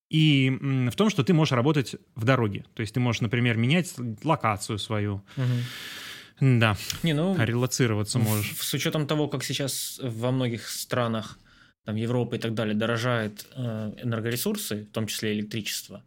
и 0.10 0.50
в 0.92 0.96
том, 0.96 1.10
что 1.10 1.24
ты 1.24 1.34
можешь 1.34 1.54
работать 1.54 1.96
в 2.16 2.26
дороге. 2.26 2.66
То 2.74 2.82
есть 2.82 2.94
ты 2.94 3.00
можешь, 3.00 3.22
например, 3.22 3.58
менять 3.58 3.94
локацию 4.24 4.80
свою. 4.80 5.24
Мгм. 5.38 6.60
Да, 6.60 6.76
Не, 7.04 7.14
ну, 7.14 7.36
релацироваться 7.38 8.20
можешь. 8.20 8.54
с 8.58 8.74
учетом 8.74 9.08
того, 9.08 9.28
как 9.30 9.44
сейчас 9.44 10.00
во 10.04 10.32
многих 10.32 10.68
странах, 10.68 11.40
там, 11.86 11.96
Европы 11.96 12.36
и 12.36 12.40
так 12.40 12.54
далее, 12.54 12.76
дорожают 12.76 13.46
э, 13.56 13.94
энергоресурсы, 14.04 14.86
в 14.86 14.92
том 14.92 15.08
числе 15.08 15.34
электричество, 15.34 16.04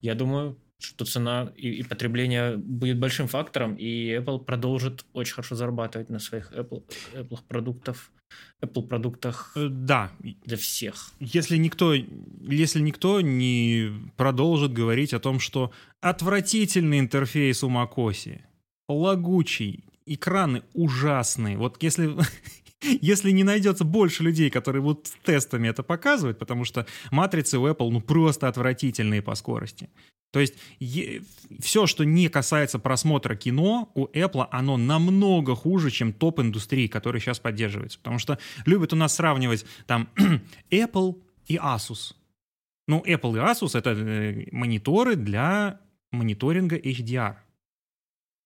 я 0.00 0.14
думаю, 0.14 0.58
что 0.80 1.04
цена 1.04 1.52
и, 1.56 1.70
и 1.70 1.82
потребление 1.84 2.56
будет 2.56 2.98
большим 2.98 3.28
фактором, 3.28 3.76
и 3.76 4.16
Apple 4.16 4.44
продолжит 4.44 5.04
очень 5.12 5.34
хорошо 5.34 5.54
зарабатывать 5.54 6.10
на 6.10 6.18
своих 6.18 6.52
Apple, 6.52 6.82
Apple 7.14 7.38
продуктов, 7.48 8.10
Apple 8.60 8.88
продуктах 8.88 9.52
Э, 9.56 9.68
Да, 9.70 10.10
для 10.44 10.56
всех. 10.56 11.12
если 11.20 11.56
никто, 11.56 11.94
если 11.94 12.80
никто 12.80 13.20
не 13.20 13.92
продолжит 14.16 14.72
говорить 14.72 15.14
о 15.14 15.20
том, 15.20 15.38
что 15.38 15.70
отвратительный 16.00 16.98
интерфейс 16.98 17.62
у 17.62 17.70
macOS, 17.70 18.40
лагучий, 18.88 19.84
экраны 20.06 20.62
ужасные. 20.74 21.56
Вот 21.56 21.80
если, 21.82 22.10
если 22.82 23.30
не 23.30 23.44
найдется 23.44 23.84
больше 23.84 24.22
людей, 24.22 24.50
которые 24.50 24.82
будут 24.82 25.10
тестами 25.24 25.68
это 25.68 25.82
показывать, 25.82 26.38
потому 26.38 26.64
что 26.64 26.86
матрицы 27.10 27.58
у 27.58 27.66
Apple 27.66 27.90
ну 27.90 28.00
просто 28.00 28.48
отвратительные 28.48 29.22
по 29.22 29.34
скорости. 29.34 29.88
То 30.32 30.40
есть 30.40 30.54
все, 31.60 31.86
что 31.86 32.04
не 32.04 32.28
касается 32.28 32.78
просмотра 32.78 33.36
кино, 33.36 33.90
у 33.94 34.06
Apple 34.06 34.48
оно 34.50 34.78
намного 34.78 35.54
хуже, 35.54 35.90
чем 35.90 36.12
топ 36.12 36.40
индустрии, 36.40 36.86
который 36.86 37.20
сейчас 37.20 37.38
поддерживается. 37.38 37.98
Потому 37.98 38.18
что 38.18 38.38
любят 38.64 38.94
у 38.94 38.96
нас 38.96 39.14
сравнивать 39.14 39.66
там 39.86 40.08
Apple 40.70 41.20
и 41.46 41.56
Asus. 41.56 42.14
Ну, 42.88 43.02
Apple 43.06 43.36
и 43.36 43.40
Asus— 43.40 43.72
это 43.78 43.90
э, 43.90 44.46
мониторы 44.52 45.16
для 45.16 45.80
мониторинга 46.10 46.76
HDR. 46.76 47.36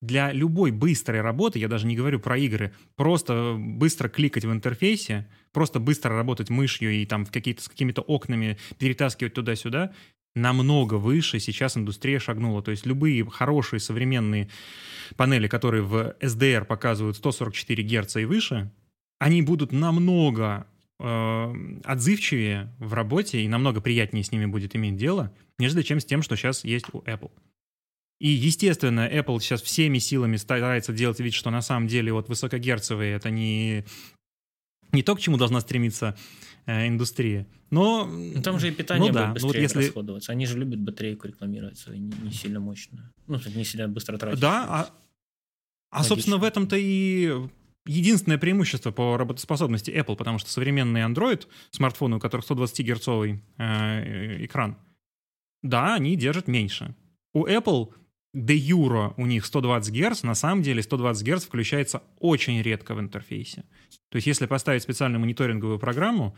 Для 0.02 0.30
любой 0.32 0.72
быстрой 0.72 1.22
работы, 1.22 1.58
я 1.58 1.68
даже 1.68 1.86
не 1.86 1.96
говорю 1.96 2.20
про 2.20 2.36
игры, 2.36 2.74
просто 2.96 3.56
быстро 3.58 4.08
кликать 4.08 4.44
в 4.44 4.52
интерфейсе, 4.52 5.26
просто 5.52 5.80
быстро 5.80 6.14
работать 6.14 6.50
мышью 6.50 6.92
и 6.92 7.06
там 7.06 7.24
в 7.24 7.32
какие-то, 7.32 7.62
с 7.62 7.68
какими-то 7.68 8.02
окнами 8.02 8.58
перетаскивать 8.78 9.32
туда-сюда, 9.32 9.92
намного 10.34 10.94
выше 10.94 11.40
сейчас 11.40 11.76
индустрия 11.76 12.20
шагнула. 12.20 12.62
То 12.62 12.70
есть 12.70 12.86
любые 12.86 13.24
хорошие 13.28 13.80
современные 13.80 14.48
панели, 15.16 15.48
которые 15.48 15.82
в 15.82 16.14
SDR 16.20 16.64
показывают 16.64 17.16
144 17.16 17.82
Гц 17.82 18.16
и 18.16 18.24
выше, 18.26 18.70
они 19.18 19.40
будут 19.40 19.72
намного 19.72 20.66
э, 21.00 21.54
отзывчивее 21.84 22.72
в 22.78 22.92
работе 22.92 23.40
и 23.40 23.48
намного 23.48 23.80
приятнее 23.80 24.24
с 24.24 24.30
ними 24.30 24.46
будет 24.46 24.76
иметь 24.76 24.96
дело, 24.96 25.32
нежели 25.58 25.82
чем 25.82 26.00
с 26.00 26.04
тем, 26.04 26.22
что 26.22 26.36
сейчас 26.36 26.64
есть 26.64 26.86
у 26.92 27.00
Apple. 27.00 27.30
И, 28.18 28.28
естественно, 28.28 29.08
Apple 29.08 29.40
сейчас 29.40 29.60
всеми 29.62 29.98
силами 29.98 30.36
старается 30.36 30.92
делать 30.92 31.20
вид, 31.20 31.34
что 31.34 31.50
на 31.50 31.60
самом 31.60 31.86
деле 31.86 32.12
вот 32.12 32.28
высокогерцовые 32.28 33.14
это 33.14 33.30
не, 33.30 33.84
не 34.92 35.02
то, 35.02 35.14
к 35.14 35.20
чему 35.20 35.36
должна 35.36 35.60
стремиться 35.60 36.16
э, 36.64 36.88
индустрия. 36.88 37.46
Но... 37.70 38.06
Ну, 38.06 38.42
там 38.42 38.58
же 38.58 38.68
и 38.68 38.70
питание 38.70 39.12
ну, 39.12 39.14
да. 39.14 39.26
будет 39.28 39.42
Ну, 39.42 39.48
вот 39.48 39.48
быстрее 39.48 39.62
если... 39.62 39.84
расходоваться. 39.86 40.32
Они 40.32 40.46
же 40.46 40.58
любят 40.58 40.80
батарейку 40.80 41.28
рекламировать 41.28 41.78
свою, 41.78 42.00
не, 42.00 42.12
не 42.22 42.32
сильно 42.32 42.58
мощную. 42.58 43.10
Ну, 43.26 43.38
не 43.54 43.64
сильно 43.64 43.86
быстро 43.86 44.16
тратить. 44.16 44.40
Да, 44.40 44.64
а, 44.66 44.90
а 45.90 46.04
собственно, 46.04 46.38
в 46.38 46.44
этом-то 46.44 46.76
и 46.78 47.30
единственное 47.86 48.38
преимущество 48.38 48.92
по 48.92 49.16
работоспособности 49.16 49.90
Apple, 49.90 50.16
потому 50.16 50.38
что 50.38 50.50
современный 50.50 51.02
Android, 51.02 51.46
смартфоны, 51.70 52.16
у 52.16 52.20
которых 52.20 52.48
120-герцовый 52.48 53.42
э, 53.58 54.44
экран, 54.44 54.78
да, 55.62 55.94
они 55.94 56.16
держат 56.16 56.48
меньше. 56.48 56.94
У 57.34 57.46
Apple 57.46 57.92
де 58.36 58.54
юро 58.54 59.14
у 59.16 59.24
них 59.24 59.46
120 59.46 59.94
Гц, 59.94 60.22
на 60.22 60.34
самом 60.34 60.62
деле 60.62 60.82
120 60.82 61.26
Гц 61.26 61.44
включается 61.44 62.02
очень 62.20 62.60
редко 62.60 62.94
в 62.94 63.00
интерфейсе. 63.00 63.64
То 64.10 64.16
есть 64.16 64.26
если 64.26 64.44
поставить 64.44 64.82
специальную 64.82 65.20
мониторинговую 65.20 65.78
программу, 65.78 66.36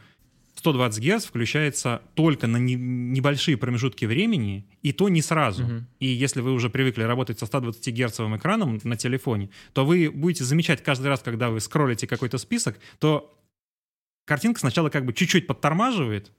120 0.55 1.05
Гц 1.05 1.25
включается 1.25 2.03
только 2.15 2.47
на 2.47 2.57
не, 2.57 2.77
небольшие 2.77 3.57
промежутки 3.57 4.05
времени, 4.05 4.65
и 4.83 4.93
то 4.93 5.09
не 5.09 5.23
сразу. 5.23 5.65
Мгм. 5.65 5.87
И 5.99 6.07
если 6.07 6.41
вы 6.41 6.53
уже 6.53 6.71
привыкли 6.71 7.03
работать 7.03 7.41
со 7.41 7.47
120 7.47 7.89
герцовым 7.89 8.37
экраном 8.37 8.79
на 8.85 8.97
телефоне, 8.97 9.51
то 9.73 9.85
вы 9.85 10.09
будете 10.09 10.45
замечать 10.45 10.85
каждый 10.85 11.09
раз, 11.09 11.21
когда 11.21 11.51
вы 11.51 11.59
скроллите 11.59 12.07
какой-то 12.07 12.39
список, 12.39 12.79
то 13.01 13.37
картинка 14.25 14.61
сначала 14.61 14.89
как 14.89 15.05
бы 15.05 15.13
чуть-чуть 15.13 15.49
подтормаживает, 15.49 16.31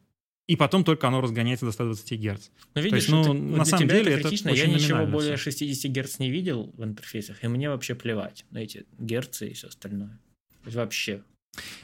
и 0.50 0.56
потом 0.56 0.84
только 0.84 1.08
оно 1.08 1.22
разгоняется 1.22 1.66
до 1.66 1.72
120 1.72 2.14
Гц. 2.20 2.50
Ну, 2.74 2.82
видишь, 2.82 2.98
есть, 3.04 3.10
ну, 3.10 3.22
это- 3.22 3.34
на 3.34 3.56
для 3.56 3.66
самом 3.66 3.88
деле 3.88 4.14
это 4.14 4.24
критично. 4.24 4.50
Я 4.50 4.66
ничего 4.66 5.06
более 5.06 5.36
всё. 5.36 5.44
60 5.52 5.92
Гц 5.92 6.20
не 6.20 6.32
видел 6.32 6.74
в 6.76 6.84
интерфейсах, 6.84 7.44
и 7.44 7.48
мне 7.48 7.70
вообще 7.70 7.94
плевать 7.96 8.46
на 8.50 8.58
эти 8.58 8.86
герцы 8.98 9.50
и 9.50 9.54
все 9.54 9.68
остальное. 9.68 10.20
То 10.64 10.66
есть 10.66 10.76
вообще. 10.78 11.22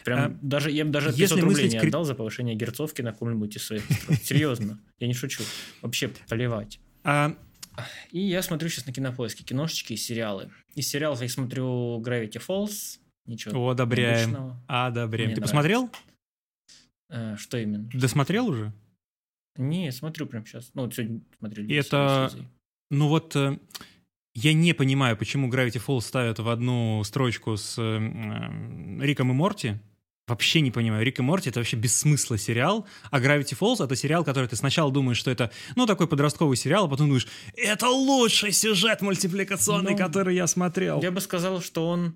Прям 0.04 0.20
А, 0.20 0.38
даже, 0.42 0.72
я 0.72 0.86
бы 0.86 0.92
даже 0.92 1.10
если 1.10 1.22
500 1.22 1.40
рублей 1.42 1.54
мыслить 1.66 1.74
не 1.82 1.88
отдал 1.88 2.04
за 2.06 2.16
повышение 2.16 2.56
герцовки 2.56 3.02
на 3.02 3.12
каком-нибудь 3.14 3.56
из 3.56 3.64
своих. 3.66 3.84
Серьезно, 4.24 4.80
я 5.00 5.08
не 5.08 5.14
шучу. 5.14 5.44
Вообще 5.82 6.10
плевать. 6.30 6.80
А, 7.04 7.36
И 8.12 8.20
я 8.20 8.42
смотрю 8.42 8.70
сейчас 8.70 8.86
на 8.88 8.94
кинопоиске 8.94 9.44
киношечки 9.44 9.94
и 9.94 9.98
сериалы. 9.98 10.50
Из 10.76 10.88
сериалов 10.88 11.22
я 11.22 11.30
смотрю 11.30 12.00
Gravity 12.02 12.42
Falls. 12.48 13.00
Ничего 13.26 13.70
одобряем. 13.70 14.56
Одобряем. 14.68 15.34
Ты 15.34 15.42
посмотрел? 15.42 15.90
Э, 17.10 17.36
Что 17.38 17.58
именно? 17.58 17.90
Досмотрел 17.94 18.48
уже? 18.48 18.74
Не, 19.58 19.92
смотрю 19.92 20.26
прямо 20.26 20.46
сейчас. 20.46 20.72
Ну, 20.74 20.84
вот 20.84 20.94
сегодня 20.94 21.22
смотрели. 21.40 21.72
И 21.72 21.76
это-. 21.76 22.32
Ну 22.92 23.08
вот 23.08 23.36
э, 23.36 23.58
я 24.34 24.54
не 24.54 24.74
понимаю, 24.74 25.18
почему 25.18 25.50
Gravity 25.50 25.82
Falls 25.86 26.02
ставят 26.02 26.40
в 26.40 26.50
одну 26.50 27.04
строчку 27.04 27.56
с 27.58 27.78
э, 27.78 27.82
м, 27.82 29.02
Риком 29.02 29.32
и 29.32 29.34
Морти. 29.34 29.80
Вообще 30.28 30.62
не 30.62 30.72
понимаю. 30.72 31.06
Рик 31.06 31.20
и 31.20 31.22
Морти— 31.22 31.50
это 31.52 31.60
вообще 31.60 31.78
без 31.78 31.96
смысла 31.96 32.36
сериал, 32.38 32.88
а 33.12 33.20
Gravity 33.20 33.56
Falls— 33.58 33.84
это 33.86 33.96
сериал, 33.96 34.24
который 34.26 34.48
ты 34.50 34.56
сначала 34.56 34.92
думаешь, 34.92 35.18
что 35.18 35.30
это, 35.30 35.52
ну, 35.76 35.86
такой 35.86 36.08
подростковый 36.08 36.58
сериал, 36.58 36.86
а 36.86 36.90
потом 36.90 37.08
думаешь, 37.08 37.28
это 37.56 37.88
лучший 37.90 38.52
сюжет 38.52 39.02
мультипликационный, 39.02 39.92
Ну, 39.92 39.98
который 39.98 40.34
я 40.36 40.48
смотрел. 40.48 41.00
Я 41.02 41.12
бы 41.12 41.22
сказал, 41.22 41.62
что 41.62 41.88
он 41.88 42.16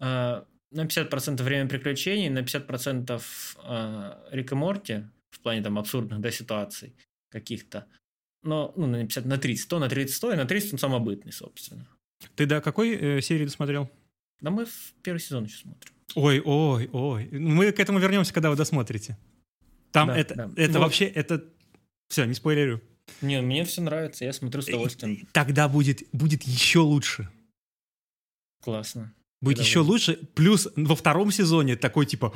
э, 0.00 0.42
на 0.72 0.86
50% 0.86 1.42
время 1.42 1.68
приключений, 1.68 2.28
на 2.28 2.40
50% 2.40 3.22
э, 3.64 4.28
Рик 4.30 4.52
и 4.52 4.54
Морти, 4.54 5.04
в 5.30 5.40
плане 5.40 5.62
там 5.62 5.78
абсурдных 5.78 6.20
да, 6.20 6.30
ситуаций 6.30 6.94
каких-то. 7.30 7.86
Но 8.42 8.72
ну, 8.76 8.86
на 8.86 9.02
50, 9.02 9.24
на 9.24 9.38
30, 9.38 9.68
то 9.68 9.78
на 9.78 9.88
30, 9.88 10.20
то 10.20 10.32
и 10.32 10.36
на 10.36 10.44
30 10.44 10.72
он 10.74 10.78
самобытный, 10.78 11.32
собственно. 11.32 11.86
Ты 12.34 12.46
до 12.46 12.60
какой 12.60 12.94
э, 12.94 13.20
серии 13.20 13.44
досмотрел? 13.44 13.90
Да 14.40 14.50
мы 14.50 14.66
в 14.66 14.94
первый 15.02 15.18
сезон 15.18 15.44
еще 15.44 15.58
смотрим. 15.58 15.92
Ой, 16.14 16.40
ой, 16.44 16.90
ой. 16.92 17.28
Мы 17.30 17.72
к 17.72 17.80
этому 17.80 17.98
вернемся, 17.98 18.34
когда 18.34 18.50
вы 18.50 18.56
досмотрите. 18.56 19.16
Там 19.92 20.08
да, 20.08 20.16
это, 20.16 20.34
да. 20.34 20.50
это 20.56 20.72
вот. 20.74 20.84
вообще, 20.86 21.06
это... 21.06 21.44
Все, 22.08 22.24
не 22.24 22.34
спойлерю. 22.34 22.82
Не, 23.20 23.40
мне 23.40 23.64
все 23.64 23.80
нравится, 23.80 24.24
я 24.24 24.32
смотрю 24.32 24.62
с 24.62 24.68
удовольствием. 24.68 25.26
Тогда 25.32 25.68
будет, 25.68 26.02
будет 26.12 26.42
еще 26.42 26.80
лучше. 26.80 27.28
Классно. 28.60 29.14
Будет 29.42 29.56
Когда 29.56 29.68
еще 29.68 29.80
будет. 29.80 29.88
лучше. 29.90 30.14
Плюс 30.34 30.68
во 30.76 30.94
втором 30.94 31.32
сезоне 31.32 31.76
такой 31.76 32.06
типа, 32.06 32.32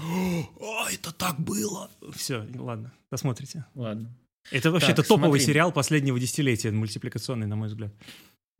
о, 0.60 0.88
это 0.90 1.12
так 1.12 1.38
было. 1.38 1.88
Все, 2.14 2.44
ладно, 2.56 2.92
досмотрите. 3.12 3.64
Ладно. 3.74 4.12
Это 4.50 4.72
вообще 4.72 4.90
это 4.92 5.02
топовый 5.04 5.38
смотри. 5.38 5.46
сериал 5.46 5.72
последнего 5.72 6.18
десятилетия, 6.18 6.72
мультипликационный, 6.72 7.46
на 7.46 7.54
мой 7.54 7.68
взгляд. 7.68 7.92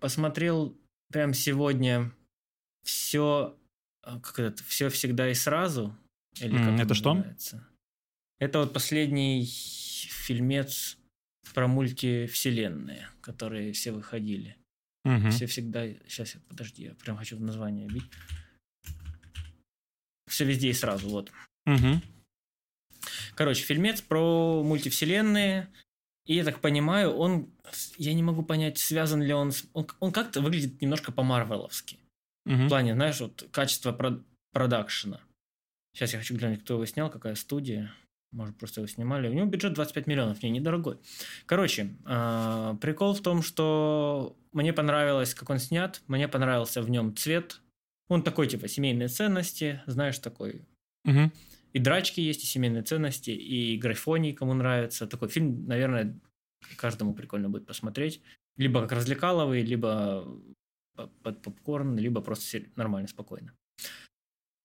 Посмотрел 0.00 0.76
прям 1.10 1.34
сегодня 1.34 2.12
все, 2.84 3.56
а, 4.02 4.20
как 4.20 4.38
это, 4.38 4.62
все 4.64 4.90
всегда 4.90 5.28
и 5.28 5.34
сразу. 5.34 5.96
Или 6.40 6.56
как 6.56 6.74
mm, 6.74 6.82
это 6.82 6.94
что? 6.94 7.24
Это 8.38 8.60
вот 8.60 8.72
последний 8.72 9.44
фильмец 9.44 10.98
про 11.52 11.66
мультивселенные, 11.66 13.08
которые 13.22 13.72
все 13.72 13.90
выходили. 13.90 14.56
Угу. 15.06 15.30
Все 15.30 15.46
всегда... 15.46 15.86
Сейчас, 16.08 16.36
подожди, 16.48 16.82
я 16.82 16.94
прям 16.94 17.16
хочу 17.16 17.38
название 17.38 17.86
бить. 17.86 18.10
Все 20.28 20.44
везде 20.44 20.70
и 20.70 20.72
сразу, 20.72 21.08
вот. 21.08 21.30
Угу. 21.66 22.02
Короче, 23.36 23.62
фильмец 23.62 24.00
про 24.00 24.64
мультивселенные. 24.64 25.68
И 26.26 26.34
я 26.34 26.44
так 26.44 26.60
понимаю, 26.60 27.12
он... 27.12 27.48
Я 27.98 28.14
не 28.14 28.24
могу 28.24 28.42
понять, 28.42 28.78
связан 28.78 29.22
ли 29.22 29.32
он... 29.32 29.52
С, 29.52 29.64
он, 29.74 29.86
он 30.00 30.10
как-то 30.10 30.40
выглядит 30.40 30.80
немножко 30.82 31.12
по-марвеловски. 31.12 32.00
Угу. 32.44 32.64
В 32.64 32.68
плане, 32.68 32.94
знаешь, 32.94 33.20
вот 33.20 33.48
качество 33.52 33.92
про, 33.92 34.20
продакшена. 34.52 35.20
Сейчас 35.94 36.14
я 36.14 36.18
хочу 36.18 36.36
глянуть, 36.36 36.64
кто 36.64 36.74
его 36.74 36.84
снял, 36.84 37.10
какая 37.10 37.36
студия. 37.36 37.94
Может, 38.32 38.58
просто 38.58 38.80
его 38.80 38.88
снимали. 38.88 39.28
У 39.28 39.32
него 39.32 39.46
бюджет 39.46 39.74
25 39.74 40.06
миллионов, 40.06 40.42
не, 40.42 40.50
недорогой. 40.50 40.98
Короче, 41.46 41.96
э, 42.04 42.76
прикол 42.80 43.14
в 43.14 43.20
том, 43.20 43.42
что 43.42 44.36
мне 44.52 44.72
понравилось, 44.72 45.34
как 45.34 45.50
он 45.50 45.58
снят. 45.58 46.02
Мне 46.06 46.28
понравился 46.28 46.82
в 46.82 46.90
нем 46.90 47.16
цвет. 47.16 47.60
Он 48.08 48.22
такой, 48.22 48.46
типа, 48.46 48.68
семейные 48.68 49.08
ценности, 49.08 49.82
знаешь, 49.86 50.18
такой. 50.18 50.62
Угу. 51.04 51.32
И 51.72 51.78
драчки 51.78 52.20
есть, 52.20 52.42
и 52.42 52.46
семейные 52.46 52.82
ценности, 52.82 53.30
и 53.30 53.76
графоний, 53.78 54.32
кому 54.32 54.54
нравится. 54.54 55.06
Такой 55.06 55.28
фильм, 55.28 55.66
наверное, 55.66 56.18
каждому 56.76 57.14
прикольно 57.14 57.48
будет 57.48 57.66
посмотреть. 57.66 58.22
Либо 58.56 58.80
как 58.82 58.92
развлекаловый, 58.92 59.62
либо 59.62 60.26
под 61.22 61.42
попкорн, 61.42 61.96
либо 61.98 62.20
просто 62.20 62.62
нормально, 62.76 63.08
спокойно. 63.08 63.55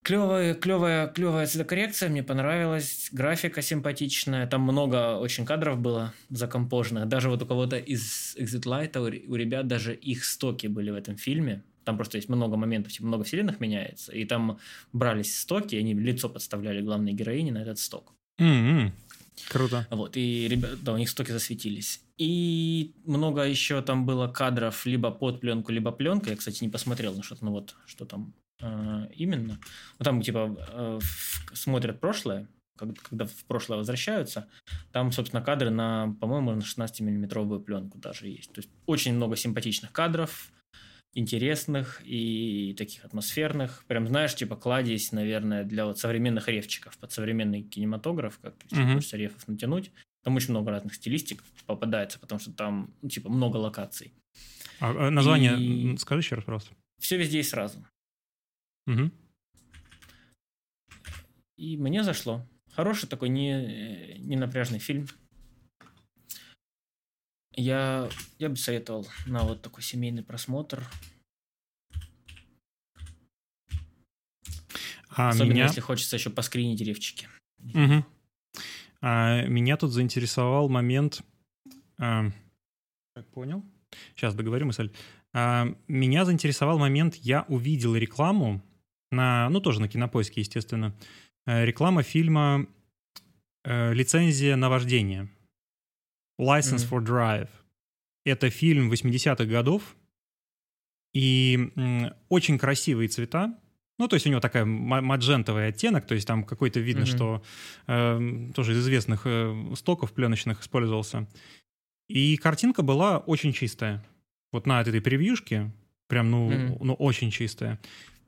Клевая, 0.04 0.56
клевая, 0.56 1.08
клевая 1.08 1.46
цветокоррекция, 1.46 2.10
мне 2.10 2.24
понравилась. 2.24 3.10
Графика 3.12 3.62
симпатичная. 3.62 4.48
Там 4.48 4.62
много 4.62 5.18
очень 5.18 5.46
кадров 5.46 5.80
было 5.80 6.14
закомпоженных. 6.30 7.08
Даже 7.08 7.30
вот 7.30 7.44
у 7.44 7.46
кого-то 7.46 7.78
из 7.78 8.36
Exit 8.36 8.64
Light, 8.64 8.98
у 8.98 9.36
ребят 9.36 9.68
даже 9.68 9.94
их 9.94 10.26
стоки 10.26 10.66
были 10.66 10.90
в 10.90 10.96
этом 10.96 11.18
фильме. 11.18 11.64
Там 11.84 11.98
просто 11.98 12.18
есть 12.18 12.30
много 12.30 12.58
моментов, 12.58 12.92
типа 12.92 13.06
много 13.06 13.24
вселенных 13.24 13.60
меняется. 13.60 14.12
И 14.12 14.26
там 14.26 14.60
брались 14.92 15.38
стоки, 15.40 15.76
и 15.76 15.80
они 15.80 15.94
лицо 15.94 16.30
подставляли 16.30 16.82
главной 16.82 17.14
героине 17.14 17.52
на 17.52 17.60
этот 17.60 17.78
сток. 17.78 18.14
Mm-hmm. 18.40 18.92
Круто. 19.50 19.88
Вот, 19.92 20.18
и 20.18 20.48
ребята, 20.48 20.78
да, 20.82 20.94
у 20.94 20.98
них 20.98 21.10
стоки 21.10 21.32
засветились. 21.32 22.02
И 22.18 22.94
много 23.06 23.44
еще 23.44 23.82
там 23.82 24.06
было 24.06 24.28
кадров 24.28 24.86
либо 24.86 25.12
под 25.12 25.42
пленку, 25.42 25.72
либо 25.72 25.92
пленка. 25.92 26.32
Я, 26.32 26.36
кстати, 26.36 26.64
не 26.64 26.70
посмотрел 26.70 27.16
на 27.16 27.24
что-то, 27.24 27.46
ну 27.46 27.52
вот, 27.52 27.76
что 27.86 28.06
там 28.06 28.34
именно. 29.16 29.60
Ну, 30.00 30.04
там, 30.04 30.22
типа, 30.22 30.56
э, 30.70 31.00
смотрят 31.54 32.00
прошлое, 32.00 32.48
когда 32.76 33.26
в 33.26 33.46
прошлое 33.46 33.78
возвращаются, 33.78 34.48
там, 34.92 35.12
собственно, 35.12 35.42
кадры 35.42 35.70
на, 35.70 36.16
по-моему, 36.20 36.52
на 36.52 36.62
16-миллиметровую 36.62 37.60
пленку 37.60 37.98
даже 37.98 38.28
есть. 38.28 38.52
То 38.52 38.60
есть 38.60 38.70
очень 38.86 39.14
много 39.14 39.36
симпатичных 39.36 39.92
кадров, 39.92 40.52
интересных 41.14 42.02
и 42.06 42.74
таких 42.78 43.06
атмосферных. 43.06 43.84
Прям, 43.88 44.08
знаешь, 44.08 44.36
типа 44.36 44.56
кладезь, 44.56 45.12
наверное, 45.12 45.64
для 45.64 45.86
вот 45.86 46.00
современных 46.00 46.48
ревчиков, 46.48 46.98
под 46.98 47.12
современный 47.12 47.64
кинематограф, 47.64 48.40
как 48.42 48.56
хочется 48.70 49.18
рефов 49.18 49.48
натянуть. 49.48 49.92
Там 50.24 50.36
очень 50.36 50.52
много 50.52 50.72
разных 50.72 50.94
стилистик 50.94 51.44
попадается, 51.66 52.20
потому 52.20 52.40
что 52.40 52.52
там, 52.52 52.94
ну, 53.02 53.10
типа, 53.10 53.30
много 53.30 53.58
локаций. 53.58 54.14
А, 54.80 55.08
а 55.08 55.10
название 55.10 55.60
и... 55.60 55.98
скажи 55.98 56.22
еще 56.22 56.36
раз, 56.36 56.46
пожалуйста. 56.46 56.76
Все 57.00 57.18
везде 57.18 57.40
и 57.40 57.44
сразу. 57.44 57.84
Угу. 58.88 59.12
И 61.58 61.78
мне 61.78 62.04
зашло. 62.04 62.48
Хороший 62.74 63.08
такой 63.08 63.30
не, 63.30 64.18
не 64.20 64.36
напряжный 64.36 64.80
фильм. 64.80 65.08
Я, 67.54 68.10
я 68.40 68.50
бы 68.50 68.56
советовал 68.56 69.08
на 69.26 69.44
вот 69.44 69.62
такой 69.62 69.84
семейный 69.84 70.24
просмотр. 70.24 70.84
А 75.10 75.30
Особенно 75.30 75.52
меня... 75.52 75.66
если 75.66 75.82
хочется 75.82 76.16
еще 76.16 76.30
поскринить 76.30 76.82
ревчики. 76.82 77.28
Угу. 77.60 78.06
А, 79.02 79.44
меня 79.44 79.78
тут 79.78 79.92
заинтересовал 79.92 80.70
момент... 80.70 81.22
А, 82.00 82.32
как 83.14 83.30
понял? 83.32 83.66
Сейчас 84.16 84.34
договорю 84.34 84.68
мысль. 84.68 84.92
А, 85.34 85.68
меня 85.88 86.24
заинтересовал 86.24 86.80
момент, 86.80 87.16
я 87.16 87.44
увидел 87.50 87.96
рекламу 87.96 88.64
на, 89.12 89.50
ну 89.50 89.62
тоже 89.62 89.82
на 89.82 89.88
Кинопоиске, 89.88 90.42
естественно, 90.42 90.96
а, 91.46 91.66
реклама 91.66 92.04
фильма 92.04 92.68
э, 93.64 93.94
«Лицензия 93.94 94.56
на 94.56 94.70
вождение». 94.70 95.30
License 96.40 96.88
mm-hmm. 96.88 96.90
for 96.90 97.06
Drive. 97.06 97.50
Это 98.26 98.50
фильм 98.50 98.92
80-х 98.92 99.46
годов, 99.46 99.96
и 101.14 101.72
очень 102.30 102.58
красивые 102.58 103.10
цвета. 103.10 103.58
Ну, 103.98 104.08
то 104.08 104.16
есть 104.16 104.26
у 104.26 104.30
него 104.30 104.40
такая 104.40 104.66
маджентовый 104.66 105.68
оттенок, 105.68 106.08
то 106.08 106.16
есть 106.16 106.26
там 106.26 106.44
какой-то 106.44 106.80
видно, 106.80 107.04
mm-hmm. 107.04 107.16
что 107.16 107.44
э, 107.88 108.52
тоже 108.56 108.74
из 108.74 108.80
известных 108.80 109.24
э, 109.26 109.74
стоков 109.76 110.14
пленочных 110.14 110.62
использовался. 110.62 111.28
И 112.08 112.36
картинка 112.38 112.82
была 112.82 113.20
очень 113.20 113.54
чистая. 113.54 114.04
Вот 114.52 114.66
на 114.66 114.82
этой 114.82 115.00
превьюшке 115.02 115.72
прям, 116.08 116.32
ну, 116.32 116.52
mm-hmm. 116.52 116.78
ну 116.82 116.94
очень 116.96 117.30
чистая. 117.30 117.80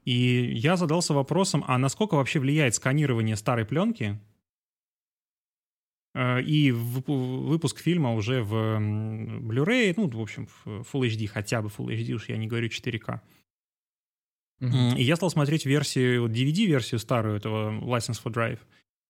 И 0.05 0.53
я 0.55 0.75
задался 0.75 1.13
вопросом, 1.13 1.63
а 1.67 1.77
насколько 1.77 2.15
вообще 2.15 2.39
влияет 2.39 2.75
сканирование 2.75 3.35
старой 3.35 3.65
пленки 3.65 4.19
Э, 6.13 6.41
и 6.41 6.71
выпуск 6.71 7.79
фильма 7.79 8.13
уже 8.13 8.43
в 8.43 8.53
Blu-ray, 8.53 9.93
ну, 9.97 10.07
в 10.07 10.21
общем, 10.21 10.47
в 10.47 10.81
Full 10.81 11.07
HD, 11.07 11.27
хотя 11.27 11.61
бы 11.61 11.69
Full 11.69 11.87
HD, 11.87 12.13
уж 12.13 12.29
я 12.29 12.37
не 12.37 12.47
говорю 12.47 12.67
4K. 12.67 13.19
Mm-hmm. 14.61 14.97
И 14.97 15.03
я 15.03 15.15
стал 15.15 15.29
смотреть 15.29 15.65
версию, 15.65 16.27
DVD-версию 16.27 16.99
старую 16.99 17.35
этого 17.35 17.71
License 17.81 18.21
for 18.23 18.31
Drive, 18.31 18.59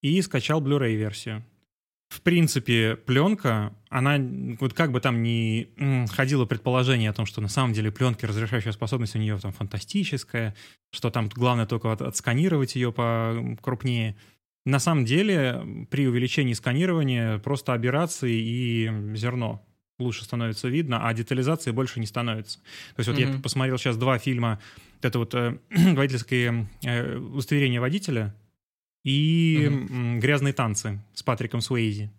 и 0.02 0.22
скачал 0.22 0.62
Blu-ray 0.62 0.96
версию. 0.96 1.44
В 2.14 2.22
принципе, 2.22 2.96
пленка, 2.96 3.74
она, 3.90 4.18
вот 4.60 4.74
как 4.74 4.92
бы 4.92 5.00
там 5.02 5.24
ни 5.24 5.68
ходило 6.08 6.46
предположение 6.46 7.10
о 7.10 7.14
том, 7.14 7.26
что 7.26 7.42
на 7.42 7.48
самом 7.48 7.74
деле 7.74 7.92
пленки, 7.92 8.26
разрешающая 8.26 8.72
способность 8.72 9.16
у 9.16 9.20
нее 9.20 9.38
там 9.40 9.52
фантастическая, 9.52 10.56
что 10.92 11.10
там 11.10 11.30
главное 11.30 11.66
только 11.66 11.92
от, 11.92 12.02
отсканировать 12.02 12.76
ее 12.76 12.92
по 12.92 13.58
крупнее– 13.62 14.16
на 14.66 14.80
самом 14.80 15.06
деле 15.06 15.86
при 15.90 16.08
увеличении 16.08 16.54
сканирования 16.54 17.38
просто 17.40 17.74
аберрации 17.74 18.34
и 18.34 19.16
зерно 19.16 19.66
лучше 20.00 20.24
становится 20.24 20.70
видно, 20.70 21.08
а 21.08 21.14
детализации 21.14 21.72
больше 21.72 22.00
не 22.00 22.06
становится. 22.06 22.60
То 22.96 23.00
есть 23.00 23.10
вот 23.10 23.18
mm-hmm. 23.18 23.36
я 23.36 23.42
посмотрел 23.42 23.78
сейчас 23.78 23.98
два 23.98 24.18
фильма, 24.18 24.60
это 25.02 25.20
вот 25.20 25.34
э, 25.34 25.58
водительское 25.70 26.68
э, 26.84 27.18
удостоверение 27.18 27.80
водителя 27.80 28.36
и 29.04 29.68
mm-hmm. 29.70 30.20
«Грязные 30.20 30.54
танцы» 30.54 31.00
с 31.14 31.24
Патриком 31.24 31.62
Суэйзи. 31.62 32.12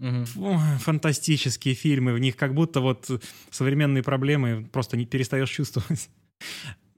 Mm-hmm. 0.00 0.78
Фантастические 0.78 1.74
фильмы, 1.74 2.12
в 2.14 2.18
них 2.18 2.36
как 2.36 2.54
будто 2.54 2.80
вот 2.80 3.10
современные 3.50 4.02
проблемы 4.02 4.68
просто 4.72 4.96
не 4.96 5.06
перестаешь 5.06 5.50
чувствовать. 5.50 6.08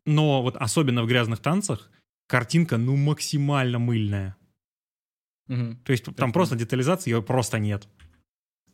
Но 0.07 0.43
вот 0.43 0.57
особенно 0.57 1.03
в 1.03 1.07
«Грязных 1.07 1.41
танцах» 1.41 1.91
картинка 2.27 2.77
ну 2.77 2.97
максимально 2.97 3.79
мыльная. 3.79 4.37
Угу. 5.49 5.77
То 5.85 5.93
есть 5.93 6.05
там 6.17 6.33
просто 6.33 6.57
детализации 6.57 7.11
ее 7.11 7.23
просто 7.23 7.59
нет. 7.59 7.87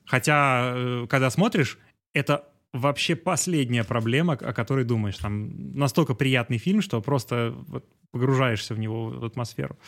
Хотя, 0.07 0.73
э, 0.75 1.07
когда 1.09 1.31
смотришь, 1.31 1.79
это 2.15 2.49
вообще 2.73 3.17
последняя 3.17 3.85
проблема, 3.85 4.35
о 4.35 4.53
которой 4.53 4.85
думаешь. 4.85 5.17
Там 5.19 5.75
настолько 5.75 6.15
приятный 6.15 6.59
фильм, 6.59 6.83
что 6.83 7.01
просто 7.01 7.55
вот 7.69 7.85
погружаешься 8.13 8.75
в 8.75 8.79
него, 8.79 9.07
в 9.07 9.25
атмосферу. 9.25 9.79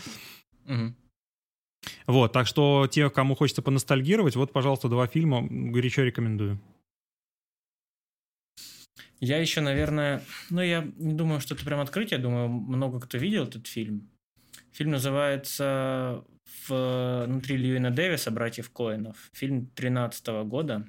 Мгм. 0.64 0.96
Вот, 2.06 2.32
так 2.32 2.46
что 2.46 2.86
те, 2.90 3.10
кому 3.10 3.34
хочется 3.34 3.62
поностальгировать, 3.62 4.36
вот, 4.36 4.52
пожалуйста, 4.52 4.88
два 4.88 5.06
фильма, 5.06 5.46
горячо 5.48 6.02
рекомендую. 6.02 6.60
Я 9.20 9.38
еще, 9.38 9.60
наверное, 9.60 10.22
ну, 10.50 10.60
я 10.60 10.82
не 10.96 11.14
думаю, 11.14 11.40
что 11.40 11.54
это 11.54 11.64
прям 11.64 11.80
открытие, 11.80 12.18
думаю, 12.18 12.48
много 12.48 13.00
кто 13.00 13.18
видел 13.18 13.44
этот 13.44 13.68
фильм. 13.68 14.10
Фильм 14.72 14.90
называется 14.90 16.24
«Внутри 16.66 17.56
Льюина 17.56 17.90
Дэвиса. 17.90 18.30
Братьев 18.30 18.70
Коинов». 18.70 19.30
Фильм 19.32 19.66
13 19.66 20.26
года. 20.44 20.88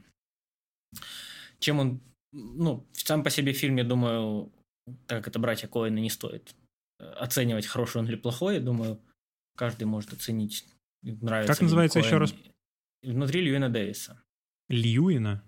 Чем 1.60 1.80
он... 1.80 2.02
Ну, 2.32 2.88
сам 2.94 3.24
по 3.24 3.30
себе 3.30 3.54
фильм, 3.54 3.76
я 3.78 3.84
думаю, 3.84 4.52
так 5.06 5.20
как 5.20 5.28
это 5.28 5.40
«Братья 5.40 5.68
Коины», 5.68 6.00
не 6.00 6.10
стоит 6.10 6.56
э, 7.00 7.06
оценивать, 7.06 7.68
хороший 7.68 7.98
он 7.98 8.08
или 8.08 8.16
плохой. 8.16 8.56
Я 8.56 8.62
думаю, 8.62 9.00
каждый 9.56 9.86
может 9.86 10.14
оценить, 10.14 10.66
нравится 11.02 11.54
Как 11.54 11.62
называется 11.62 12.00
еще 12.00 12.18
раз? 12.18 12.34
«Внутри 13.02 13.42
Льюина 13.42 13.70
Дэвиса». 13.70 14.22
Льюина? 14.70 15.44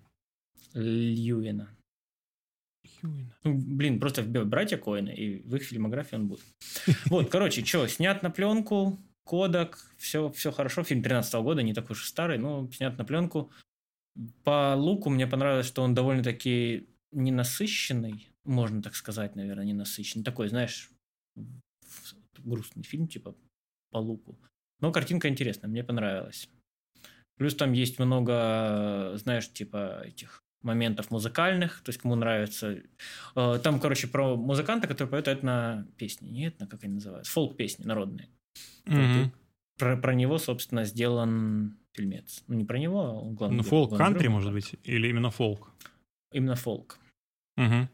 Льюина. 0.73 1.75
Льюина. 2.83 3.35
Ну, 3.43 3.53
блин, 3.57 3.99
просто 3.99 4.21
вбил 4.21 4.45
братья 4.45 4.77
Коина, 4.77 5.09
и 5.09 5.41
в 5.47 5.55
их 5.55 5.63
фильмографии 5.63 6.15
он 6.15 6.27
будет. 6.27 6.43
Вот, 7.05 7.29
короче, 7.29 7.65
что, 7.65 7.87
снят 7.87 8.21
на 8.23 8.29
пленку, 8.29 8.99
кодек, 9.23 9.77
все, 9.97 10.31
все 10.31 10.51
хорошо. 10.51 10.83
Фильм 10.83 11.03
13 11.03 11.33
года, 11.35 11.61
не 11.61 11.73
такой 11.73 11.93
уж 11.93 12.03
и 12.03 12.07
старый, 12.07 12.37
но 12.37 12.69
снят 12.71 12.97
на 12.97 13.05
пленку. 13.05 13.51
По 14.43 14.75
луку 14.75 15.09
мне 15.09 15.27
понравилось, 15.27 15.67
что 15.67 15.83
он 15.83 15.93
довольно-таки 15.93 16.87
ненасыщенный, 17.11 18.29
можно 18.43 18.81
так 18.81 18.95
сказать, 18.95 19.35
наверное, 19.35 19.65
ненасыщенный. 19.65 20.23
Такой, 20.23 20.47
знаешь, 20.47 20.89
грустный 22.37 22.83
фильм, 22.83 23.07
типа, 23.07 23.35
по 23.91 23.97
луку. 23.97 24.37
Но 24.81 24.91
картинка 24.91 25.27
интересная, 25.29 25.69
мне 25.69 25.83
понравилась. 25.83 26.49
Плюс 27.37 27.55
там 27.55 27.73
есть 27.73 27.99
много, 27.99 29.13
знаешь, 29.15 29.51
типа 29.51 30.01
этих 30.05 30.41
моментов 30.61 31.11
музыкальных, 31.11 31.81
то 31.81 31.89
есть 31.89 32.01
кому 32.01 32.15
нравится. 32.15 32.81
Э, 33.35 33.59
Там, 33.63 33.79
короче, 33.79 34.07
про 34.07 34.35
музыканта, 34.35 34.87
который 34.87 35.09
поет 35.09 35.27
этно 35.27 35.87
песни. 35.97 36.27
Не 36.29 36.47
этно, 36.47 36.65
как 36.67 36.83
они 36.83 36.93
называются? 36.95 37.31
Фолк-песни 37.33 37.83
народные. 37.85 38.29
Мгм. 38.85 39.31
Про, 39.77 39.97
про 39.97 40.13
него, 40.15 40.37
собственно, 40.37 40.85
сделан 40.85 41.77
фильмец. 41.91 42.43
Ну, 42.47 42.55
не 42.55 42.63
про 42.65 42.79
него, 42.79 43.01
а 43.01 43.11
он 43.11 43.35
главный. 43.35 43.57
Ну, 43.57 43.63
герой, 43.63 43.69
фолк 43.69 43.89
главный 43.89 44.05
кантри, 44.05 44.23
герой. 44.23 44.33
может 44.33 44.53
быть? 44.53 44.75
Или 44.83 45.09
именно 45.09 45.29
фолк? 45.29 45.71
Именно 46.31 46.55
фолк. 46.55 46.97
Мгм. 47.57 47.89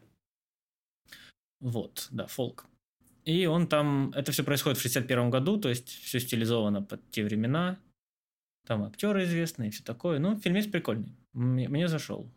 Вот, 1.60 2.08
да, 2.10 2.26
фолк. 2.26 2.66
И 3.24 3.46
он 3.46 3.66
там... 3.68 4.10
Это 4.14 4.32
все 4.32 4.42
происходит 4.44 4.78
в 4.78 4.82
61 4.82 5.30
году, 5.30 5.58
то 5.58 5.68
есть 5.68 5.88
все 5.88 6.18
стилизовано 6.20 6.82
под 6.82 7.08
те 7.10 7.24
времена. 7.24 7.78
Там 8.66 8.82
актеры 8.84 9.24
известные, 9.24 9.70
все 9.70 9.82
такое. 9.82 10.18
Ну, 10.18 10.38
фильмец 10.38 10.66
прикольный. 10.66 11.16
Мне, 11.32 11.68
мне 11.68 11.88
зашел. 11.88 12.32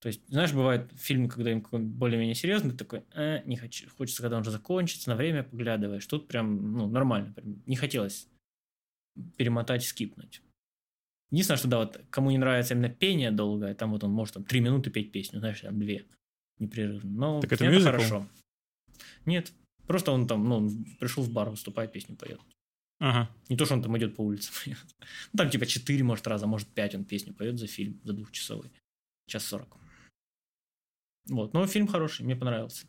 То 0.00 0.08
есть, 0.08 0.26
знаешь, 0.28 0.52
бывает 0.52 0.90
фильм, 0.96 1.28
когда 1.28 1.52
им 1.52 1.62
более-менее 1.70 2.34
серьезный, 2.34 2.76
такой, 2.76 3.04
э, 3.14 3.42
не 3.44 3.56
хочу. 3.56 3.88
Хочется, 3.96 4.22
когда 4.22 4.36
он 4.36 4.42
уже 4.42 4.50
закончится, 4.50 5.10
на 5.10 5.16
время 5.16 5.44
поглядываешь. 5.44 6.06
Тут 6.06 6.26
прям, 6.26 6.76
ну, 6.76 6.88
нормально. 6.88 7.32
Прям 7.32 7.62
не 7.66 7.76
хотелось 7.76 8.28
перемотать, 9.36 9.84
скипнуть. 9.84 10.42
Единственное, 11.30 11.58
что 11.58 11.68
да, 11.68 11.78
вот 11.78 12.00
кому 12.10 12.30
не 12.30 12.38
нравится 12.38 12.74
именно 12.74 12.90
пение 12.90 13.30
долгое, 13.30 13.74
там 13.74 13.92
вот 13.92 14.04
он 14.04 14.10
может 14.10 14.34
там 14.34 14.44
три 14.44 14.60
минуты 14.60 14.90
петь 14.90 15.12
песню, 15.12 15.38
знаешь, 15.38 15.60
там 15.60 15.78
две 15.78 16.06
непрерывно. 16.58 17.10
Но 17.10 17.40
Так 17.40 17.52
это 17.52 17.66
мюзикл? 17.68 17.84
хорошо. 17.84 18.26
Нет, 19.24 19.52
просто 19.86 20.12
он 20.12 20.26
там, 20.26 20.48
ну, 20.48 20.56
он 20.56 20.84
пришел 20.98 21.22
в 21.22 21.30
бар, 21.30 21.50
выступает, 21.50 21.92
песню 21.92 22.16
поет. 22.16 22.40
Ага. 22.98 23.34
Не 23.48 23.56
то, 23.56 23.64
что 23.64 23.74
он 23.74 23.82
там 23.82 23.96
идет 23.98 24.16
по 24.16 24.22
улице. 24.22 24.52
Ну, 25.32 25.38
там 25.38 25.50
типа 25.50 25.66
четыре, 25.66 26.04
может, 26.04 26.26
раза, 26.26 26.46
может, 26.46 26.68
пять 26.68 26.94
он 26.94 27.04
песню 27.04 27.34
поет 27.34 27.58
за 27.58 27.66
фильм, 27.66 28.00
за 28.04 28.12
двухчасовой. 28.12 28.70
Час 29.26 29.44
сорок. 29.44 29.76
Вот, 31.26 31.52
но 31.54 31.66
фильм 31.66 31.86
хороший, 31.86 32.24
мне 32.24 32.36
понравился. 32.36 32.86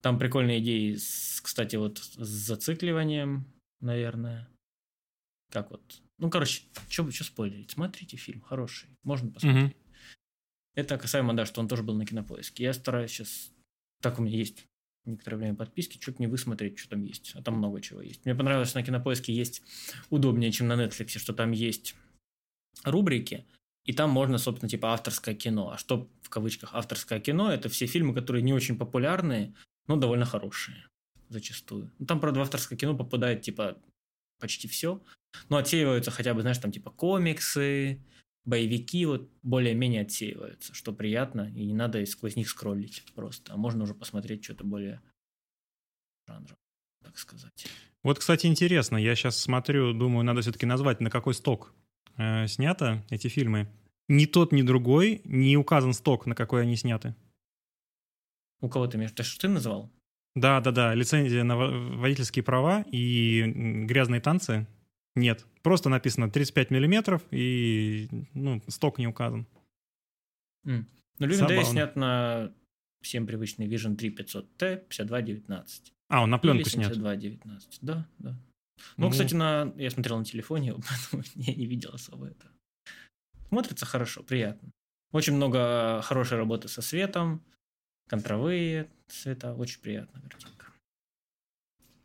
Там 0.00 0.18
прикольные 0.18 0.60
идеи, 0.60 0.94
с, 0.94 1.40
кстати, 1.42 1.76
вот 1.76 1.98
с 1.98 2.16
зацикливанием, 2.16 3.46
наверное. 3.80 4.48
Как 5.50 5.70
вот. 5.70 6.02
Ну, 6.18 6.30
короче, 6.30 6.62
что 6.88 7.10
спойлерить? 7.10 7.72
Смотрите 7.72 8.16
фильм, 8.16 8.40
хороший. 8.40 8.88
Можно 9.02 9.32
посмотреть. 9.32 9.76
Мгм. 9.76 9.88
Это 10.74 10.98
касаемо, 10.98 11.34
да, 11.34 11.46
что 11.46 11.60
он 11.60 11.68
тоже 11.68 11.82
был 11.82 11.94
на 11.94 12.06
кинопоиске. 12.06 12.64
Я 12.64 12.72
стараюсь 12.72 13.10
сейчас. 13.10 13.50
Так 14.00 14.18
у 14.18 14.22
меня 14.22 14.36
есть 14.36 14.66
некоторое 15.08 15.36
время 15.36 15.54
подписки, 15.54 15.98
чуть 15.98 16.18
не 16.18 16.26
высмотреть, 16.26 16.78
что 16.78 16.90
там 16.90 17.04
есть. 17.04 17.32
А 17.34 17.42
там 17.42 17.54
много 17.54 17.80
чего 17.80 18.00
есть. 18.00 18.24
Мне 18.24 18.34
понравилось, 18.34 18.68
что 18.68 18.78
на 18.78 18.84
кинопоиске 18.84 19.32
есть 19.32 19.62
удобнее, 20.10 20.52
чем 20.52 20.68
на 20.68 20.74
Netflix, 20.74 21.18
что 21.18 21.32
там 21.32 21.52
есть 21.52 21.94
рубрики, 22.84 23.46
и 23.84 23.92
там 23.92 24.10
можно, 24.10 24.38
собственно, 24.38 24.68
типа 24.68 24.92
авторское 24.92 25.34
кино. 25.34 25.70
А 25.70 25.78
что 25.78 26.08
в 26.22 26.28
кавычках 26.28 26.74
авторское 26.74 27.20
кино? 27.20 27.50
Это 27.50 27.68
все 27.68 27.86
фильмы, 27.86 28.14
которые 28.14 28.42
не 28.42 28.52
очень 28.52 28.76
популярные, 28.76 29.54
но 29.86 29.96
довольно 29.96 30.26
хорошие 30.26 30.86
зачастую. 31.28 31.90
Ну, 31.98 32.06
там, 32.06 32.20
правда, 32.20 32.40
в 32.40 32.42
авторское 32.42 32.78
кино 32.78 32.96
попадает, 32.96 33.42
типа, 33.42 33.78
почти 34.38 34.68
все. 34.68 35.02
Но 35.48 35.56
отсеиваются 35.56 36.10
хотя 36.10 36.34
бы, 36.34 36.42
знаешь, 36.42 36.58
там, 36.58 36.72
типа, 36.72 36.90
комиксы, 36.90 38.02
боевики 38.44 39.04
вот 39.06 39.30
более-менее 39.42 40.02
отсеиваются, 40.02 40.74
что 40.74 40.92
приятно, 40.92 41.52
и 41.54 41.66
не 41.66 41.74
надо 41.74 42.04
сквозь 42.06 42.36
них 42.36 42.48
скроллить 42.48 43.04
просто. 43.14 43.54
А 43.54 43.56
можно 43.56 43.84
уже 43.84 43.94
посмотреть 43.94 44.44
что-то 44.44 44.64
более 44.64 45.00
жанра, 46.26 46.56
так 47.02 47.18
сказать. 47.18 47.66
Вот, 48.02 48.18
кстати, 48.18 48.46
интересно, 48.46 48.96
я 48.96 49.14
сейчас 49.14 49.38
смотрю, 49.38 49.92
думаю, 49.92 50.24
надо 50.24 50.40
все-таки 50.40 50.66
назвать, 50.66 51.00
на 51.00 51.10
какой 51.10 51.34
сток 51.34 51.74
э, 52.16 52.46
снято 52.46 53.04
эти 53.10 53.28
фильмы. 53.28 53.68
Ни 54.08 54.24
тот, 54.24 54.52
ни 54.52 54.62
другой 54.62 55.20
не 55.24 55.56
указан 55.56 55.92
сток, 55.92 56.26
на 56.26 56.34
какой 56.34 56.62
они 56.62 56.76
сняты. 56.76 57.14
У 58.60 58.68
кого 58.68 58.86
ты 58.86 58.98
между... 58.98 59.16
Ты 59.16 59.22
что 59.22 59.42
ты 59.42 59.48
называл? 59.48 59.92
Да, 60.34 60.60
да, 60.60 60.70
да, 60.70 60.94
лицензия 60.94 61.44
на 61.44 61.56
во- 61.56 61.96
водительские 61.98 62.42
права 62.42 62.84
и 62.90 63.42
грязные 63.86 64.20
танцы 64.20 64.66
нет. 65.18 65.44
Просто 65.62 65.88
написано 65.88 66.30
35 66.30 66.70
миллиметров 66.70 67.22
и 67.30 68.08
ну, 68.34 68.62
сток 68.68 68.98
не 68.98 69.06
указан. 69.06 69.46
М. 70.64 70.88
Ну, 71.18 71.30
Забавно. 71.32 71.64
снят 71.64 71.96
на 71.96 72.52
всем 73.02 73.26
привычный 73.26 73.66
Vision 73.66 73.96
3500T 73.96 74.86
5219. 74.88 75.92
А, 76.08 76.22
он 76.22 76.30
на 76.30 76.38
пленку 76.38 76.68
снят. 76.68 76.92
7219. 76.92 77.78
Да, 77.82 78.06
да. 78.18 78.30
Ну, 78.96 79.06
Ну. 79.06 79.10
кстати, 79.10 79.34
на... 79.34 79.72
я 79.76 79.90
смотрел 79.90 80.18
на 80.18 80.24
телефоне, 80.24 80.74
поэтому 80.88 81.22
я 81.34 81.54
не 81.54 81.66
видел 81.66 81.90
особо 81.92 82.26
это. 82.28 82.46
Смотрится 83.48 83.86
хорошо, 83.86 84.22
приятно. 84.22 84.70
Очень 85.12 85.34
много 85.34 86.02
хорошей 86.02 86.36
работы 86.36 86.68
со 86.68 86.82
светом, 86.82 87.42
контровые 88.08 88.90
цвета, 89.08 89.54
очень 89.54 89.80
приятная 89.80 90.20
картинка. 90.22 90.66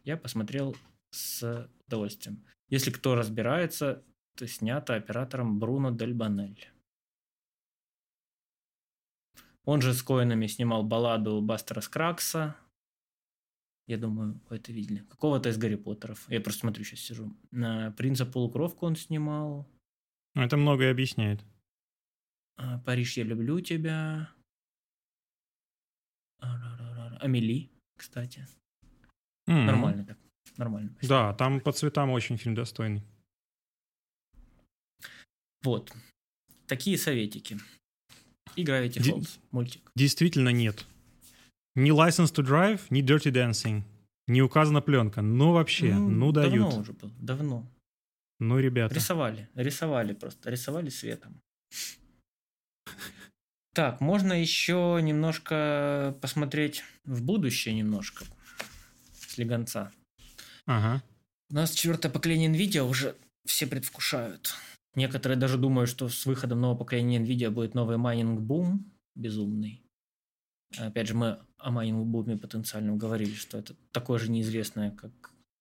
Я 0.05 0.15
посмотрел 0.17 0.75
с 1.11 1.69
удовольствием. 1.87 2.43
Если 2.73 2.89
кто 2.89 3.13
разбирается, 3.13 4.03
то 4.35 4.47
снято 4.47 4.95
оператором 4.95 5.59
Бруно 5.59 5.91
Дель 5.91 6.15
Банель. 6.15 6.71
Он 9.63 9.79
же 9.79 9.93
с 9.93 10.01
Коинами 10.01 10.47
снимал 10.47 10.81
балладу 10.81 11.39
Бастера 11.39 11.81
Скракса. 11.81 12.55
Я 13.85 13.99
думаю, 13.99 14.41
вы 14.49 14.55
это 14.55 14.71
видели. 14.71 15.01
Какого-то 15.01 15.49
из 15.49 15.57
Гарри 15.59 15.75
Поттеров. 15.75 16.27
Я 16.31 16.41
просто 16.41 16.61
смотрю, 16.61 16.83
сейчас 16.83 17.01
сижу. 17.01 17.37
Принца 17.95 18.25
Полукровку 18.25 18.87
он 18.87 18.95
снимал. 18.95 19.69
Ну, 20.33 20.41
Это 20.41 20.57
многое 20.57 20.89
объясняет. 20.89 21.45
А, 22.55 22.79
Париж, 22.79 23.17
я 23.17 23.23
люблю 23.23 23.59
тебя. 23.59 24.31
А-ра-ра-ра. 26.39 27.19
Амели, 27.19 27.69
кстати. 27.99 28.47
М. 29.45 29.67
Нормально 29.67 30.07
так. 30.07 30.22
Нормально. 30.57 30.95
Да, 31.01 31.33
там 31.33 31.59
по 31.59 31.71
цветам 31.71 32.11
очень 32.11 32.37
фильм 32.37 32.55
достойный. 32.55 33.01
Вот. 35.63 35.91
Такие 36.67 36.97
советики. 36.97 37.57
И 38.55 38.63
Gravity 38.63 39.01
Ди-. 39.01 39.39
Мультик. 39.51 39.91
Действительно 39.95 40.49
нет. 40.49 40.85
Ни 41.75 41.91
License 41.91 42.33
to 42.33 42.43
Drive, 42.43 42.81
ни 42.89 43.03
Dirty 43.03 43.31
Dancing. 43.31 43.83
Не 44.27 44.41
указана 44.41 44.81
пленка. 44.81 45.21
Ну 45.21 45.53
вообще, 45.53 45.93
ну, 45.93 46.31
дают. 46.31 46.51
Давно 46.51 46.79
уже 46.79 46.93
был. 46.93 47.11
Давно. 47.19 47.67
Ну, 48.39 48.59
ребята. 48.59 48.95
Рисовали. 48.95 49.49
Рисовали 49.55 50.13
просто. 50.13 50.49
Рисовали 50.49 50.89
светом. 50.89 51.39
Так, 53.73 54.01
можно 54.01 54.33
еще 54.33 54.99
немножко 55.01 56.15
посмотреть 56.21 56.83
в 57.05 57.23
будущее 57.23 57.73
немножко. 57.73 58.25
Слегонца. 59.13 59.91
Ага. 60.65 61.03
У 61.49 61.55
нас 61.55 61.71
четвертое 61.71 62.09
поколение 62.09 62.49
NVIDIA 62.49 62.81
уже 62.81 63.15
все 63.45 63.67
предвкушают. 63.67 64.55
Некоторые 64.95 65.37
даже 65.37 65.57
думают, 65.57 65.89
что 65.89 66.07
с 66.09 66.25
выходом 66.25 66.61
нового 66.61 66.77
поколения 66.77 67.19
NVIDIA 67.19 67.49
будет 67.49 67.73
новый 67.73 67.97
майнинг-бум 67.97 68.85
безумный. 69.15 69.81
Опять 70.77 71.07
же, 71.07 71.15
мы 71.15 71.39
о 71.57 71.71
майнинг 71.71 72.05
буме 72.05 72.37
потенциальном 72.37 72.97
говорили, 72.97 73.33
что 73.33 73.57
это 73.57 73.75
такое 73.91 74.19
же 74.19 74.31
неизвестное, 74.31 74.91
как 74.91 75.11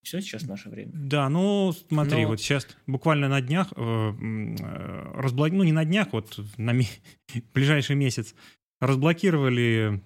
все 0.03 0.21
сейчас 0.21 0.43
в 0.43 0.49
наше 0.49 0.69
время. 0.69 0.91
Да, 0.95 1.29
ну 1.29 1.73
смотри, 1.89 2.23
Но... 2.23 2.29
вот 2.29 2.41
сейчас 2.41 2.67
буквально 2.87 3.29
на 3.29 3.41
днях, 3.41 3.73
э, 3.77 3.81
э, 3.81 5.21
разблок... 5.21 5.53
ну 5.53 5.63
не 5.63 5.73
на 5.73 5.85
днях, 5.85 6.09
вот 6.13 6.39
на 6.57 6.73
ми... 6.73 6.89
ближайший 7.55 7.97
месяц 7.97 8.35
разблокировали, 8.81 10.03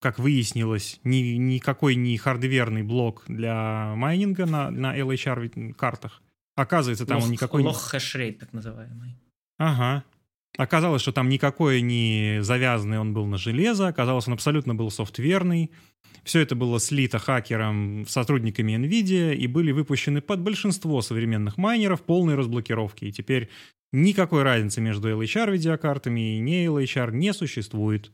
как 0.00 0.18
выяснилось, 0.18 0.98
ни, 1.04 1.16
никакой 1.36 1.94
не 1.94 2.16
хардверный 2.16 2.82
блок 2.82 3.24
для 3.28 3.92
майнинга 3.96 4.46
на, 4.46 4.70
на 4.70 4.98
LHR 4.98 5.74
картах. 5.74 6.22
Оказывается, 6.56 7.06
там 7.06 7.18
low, 7.18 7.26
он 7.26 7.32
никакой... 7.32 7.62
Low 7.62 7.80
hashrate, 7.80 8.38
так 8.38 8.52
называемый. 8.52 9.16
Ага. 9.58 10.04
Оказалось, 10.56 11.02
что 11.02 11.12
там 11.12 11.28
никакой 11.28 11.80
не 11.80 12.38
завязанный 12.40 12.98
он 12.98 13.14
был 13.14 13.26
на 13.26 13.36
железо, 13.36 13.88
оказалось, 13.88 14.26
он 14.26 14.34
абсолютно 14.34 14.74
был 14.74 14.90
софтверный. 14.90 15.70
Все 16.24 16.40
это 16.40 16.54
было 16.54 16.80
слито 16.80 17.18
хакером, 17.18 18.04
сотрудниками 18.06 18.72
NVIDIA 18.72 19.34
и 19.34 19.46
были 19.46 19.70
выпущены 19.70 20.20
под 20.20 20.40
большинство 20.40 21.00
современных 21.02 21.56
майнеров 21.56 22.02
полной 22.02 22.34
разблокировки. 22.34 23.04
И 23.04 23.12
теперь 23.12 23.48
никакой 23.92 24.42
разницы 24.42 24.80
между 24.80 25.08
LHR 25.10 25.52
видеокартами 25.52 26.36
и 26.36 26.40
не 26.40 26.66
LHR 26.66 27.12
не 27.12 27.32
существует. 27.32 28.10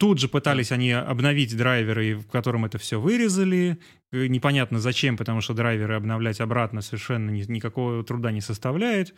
Тут 0.00 0.18
же 0.18 0.28
пытались 0.28 0.72
они 0.72 0.92
обновить 0.92 1.54
драйверы, 1.54 2.16
в 2.16 2.26
котором 2.28 2.64
это 2.64 2.78
все 2.78 2.98
вырезали. 2.98 3.78
Э, 4.12 4.28
непонятно 4.28 4.78
зачем, 4.78 5.18
потому 5.18 5.42
что 5.42 5.52
драйверы 5.52 5.94
обновлять 5.94 6.40
обратно 6.40 6.80
совершенно 6.80 7.28
ни, 7.28 7.42
никакого 7.42 8.02
труда 8.02 8.32
не 8.32 8.40
составляет. 8.40 9.14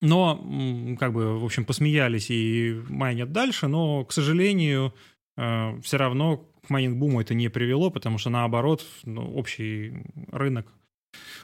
Но, 0.00 0.96
как 0.98 1.12
бы, 1.12 1.38
в 1.38 1.44
общем, 1.44 1.64
посмеялись 1.64 2.28
и 2.28 2.82
майнят 2.88 3.30
дальше, 3.30 3.68
но, 3.68 4.04
к 4.04 4.10
сожалению, 4.10 4.94
э, 5.36 5.80
все 5.80 5.96
равно 5.96 6.38
к 6.66 6.70
майнинг-буму 6.70 7.20
это 7.20 7.34
не 7.34 7.48
привело, 7.48 7.90
потому 7.90 8.18
что, 8.18 8.30
наоборот, 8.30 8.84
ну, 9.04 9.32
общий 9.32 10.02
рынок, 10.32 10.66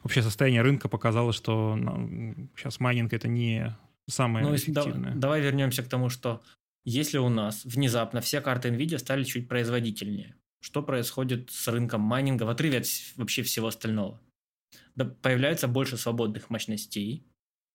общее 0.03 0.25
состояние 0.25 0.63
рынка 0.63 0.89
показало, 0.89 1.33
что 1.33 1.77
ну, 1.77 2.35
сейчас 2.57 2.81
майнинг 2.81 3.13
это 3.13 3.29
не 3.29 3.77
самое 4.09 4.45
ну, 4.45 4.57
эффективное. 4.57 5.13
Да, 5.13 5.21
давай 5.21 5.41
вернемся 5.41 5.85
к 5.85 5.89
тому, 5.89 6.09
что 6.09 6.43
если 6.85 7.19
у 7.19 7.29
нас 7.29 7.65
внезапно 7.65 8.21
все 8.21 8.41
карты 8.41 8.69
NVIDIA 8.69 8.99
стали 8.99 9.25
чуть 9.25 9.49
производительнее, 9.49 10.37
что 10.61 10.83
происходит 10.83 11.51
с 11.51 11.69
рынком 11.69 12.01
майнинга 12.01 12.45
в 12.45 12.49
отрыве 12.49 12.79
от 12.79 12.87
вообще 13.17 13.43
всего 13.43 13.69
остального? 13.69 14.21
Да, 14.95 15.05
появляется 15.05 15.69
больше 15.69 15.97
свободных 15.97 16.51
мощностей, 16.51 17.27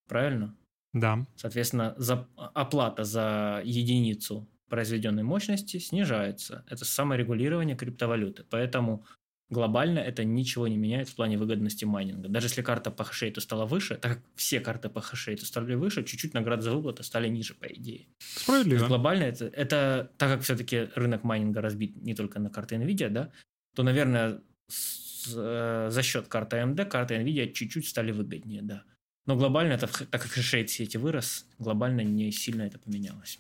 правильно? 0.08 0.56
Да. 0.94 1.26
Соответственно, 1.36 1.94
за, 1.98 2.28
оплата 2.36 3.04
за 3.04 3.62
единицу 3.64 4.48
произведенной 4.70 5.24
мощности 5.24 5.78
снижается. 5.78 6.64
Это 6.68 6.86
саморегулирование 6.86 7.76
криптовалюты. 7.76 8.44
Поэтому 8.50 9.06
глобально 9.50 10.00
это 10.00 10.24
ничего 10.24 10.68
не 10.68 10.78
меняет 10.78 11.10
в 11.10 11.16
плане 11.16 11.38
выгодности 11.38 11.86
майнинга. 11.86 12.30
Даже 12.30 12.48
если 12.48 12.62
карта 12.62 12.92
по 12.92 13.04
хешейту 13.04 13.42
стала 13.42 13.66
выше, 13.66 13.96
так 13.96 14.16
как 14.16 14.24
все 14.36 14.60
карты 14.60 14.90
по 14.90 15.02
хешейту 15.02 15.46
стали 15.46 15.74
выше, 15.74 16.04
чуть-чуть 16.04 16.34
наград 16.34 16.62
за 16.62 16.74
выплаты 16.74 17.04
стали 17.04 17.28
ниже, 17.28 17.54
по 17.56 17.66
идее. 17.66 18.08
Справедливо. 18.20 18.88
Глобально 18.88 19.24
это, 19.24 19.46
это, 19.46 20.12
так 20.18 20.30
как 20.30 20.42
все-таки 20.42 20.90
рынок 20.96 21.24
майнинга 21.24 21.62
разбит 21.62 21.96
не 21.98 22.14
только 22.14 22.40
на 22.40 22.50
карты 22.50 22.76
NVIDIA, 22.76 23.10
да, 23.10 23.32
то, 23.76 23.84
наверное, 23.84 24.42
с, 24.68 25.34
э, 25.36 25.90
за 25.90 26.04
счет 26.04 26.28
карты 26.28 26.58
AMD 26.58 26.86
карты 26.86 27.16
NVIDIA 27.16 27.52
чуть-чуть 27.52 27.88
стали 27.88 28.12
выгоднее, 28.12 28.62
да. 28.62 28.84
Но 29.26 29.36
глобально, 29.36 29.74
это, 29.74 29.88
так 29.88 30.22
как 30.22 30.32
хешрейт 30.32 30.70
сети 30.70 30.98
вырос, 30.98 31.46
глобально 31.60 32.02
не 32.02 32.32
сильно 32.32 32.64
это 32.64 32.80
поменялось. 32.80 33.40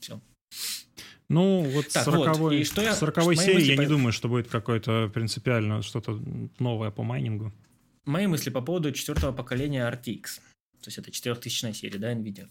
Все. 0.00 0.20
Ну, 1.28 1.62
вот 1.62 1.88
так, 1.88 2.04
40 2.04 2.36
вот. 2.36 2.52
И 2.52 2.64
что 2.64 2.82
я, 2.82 2.94
40 2.94 3.34
серии 3.36 3.62
я 3.62 3.76
по... 3.76 3.80
не 3.80 3.86
думаю, 3.86 4.12
что 4.12 4.28
будет 4.28 4.48
какое-то 4.48 5.10
принципиально 5.12 5.82
что-то 5.82 6.20
новое 6.58 6.90
по 6.90 7.02
майнингу. 7.02 7.52
Мои 8.04 8.26
мысли 8.26 8.50
по 8.50 8.60
поводу 8.60 8.92
четвертого 8.92 9.32
поколения 9.32 9.88
RTX. 9.90 10.40
То 10.82 10.88
есть 10.88 10.98
это 10.98 11.10
4000 11.10 11.72
серия, 11.72 11.98
да, 11.98 12.12
NVIDIA. 12.12 12.48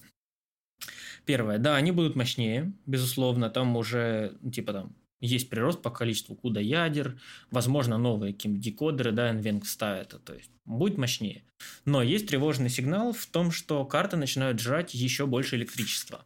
Первое, 1.25 1.59
да, 1.59 1.75
они 1.75 1.91
будут 1.91 2.15
мощнее, 2.15 2.73
безусловно, 2.85 3.49
там 3.49 3.77
уже, 3.77 4.35
ну, 4.41 4.51
типа 4.51 4.73
там, 4.73 4.95
есть 5.21 5.49
прирост 5.49 5.81
по 5.81 5.89
количеству 5.89 6.35
куда 6.35 6.59
ядер, 6.59 7.17
возможно, 7.49 7.97
новые 7.97 8.33
какие 8.33 8.51
декодеры, 8.53 9.13
да, 9.13 9.31
NVENC 9.33 9.63
ставят, 9.65 10.21
то 10.25 10.33
есть 10.33 10.49
будет 10.65 10.97
мощнее. 10.97 11.43
Но 11.85 12.01
есть 12.01 12.27
тревожный 12.27 12.69
сигнал 12.69 13.13
в 13.13 13.25
том, 13.27 13.51
что 13.51 13.85
карты 13.85 14.17
начинают 14.17 14.59
жрать 14.59 14.93
еще 14.93 15.25
больше 15.25 15.55
электричества. 15.55 16.25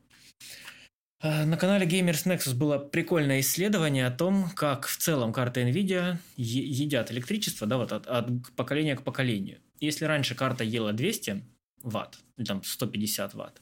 А, 1.19 1.45
на 1.45 1.57
канале 1.57 1.87
Gamers 1.87 2.25
Nexus 2.25 2.53
было 2.53 2.77
прикольное 2.77 3.39
исследование 3.39 4.05
о 4.05 4.11
том, 4.11 4.49
как 4.51 4.87
в 4.87 4.97
целом 4.97 5.33
карты 5.33 5.61
NVIDIA 5.61 6.17
едят 6.35 7.11
электричество 7.11 7.67
да, 7.67 7.77
вот 7.77 7.91
от, 7.91 8.07
от 8.07 8.27
поколения 8.55 8.95
к 8.95 9.03
поколению. 9.03 9.59
Если 9.79 10.05
раньше 10.05 10.35
карта 10.35 10.63
ела 10.63 10.93
200 10.93 11.43
ватт, 11.83 12.19
или 12.37 12.45
там 12.45 12.63
150 12.63 13.33
ватт, 13.33 13.61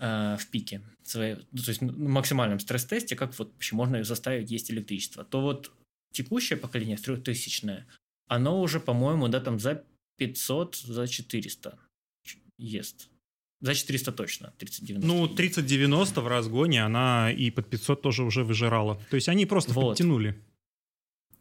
Э, 0.00 0.36
в 0.38 0.46
пике, 0.46 0.80
своей, 1.02 1.34
ну, 1.50 1.60
то 1.60 1.70
есть 1.70 1.80
в 1.80 1.98
максимальном 1.98 2.60
стресс-тесте, 2.60 3.16
как 3.16 3.36
вот 3.36 3.52
вообще 3.52 3.74
можно 3.74 3.96
ее 3.96 4.04
заставить 4.04 4.48
есть 4.48 4.70
электричество, 4.70 5.24
то 5.24 5.40
вот 5.40 5.72
текущее 6.12 6.56
поколение, 6.56 6.96
трехтысячное, 6.96 7.84
оно 8.28 8.60
уже, 8.60 8.78
по-моему, 8.78 9.26
да, 9.26 9.40
там 9.40 9.58
за 9.58 9.84
500, 10.18 10.76
за 10.76 11.08
400 11.08 11.80
ест. 12.58 13.08
За 13.60 13.74
400 13.74 14.12
точно, 14.12 14.52
3090. 14.58 15.06
Ну, 15.06 15.28
3090 15.28 16.20
в 16.20 16.28
разгоне 16.28 16.84
она 16.84 17.32
и 17.32 17.50
под 17.50 17.68
500 17.68 18.02
тоже 18.02 18.22
уже 18.22 18.44
выжирала. 18.44 19.00
То 19.10 19.16
есть 19.16 19.28
они 19.28 19.46
просто 19.46 19.72
вот. 19.72 19.90
подтянули. 19.90 20.40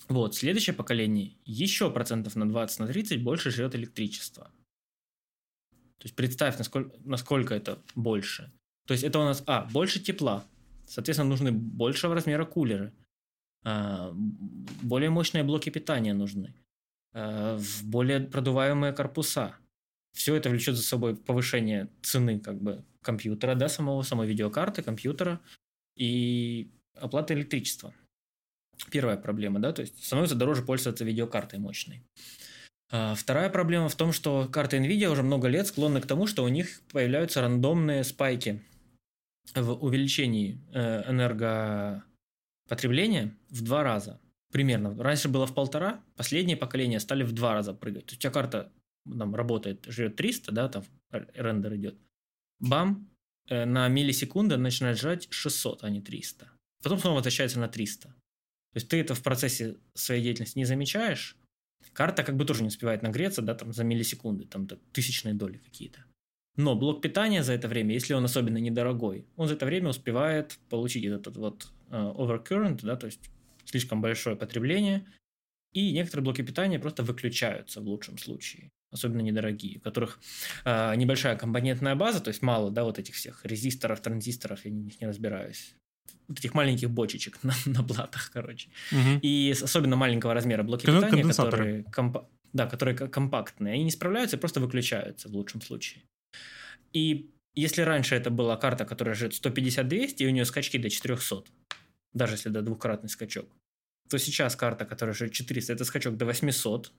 Вот, 0.07 0.36
следующее 0.36 0.74
поколение 0.74 1.36
еще 1.45 1.91
процентов 1.91 2.36
на 2.36 2.47
20, 2.49 2.80
на 2.80 2.88
30 2.88 3.22
больше 3.22 3.51
жрет 3.51 3.76
электричество. 3.76 4.51
То 5.99 6.05
есть 6.05 6.15
представь, 6.15 6.57
насколько, 6.57 6.95
насколько 7.03 7.53
это 7.53 7.80
больше. 7.95 8.51
То 8.88 8.93
есть 8.93 9.03
это 9.03 9.20
у 9.20 9.24
нас, 9.24 9.43
а, 9.45 9.65
больше 9.65 9.99
тепла. 9.99 10.45
Соответственно, 10.88 11.30
нужны 11.30 11.51
большего 11.51 12.15
размера 12.15 12.45
кулеры. 12.45 12.93
А, 13.63 14.11
более 14.82 15.09
мощные 15.09 15.43
блоки 15.43 15.70
питания 15.70 16.13
нужны. 16.13 16.55
А, 17.13 17.59
более 17.84 18.22
продуваемые 18.22 18.93
корпуса. 18.93 19.57
Все 20.18 20.36
это 20.36 20.49
влечет 20.49 20.76
за 20.76 20.82
собой 20.82 21.15
повышение 21.15 21.89
цены 22.01 22.39
как 22.39 22.59
бы 22.59 22.84
компьютера, 23.03 23.53
да, 23.53 23.70
самого, 23.70 24.01
самой 24.01 24.28
видеокарты, 24.28 24.82
компьютера 24.82 25.39
и 25.95 26.72
оплаты 26.95 27.36
электричества. 27.36 27.93
Первая 28.91 29.15
проблема, 29.15 29.59
да, 29.59 29.74
то 29.74 29.82
есть 29.82 30.03
становится 30.03 30.36
дороже 30.36 30.63
пользоваться 30.63 31.05
видеокартой 31.05 31.59
мощной. 31.59 32.03
А, 32.89 33.13
вторая 33.13 33.51
проблема 33.51 33.89
в 33.89 33.95
том, 33.95 34.11
что 34.11 34.49
карты 34.51 34.78
NVIDIA 34.78 35.07
уже 35.07 35.22
много 35.22 35.49
лет 35.49 35.68
склонны 35.68 36.01
к 36.01 36.07
тому, 36.07 36.26
что 36.26 36.43
у 36.43 36.47
них 36.47 36.82
появляются 36.91 37.41
рандомные 37.41 38.03
спайки 38.03 38.63
в 39.53 39.72
увеличении 39.72 40.59
э, 40.74 41.11
энергопотребления 41.11 43.38
в 43.49 43.63
два 43.63 43.84
раза. 43.84 44.20
Примерно. 44.51 44.95
Раньше 45.01 45.30
было 45.30 45.45
в 45.45 45.53
полтора, 45.53 46.03
последнее 46.15 46.57
поколение 46.57 46.99
стали 46.99 47.24
в 47.24 47.34
два 47.34 47.53
раза 47.53 47.76
прыгать. 47.76 48.07
То 48.07 48.13
есть 48.13 48.20
у 48.20 48.24
тебя 48.24 48.32
карта 48.32 48.72
там 49.18 49.36
работает, 49.36 49.86
жрет 49.88 50.16
300, 50.16 50.51
да, 50.51 50.70
там 50.70 50.84
рендер 51.12 51.76
идет. 51.76 51.97
Бам, 52.60 53.10
э, 53.49 53.66
на 53.66 53.88
миллисекунды 53.88 54.58
начинает 54.58 54.97
жрать 54.97 55.28
600, 55.30 55.84
а 55.84 55.89
не 55.89 56.01
300. 56.01 56.49
Потом 56.84 56.99
снова 56.99 57.16
возвращается 57.16 57.60
на 57.60 57.68
300. 57.68 58.10
То 58.10 58.14
есть 58.76 58.89
ты 58.89 58.99
это 58.99 59.16
в 59.16 59.24
процессе 59.24 59.78
своей 59.93 60.24
деятельности 60.24 60.58
не 60.58 60.66
замечаешь, 60.66 61.38
Карта 61.97 62.24
как 62.24 62.36
бы 62.36 62.45
тоже 62.45 62.62
не 62.62 62.68
успевает 62.68 63.01
нагреться, 63.01 63.41
да, 63.41 63.55
там 63.55 63.74
за 63.74 63.84
миллисекунды, 63.84 64.45
там 64.45 64.68
тысячные 64.91 65.34
доли 65.34 65.58
какие-то. 65.58 66.05
Но 66.55 66.76
блок 66.76 67.01
питания 67.01 67.43
за 67.43 67.53
это 67.53 67.68
время, 67.68 67.95
если 67.95 68.14
он 68.14 68.24
особенно 68.24 68.58
недорогой, 68.58 69.26
он 69.36 69.47
за 69.47 69.55
это 69.55 69.66
время 69.66 69.89
успевает 69.89 70.60
получить 70.70 71.05
этот 71.05 71.38
вот 71.38 71.68
uh, 71.89 72.16
overcurrent, 72.16 72.82
да, 72.84 72.95
то 72.97 73.08
есть 73.08 73.32
слишком 73.66 73.99
большое 73.99 74.36
потребление, 74.36 75.08
и 75.74 75.91
некоторые 75.91 76.24
блоки 76.24 76.43
питания 76.43 76.78
просто 76.78 77.01
выключаются 77.01 77.82
в 77.82 77.88
лучшем 77.88 78.20
случае, 78.20 78.70
особенно 78.91 79.21
недорогие, 79.21 79.77
у 79.77 79.81
которых 79.81 80.19
э, 80.65 80.95
небольшая 80.95 81.35
компонентная 81.35 81.95
база, 81.95 82.19
то 82.19 82.29
есть 82.29 82.41
мало, 82.41 82.71
да, 82.71 82.83
вот 82.83 82.99
этих 82.99 83.15
всех 83.15 83.45
резисторов, 83.45 84.01
транзисторов, 84.01 84.65
я 84.65 84.71
в 84.71 84.73
них 84.73 85.01
не 85.01 85.07
разбираюсь, 85.07 85.75
вот 86.27 86.39
этих 86.39 86.53
маленьких 86.53 86.89
бочечек 86.89 87.39
на, 87.43 87.53
на 87.65 87.83
платах, 87.83 88.31
короче. 88.31 88.69
Угу. 88.91 89.19
И 89.21 89.53
особенно 89.61 89.95
маленького 89.95 90.33
размера 90.33 90.63
блоки 90.63 90.85
питания, 90.85 91.23
которые, 91.33 91.83
комп... 91.91 92.17
да, 92.53 92.67
которые 92.67 92.95
компактные, 92.95 93.73
они 93.73 93.85
не 93.85 93.91
справляются 93.91 94.38
просто 94.38 94.59
выключаются 94.59 95.29
в 95.29 95.33
лучшем 95.33 95.61
случае. 95.61 96.03
И 96.93 97.29
если 97.55 97.81
раньше 97.81 98.15
это 98.15 98.29
была 98.29 98.55
карта, 98.57 98.85
которая 98.85 99.15
жит 99.15 99.33
150-200, 99.33 100.15
и 100.17 100.27
у 100.27 100.29
нее 100.29 100.45
скачки 100.45 100.77
до 100.77 100.89
400, 100.89 101.43
даже 102.13 102.33
если 102.33 102.51
это 102.51 102.61
двукратный 102.61 103.09
скачок, 103.09 103.49
то 104.09 104.17
сейчас 104.17 104.55
карта, 104.55 104.85
которая 104.85 105.15
жит 105.15 105.33
400, 105.33 105.73
это 105.73 105.83
скачок 105.83 106.17
до 106.17 106.25
800, 106.25 106.91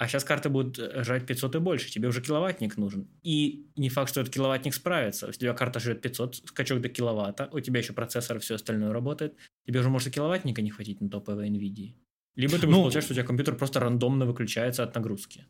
А 0.00 0.08
сейчас 0.08 0.24
карты 0.24 0.48
будут 0.48 0.78
э, 0.78 1.04
жрать 1.04 1.26
500 1.26 1.56
и 1.56 1.58
больше, 1.58 1.90
тебе 1.90 2.08
уже 2.08 2.22
киловаттник 2.22 2.78
нужен. 2.78 3.06
И 3.22 3.66
не 3.76 3.90
факт, 3.90 4.08
что 4.08 4.22
этот 4.22 4.32
киловаттник 4.32 4.72
справится. 4.72 5.28
У 5.28 5.32
тебя 5.32 5.52
карта 5.52 5.78
жрет 5.78 6.00
500, 6.00 6.36
скачок 6.36 6.80
до 6.80 6.88
киловатта, 6.88 7.50
у 7.52 7.60
тебя 7.60 7.80
еще 7.80 7.92
процессор 7.92 8.38
и 8.38 8.40
все 8.40 8.54
остальное 8.54 8.94
работает. 8.94 9.34
Тебе 9.66 9.80
уже 9.80 9.90
может 9.90 10.08
и 10.08 10.10
киловаттника 10.10 10.62
не 10.62 10.70
хватить 10.70 11.02
на 11.02 11.10
топовой 11.10 11.50
NVIDIA. 11.50 11.92
Либо 12.34 12.52
ты 12.54 12.60
будешь 12.60 12.76
ну, 12.76 12.80
получать, 12.80 13.04
что 13.04 13.12
у 13.12 13.14
тебя 13.14 13.26
компьютер 13.26 13.56
просто 13.56 13.78
рандомно 13.78 14.24
выключается 14.24 14.84
от 14.84 14.94
нагрузки. 14.94 15.44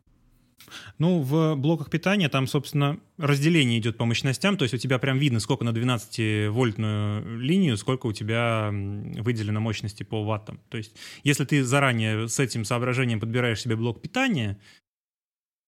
Ну, 0.98 1.20
в 1.20 1.56
блоках 1.56 1.90
питания 1.90 2.28
там, 2.28 2.46
собственно, 2.46 2.98
разделение 3.18 3.78
идет 3.78 3.96
по 3.96 4.04
мощностям, 4.04 4.56
то 4.56 4.64
есть 4.64 4.74
у 4.74 4.78
тебя 4.78 4.98
прям 4.98 5.18
видно, 5.18 5.40
сколько 5.40 5.64
на 5.64 5.70
12-вольтную 5.70 7.38
линию, 7.38 7.76
сколько 7.76 8.06
у 8.06 8.12
тебя 8.12 8.70
выделено 8.72 9.60
мощности 9.60 10.02
по 10.02 10.24
ваттам. 10.24 10.60
То 10.68 10.78
есть 10.78 10.96
если 11.24 11.44
ты 11.44 11.64
заранее 11.64 12.28
с 12.28 12.38
этим 12.38 12.64
соображением 12.64 13.20
подбираешь 13.20 13.60
себе 13.60 13.76
блок 13.76 14.00
питания, 14.00 14.58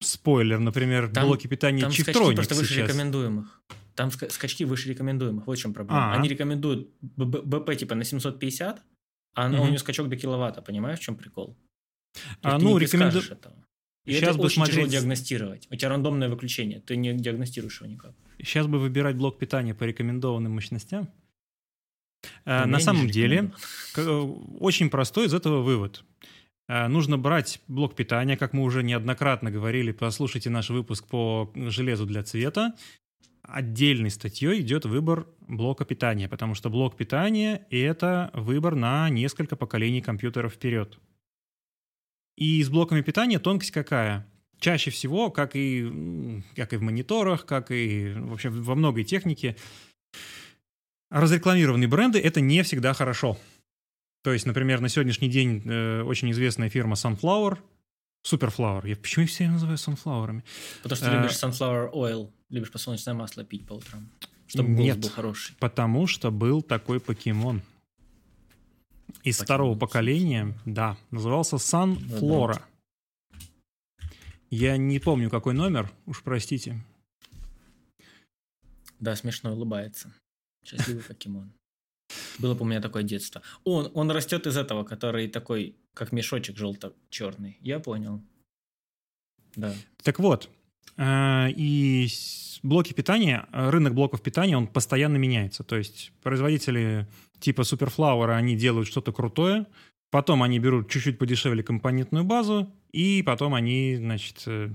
спойлер, 0.00 0.58
например, 0.58 1.10
там, 1.10 1.26
блоки 1.26 1.46
питания 1.46 1.82
там 1.82 1.92
скачки 1.92 2.34
просто 2.34 2.54
выше 2.54 2.74
сейчас. 2.74 2.88
рекомендуемых. 2.88 3.62
Там 3.94 4.10
скачки 4.10 4.64
выше 4.64 4.88
рекомендуемых. 4.88 5.46
Вот 5.46 5.58
в 5.58 5.60
чем 5.60 5.74
проблема. 5.74 6.12
А-а. 6.12 6.18
Они 6.18 6.28
рекомендуют 6.28 6.88
БП 7.00 7.76
типа 7.76 7.94
на 7.94 8.04
750, 8.04 8.82
а 9.34 9.48
угу. 9.48 9.62
у 9.62 9.66
него 9.66 9.78
скачок 9.78 10.08
до 10.08 10.16
киловатта. 10.16 10.62
Понимаешь, 10.62 10.98
в 10.98 11.02
чем 11.02 11.16
прикол? 11.16 11.56
А, 12.42 12.58
ну, 12.58 12.78
рекоменду... 12.78 13.20
И 14.04 14.12
Сейчас 14.12 14.30
это 14.30 14.38
бы 14.38 14.44
очень 14.44 14.56
смотреть... 14.56 14.76
тяжело 14.76 14.90
диагностировать. 14.90 15.68
У 15.70 15.76
тебя 15.76 15.88
рандомное 15.90 16.28
выключение, 16.28 16.80
ты 16.80 16.96
не 16.96 17.14
диагностируешь 17.14 17.80
его 17.80 17.90
никак. 17.90 18.12
Сейчас 18.38 18.66
бы 18.66 18.78
выбирать 18.78 19.16
блок 19.16 19.38
питания 19.38 19.74
по 19.74 19.84
рекомендованным 19.84 20.52
мощностям. 20.52 21.08
Ну, 22.44 22.66
На 22.66 22.80
самом 22.80 23.08
деле, 23.08 23.52
очень 24.60 24.90
простой 24.90 25.26
из 25.26 25.34
этого 25.34 25.62
вывод. 25.62 26.04
Э, 26.68 26.88
нужно 26.88 27.18
брать 27.18 27.60
блок 27.68 27.94
питания, 27.94 28.36
как 28.36 28.52
мы 28.52 28.62
уже 28.62 28.82
неоднократно 28.82 29.50
говорили, 29.50 29.92
послушайте 29.92 30.50
наш 30.50 30.70
выпуск 30.70 31.06
по 31.06 31.52
железу 31.54 32.06
для 32.06 32.22
цвета. 32.22 32.74
Отдельной 33.42 34.10
статьей 34.10 34.60
идет 34.60 34.84
выбор 34.84 35.26
блока 35.40 35.84
питания, 35.84 36.28
потому 36.28 36.54
что 36.54 36.70
блок 36.70 36.96
питания— 36.96 37.66
это 37.70 38.30
выбор 38.34 38.76
на 38.76 39.08
несколько 39.10 39.56
поколений 39.56 40.00
компьютеров 40.00 40.54
вперед. 40.54 40.98
И 42.36 42.62
с 42.62 42.68
блоками 42.68 43.00
питания 43.00 43.38
тонкость 43.38 43.70
какая? 43.70 44.26
Чаще 44.58 44.90
всего, 44.90 45.30
как 45.30 45.56
и, 45.56 46.42
как 46.56 46.72
и 46.72 46.76
в 46.76 46.82
мониторах, 46.82 47.46
как 47.46 47.70
и 47.70 48.12
вообще 48.14 48.48
во 48.48 48.74
многой 48.74 49.04
технике, 49.04 49.56
разрекламированные 51.10 51.88
бренды— 51.88 52.18
это 52.20 52.40
не 52.40 52.62
всегда 52.62 52.94
хорошо. 52.94 53.38
То 54.22 54.32
есть, 54.32 54.46
например, 54.46 54.80
на 54.80 54.88
сегодняшний 54.88 55.28
день 55.28 55.62
э, 55.64 56.02
очень 56.02 56.30
известная 56.30 56.68
фирма 56.68 56.94
Sunflower, 56.94 57.58
Superflower. 58.24 58.88
Я 58.88 58.96
почему 58.96 59.26
все 59.26 59.48
называю 59.48 59.76
Sunflower'ами? 59.78 60.42
Потому 60.82 60.96
что 60.96 61.10
ты 61.10 61.16
любишь 61.16 61.42
э, 61.42 61.46
Sunflower 61.46 61.92
Oil, 61.92 62.30
любишь 62.48 62.70
подсолнечное 62.70 63.14
масло 63.14 63.44
пить 63.44 63.66
по 63.66 63.74
утрам. 63.74 64.08
Чтобы 64.46 64.68
Нет, 64.70 64.98
был 64.98 65.08
хороший. 65.08 65.56
потому 65.58 66.06
что 66.06 66.30
был 66.30 66.62
такой 66.62 67.00
покемон. 67.00 67.62
Из 69.22 69.38
Покемон. 69.38 69.44
второго 69.44 69.78
поколения, 69.78 70.58
да, 70.66 70.96
назывался 71.10 71.58
Сан 71.58 71.96
Флора. 71.96 72.62
Я 74.50 74.76
не 74.76 74.98
помню, 74.98 75.30
какой 75.30 75.54
номер, 75.54 75.90
уж 76.06 76.22
простите. 76.22 76.84
Да, 78.98 79.16
смешно 79.16 79.52
улыбается. 79.52 80.12
Счастливый 80.64 81.02
покемон. 81.02 81.52
Было 82.38 82.54
бы 82.54 82.62
у 82.62 82.64
меня 82.64 82.80
такое 82.80 83.02
детство. 83.02 83.42
Он, 83.64 83.90
он 83.94 84.10
растет 84.10 84.46
из 84.46 84.56
этого, 84.56 84.84
который 84.84 85.28
такой, 85.28 85.76
как 85.94 86.12
мешочек 86.12 86.56
желто-черный. 86.56 87.58
Я 87.60 87.80
понял. 87.80 88.22
Да. 89.56 89.74
Так 90.02 90.18
вот, 90.18 90.48
и 90.98 92.08
блоки 92.62 92.92
питания, 92.92 93.46
рынок 93.52 93.94
блоков 93.94 94.22
питания, 94.22 94.56
он 94.56 94.66
постоянно 94.66 95.16
меняется. 95.16 95.64
То 95.64 95.76
есть 95.76 96.12
производители 96.22 97.06
типа 97.40 97.62
Superflower, 97.62 98.34
они 98.34 98.56
делают 98.56 98.88
что-то 98.88 99.12
крутое, 99.12 99.66
потом 100.10 100.42
они 100.42 100.58
берут 100.58 100.90
чуть-чуть 100.90 101.18
подешевле 101.18 101.62
компонентную 101.62 102.24
базу, 102.24 102.70
и 102.92 103.22
потом 103.22 103.54
они, 103.54 103.96
значит, 103.96 104.42
э, 104.46 104.70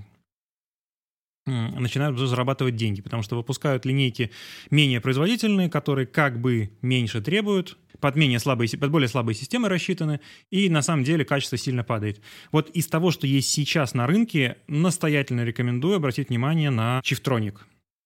начинают 1.48 2.18
зарабатывать 2.18 2.76
деньги, 2.76 3.00
потому 3.00 3.22
что 3.22 3.36
выпускают 3.36 3.84
линейки 3.84 4.30
менее 4.70 5.00
производительные, 5.00 5.68
которые 5.68 6.06
как 6.06 6.40
бы 6.40 6.70
меньше 6.82 7.20
требуют, 7.20 7.76
под, 8.00 8.16
менее 8.16 8.38
слабые, 8.38 8.68
под 8.78 8.90
более 8.90 9.08
слабые 9.08 9.34
системы 9.34 9.68
рассчитаны, 9.68 10.20
и 10.50 10.68
на 10.68 10.82
самом 10.82 11.04
деле 11.04 11.24
качество 11.24 11.58
сильно 11.58 11.84
падает. 11.84 12.20
Вот 12.52 12.70
из 12.70 12.86
того, 12.86 13.10
что 13.10 13.26
есть 13.26 13.50
сейчас 13.50 13.94
на 13.94 14.06
рынке, 14.06 14.58
настоятельно 14.68 15.44
рекомендую 15.44 15.96
обратить 15.96 16.28
внимание 16.28 16.70
на 16.70 17.00
Chiftronic. 17.04 17.56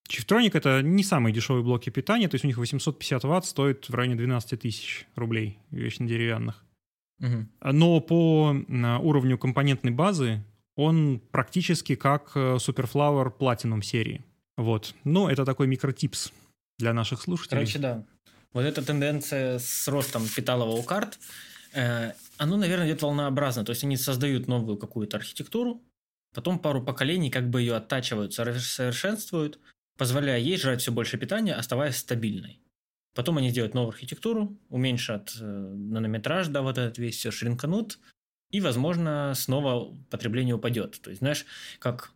Chiftronic— 0.09 0.51
это 0.55 0.83
не 0.83 1.05
самые 1.05 1.33
дешевые 1.33 1.63
блоки 1.63 1.91
питания, 1.91 2.29
то 2.29 2.35
есть 2.35 2.45
у 2.45 2.49
них 2.49 2.59
850 2.59 3.25
ватт 3.25 3.47
стоит 3.47 3.89
в 3.89 3.95
районе 3.95 4.17
12 4.17 4.61
тысяч 4.61 5.07
рублей, 5.15 5.59
вечно 5.71 6.07
деревянных. 6.07 6.65
Угу. 7.21 7.73
Но 7.73 8.01
по 8.01 8.55
уровню 9.01 9.39
компонентной 9.39 9.93
базы 9.93 10.45
он 10.77 11.21
практически 11.31 11.95
как 11.95 12.33
э, 12.35 12.57
Superflower 12.57 13.37
Platinum 13.37 13.83
серии. 13.83 14.25
Вот. 14.57 14.95
Ну, 15.05 15.29
это 15.29 15.45
такой 15.45 15.67
микротипс 15.67 16.33
для 16.79 16.93
наших 16.93 17.23
слушателей. 17.23 17.61
Короче, 17.61 17.79
да. 17.79 18.05
Вот 18.53 18.63
эта 18.63 18.85
тенденция 18.85 19.59
с 19.59 19.89
ростом 19.89 20.27
питалова 20.27 20.77
у 20.77 20.83
карт, 20.83 21.19
э, 21.75 22.13
оно, 22.37 22.57
наверное, 22.57 22.89
идет 22.89 23.03
волнообразно. 23.03 23.65
То 23.65 23.71
есть 23.71 23.85
они 23.85 23.97
создают 23.97 24.47
новую 24.47 24.77
какую-то 24.77 25.17
архитектуру, 25.17 25.83
потом 26.35 26.59
пару 26.59 26.83
поколений 26.83 27.31
как 27.31 27.49
бы 27.49 27.61
ее 27.61 27.77
оттачивают, 27.77 28.35
совершенствуют, 28.35 29.59
позволяя 29.97 30.39
ей 30.39 30.57
жрать 30.59 30.81
все 30.81 30.93
больше 30.93 31.19
питания, 31.19 31.55
оставаясь 31.55 31.97
стабильной. 31.97 32.61
Потом 33.15 33.39
они 33.39 33.51
сделают 33.51 33.75
новую 33.75 33.91
архитектуру, 33.91 34.59
уменьшат 34.69 35.35
э, 35.39 35.45
нанометраж, 35.45 36.49
да, 36.49 36.63
вот 36.63 36.79
этот 36.79 36.99
весь 36.99 37.17
все 37.17 37.31
шринканут, 37.31 37.99
и, 38.53 38.61
возможно, 38.61 39.33
снова 39.35 39.95
потребление 40.11 40.55
упадет. 40.55 41.01
То 41.03 41.11
есть, 41.11 41.21
знаешь, 41.21 41.47
как 41.79 42.13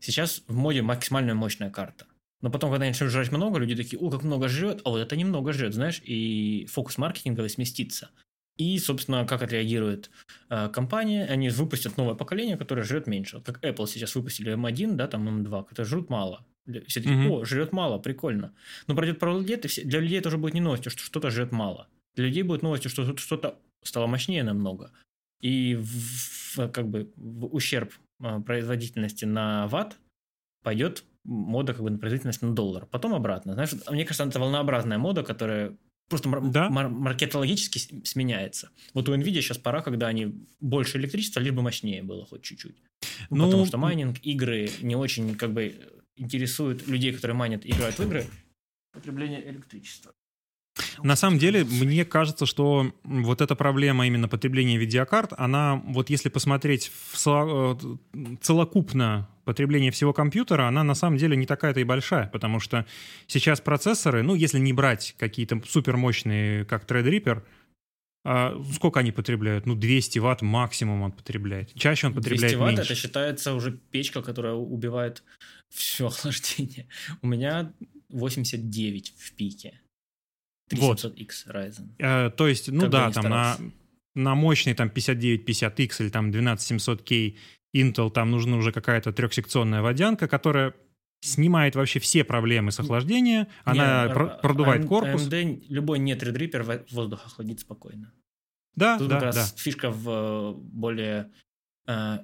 сейчас 0.00 0.42
в 0.46 0.54
моде 0.54 0.82
максимально 0.82 1.34
мощная 1.34 1.70
карта. 1.70 2.06
Но 2.40 2.50
потом, 2.50 2.70
когда 2.70 2.86
начнут 2.86 3.10
жрать 3.10 3.32
много, 3.32 3.58
люди 3.58 3.74
такие, 3.74 3.98
о, 3.98 4.10
как 4.10 4.22
много 4.22 4.48
жрет, 4.48 4.80
а 4.84 4.90
вот 4.90 4.98
это 4.98 5.16
немного 5.16 5.52
жрет, 5.52 5.74
знаешь, 5.74 6.00
и 6.04 6.66
фокус 6.70 6.98
маркетинговый 6.98 7.50
сместится. 7.50 8.10
И, 8.56 8.78
собственно, 8.78 9.24
как 9.24 9.42
отреагирует 9.42 10.10
э, 10.50 10.68
компания, 10.68 11.24
они 11.24 11.48
выпустят 11.48 11.96
новое 11.96 12.14
поколение, 12.14 12.56
которое 12.56 12.82
жрет 12.82 13.06
меньше. 13.06 13.36
Вот 13.36 13.46
как 13.46 13.64
Apple 13.64 13.86
сейчас 13.86 14.14
выпустили 14.14 14.54
M1, 14.54 14.94
да, 14.94 15.08
там 15.08 15.28
M2, 15.28 15.64
которые 15.64 15.88
жрут 15.88 16.10
мало. 16.10 16.44
Все 16.86 17.00
такие, 17.00 17.16
mm-hmm. 17.16 17.40
о, 17.40 17.44
жрет 17.44 17.72
мало, 17.72 17.98
прикольно. 17.98 18.52
Но 18.86 18.94
пройдет 18.94 19.18
пару 19.18 19.40
лет, 19.40 19.64
и 19.64 19.68
все, 19.68 19.84
для 19.84 20.00
людей 20.00 20.18
это 20.18 20.28
уже 20.28 20.38
будет 20.38 20.54
не 20.54 20.60
новостью, 20.60 20.90
что 20.90 21.02
что-то 21.02 21.30
жрет 21.30 21.50
мало. 21.50 21.88
Для 22.14 22.26
людей 22.26 22.42
будет 22.42 22.62
новостью, 22.62 22.90
что 22.90 23.16
что-то 23.16 23.58
стало 23.82 24.06
мощнее 24.06 24.42
намного. 24.42 24.92
И 25.40 25.76
в, 25.76 26.68
как 26.68 26.88
бы 26.88 27.12
в 27.16 27.46
ущерб 27.46 27.92
а, 28.20 28.40
производительности 28.40 29.24
на 29.24 29.66
ватт 29.68 29.96
пойдет 30.62 31.04
мода 31.24 31.74
как 31.74 31.82
бы 31.82 31.90
на 31.90 31.98
производительность 31.98 32.42
на 32.42 32.54
доллар. 32.54 32.86
Потом 32.86 33.14
обратно. 33.14 33.54
Знаешь, 33.54 33.70
мне 33.90 34.04
кажется, 34.04 34.24
это 34.24 34.40
волнообразная 34.40 34.98
мода, 34.98 35.22
которая 35.22 35.76
просто 36.08 36.30
да? 36.40 36.70
мар- 36.70 36.88
маркетологически 36.88 37.78
сменяется. 38.04 38.70
Вот 38.94 39.08
у 39.08 39.14
Nvidia 39.14 39.40
сейчас 39.40 39.58
пора, 39.58 39.82
когда 39.82 40.08
они 40.08 40.34
больше 40.60 40.98
электричества, 40.98 41.40
либо 41.40 41.62
мощнее 41.62 42.02
было 42.02 42.24
хоть 42.24 42.42
чуть-чуть. 42.42 42.76
Ну, 43.30 43.44
Потому 43.44 43.66
что 43.66 43.78
майнинг, 43.78 44.18
игры 44.22 44.70
не 44.80 44.96
очень 44.96 45.36
как 45.36 45.52
бы 45.52 45.74
интересуют 46.16 46.86
людей, 46.88 47.12
которые 47.12 47.36
майнят 47.36 47.64
и 47.64 47.70
играют 47.70 47.98
в 47.98 48.02
игры, 48.02 48.24
потребление 48.92 49.48
электричества. 49.48 50.12
На 51.02 51.16
самом 51.16 51.38
деле, 51.38 51.64
мне 51.64 52.04
кажется, 52.04 52.46
что 52.46 52.92
вот 53.04 53.40
эта 53.40 53.54
проблема 53.54 54.06
именно 54.06 54.28
потребления 54.28 54.76
видеокарт, 54.76 55.32
она, 55.36 55.82
вот 55.86 56.10
если 56.10 56.28
посмотреть 56.28 56.90
в 57.12 57.26
э, 57.26 57.76
целокупно 58.40 59.28
потребление 59.44 59.90
всего 59.90 60.12
компьютера, 60.12 60.68
она 60.68 60.84
на 60.84 60.94
самом 60.94 61.16
деле 61.16 61.36
не 61.36 61.46
такая-то 61.46 61.80
и 61.80 61.84
большая, 61.84 62.26
потому 62.28 62.60
что 62.60 62.84
сейчас 63.26 63.60
процессоры, 63.60 64.22
ну, 64.22 64.34
если 64.34 64.58
не 64.58 64.72
брать 64.72 65.14
какие-то 65.18 65.62
супермощные, 65.66 66.64
как 66.64 66.84
Threadripper, 66.84 67.42
а 68.24 68.62
сколько 68.74 69.00
они 69.00 69.10
потребляют? 69.10 69.64
Ну, 69.64 69.74
200 69.74 70.18
ватт 70.18 70.42
максимум 70.42 71.00
он 71.00 71.12
потребляет. 71.12 71.72
Чаще 71.74 72.08
он 72.08 72.14
потребляет 72.14 72.40
200 72.40 72.54
ватт 72.56 72.70
меньше. 72.72 72.82
это 72.82 72.94
считается 72.94 73.54
уже 73.54 73.72
печка, 73.90 74.20
которая 74.20 74.52
убивает 74.52 75.22
все 75.70 76.06
охлаждение. 76.08 76.88
У 77.22 77.26
меня 77.26 77.72
89 78.10 79.14
в 79.16 79.32
пике. 79.32 79.80
3700X 80.68 81.28
Ryzen. 81.48 81.88
Э, 81.98 82.30
то 82.30 82.48
есть, 82.48 82.68
ну 82.70 82.82
как 82.82 82.90
да, 82.90 83.10
там 83.10 83.24
на, 83.28 83.56
на 84.14 84.34
мощный 84.34 84.74
там 84.74 84.88
5950X 84.88 85.96
или 86.00 86.08
там 86.08 86.30
12700K 86.30 87.36
Intel 87.76 88.10
там 88.10 88.30
нужна 88.30 88.56
уже 88.56 88.72
какая-то 88.72 89.12
трехсекционная 89.12 89.82
водянка, 89.82 90.28
которая 90.28 90.74
снимает 91.20 91.74
вообще 91.74 91.98
все 91.98 92.24
проблемы 92.24 92.70
с 92.70 92.80
охлаждением, 92.80 93.48
она 93.64 94.06
не, 94.06 94.14
про- 94.14 94.38
продувает 94.40 94.84
AM, 94.84 94.86
корпус. 94.88 95.28
AMD 95.28 95.64
любой 95.68 95.98
не 95.98 96.14
Threadripper 96.14 96.86
воздух 96.90 97.26
охладит 97.26 97.60
спокойно. 97.60 98.12
Да, 98.74 98.98
Тут 98.98 99.08
да, 99.08 99.14
как 99.16 99.24
раз 99.24 99.52
да. 99.52 99.56
фишка 99.60 99.90
в 99.90 100.08
э, 100.08 100.54
более 100.54 101.32
э, 101.88 102.18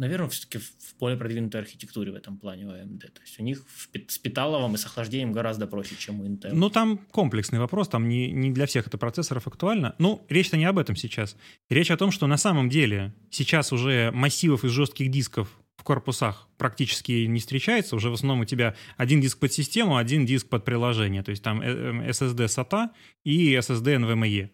наверное, 0.00 0.28
все-таки 0.30 0.58
в 0.58 0.98
более 0.98 1.18
продвинутой 1.18 1.60
архитектуре 1.60 2.10
в 2.10 2.14
этом 2.14 2.38
плане 2.38 2.66
у 2.66 2.70
AMD. 2.70 3.00
То 3.00 3.20
есть 3.20 3.38
у 3.38 3.42
них 3.42 3.64
с 4.08 4.18
питаловым 4.18 4.74
и 4.74 4.78
с 4.78 4.86
охлаждением 4.86 5.32
гораздо 5.32 5.66
проще, 5.66 5.94
чем 5.96 6.20
у 6.20 6.24
Intel. 6.24 6.52
Ну, 6.52 6.70
там 6.70 6.98
комплексный 7.10 7.58
вопрос, 7.58 7.88
там 7.88 8.08
не, 8.08 8.32
не 8.32 8.50
для 8.50 8.66
всех 8.66 8.86
это 8.86 8.96
процессоров 8.96 9.46
актуально. 9.46 9.94
Ну, 9.98 10.24
речь-то 10.30 10.56
не 10.56 10.64
об 10.64 10.78
этом 10.78 10.96
сейчас. 10.96 11.36
Речь 11.68 11.90
о 11.90 11.98
том, 11.98 12.10
что 12.10 12.26
на 12.26 12.38
самом 12.38 12.70
деле 12.70 13.12
сейчас 13.30 13.72
уже 13.72 14.10
массивов 14.12 14.64
из 14.64 14.70
жестких 14.70 15.10
дисков 15.10 15.50
в 15.76 15.82
корпусах 15.82 16.48
практически 16.56 17.26
не 17.26 17.38
встречается. 17.38 17.94
Уже 17.94 18.08
в 18.08 18.14
основном 18.14 18.40
у 18.40 18.44
тебя 18.46 18.74
один 18.96 19.20
диск 19.20 19.38
под 19.38 19.52
систему, 19.52 19.96
один 19.96 20.24
диск 20.24 20.48
под 20.48 20.64
приложение. 20.64 21.22
То 21.22 21.30
есть 21.30 21.42
там 21.42 21.60
SSD 21.60 22.46
SATA 22.46 22.88
и 23.24 23.54
SSD 23.54 23.96
NVMe, 23.96 24.50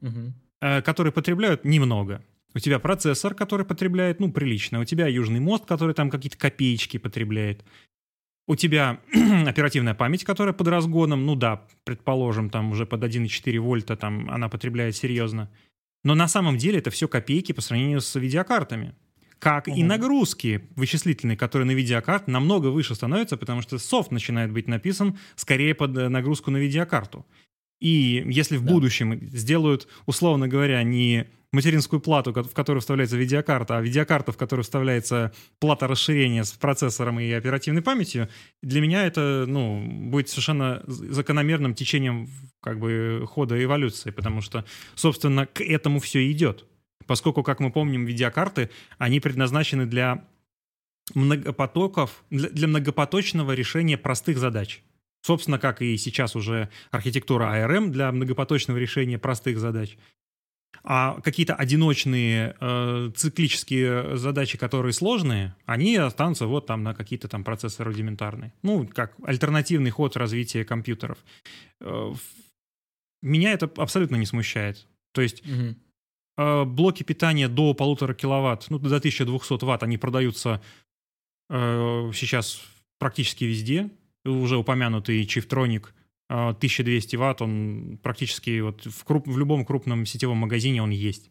угу. 0.00 0.82
которые 0.82 1.12
потребляют 1.12 1.64
немного. 1.64 2.24
У 2.56 2.58
тебя 2.58 2.78
процессор, 2.78 3.34
который 3.34 3.66
потребляет, 3.66 4.18
ну, 4.18 4.32
прилично. 4.32 4.80
У 4.80 4.84
тебя 4.84 5.08
южный 5.08 5.40
мост, 5.40 5.66
который 5.66 5.94
там 5.94 6.08
какие-то 6.08 6.38
копеечки 6.38 6.96
потребляет. 6.96 7.62
У 8.48 8.56
тебя 8.56 8.98
оперативная 9.46 9.92
память, 9.92 10.24
которая 10.24 10.54
под 10.54 10.68
разгоном, 10.68 11.26
ну 11.26 11.34
да, 11.34 11.66
предположим, 11.84 12.48
там 12.48 12.70
уже 12.70 12.86
под 12.86 13.04
1,4 13.04 13.58
вольта 13.58 13.94
там 13.94 14.30
она 14.30 14.48
потребляет 14.48 14.96
серьезно. 14.96 15.50
Но 16.02 16.14
на 16.14 16.28
самом 16.28 16.56
деле 16.56 16.78
это 16.78 16.90
все 16.90 17.08
копейки 17.08 17.52
по 17.52 17.60
сравнению 17.60 18.00
с 18.00 18.18
видеокартами 18.18 18.94
как 19.38 19.68
угу. 19.68 19.76
и 19.76 19.82
нагрузки 19.82 20.66
вычислительные, 20.76 21.36
которые 21.36 21.66
на 21.66 21.72
видеокарт 21.72 22.26
намного 22.26 22.68
выше 22.68 22.94
становятся, 22.94 23.36
потому 23.36 23.60
что 23.60 23.76
софт 23.76 24.10
начинает 24.10 24.50
быть 24.50 24.66
написан 24.66 25.18
скорее 25.34 25.74
под 25.74 25.94
э, 25.98 26.08
нагрузку 26.08 26.50
на 26.50 26.56
видеокарту. 26.56 27.26
И 27.80 28.24
если 28.26 28.56
в 28.56 28.64
да. 28.64 28.72
будущем 28.72 29.28
сделают, 29.28 29.88
условно 30.06 30.48
говоря, 30.48 30.82
не 30.82 31.26
материнскую 31.52 32.00
плату, 32.00 32.32
в 32.32 32.52
которую 32.52 32.80
вставляется 32.80 33.16
видеокарта, 33.16 33.78
а 33.78 33.80
видеокарта, 33.80 34.32
в 34.32 34.36
которую 34.36 34.64
вставляется 34.64 35.32
плата 35.58 35.86
расширения 35.86 36.44
с 36.44 36.52
процессором 36.52 37.20
и 37.20 37.30
оперативной 37.30 37.82
памятью, 37.82 38.28
для 38.62 38.80
меня 38.80 39.06
это 39.06 39.44
ну, 39.46 39.84
будет 40.10 40.28
совершенно 40.28 40.82
закономерным 40.86 41.74
течением 41.74 42.28
как 42.60 42.78
бы, 42.78 43.24
хода 43.28 43.62
эволюции, 43.62 44.10
потому 44.10 44.40
что, 44.40 44.64
собственно, 44.94 45.46
к 45.46 45.60
этому 45.60 46.00
все 46.00 46.30
идет 46.30 46.64
поскольку, 47.06 47.42
как 47.42 47.60
мы 47.60 47.70
помним, 47.70 48.04
видеокарты, 48.04 48.70
они 48.98 49.20
предназначены 49.20 49.86
для 49.86 50.24
многопотоков, 51.14 52.24
для 52.30 52.68
многопоточного 52.68 53.52
решения 53.52 53.96
простых 53.96 54.38
задач. 54.38 54.82
Собственно, 55.22 55.58
как 55.58 55.82
и 55.82 55.96
сейчас 55.96 56.36
уже 56.36 56.68
архитектура 56.90 57.44
ARM 57.44 57.88
для 57.88 58.12
многопоточного 58.12 58.78
решения 58.78 59.18
простых 59.18 59.58
задач. 59.58 59.96
А 60.88 61.20
какие-то 61.20 61.54
одиночные 61.54 62.54
э, 62.60 63.10
циклические 63.16 64.16
задачи, 64.16 64.56
которые 64.56 64.92
сложные, 64.92 65.56
они 65.64 65.96
останутся 65.96 66.46
вот 66.46 66.66
там 66.66 66.84
на 66.84 66.94
какие-то 66.94 67.26
там 67.26 67.42
процессы 67.42 67.82
рудиментарные. 67.82 68.52
Ну, 68.62 68.86
как 68.86 69.12
альтернативный 69.24 69.90
ход 69.90 70.16
развития 70.16 70.64
компьютеров. 70.64 71.18
Э, 71.80 72.12
меня 73.20 73.52
это 73.52 73.68
абсолютно 73.76 74.14
не 74.14 74.26
смущает. 74.26 74.86
То 75.12 75.22
есть 75.22 75.42
угу. 75.44 75.74
Э, 76.36 76.64
блоки 76.64 77.02
питания 77.02 77.48
до 77.48 77.74
полутора 77.74 78.14
киловатт, 78.14 78.66
ну, 78.68 78.78
до 78.78 78.96
1200 78.96 79.64
ватт, 79.64 79.82
они 79.82 79.96
продаются 79.96 80.62
э, 81.48 82.10
сейчас 82.14 82.62
практически 82.98 83.44
везде. 83.44 83.90
Уже 84.24 84.56
упомянутый 84.56 85.24
Chiftronic 85.24 85.86
1200 86.28 87.14
э, 87.14 87.18
ватт, 87.18 87.42
он 87.42 87.98
практически 88.02 88.60
вот 88.60 88.84
в, 88.84 89.04
круп, 89.04 89.26
в 89.26 89.38
любом 89.38 89.64
крупном 89.64 90.06
сетевом 90.06 90.38
магазине 90.38 90.82
он 90.82 90.90
есть. 90.90 91.30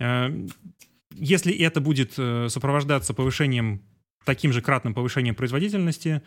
Э, 0.00 0.28
если 1.16 1.54
это 1.54 1.80
будет 1.80 2.14
сопровождаться 2.14 3.14
повышением, 3.14 3.82
таким 4.24 4.52
же 4.52 4.62
кратным 4.62 4.94
повышением 4.94 5.36
производительности, 5.36 6.22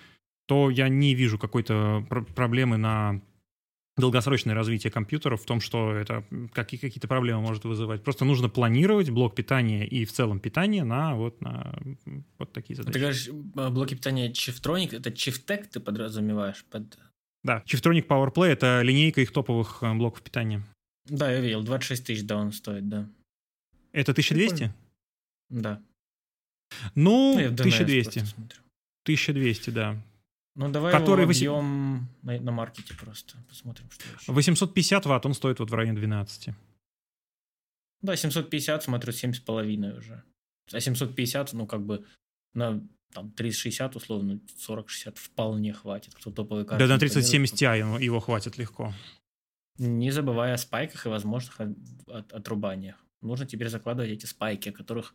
то 0.46 0.70
я 0.70 0.88
не 0.88 1.14
вижу 1.14 1.38
какой-то 1.38 2.06
пр 2.10 2.24
проблемы 2.24 2.78
на 2.78 3.22
долгосрочное 3.98 4.54
развитие 4.54 4.92
компьютеров 4.92 5.42
в 5.42 5.46
том, 5.46 5.60
что 5.60 5.92
это 5.94 6.24
какие- 6.54 6.80
какие-то 6.80 7.08
проблемы 7.08 7.42
может 7.42 7.66
вызывать. 7.66 8.04
Просто 8.04 8.26
нужно 8.26 8.48
планировать 8.48 9.10
блок 9.10 9.36
питания 9.36 9.86
и 9.86 10.06
в 10.06 10.12
целом 10.14 10.40
питание 10.40 10.84
на 10.84 11.16
вот, 11.16 11.42
на 11.42 11.78
вот 12.38 12.54
такие 12.54 12.76
задачи. 12.76 12.94
Ты 12.94 13.00
говоришь, 13.00 13.30
а, 13.56 13.70
блоки 13.72 13.96
питания 13.96 14.32
Chiftronic, 14.32 14.96
это 14.96 15.10
Chiftek 15.10 15.66
ты 15.66 15.80
подразумеваешь? 15.80 16.64
Под... 16.70 16.98
Да, 17.48 17.64
Chiftronic 17.66 18.06
PowerPlay— 18.06 18.48
это 18.48 18.82
линейка 18.82 19.22
их 19.22 19.32
топовых 19.32 19.82
э, 19.82 19.94
блоков 19.94 20.22
питания. 20.22 20.62
Да, 21.06 21.32
я 21.32 21.40
видел, 21.40 21.64
26 21.64 22.06
тысяч, 22.06 22.26
да, 22.26 22.36
он 22.36 22.52
стоит, 22.52 22.90
да. 22.90 23.10
Это 23.94 24.12
1200? 24.12 24.56
Прикольно. 24.56 24.76
Да. 25.50 25.82
Ну, 26.96 27.40
ну 27.40 27.48
1200. 27.48 28.20
1200, 28.20 29.70
да. 29.70 29.96
Ну, 30.56 30.70
давай 30.70 30.92
который 30.92 31.22
его 31.22 31.32
объем 31.32 32.10
8... 32.24 32.40
на, 32.40 32.44
на 32.44 32.52
маркете 32.52 32.94
просто. 32.96 33.38
Посмотрим, 33.48 33.90
что 33.92 34.04
еще. 34.10 34.30
850 34.30 35.06
ватт, 35.06 35.26
он 35.26 35.34
стоит 35.34 35.60
вот 35.60 35.72
в 35.72 35.74
районе 35.74 35.98
12. 35.98 36.50
Да, 38.02 38.18
750, 38.18 38.84
смотрю, 38.84 39.14
7,5 39.14 39.98
уже. 39.98 40.22
А 40.74 40.80
750, 40.82 41.54
ну, 41.54 41.66
как 41.66 41.86
бы 41.86 42.06
на 42.54 42.86
там 43.14 43.32
3060, 43.32 43.96
условно, 43.96 44.40
4060 44.48 45.18
вполне 45.18 45.74
хватит. 45.74 46.14
Кто 46.16 46.32
топовый 46.32 46.66
карты. 46.66 46.86
Да, 46.86 46.94
на 46.94 47.00
3070 47.00 47.56
Ti 47.56 48.04
его, 48.04 48.20
хватит 48.20 48.58
легко. 48.58 48.94
Не 49.78 50.12
забывая 50.12 50.54
о 50.54 50.58
спайках 50.58 51.06
и 51.06 51.10
возможных 51.10 51.60
от, 51.60 51.70
от, 52.08 52.34
отрубаниях. 52.34 52.96
Нужно 53.22 53.46
теперь 53.46 53.70
закладывать 53.70 54.12
эти 54.12 54.26
спайки, 54.26 54.70
о 54.70 54.72
которых 54.72 55.14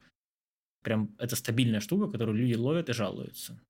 прям 0.82 1.14
это 1.18 1.36
стабильная 1.36 1.80
штука, 1.80 2.11
которую 2.11 2.36
люди 2.38 2.55
ловят 2.55 2.88
и 2.88 2.93
жалуются. 2.93 3.61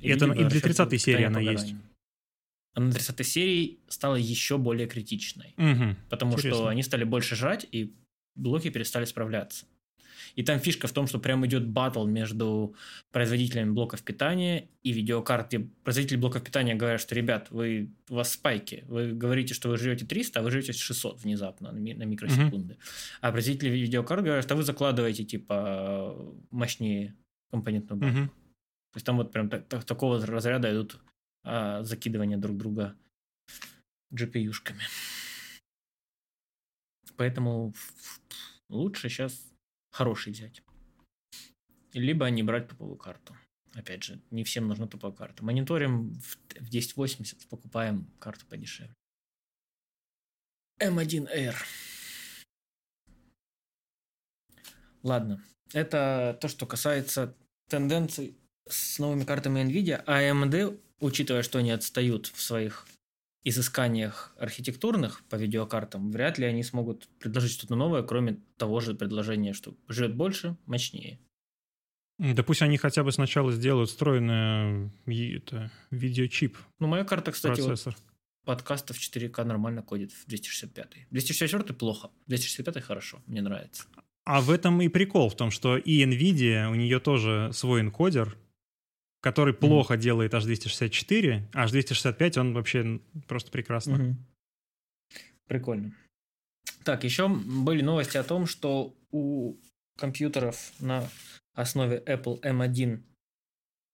И 0.00 0.08
это 0.08 0.26
и 0.32 0.44
для 0.44 0.60
30 0.60 1.00
серии 1.00 1.24
она 1.24 1.40
есть. 1.40 1.74
А 2.74 2.80
на 2.80 2.92
30 2.92 3.26
серии 3.26 3.80
стала 3.88 4.16
еще 4.16 4.58
более 4.58 4.86
критичной. 4.86 5.54
Угу. 5.56 5.96
Потому 6.10 6.32
Интересно. 6.32 6.58
что 6.58 6.68
они 6.68 6.82
стали 6.82 7.04
больше 7.04 7.34
жрать, 7.34 7.66
и 7.72 7.94
блоки 8.36 8.70
перестали 8.70 9.04
справляться. 9.04 9.66
И 10.34 10.42
там 10.42 10.58
фишка 10.58 10.86
в 10.86 10.92
том, 10.92 11.06
что 11.06 11.18
прям 11.18 11.44
идет 11.46 11.66
батл 11.66 12.06
между 12.06 12.74
производителями 13.12 13.70
блоков 13.70 14.02
питания 14.02 14.68
и 14.82 14.92
видеокарт. 14.92 15.54
И 15.54 15.58
производители 15.84 16.16
блоков 16.16 16.42
питания 16.44 16.74
говорят, 16.74 17.00
что, 17.00 17.14
ребят, 17.14 17.48
вы, 17.50 17.90
у 18.08 18.14
вас 18.14 18.32
спайки. 18.32 18.84
Вы 18.88 19.12
говорите, 19.12 19.54
что 19.54 19.68
вы 19.68 19.76
живете 19.76 20.06
300, 20.06 20.40
а 20.40 20.42
вы 20.42 20.50
живете 20.50 20.72
600 20.72 21.20
внезапно 21.22 21.72
на, 21.72 21.78
на 21.78 22.02
микросекунды. 22.04 22.74
Угу. 22.74 22.80
А 23.20 23.32
производители 23.32 23.70
видеокарт 23.70 24.22
говорят, 24.24 24.44
что 24.44 24.56
вы 24.56 24.62
закладываете, 24.62 25.24
типа, 25.24 26.16
мощнее 26.50 27.14
компонентную 27.50 28.00
банку. 28.00 28.20
Угу. 28.20 28.26
То 28.28 28.96
есть 28.96 29.06
там 29.06 29.16
вот 29.16 29.32
прям 29.32 29.48
так, 29.50 29.66
так, 29.66 29.84
такого 29.84 30.24
разряда 30.24 30.72
идут 30.72 30.98
а, 31.44 31.82
закидывания 31.82 32.36
друг 32.38 32.56
друга 32.56 32.96
GPU-шками. 34.12 34.82
Поэтому 37.16 37.74
лучше 38.68 39.08
сейчас 39.08 39.44
хороший 39.90 40.32
взять. 40.32 40.62
Либо 41.92 42.28
не 42.30 42.42
брать 42.42 42.68
топовую 42.68 42.96
карту. 42.96 43.36
Опять 43.74 44.04
же, 44.04 44.20
не 44.30 44.44
всем 44.44 44.66
нужна 44.68 44.86
топовая 44.86 45.16
карта. 45.16 45.44
Мониторим 45.44 46.14
в 46.14 46.36
1080, 46.56 47.48
покупаем 47.48 48.10
карту 48.18 48.46
подешевле. 48.46 48.94
M1R. 50.80 51.54
Ладно, 55.02 55.42
это 55.72 56.38
то, 56.40 56.48
что 56.48 56.66
касается 56.66 57.36
тенденций 57.68 58.36
с 58.68 58.98
новыми 58.98 59.24
картами 59.24 59.60
NVIDIA, 59.60 60.02
а 60.06 60.22
AMD, 60.22 60.80
учитывая, 61.00 61.42
что 61.42 61.58
они 61.58 61.70
отстают 61.70 62.26
в 62.26 62.40
своих 62.40 62.86
изысканиях 63.44 64.34
архитектурных 64.38 65.22
по 65.28 65.36
видеокартам, 65.36 66.10
вряд 66.10 66.38
ли 66.38 66.46
они 66.46 66.62
смогут 66.62 67.08
предложить 67.18 67.52
что-то 67.52 67.76
новое, 67.76 68.02
кроме 68.02 68.40
того 68.56 68.80
же 68.80 68.94
предложения, 68.94 69.52
что 69.52 69.74
живет 69.88 70.14
больше, 70.14 70.56
мощнее. 70.66 71.18
Да 72.18 72.42
пусть 72.42 72.62
они 72.62 72.76
хотя 72.78 73.04
бы 73.04 73.12
сначала 73.12 73.52
сделают 73.52 73.90
встроенный 73.90 74.90
это, 75.06 75.70
видеочип. 75.90 76.58
Ну, 76.80 76.88
моя 76.88 77.04
карта, 77.04 77.30
кстати, 77.30 77.60
процессор. 77.60 77.94
Вот 77.94 78.04
подкастов 78.48 78.96
4К 78.98 79.44
нормально 79.44 79.82
кодит 79.82 80.10
в 80.10 80.26
265. 80.26 81.06
264 81.10 81.74
плохо, 81.74 82.10
265 82.28 82.82
хорошо, 82.82 83.22
мне 83.26 83.42
нравится. 83.42 83.84
А 84.24 84.40
в 84.40 84.50
этом 84.50 84.80
и 84.80 84.88
прикол, 84.88 85.28
в 85.28 85.36
том, 85.36 85.50
что 85.50 85.76
и 85.76 86.02
NVIDIA, 86.02 86.70
у 86.70 86.74
нее 86.74 86.98
тоже 86.98 87.50
свой 87.52 87.82
энкодер, 87.82 88.38
который 89.20 89.54
mm-hmm. 89.54 89.58
плохо 89.58 89.96
делает 89.96 90.34
H264, 90.34 91.48
а 91.52 91.66
H265 91.66 92.38
он 92.38 92.54
вообще 92.54 93.00
просто 93.26 93.50
прекрасно. 93.50 93.96
Mm-hmm. 93.96 94.14
Прикольно. 95.46 95.94
Так, 96.84 97.04
еще 97.04 97.28
были 97.28 97.82
новости 97.82 98.16
о 98.16 98.24
том, 98.24 98.46
что 98.46 98.94
у 99.10 99.56
компьютеров 99.98 100.72
на 100.80 101.08
основе 101.54 102.02
Apple 102.06 102.40
M1 102.42 103.02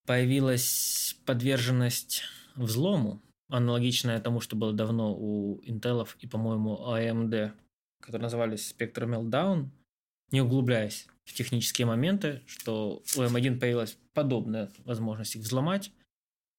появилась 0.06 1.16
подверженность 1.24 2.22
взлому, 2.56 3.22
аналогичная 3.48 4.20
тому, 4.20 4.40
что 4.40 4.56
было 4.56 4.72
давно 4.72 5.14
у 5.16 5.60
Intel 5.62 6.06
и, 6.18 6.26
по-моему, 6.26 6.76
AMD, 6.86 7.52
которые 8.00 8.22
назывались 8.22 8.74
Spectre 8.74 9.06
Meltdown. 9.06 9.70
Не 10.30 10.40
углубляясь 10.40 11.06
в 11.24 11.32
технические 11.32 11.86
моменты, 11.86 12.42
что 12.46 13.02
у 13.16 13.20
M1 13.20 13.58
появилась 13.58 13.96
подобная 14.12 14.70
возможность 14.84 15.36
их 15.36 15.42
взломать, 15.42 15.90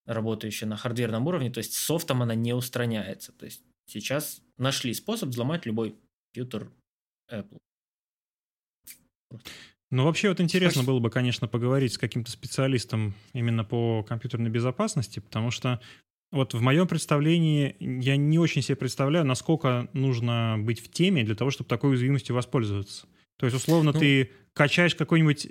работающая 0.06 0.68
на 0.68 0.76
хардверном 0.76 1.26
уровне, 1.28 1.52
то 1.52 1.60
есть 1.60 1.74
софтом 1.74 2.22
она 2.22 2.36
не 2.36 2.54
устраняется. 2.54 3.32
То 3.34 3.46
есть 3.46 3.64
сейчас 3.86 4.42
нашли 4.58 4.94
способ 4.94 5.30
взломать 5.30 5.66
любой 5.66 5.96
компьютер 6.34 6.72
Apple. 7.32 7.58
Ну, 9.92 10.04
вообще 10.04 10.30
вот 10.30 10.42
интересно 10.42 10.84
было 10.84 11.00
бы, 11.00 11.10
конечно, 11.10 11.48
поговорить 11.48 11.94
с 11.94 11.98
каким-то 11.98 12.32
специалистом 12.32 13.14
именно 13.34 13.64
по 13.64 14.04
компьютерной 14.04 14.50
безопасности, 14.50 15.20
потому 15.20 15.52
что 15.52 15.80
вот 16.32 16.54
в 16.54 16.62
моем 16.62 16.88
представлении 16.88 17.78
я 17.80 18.18
не 18.18 18.40
очень 18.40 18.62
себе 18.62 18.76
представляю, 18.76 19.26
насколько 19.26 19.88
нужно 19.94 20.58
быть 20.60 20.80
в 20.80 20.92
теме 20.92 21.24
для 21.24 21.36
того, 21.36 21.52
чтобы 21.52 21.70
такой 21.70 21.92
уязвимостью 21.92 22.36
воспользоваться. 22.36 23.08
То 23.38 23.46
есть, 23.46 23.56
условно, 23.56 23.92
ну, 23.94 24.00
ты 24.00 24.32
качаешь 24.54 24.96
какой-нибудь 24.96 25.48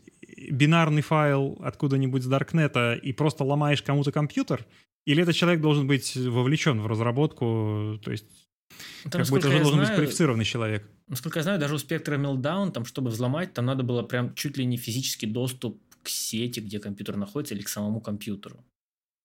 бинарный 0.50 1.02
файл 1.02 1.58
откуда-нибудь 1.62 2.22
с 2.22 2.26
Даркнета 2.26 2.94
и 2.94 3.12
просто 3.12 3.44
ломаешь 3.44 3.82
кому-то 3.82 4.12
компьютер, 4.12 4.66
или 5.04 5.22
этот 5.22 5.36
человек 5.36 5.60
должен 5.60 5.86
быть 5.86 6.16
вовлечен 6.16 6.80
в 6.80 6.86
разработку, 6.86 8.00
то 8.02 8.10
есть 8.10 8.26
там, 9.10 9.22
как 9.22 9.28
бы 9.28 9.38
это 9.38 9.48
уже 9.48 9.58
должен 9.58 9.74
знаю, 9.74 9.88
быть 9.88 9.94
квалифицированный 9.96 10.44
человек. 10.44 10.88
Насколько 11.08 11.40
я 11.40 11.42
знаю, 11.42 11.60
даже 11.60 11.74
у 11.74 11.78
спектра 11.78 12.16
Meltdown, 12.16 12.72
там, 12.72 12.84
чтобы 12.84 13.10
взломать, 13.10 13.52
там 13.52 13.66
надо 13.66 13.82
было 13.82 14.02
прям 14.02 14.34
чуть 14.34 14.56
ли 14.56 14.64
не 14.64 14.76
физический 14.76 15.26
доступ 15.26 15.80
к 16.02 16.08
сети, 16.08 16.60
где 16.60 16.78
компьютер 16.78 17.16
находится, 17.16 17.54
или 17.54 17.62
к 17.62 17.68
самому 17.68 18.00
компьютеру. 18.00 18.64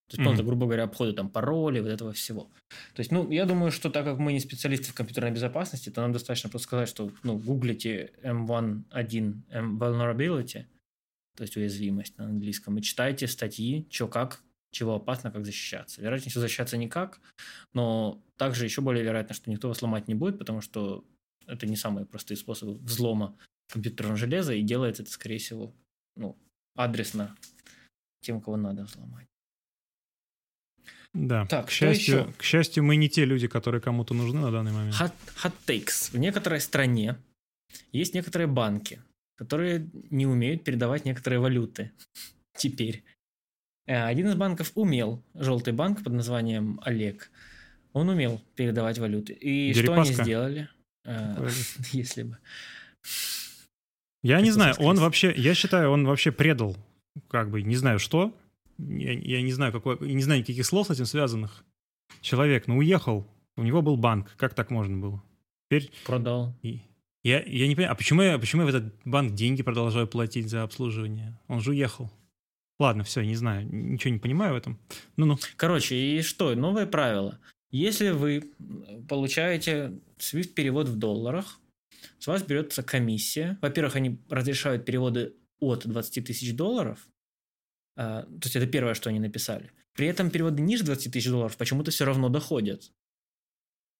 То 0.09 0.15
есть, 0.15 0.21
mm-hmm. 0.21 0.23
просто, 0.23 0.43
грубо 0.43 0.65
говоря, 0.65 0.83
обходы 0.85 1.13
там 1.13 1.29
пароли, 1.29 1.81
вот 1.81 1.89
этого 1.89 2.13
всего. 2.13 2.49
То 2.95 3.01
есть, 3.01 3.11
ну, 3.11 3.29
я 3.29 3.45
думаю, 3.45 3.71
что 3.71 3.91
так 3.91 4.05
как 4.05 4.17
мы 4.17 4.33
не 4.33 4.39
специалисты 4.39 4.91
в 4.91 4.95
компьютерной 4.95 5.31
безопасности, 5.31 5.91
то 5.91 6.01
нам 6.01 6.11
достаточно 6.11 6.49
просто 6.49 6.67
сказать, 6.67 6.89
что, 6.89 7.11
ну, 7.21 7.37
гуглите 7.37 8.11
M1.1 8.23 9.41
M 9.49 9.77
vulnerability, 9.77 10.65
то 11.37 11.43
есть 11.43 11.55
уязвимость 11.57 12.17
на 12.17 12.25
английском, 12.25 12.77
и 12.77 12.81
читайте 12.81 13.27
статьи, 13.27 13.87
что 13.91 14.07
как, 14.07 14.41
чего 14.71 14.95
опасно, 14.95 15.31
как 15.31 15.45
защищаться. 15.45 16.01
Вероятнее 16.01 16.31
всего, 16.31 16.41
защищаться 16.41 16.75
никак, 16.75 17.21
но 17.73 18.19
также 18.35 18.65
еще 18.65 18.81
более 18.81 19.03
вероятно, 19.03 19.35
что 19.35 19.51
никто 19.51 19.67
вас 19.67 19.77
сломать 19.77 20.07
не 20.07 20.15
будет, 20.15 20.39
потому 20.39 20.61
что 20.61 21.05
это 21.45 21.67
не 21.67 21.75
самые 21.75 22.07
простые 22.07 22.37
способы 22.37 22.79
взлома 22.79 23.37
компьютерного 23.71 24.17
железа, 24.17 24.55
и 24.55 24.63
делается 24.63 25.03
это, 25.03 25.11
скорее 25.11 25.37
всего, 25.37 25.71
ну, 26.15 26.35
адресно 26.75 27.35
тем, 28.21 28.41
кого 28.41 28.57
надо 28.57 28.85
взломать. 28.85 29.27
Да, 31.13 31.45
так, 31.47 31.67
к, 31.67 31.71
счастью, 31.71 32.19
еще? 32.19 32.33
к 32.37 32.43
счастью, 32.43 32.83
мы 32.83 32.95
не 32.95 33.09
те 33.09 33.25
люди, 33.25 33.47
которые 33.47 33.81
кому-то 33.81 34.13
нужны 34.13 34.41
на 34.41 34.51
данный 34.51 34.71
момент. 34.71 34.95
Hot, 34.95 35.13
hot 35.43 35.53
takes. 35.65 36.11
В 36.11 36.17
некоторой 36.17 36.61
стране 36.61 37.17
есть 37.91 38.13
некоторые 38.13 38.47
банки, 38.47 39.01
которые 39.35 39.89
не 40.11 40.27
умеют 40.27 40.63
передавать 40.63 41.05
некоторые 41.05 41.39
валюты. 41.39 41.91
Теперь. 42.57 43.03
Э, 43.87 44.03
один 44.03 44.27
из 44.27 44.35
банков 44.35 44.71
умел, 44.75 45.23
желтый 45.33 45.73
банк 45.73 46.03
под 46.03 46.13
названием 46.13 46.79
Олег, 46.83 47.31
он 47.93 48.09
умел 48.09 48.39
передавать 48.55 48.99
валюты. 48.99 49.33
И 49.33 49.73
Дерипаска. 49.73 50.13
что 50.13 50.21
они 50.21 50.23
сделали? 50.23 50.69
Э, 51.05 51.49
если 51.91 52.23
бы. 52.23 52.37
Я 54.21 54.41
не 54.41 54.51
знаю, 54.51 54.75
он 54.79 54.97
вообще, 54.97 55.33
я 55.35 55.55
считаю, 55.55 55.89
он 55.89 56.05
вообще 56.05 56.31
предал, 56.31 56.75
как 57.29 57.49
бы, 57.49 57.63
не 57.63 57.77
знаю 57.77 57.99
что, 57.99 58.37
я, 58.79 59.13
я 59.13 59.41
не 59.41 59.51
знаю, 59.51 59.71
какой, 59.71 59.97
не 59.99 60.23
знаю 60.23 60.41
никаких 60.41 60.65
слов 60.65 60.87
с 60.87 60.91
этим 60.91 61.05
связанных. 61.05 61.63
Человек, 62.21 62.67
ну, 62.67 62.77
уехал, 62.77 63.27
у 63.55 63.63
него 63.63 63.81
был 63.81 63.97
банк, 63.97 64.35
как 64.37 64.53
так 64.53 64.71
можно 64.71 64.97
было? 64.97 65.23
Теперь... 65.67 65.91
Продал. 66.05 66.55
И, 66.63 66.81
я, 67.23 67.43
я 67.43 67.67
не 67.67 67.75
понимаю, 67.75 67.93
а 67.93 67.95
почему 67.95 68.21
я, 68.21 68.39
почему 68.39 68.61
я 68.61 68.65
в 68.67 68.75
этот 68.75 68.95
банк 69.05 69.33
деньги 69.33 69.61
продолжаю 69.61 70.07
платить 70.07 70.49
за 70.49 70.63
обслуживание? 70.63 71.39
Он 71.47 71.59
же 71.59 71.71
уехал. 71.71 72.11
Ладно, 72.79 73.03
все, 73.03 73.21
не 73.21 73.35
знаю, 73.35 73.67
ничего 73.69 74.13
не 74.13 74.19
понимаю 74.19 74.53
в 74.53 74.57
этом. 74.57 74.79
Ну-ну. 75.17 75.37
Короче, 75.57 75.95
и 75.95 76.21
что? 76.21 76.55
Новое 76.55 76.85
правило. 76.85 77.37
Если 77.71 78.09
вы 78.11 78.51
получаете 79.07 79.99
SWIFT-перевод 80.17 80.87
в 80.87 80.97
долларах, 80.97 81.59
с 82.17 82.27
вас 82.27 82.41
берется 82.43 82.81
комиссия. 82.83 83.57
Во-первых, 83.61 83.95
они 83.95 84.17
разрешают 84.29 84.85
переводы 84.85 85.33
от 85.59 85.85
20 85.85 86.25
тысяч 86.25 86.55
долларов, 86.55 87.05
то 87.99 88.41
есть 88.43 88.55
это 88.55 88.65
первое, 88.65 88.93
что 88.93 89.09
они 89.09 89.19
написали. 89.19 89.71
При 89.93 90.07
этом 90.07 90.29
переводы 90.31 90.61
ниже 90.61 90.85
20 90.85 91.11
тысяч 91.11 91.27
долларов 91.27 91.57
почему-то 91.57 91.91
все 91.91 92.05
равно 92.05 92.29
доходят. 92.29 92.91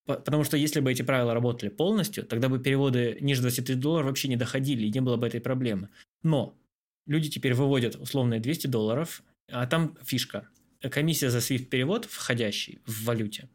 Потому 0.05 0.43
что 0.45 0.55
если 0.55 0.79
бы 0.79 0.91
эти 0.91 1.01
правила 1.01 1.33
работали 1.33 1.69
полностью, 1.69 2.25
тогда 2.25 2.47
бы 2.47 2.59
переводы 2.59 3.17
ниже 3.19 3.41
20 3.41 3.65
тысяч 3.65 3.77
долларов 3.77 4.07
вообще 4.07 4.29
не 4.29 4.37
доходили, 4.37 4.85
и 4.85 4.91
не 4.91 5.01
было 5.01 5.17
бы 5.17 5.27
этой 5.27 5.41
проблемы. 5.41 5.89
Но 6.23 6.57
люди 7.05 7.29
теперь 7.29 7.53
выводят 7.53 7.95
условные 7.95 8.39
200 8.39 8.67
долларов, 8.67 9.21
а 9.51 9.67
там 9.67 9.97
фишка. 10.01 10.47
Комиссия 10.81 11.29
за 11.29 11.39
SWIFT-перевод 11.39 12.05
входящий 12.05 12.79
в 12.85 13.03
валюте. 13.03 13.49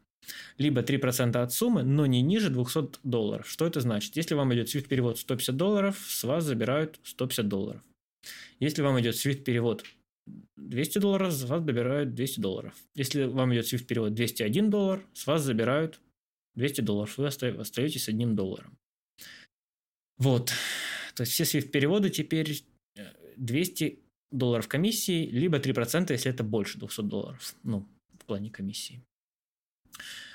Либо 0.59 0.81
3% 0.81 1.35
от 1.37 1.53
суммы, 1.53 1.83
но 1.83 2.05
не 2.05 2.21
ниже 2.21 2.51
200 2.51 2.99
долларов. 3.03 3.49
Что 3.49 3.65
это 3.65 3.81
значит? 3.81 4.15
Если 4.15 4.35
вам 4.35 4.53
идет 4.53 4.73
SWIFT-перевод 4.73 5.17
150 5.17 5.57
долларов, 5.57 5.97
с 6.07 6.23
вас 6.23 6.43
забирают 6.43 6.99
150 7.03 7.47
долларов. 7.47 7.81
Если 8.59 8.83
вам 8.83 8.99
идет 9.01 9.15
SWIFT-перевод 9.15 9.83
200 10.57 10.99
долларов, 10.99 11.31
с 11.33 11.43
вас 11.43 11.63
забирают 11.63 12.13
200 12.13 12.39
долларов. 12.39 12.73
Если 12.95 13.23
вам 13.23 13.53
идет 13.53 13.71
SWIFT 13.71 13.85
перевод 13.85 14.13
201 14.13 14.69
доллар, 14.69 15.05
с 15.13 15.27
вас 15.27 15.43
забирают 15.43 15.99
200 16.55 16.81
долларов. 16.81 17.17
Вы 17.17 17.27
остаетесь 17.27 18.05
с 18.05 18.09
одним 18.09 18.35
долларом. 18.35 18.77
Вот. 20.17 20.51
То 21.15 21.21
есть 21.21 21.33
все 21.33 21.43
SWIFT 21.43 21.69
переводы 21.69 22.09
теперь 22.09 22.63
200 23.37 23.83
э, 23.83 23.95
долларов 24.31 24.67
комиссии, 24.67 25.27
либо 25.27 25.59
3%, 25.59 26.11
если 26.11 26.31
это 26.31 26.43
больше 26.43 26.79
200 26.79 27.01
долларов. 27.01 27.55
Ну, 27.63 27.87
в 28.19 28.25
плане 28.25 28.49
комиссии. 28.49 29.03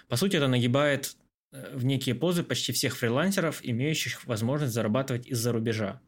По 0.08 0.16
сути, 0.16 0.36
это 0.36 0.48
нагибает 0.48 1.16
э, 1.52 1.76
в 1.76 1.84
некие 1.84 2.14
позы 2.14 2.44
почти 2.44 2.72
всех 2.72 2.96
фрилансеров, 2.96 3.60
имеющих 3.62 4.24
возможность 4.26 4.74
зарабатывать 4.74 5.26
из-за 5.26 5.52
рубежа. 5.52 6.00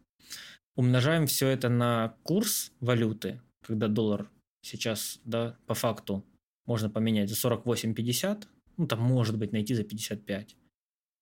Умножаем 0.76 1.26
все 1.26 1.48
это 1.48 1.68
на 1.68 2.16
курс 2.22 2.72
валюты, 2.80 3.40
когда 3.62 3.88
доллар 3.88 4.30
сейчас, 4.62 5.20
да, 5.24 5.56
по 5.66 5.74
факту 5.74 6.24
можно 6.66 6.90
поменять 6.90 7.28
за 7.28 7.48
48,50, 7.48 8.46
ну, 8.76 8.86
там 8.86 9.00
может 9.00 9.38
быть 9.38 9.52
найти 9.52 9.74
за 9.74 9.84
55. 9.84 10.56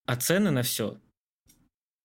А 0.06 0.16
цены 0.16 0.50
на 0.50 0.62
все, 0.62 1.00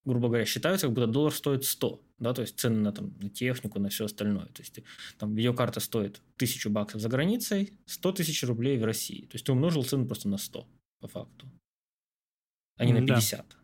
грубо 0.06 0.28
говоря, 0.28 0.46
считаются, 0.46 0.88
как 0.88 0.96
будто 0.96 1.08
доллар 1.08 1.34
стоит 1.34 1.66
100, 1.66 2.02
да, 2.20 2.34
то 2.34 2.42
есть 2.42 2.60
цены 2.60 2.80
на, 2.80 2.92
там, 2.92 3.18
на 3.20 3.30
технику, 3.30 3.80
на 3.80 3.90
все 3.90 4.06
остальное. 4.06 4.48
То 4.48 4.62
есть 4.62 4.80
там 5.18 5.36
видеокарта 5.36 5.80
стоит 5.80 6.22
1000 6.36 6.70
баксов 6.70 7.02
за 7.02 7.10
границей, 7.10 7.78
100 7.86 8.12
тысяч 8.14 8.44
рублей 8.44 8.78
в 8.78 8.86
России. 8.86 9.26
То 9.26 9.36
есть 9.36 9.46
ты 9.46 9.52
умножил 9.52 9.84
цену 9.84 10.06
просто 10.06 10.30
на 10.30 10.38
100, 10.38 10.68
по 11.02 11.08
факту, 11.08 11.48
а 12.78 12.86
не 12.86 12.94
на 12.94 13.06
50. 13.06 13.48
Да. 13.48 13.56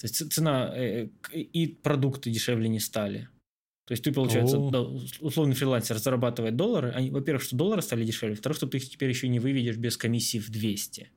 То 0.00 0.06
есть 0.06 0.32
цена 0.32 0.72
э, 0.76 1.08
и 1.32 1.68
продукты 1.68 2.30
дешевле 2.30 2.68
не 2.68 2.80
стали. 2.80 3.28
То 3.86 3.92
есть 3.92 4.02
ты, 4.02 4.12
получается, 4.12 4.58
да, 4.70 4.80
условный 5.20 5.54
фрилансер 5.54 5.98
зарабатывает 5.98 6.56
доллары. 6.56 6.90
Они, 6.90 7.10
во-первых, 7.10 7.42
что 7.42 7.54
доллары 7.54 7.82
стали 7.82 8.04
дешевле. 8.04 8.34
Во-вторых, 8.34 8.56
что 8.56 8.66
ты 8.66 8.78
их 8.78 8.88
теперь 8.88 9.10
еще 9.10 9.28
не 9.28 9.40
выведешь 9.40 9.76
без 9.76 9.96
комиссии 9.98 10.38
в 10.38 10.48
200. 10.50 11.10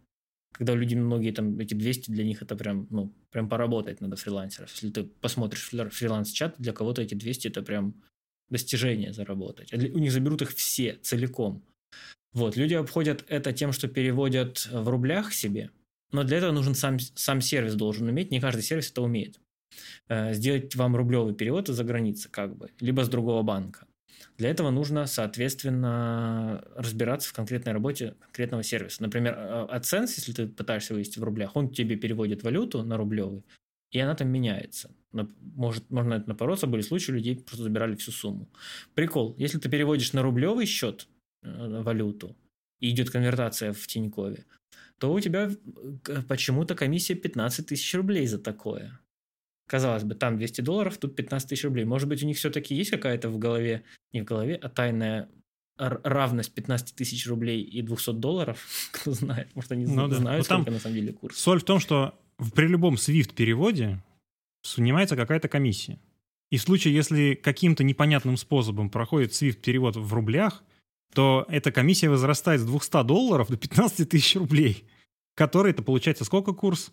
Когда 0.52 0.74
люди 0.74 0.96
многие 0.96 1.32
там, 1.32 1.60
эти 1.60 1.74
200 1.74 2.12
для 2.12 2.26
них 2.26 2.42
это 2.42 2.56
прям, 2.56 2.88
ну, 2.90 3.14
прям 3.32 3.48
поработать 3.48 4.02
надо 4.02 4.18
фрилансеров. 4.18 4.72
Если 4.72 4.90
ты 4.90 5.04
посмотришь 5.04 5.70
фриланс-чат, 5.70 6.56
для 6.58 6.74
кого-то 6.74 7.02
эти 7.02 7.14
200 7.14 7.48
это 7.48 7.62
прям 7.62 7.94
достижение 8.50 9.14
заработать. 9.14 9.72
А 9.72 9.78
для, 9.78 9.94
у 9.94 10.00
них 10.00 10.12
заберут 10.12 10.42
их 10.42 10.54
все 10.54 10.96
целиком. 11.02 11.64
Вот, 12.34 12.58
люди 12.58 12.74
обходят 12.74 13.24
это 13.28 13.54
тем, 13.54 13.72
что 13.72 13.88
переводят 13.88 14.68
в 14.72 14.90
рублях 14.90 15.34
себе, 15.34 15.72
но 16.12 16.24
для 16.24 16.38
этого 16.38 16.52
нужен 16.52 16.76
сам, 16.76 17.00
сам 17.00 17.42
сервис 17.42 17.76
должен 17.76 18.08
уметь, 18.08 18.32
не 18.32 18.40
каждый 18.40 18.62
сервис 18.62 18.92
это 18.92 19.02
умеет. 19.02 19.40
Э, 20.10 20.34
сделать 20.34 20.76
вам 20.76 20.96
рублевый 20.96 21.34
перевод 21.34 21.70
из-за 21.70 21.84
границы, 21.84 22.30
как 22.30 22.56
бы, 22.56 22.70
либо 22.80 23.04
с 23.04 23.10
другого 23.10 23.44
банка. 23.44 23.88
Для 24.38 24.50
этого 24.50 24.70
нужно, 24.70 25.06
соответственно, 25.08 26.64
разбираться 26.76 27.30
в 27.30 27.34
конкретной 27.34 27.74
работе 27.74 28.16
конкретного 28.20 28.64
сервиса. 28.64 29.02
Например, 29.02 29.34
AdSense, 29.72 30.08
э, 30.08 30.14
если 30.18 30.32
ты 30.34 30.48
пытаешься 30.48 30.94
вывести 30.94 31.20
в 31.20 31.24
рублях, 31.24 31.56
он 31.56 31.70
тебе 31.70 31.96
переводит 31.96 32.44
валюту 32.44 32.84
на 32.84 32.98
рублевый, 32.98 33.44
и 33.92 34.00
она 34.00 34.16
там 34.16 34.30
меняется. 34.30 34.92
Может, 35.56 35.90
можно 35.90 36.16
это 36.16 36.30
напороться, 36.30 36.68
были 36.68 36.82
случаи, 36.82 37.12
людей 37.12 37.38
просто 37.38 37.64
забирали 37.64 37.96
всю 37.96 38.12
сумму. 38.12 38.50
Прикол, 38.94 39.36
если 39.38 39.58
ты 39.58 39.70
переводишь 39.70 40.14
на 40.14 40.22
рублевый 40.22 40.66
счет 40.66 41.08
э, 41.44 41.82
валюту, 41.82 42.36
и 42.80 42.92
идет 42.92 43.10
конвертация 43.10 43.74
в 43.74 43.88
Тинькове, 43.88 44.46
то 45.00 45.12
у 45.12 45.20
тебя 45.20 45.50
почему-то 46.28 46.76
комиссия 46.76 47.16
15 47.16 47.68
тысяч 47.68 47.94
рублей 47.96 48.28
за 48.28 48.40
такое. 48.40 49.00
Казалось 49.68 50.04
бы, 50.04 50.16
там 50.16 50.38
200 50.38 50.62
долларов, 50.62 50.98
тут 50.98 51.16
15 51.16 51.50
тысяч 51.50 51.64
рублей. 51.66 51.86
Может 51.86 52.08
быть, 52.08 52.24
у 52.24 52.26
них 52.26 52.38
все-таки 52.38 52.74
есть 52.74 52.90
какая-то 52.90 53.30
в 53.30 53.38
голове, 53.38 53.84
не 54.14 54.22
в 54.22 54.24
голове, 54.24 54.56
а 54.56 54.70
тайная 54.70 55.30
равность 55.78 56.54
15 56.54 56.96
тысяч 56.96 57.28
рублей 57.28 57.62
и 57.62 57.82
200 57.82 58.14
долларов, 58.14 58.66
кто 58.92 59.12
знает, 59.12 59.54
может, 59.56 59.72
они 59.72 59.86
ну, 59.86 60.10
знают, 60.10 60.42
да. 60.42 60.44
сколько 60.44 60.66
там 60.66 60.74
на 60.74 60.80
самом 60.80 60.96
деле 60.96 61.14
курс. 61.14 61.38
Соль 61.38 61.60
в 61.60 61.66
том, 61.66 61.80
что 61.80 62.18
при 62.56 62.68
любом 62.68 62.96
SWIFT-переводе 62.96 64.04
снимается 64.64 65.16
какая-то 65.16 65.48
комиссия. 65.48 66.00
И 66.50 66.58
в 66.58 66.62
случае, 66.62 66.96
если 66.96 67.36
каким-то 67.36 67.84
непонятным 67.84 68.38
способом 68.38 68.90
проходит 68.90 69.34
SWIFT-перевод 69.34 69.98
в 69.98 70.14
рублях, 70.14 70.64
то 71.14 71.46
эта 71.50 71.72
комиссия 71.72 72.10
возрастает 72.10 72.62
с 72.62 72.66
200 72.66 73.04
долларов 73.04 73.50
до 73.50 73.58
15 73.58 74.10
тысяч 74.10 74.36
рублей. 74.36 74.86
Который 75.36 75.72
это 75.72 75.84
получается 75.84 76.26
сколько 76.26 76.54
курс? 76.54 76.92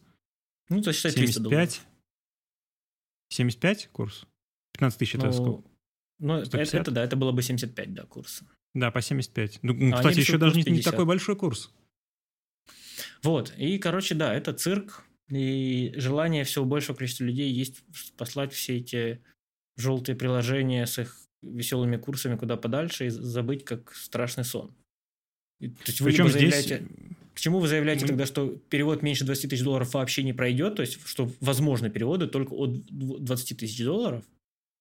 Ну, 0.68 0.82
то 0.82 0.92
считай 0.92 1.12
300 1.12 1.32
75? 1.34 1.82
75 3.30 3.88
курс? 3.92 4.26
15 4.74 4.98
тысяч 4.98 5.14
это 5.14 5.26
Ну, 5.26 5.32
сколько? 5.32 5.68
Ну, 6.18 6.34
это, 6.36 6.46
150? 6.46 6.80
это 6.80 6.90
да, 6.90 7.04
это 7.04 7.16
было 7.16 7.32
бы 7.32 7.42
75, 7.42 7.94
да, 7.94 8.04
курс. 8.04 8.42
Да, 8.74 8.90
по 8.90 9.00
75. 9.00 9.60
Ну, 9.62 9.92
А 9.92 9.96
кстати, 9.96 10.18
еще 10.20 10.38
даже 10.38 10.56
не, 10.56 10.62
не 10.62 10.76
50. 10.76 10.90
такой 10.92 11.06
большой 11.06 11.36
курс. 11.36 11.72
Вот, 13.22 13.54
и, 13.56 13.78
короче, 13.78 14.14
да, 14.14 14.34
это 14.34 14.52
цирк, 14.52 15.04
и 15.28 15.92
желание 15.96 16.44
всего 16.44 16.64
большего 16.64 16.96
количества 16.96 17.24
людей 17.24 17.50
есть 17.50 17.82
послать 18.16 18.52
все 18.52 18.76
эти 18.76 19.22
желтые 19.76 20.16
приложения 20.16 20.86
с 20.86 20.98
их 20.98 21.18
веселыми 21.42 21.96
курсами 21.96 22.36
куда 22.36 22.56
подальше 22.56 23.06
и 23.06 23.10
забыть 23.10 23.64
как 23.64 23.94
страшный 23.94 24.44
сон. 24.44 24.74
И, 25.60 25.68
то 25.68 25.82
есть 25.86 26.00
вы 26.00 26.10
Причем 26.10 26.28
здесь... 26.28 26.72
заявляете- 27.34 27.36
К 27.36 27.40
чему 27.40 27.58
вы 27.60 27.68
заявляете 27.68 28.02
Мы- 28.04 28.08
тогда, 28.08 28.26
что 28.26 28.48
перевод 28.70 29.02
меньше 29.02 29.24
20 29.24 29.50
тысяч 29.50 29.62
долларов 29.62 29.92
вообще 29.94 30.22
не 30.22 30.32
пройдет, 30.32 30.76
то 30.76 30.82
есть 30.82 30.98
что 31.06 31.30
возможны 31.40 31.90
переводы 31.90 32.26
только 32.26 32.52
от 32.54 32.70
дв- 32.70 33.18
20 33.20 33.54
тысяч 33.58 33.84
долларов, 33.84 34.24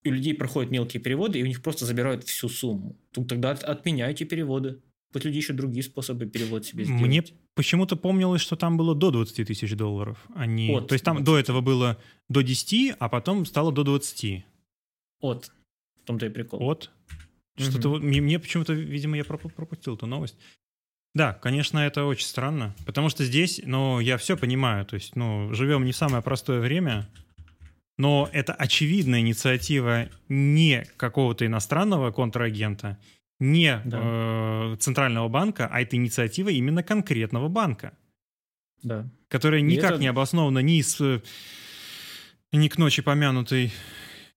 и 0.03 0.09
у 0.09 0.13
людей 0.13 0.33
проходят 0.33 0.71
мелкие 0.71 1.01
переводы, 1.01 1.39
и 1.39 1.43
у 1.43 1.45
них 1.47 1.61
просто 1.61 1.85
забирают 1.85 2.23
всю 2.25 2.49
сумму. 2.49 2.95
Тут 3.11 3.27
тогда 3.27 3.51
от- 3.51 3.63
отменяйте 3.63 4.25
переводы. 4.25 4.79
Пусть 5.11 5.25
люди 5.25 5.37
ищут 5.37 5.55
другие 5.57 5.83
способы 5.83 6.25
перевод 6.25 6.65
себе 6.65 6.85
сделать. 6.85 7.01
Мне 7.03 7.23
почему-то 7.55 7.95
помнилось, 7.95 8.41
что 8.41 8.55
там 8.55 8.77
было 8.77 8.95
до 8.95 9.11
20 9.11 9.43
тысяч 9.45 9.75
долларов. 9.75 10.17
а 10.35 10.45
не- 10.47 10.71
От 10.75 10.87
То 10.87 10.93
есть 10.93 11.05
там 11.05 11.17
20. 11.17 11.25
до 11.25 11.37
этого 11.39 11.61
было 11.61 11.97
до 12.29 12.41
10, 12.41 12.95
а 12.99 13.09
потом 13.09 13.45
стало 13.45 13.71
до 13.71 13.83
20. 13.83 14.43
От. 15.21 15.51
В 16.01 16.05
том-то 16.05 16.25
и 16.25 16.29
прикол. 16.29 16.59
От. 16.61 16.89
Что-то 17.57 17.89
вот, 17.89 18.01
мне, 18.03 18.19
мне 18.21 18.39
почему-то, 18.39 18.73
видимо, 18.73 19.15
я 19.15 19.23
пропу- 19.23 19.51
пропустил 19.51 19.95
эту 19.95 20.07
новость. 20.07 20.35
Да, 21.15 21.33
конечно, 21.33 21.77
это 21.79 22.05
очень 22.05 22.25
странно, 22.25 22.73
потому 22.85 23.09
что 23.09 23.23
здесь, 23.23 23.61
ну, 23.63 23.99
я 23.99 24.17
все 24.17 24.35
понимаю, 24.35 24.85
то 24.85 24.95
есть, 24.95 25.15
ну, 25.15 25.53
живем 25.53 25.85
не 25.85 25.91
в 25.91 25.95
самое 25.95 26.23
простое 26.23 26.59
время, 26.59 27.07
но 27.97 28.27
это 28.33 28.53
очевидная 28.53 29.19
инициатива 29.19 30.09
не 30.27 30.85
какого-то 30.97 31.45
иностранного 31.45 32.11
контрагента, 32.11 32.97
не 33.39 33.79
э, 33.85 34.75
центрального 34.79 35.27
банка, 35.27 35.67
а 35.71 35.81
это 35.81 35.95
инициатива 35.97 36.49
именно 36.49 36.81
конкретного 36.81 37.47
банка, 37.47 37.93
Да. 38.81 39.07
которая 39.27 39.61
никак 39.61 39.91
это- 39.91 39.99
не 40.01 40.07
обоснована 40.07 40.59
ни 40.59 40.81
с 40.81 41.21
ни 42.51 42.67
к 42.69 42.77
ночи 42.77 43.01
помянутой 43.03 43.71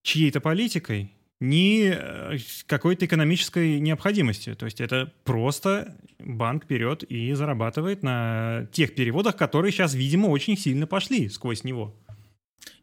чьей-то 0.03 0.40
политикой, 0.40 1.12
ни 1.41 1.93
э, 1.93 2.39
какой-то 2.67 3.07
экономической 3.07 3.79
необходимости. 3.81 4.55
То 4.55 4.65
есть 4.65 4.81
это 4.81 5.13
просто 5.25 5.97
банк 6.19 6.67
берет 6.67 7.03
и 7.05 7.33
зарабатывает 7.35 8.03
на 8.03 8.69
тех 8.73 8.95
переводах, 8.95 9.37
которые 9.37 9.73
сейчас, 9.73 9.95
видимо, 9.95 10.29
очень 10.29 10.57
сильно 10.57 10.87
пошли 10.87 11.29
сквозь 11.29 11.65
него. 11.65 11.95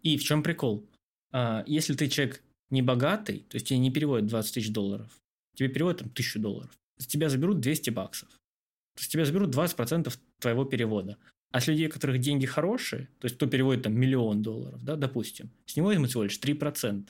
И 0.04 0.18
в 0.18 0.24
чем 0.24 0.44
прикол? 0.44 0.88
А, 1.32 1.64
если 1.66 1.96
ты 1.96 2.08
человек 2.08 2.44
не 2.70 2.82
богатый, 2.82 3.46
то 3.50 3.56
есть 3.56 3.68
тебе 3.68 3.80
не 3.80 3.92
переводят 3.92 4.28
20 4.28 4.54
тысяч 4.54 4.72
долларов, 4.72 5.10
тебе 5.56 5.70
переводят 5.70 6.00
там 6.00 6.10
1000 6.10 6.40
долларов, 6.40 6.72
с 7.00 7.08
тебя 7.08 7.30
заберут 7.30 7.60
200 7.60 7.90
баксов. 7.90 8.30
То 8.96 9.02
есть 9.02 9.12
тебя 9.12 9.26
заберут 9.26 9.56
20% 9.56 10.14
твоего 10.40 10.66
перевода. 10.66 11.18
А 11.52 11.62
с 11.62 11.68
людей, 11.68 11.88
у 11.88 11.92
которых 11.92 12.20
деньги 12.20 12.46
хорошие, 12.46 13.10
то 13.20 13.26
есть 13.26 13.36
кто 13.36 13.48
переводит 13.48 13.84
там 13.84 13.94
миллион 13.94 14.42
долларов, 14.42 14.84
да, 14.84 14.96
допустим, 14.96 15.52
с 15.66 15.76
него 15.76 15.88
возьмут 15.88 16.10
всего 16.10 16.24
лишь 16.24 16.40
3%. 16.40 17.10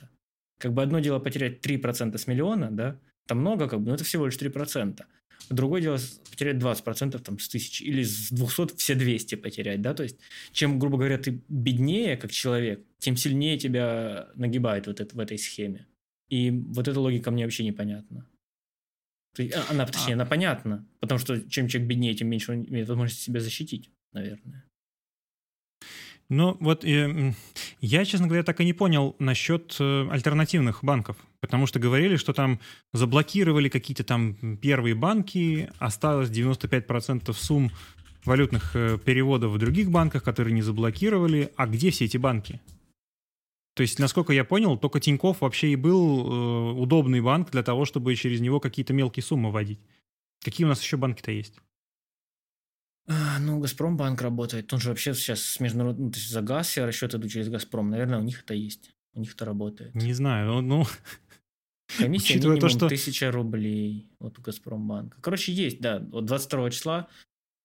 Как 0.58 0.72
бы 0.72 0.82
одно 0.82 1.00
дело 1.00 1.18
потерять 1.18 1.64
3% 1.64 2.16
с 2.16 2.26
миллиона, 2.26 2.70
да, 2.70 2.98
там 3.26 3.38
много, 3.38 3.68
как 3.68 3.80
бы, 3.80 3.88
но 3.88 3.94
это 3.94 4.04
всего 4.04 4.26
лишь 4.26 4.36
3%. 4.36 5.04
Другое 5.50 5.82
дело 5.82 5.98
потерять 6.30 6.56
20% 6.56 7.18
там, 7.18 7.38
с 7.38 7.48
тысячи 7.48 7.82
или 7.82 8.02
с 8.02 8.30
200 8.30 8.76
все 8.76 8.94
200 8.94 9.34
потерять, 9.34 9.82
да, 9.82 9.92
то 9.94 10.02
есть 10.02 10.18
чем, 10.52 10.78
грубо 10.78 10.96
говоря, 10.96 11.18
ты 11.18 11.42
беднее 11.48 12.16
как 12.16 12.30
человек, 12.32 12.84
тем 12.98 13.16
сильнее 13.16 13.58
тебя 13.58 14.28
нагибает 14.36 14.86
вот 14.86 15.00
это, 15.00 15.14
в 15.14 15.20
этой 15.20 15.38
схеме. 15.38 15.86
И 16.30 16.50
вот 16.50 16.88
эта 16.88 16.98
логика 16.98 17.30
мне 17.30 17.44
вообще 17.44 17.64
непонятна. 17.64 18.26
А, 19.38 19.70
Она, 19.70 19.86
точнее, 19.86 20.12
А. 20.12 20.14
она 20.14 20.26
понятна, 20.26 20.86
потому 21.00 21.18
что 21.18 21.40
чем 21.50 21.68
человек 21.68 21.88
беднее, 21.88 22.14
тем 22.14 22.28
меньше 22.28 22.52
он 22.52 22.64
имеет 22.64 22.88
возможности 22.88 23.24
себя 23.24 23.40
защитить, 23.40 23.90
наверное. 24.12 24.64
Ну, 26.30 26.56
вот 26.60 26.84
э, 26.84 27.34
я, 27.80 28.04
честно 28.04 28.26
говоря, 28.26 28.42
так 28.42 28.60
и 28.60 28.64
не 28.64 28.72
понял 28.72 29.14
насчет 29.18 29.76
э, 29.78 30.08
альтернативных 30.10 30.82
банков. 30.82 31.16
Потому 31.40 31.66
что 31.66 31.78
говорили, 31.78 32.16
что 32.16 32.32
там 32.32 32.60
заблокировали 32.92 33.68
какие-то 33.68 34.04
там 34.04 34.56
первые 34.56 34.94
банки, 34.94 35.70
осталось 35.78 36.30
95% 36.30 37.32
сумм 37.34 37.70
валютных 38.24 38.74
э, 38.74 38.98
переводов 38.98 39.52
в 39.52 39.58
других 39.58 39.90
банках, 39.90 40.22
которые 40.22 40.54
не 40.54 40.62
заблокировали. 40.62 41.52
А 41.56 41.66
где 41.66 41.90
все 41.90 42.06
эти 42.06 42.16
банки? 42.16 42.60
То 43.74 43.82
есть, 43.82 43.98
насколько 43.98 44.32
я 44.32 44.44
понял, 44.44 44.78
только 44.78 45.00
Тиньков 45.00 45.40
вообще 45.40 45.72
и 45.72 45.76
был 45.76 46.72
э, 46.72 46.72
удобный 46.80 47.20
банк 47.20 47.50
для 47.50 47.62
того, 47.62 47.84
чтобы 47.84 48.14
через 48.14 48.40
него 48.40 48.60
какие-то 48.60 48.92
мелкие 48.92 49.22
суммы 49.22 49.50
вводить. 49.50 49.80
Какие 50.42 50.64
у 50.64 50.68
нас 50.68 50.80
еще 50.80 50.96
банки-то 50.96 51.32
есть? 51.32 51.54
А, 53.06 53.38
ну, 53.38 53.58
Газпромбанк 53.60 54.20
работает. 54.22 54.72
Он 54.72 54.80
же 54.80 54.88
вообще 54.88 55.14
сейчас 55.14 55.42
с 55.42 55.60
международным... 55.60 56.06
ну, 56.06 56.12
то 56.12 56.18
есть 56.18 56.30
за 56.30 56.40
газ 56.40 56.68
все 56.68 56.84
расчеты 56.86 57.18
идут 57.18 57.30
через 57.30 57.48
Газпром. 57.48 57.90
Наверное, 57.90 58.18
у 58.18 58.22
них 58.22 58.42
это 58.42 58.54
есть. 58.54 58.90
У 59.14 59.20
них 59.20 59.34
это 59.34 59.44
работает. 59.44 59.94
Не 59.94 60.12
знаю. 60.14 60.46
Ну, 60.46 60.60
ну, 60.62 60.86
Комиссия 61.98 62.34
Учитывая 62.34 62.56
минимум 62.56 62.70
то, 62.70 62.76
что- 62.76 62.86
1000 62.86 63.30
рублей 63.30 64.08
вот 64.18 64.38
у 64.38 64.42
Газпромбанка. 64.42 65.18
Короче, 65.20 65.52
есть, 65.52 65.80
да. 65.80 65.98
Вот 66.10 66.24
22 66.24 66.70
числа 66.70 67.08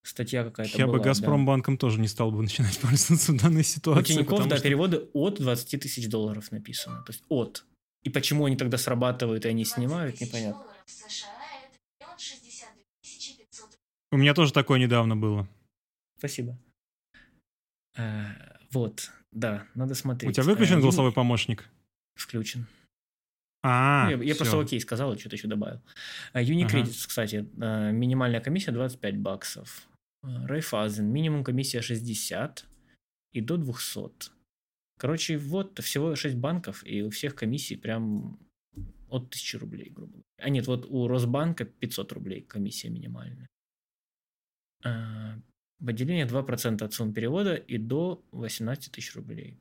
статья 0.03 0.43
какая-то 0.43 0.77
я 0.77 0.85
была. 0.87 0.97
бы 0.97 1.03
да. 1.03 1.09
Газпромбанком 1.09 1.77
тоже 1.77 1.99
не 1.99 2.07
стал 2.07 2.31
бы 2.31 2.41
начинать 2.41 2.77
пользоваться 2.81 3.31
в 3.31 3.37
данной 3.37 3.61
У 3.61 3.63
ситуации. 3.63 4.13
Тинькофф, 4.13 4.29
потому 4.29 4.49
да, 4.49 4.57
что- 4.57 4.63
переводы 4.63 4.97
от 5.13 5.39
20 5.39 5.79
тысяч 5.81 6.09
долларов 6.09 6.51
написано. 6.51 7.01
То 7.03 7.11
есть 7.13 7.23
от. 7.29 7.65
И 8.03 8.09
почему 8.09 8.45
они 8.45 8.55
тогда 8.57 8.77
срабатывают 8.77 9.45
и 9.45 9.49
они 9.49 9.65
снимают, 9.65 10.19
непонятно. 10.21 10.63
У 14.11 14.18
меня 14.18 14.34
тоже 14.34 14.53
такое 14.53 14.80
недавно 14.80 15.15
было. 15.15 15.48
Спасибо. 16.18 16.57
Э, 17.98 18.26
Вот, 18.72 19.11
да, 19.31 19.65
надо 19.76 19.95
смотреть. 19.95 20.30
У 20.30 20.34
тебя 20.34 20.44
выключен 20.44 20.77
Э, 20.77 20.81
голосовой 20.81 21.11
помощник? 21.11 21.69
Включен. 22.15 22.68
А, 23.61 24.06
Ну, 24.06 24.18
я, 24.18 24.23
я 24.23 24.36
просто 24.36 24.60
окей 24.60 24.80
сказал, 24.80 25.14
и 25.14 25.18
что-то 25.18 25.36
еще 25.36 25.48
добавил. 25.48 25.81
А, 26.34 26.41
Unicredit, 26.41 27.07
кстати, 27.07 27.45
э, 27.61 27.91
минимальная 27.91 28.41
комиссия 28.41 28.72
25 28.72 29.18
баксов. 29.18 29.88
Э, 30.23 30.45
Райфазен, 30.48 31.06
минимум 31.11 31.44
комиссия 31.44 31.81
60 31.81 32.65
и 33.34 33.41
до 33.41 33.57
200. 33.57 34.31
Короче, 34.98 35.38
вот 35.38 35.80
всего 35.80 36.15
6 36.15 36.36
банков, 36.36 36.84
и 36.86 37.02
у 37.03 37.10
всех 37.10 37.36
комиссий 37.36 37.76
прям 37.76 38.38
от 39.10 39.30
1000 39.30 39.60
рублей, 39.60 39.90
грубо 39.90 40.11
говоря. 40.11 40.23
А 40.38 40.49
нет, 40.49 40.68
вот 40.68 40.86
у 40.90 41.07
Росбанка 41.07 41.65
500 41.65 42.11
рублей 42.14 42.41
комиссия 42.41 42.90
минимальная. 42.90 43.48
А, 44.84 45.35
В 45.80 45.89
отделении 45.89 46.26
2% 46.26 46.84
от 46.84 46.93
суммы 46.93 47.14
перевода 47.14 47.56
и 47.56 47.77
до 47.77 48.23
18 48.31 48.91
тысяч 48.91 49.15
рублей. 49.15 49.57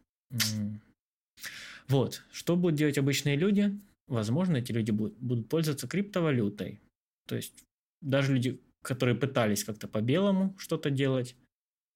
Вот. 1.89 2.23
Что 2.32 2.57
будут 2.57 2.77
делать 2.77 2.99
обычные 2.99 3.36
люди? 3.36 3.78
Возможно, 4.09 4.57
эти 4.57 4.73
люди 4.73 4.90
будут, 4.90 5.49
пользоваться 5.49 5.89
криптовалютой. 5.89 6.81
То 7.27 7.36
есть 7.36 7.65
даже 8.01 8.35
люди, 8.35 8.61
которые 8.82 9.16
пытались 9.16 9.65
как-то 9.65 9.89
по-белому 9.89 10.55
что-то 10.59 10.90
делать, 10.90 11.35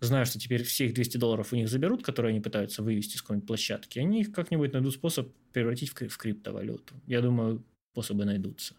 зная, 0.01 0.25
что 0.25 0.39
теперь 0.39 0.63
все 0.63 0.87
их 0.87 0.95
200 0.95 1.17
долларов 1.17 1.53
у 1.53 1.57
них 1.57 1.69
заберут, 1.69 2.03
которые 2.03 2.31
они 2.31 2.41
пытаются 2.41 2.83
вывести 2.83 3.17
с 3.17 3.23
какой-нибудь 3.23 3.47
площадки, 3.47 3.99
они 3.99 4.21
их 4.21 4.33
как-нибудь 4.33 4.73
найдут 4.73 4.95
способ 4.95 5.33
превратить 5.53 5.91
в, 5.91 6.09
в 6.09 6.19
криптовалюту. 6.19 6.95
Я 7.07 7.21
думаю, 7.21 7.63
способы 7.93 8.25
найдутся. 8.25 8.75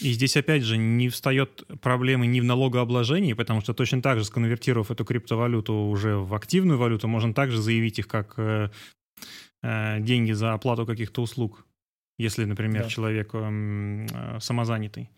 И 0.00 0.12
здесь, 0.12 0.36
опять 0.36 0.62
же, 0.62 0.76
не 0.78 1.08
встает 1.08 1.64
проблемы 1.82 2.26
ни 2.26 2.40
в 2.40 2.44
налогообложении, 2.44 3.34
потому 3.34 3.60
что 3.60 3.74
точно 3.74 4.00
так 4.02 4.18
же, 4.18 4.24
сконвертировав 4.24 4.90
эту 4.90 5.04
криптовалюту 5.04 5.74
уже 5.74 6.16
в 6.16 6.34
активную 6.34 6.78
валюту, 6.78 7.08
можно 7.08 7.34
также 7.34 7.60
заявить 7.60 7.98
их 7.98 8.08
как 8.08 8.34
э, 8.38 8.70
э, 9.62 10.00
деньги 10.00 10.32
за 10.32 10.54
оплату 10.54 10.86
каких-то 10.86 11.22
услуг, 11.22 11.66
если, 12.18 12.44
например, 12.44 12.84
Да. 12.84 12.88
человек 12.88 13.34
эм, 13.34 14.06
э, 14.06 14.38
самозанятый. 14.40 15.10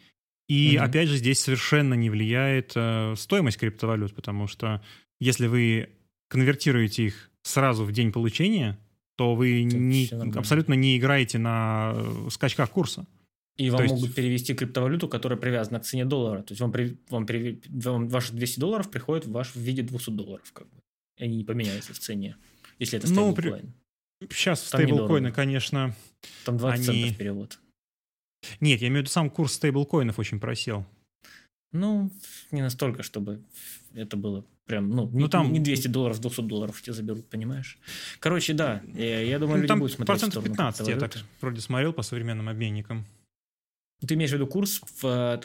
И, 0.48 0.74
Мгм. 0.76 0.84
опять 0.86 1.08
же, 1.08 1.16
здесь 1.18 1.40
совершенно 1.40 1.94
не 1.94 2.10
влияет 2.10 2.72
э, 2.74 3.14
стоимость 3.16 3.58
криптовалют, 3.58 4.14
потому 4.14 4.46
что 4.48 4.82
если 5.20 5.46
вы 5.46 5.90
конвертируете 6.28 7.04
их 7.06 7.30
сразу 7.42 7.84
в 7.84 7.92
день 7.92 8.12
получения, 8.12 8.78
то 9.16 9.34
вы 9.34 9.62
не- 9.62 10.08
абсолютно 10.36 10.74
не 10.74 10.96
играете 10.96 11.38
на 11.38 11.92
э, 11.94 12.28
скачках 12.30 12.70
курса. 12.70 13.06
И 13.58 13.70
вам 13.70 13.78
То 13.78 13.82
есть- 13.82 13.94
могут 13.94 14.14
перевести 14.14 14.54
криптовалюту, 14.54 15.08
которая 15.08 15.38
привязана 15.38 15.80
к 15.80 15.84
цене 15.84 16.04
доллара. 16.04 16.42
То 16.42 16.52
есть 16.52 16.60
вам, 16.60 16.70
при- 16.72 16.96
вам, 17.10 17.26
при- 17.26 17.60
вам 17.68 18.08
ваши 18.08 18.32
200 18.32 18.60
долларов 18.60 18.90
приходят 18.90 19.26
в, 19.26 19.32
ваш, 19.32 19.48
в 19.54 19.56
виде 19.56 19.82
200 19.82 20.10
долларов. 20.10 20.50
Как 20.52 20.66
бы. 20.68 20.80
Они 21.20 21.36
не 21.38 21.44
поменяются 21.44 21.92
в 21.92 21.98
цене, 21.98 22.36
если 22.78 22.98
это 22.98 23.08
Ну, 23.12 23.32
стейблкоин. 23.32 23.72
при- 24.20 24.28
Сейчас 24.32 24.64
стейблкоины, 24.64 25.32
конечно... 25.32 25.94
Там 26.44 26.56
20 26.56 26.88
Они- 26.88 27.00
центов 27.02 27.18
перевод. 27.18 27.58
Нет, 28.60 28.80
я 28.80 28.88
имею 28.88 29.00
в 29.00 29.02
виду, 29.02 29.10
сам 29.10 29.30
курс 29.30 29.54
стейблкоинов 29.54 30.18
очень 30.20 30.38
просел. 30.38 30.86
Ну, 31.72 32.10
не 32.52 32.62
настолько, 32.62 33.02
чтобы 33.02 33.42
это 33.94 34.16
было 34.16 34.44
прям, 34.66 34.90
ну, 34.90 35.08
Ну, 35.12 35.18
не, 35.18 35.28
там- 35.28 35.52
не 35.52 35.58
200 35.60 35.88
долларов, 35.88 36.20
200 36.20 36.42
долларов 36.42 36.80
тебе 36.80 36.92
заберут, 36.92 37.28
понимаешь? 37.28 37.78
Короче, 38.20 38.54
да, 38.54 38.82
я, 38.94 39.20
я 39.20 39.38
думаю, 39.38 39.56
Ну, 39.56 39.62
люди 39.62 39.68
там 39.68 39.78
будут 39.80 39.92
смотреть 39.92 40.06
процентов 40.06 40.42
сторону 40.44 40.54
15 40.54 40.88
я 40.88 40.96
так 40.98 41.16
вроде 41.40 41.60
смотрел 41.60 41.92
по 41.92 42.02
современным 42.02 42.48
обменникам. 42.48 43.04
Ты 44.06 44.14
имеешь 44.14 44.30
в 44.30 44.34
виду 44.34 44.46
курс 44.46 44.80
в, 44.80 45.04
э, 45.04 45.40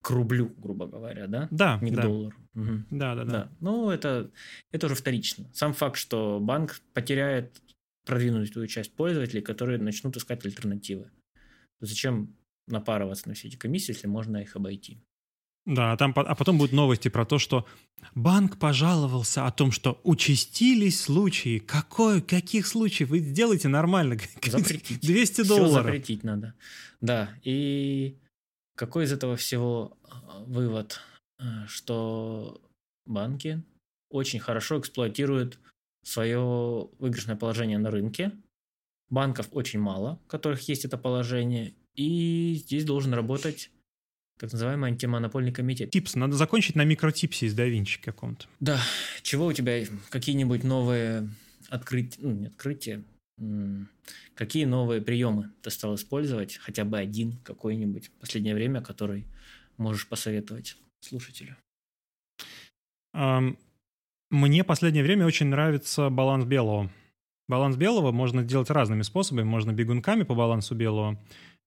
к 0.00 0.10
рублю, 0.10 0.52
грубо 0.58 0.86
говоря, 0.86 1.26
да? 1.26 1.48
Да, 1.50 1.78
Не 1.80 1.90
к 1.90 1.94
да, 1.94 2.02
доллару. 2.02 2.36
Мгм. 2.52 2.86
да, 2.90 3.14
да, 3.14 3.24
да. 3.24 3.30
Да. 3.30 3.52
Ну, 3.60 3.90
это, 3.90 4.30
это 4.70 4.86
уже 4.86 4.94
вторично. 4.94 5.46
Сам 5.52 5.72
факт, 5.72 5.96
что 5.96 6.38
банк 6.40 6.80
потеряет 6.92 7.60
продвинутую 8.04 8.66
часть 8.66 8.92
пользователей, 8.94 9.40
которые 9.40 9.78
начнут 9.78 10.16
искать 10.16 10.44
альтернативы. 10.44 11.10
Зачем 11.80 12.36
напарываться 12.68 13.28
на 13.28 13.34
все 13.34 13.48
эти 13.48 13.56
комиссии, 13.56 13.92
если 13.92 14.06
можно 14.06 14.36
их 14.36 14.56
обойти? 14.56 15.00
Да, 15.66 15.92
а, 15.92 15.96
там, 15.96 16.12
а 16.14 16.34
потом 16.34 16.58
будут 16.58 16.72
новости 16.72 17.08
про 17.08 17.24
то, 17.24 17.38
что 17.38 17.66
банк 18.14 18.58
пожаловался 18.58 19.46
о 19.46 19.50
том, 19.50 19.72
что 19.72 19.98
участились 20.04 21.00
случаи. 21.00 21.58
Какой, 21.58 22.20
каких 22.20 22.66
случаев? 22.66 23.08
Вы 23.08 23.20
сделайте 23.20 23.68
нормально. 23.68 24.18
Запретить. 24.44 25.00
200 25.00 25.42
Всё 25.42 25.44
долларов. 25.56 25.86
запретить 25.86 26.22
надо. 26.22 26.54
Да, 27.00 27.30
и 27.44 28.18
какой 28.76 29.04
из 29.04 29.12
этого 29.12 29.36
всего 29.36 29.96
э, 30.04 30.08
вывод? 30.46 31.00
Э, 31.38 31.66
Что 31.66 32.60
банки 33.06 33.62
очень 34.10 34.40
хорошо 34.40 34.78
эксплуатируют 34.78 35.58
свое 36.04 36.88
выигрышное 36.98 37.36
положение 37.36 37.78
на 37.78 37.90
рынке. 37.90 38.32
Банков 39.08 39.48
очень 39.52 39.80
мало, 39.80 40.20
у 40.26 40.28
которых 40.28 40.68
есть 40.68 40.84
это 40.84 40.98
положение. 40.98 41.74
И 41.94 42.54
здесь 42.56 42.84
должен 42.84 43.14
работать 43.14 43.70
так 44.38 44.52
называемый 44.52 44.90
антимонопольный 44.90 45.52
комитет. 45.52 45.90
Типс, 45.90 46.14
надо 46.14 46.34
закончить 46.34 46.74
на 46.76 46.84
микротипсе 46.84 47.46
из 47.46 47.58
DaVinci 47.58 48.00
каком-то. 48.02 48.46
Да, 48.60 48.80
чего 49.22 49.46
у 49.46 49.52
тебя 49.52 49.84
какие-нибудь 50.10 50.64
новые 50.64 51.28
открытия, 51.68 52.20
ну, 52.20 52.32
не 52.32 52.46
открытия, 52.46 53.02
какие 54.34 54.64
новые 54.64 55.00
приемы 55.00 55.50
ты 55.62 55.70
стал 55.70 55.94
использовать, 55.94 56.56
хотя 56.56 56.84
бы 56.84 56.98
один 56.98 57.38
какой-нибудь 57.44 58.08
в 58.08 58.10
последнее 58.12 58.54
время, 58.54 58.82
который 58.82 59.24
можешь 59.76 60.06
посоветовать 60.08 60.76
слушателю? 61.00 61.56
Мне 64.30 64.64
последнее 64.64 65.04
время 65.04 65.26
очень 65.26 65.46
нравится 65.46 66.10
баланс 66.10 66.44
белого. 66.44 66.90
Баланс 67.46 67.76
белого 67.76 68.10
можно 68.10 68.42
делать 68.42 68.70
разными 68.70 69.02
способами. 69.02 69.44
Можно 69.44 69.72
бегунками 69.72 70.22
по 70.24 70.34
балансу 70.34 70.74
белого. 70.74 71.22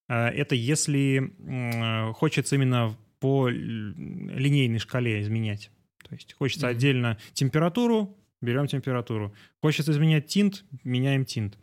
А, 0.07 0.29
Это 0.29 0.55
если 0.55 1.31
м, 1.39 2.13
хочется 2.13 2.55
именно 2.55 2.95
по 3.19 3.49
линейной 3.49 4.79
шкале 4.79 5.21
изменять. 5.21 5.71
То 6.07 6.15
есть 6.15 6.33
хочется 6.33 6.67
Мгм. 6.67 6.75
отдельно 6.75 7.17
температуру, 7.33 8.15
берем 8.41 8.67
температуру. 8.67 9.33
Хочется 9.61 9.91
изменять 9.91 10.27
тинт, 10.27 10.63
меняем 10.83 11.25
тинт. 11.25 11.57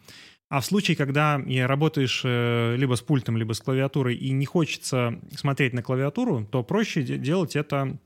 А 0.50 0.60
в 0.60 0.66
случае, 0.66 0.96
когда 0.96 1.40
и 1.46 1.58
работаешь 1.60 2.22
э, 2.24 2.76
либо 2.76 2.94
с 2.96 3.00
пультом, 3.00 3.36
либо 3.36 3.54
с 3.54 3.60
клавиатурой, 3.60 4.14
и 4.16 4.30
не 4.30 4.44
хочется 4.46 5.18
смотреть 5.36 5.72
на 5.72 5.82
клавиатуру, 5.82 6.44
то 6.44 6.62
проще 6.62 7.02
де- 7.02 7.16
делать 7.18 7.56
это 7.56 7.98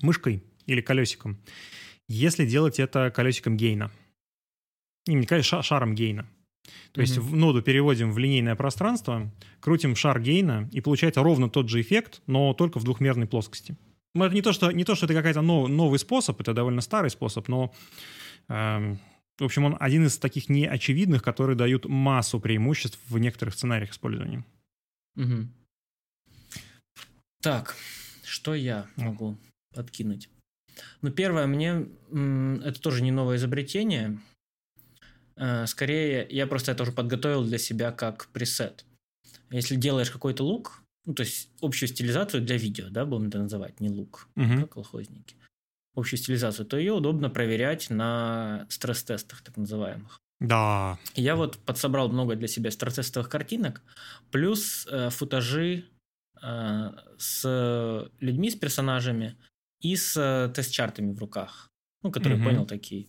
мышкой 0.00 0.42
или 0.66 0.80
колесиком. 0.80 1.38
Если 2.08 2.46
делать 2.46 2.80
это 2.80 3.10
колесиком 3.10 3.56
гейна. 3.56 3.90
И 5.06 5.14
не 5.14 5.26
колесо- 5.26 5.42
ша- 5.42 5.62
шаром 5.62 5.94
гейна. 5.94 6.26
То 6.92 7.00
есть 7.00 7.16
Мгм. 7.18 7.26
в 7.26 7.36
ноду 7.36 7.62
переводим 7.62 8.12
в 8.12 8.18
линейное 8.18 8.56
пространство, 8.56 9.30
крутим 9.60 9.94
шар 9.96 10.20
гейна, 10.20 10.68
и 10.72 10.80
получается 10.80 11.22
ровно 11.22 11.48
тот 11.48 11.68
же 11.68 11.80
эффект, 11.80 12.22
но 12.26 12.54
только 12.54 12.78
в 12.78 12.84
двухмерной 12.84 13.26
плоскости. 13.26 13.76
Ну, 14.14 14.24
это 14.24 14.34
не 14.34 14.42
то, 14.42 14.52
что, 14.52 14.70
не 14.72 14.84
то, 14.84 14.94
что 14.94 15.06
это 15.06 15.14
какой-то 15.14 15.42
нов- 15.42 15.68
новый 15.68 15.98
способ, 15.98 16.40
это 16.40 16.54
довольно 16.54 16.80
старый 16.80 17.10
способ, 17.10 17.46
но, 17.48 17.72
эм, 18.48 18.98
в 19.38 19.44
общем, 19.44 19.64
он 19.64 19.76
один 19.78 20.06
из 20.06 20.18
таких 20.18 20.48
неочевидных, 20.48 21.22
которые 21.22 21.56
дают 21.56 21.84
массу 21.86 22.40
преимуществ 22.40 22.98
в 23.08 23.18
некоторых 23.18 23.54
сценариях 23.54 23.90
использования. 23.92 24.44
Мгм. 25.14 25.52
Так, 27.40 27.76
что 28.24 28.54
я 28.54 28.86
могу 28.96 29.36
подкинуть? 29.74 30.28
Ну, 31.02 31.10
первое, 31.10 31.46
мне 31.46 31.86
это 32.64 32.80
тоже 32.80 33.02
не 33.02 33.10
новое 33.12 33.36
изобретение. 33.36 34.18
Э, 35.38 35.66
Скорее, 35.66 36.26
я 36.30 36.46
просто 36.46 36.72
это 36.72 36.82
уже 36.82 36.92
подготовил 36.92 37.44
для 37.44 37.58
себя 37.58 37.92
как 37.92 38.28
пресет. 38.32 38.84
Если 39.50 39.76
делаешь 39.76 40.10
какой-то 40.10 40.44
лук, 40.44 40.82
ну, 41.06 41.14
то 41.14 41.22
есть 41.22 41.48
общую 41.62 41.88
стилизацию 41.88 42.42
для 42.44 42.56
видео, 42.56 42.88
да, 42.90 43.04
будем 43.06 43.28
это 43.28 43.38
называть, 43.38 43.80
не 43.80 43.88
лук, 43.88 44.28
Мгм. 44.34 44.60
как 44.62 44.72
колхозники, 44.74 45.36
общую 45.94 46.18
стилизацию, 46.18 46.66
то 46.66 46.76
ее 46.76 46.92
удобно 46.92 47.30
проверять 47.30 47.88
на 47.90 48.66
стресс-тестах, 48.68 49.40
так 49.42 49.56
называемых. 49.56 50.18
Да. 50.40 50.98
Я 51.14 51.34
вот 51.34 51.58
подсобрал 51.58 52.08
много 52.10 52.36
для 52.36 52.46
себя 52.48 52.70
стресс-тестовых 52.70 53.28
картинок, 53.28 53.82
плюс 54.30 54.86
э, 54.90 55.10
футажи 55.10 55.84
э, 56.42 56.90
с 57.18 58.10
людьми, 58.20 58.50
с 58.50 58.54
персонажами 58.56 59.36
и 59.80 59.96
с 59.96 60.16
э, 60.16 60.52
тест-чартами 60.54 61.12
в 61.12 61.18
руках, 61.18 61.68
ну, 62.02 62.12
которые 62.12 62.36
Мгм. 62.38 62.44
понял 62.44 62.66
такие. 62.66 63.08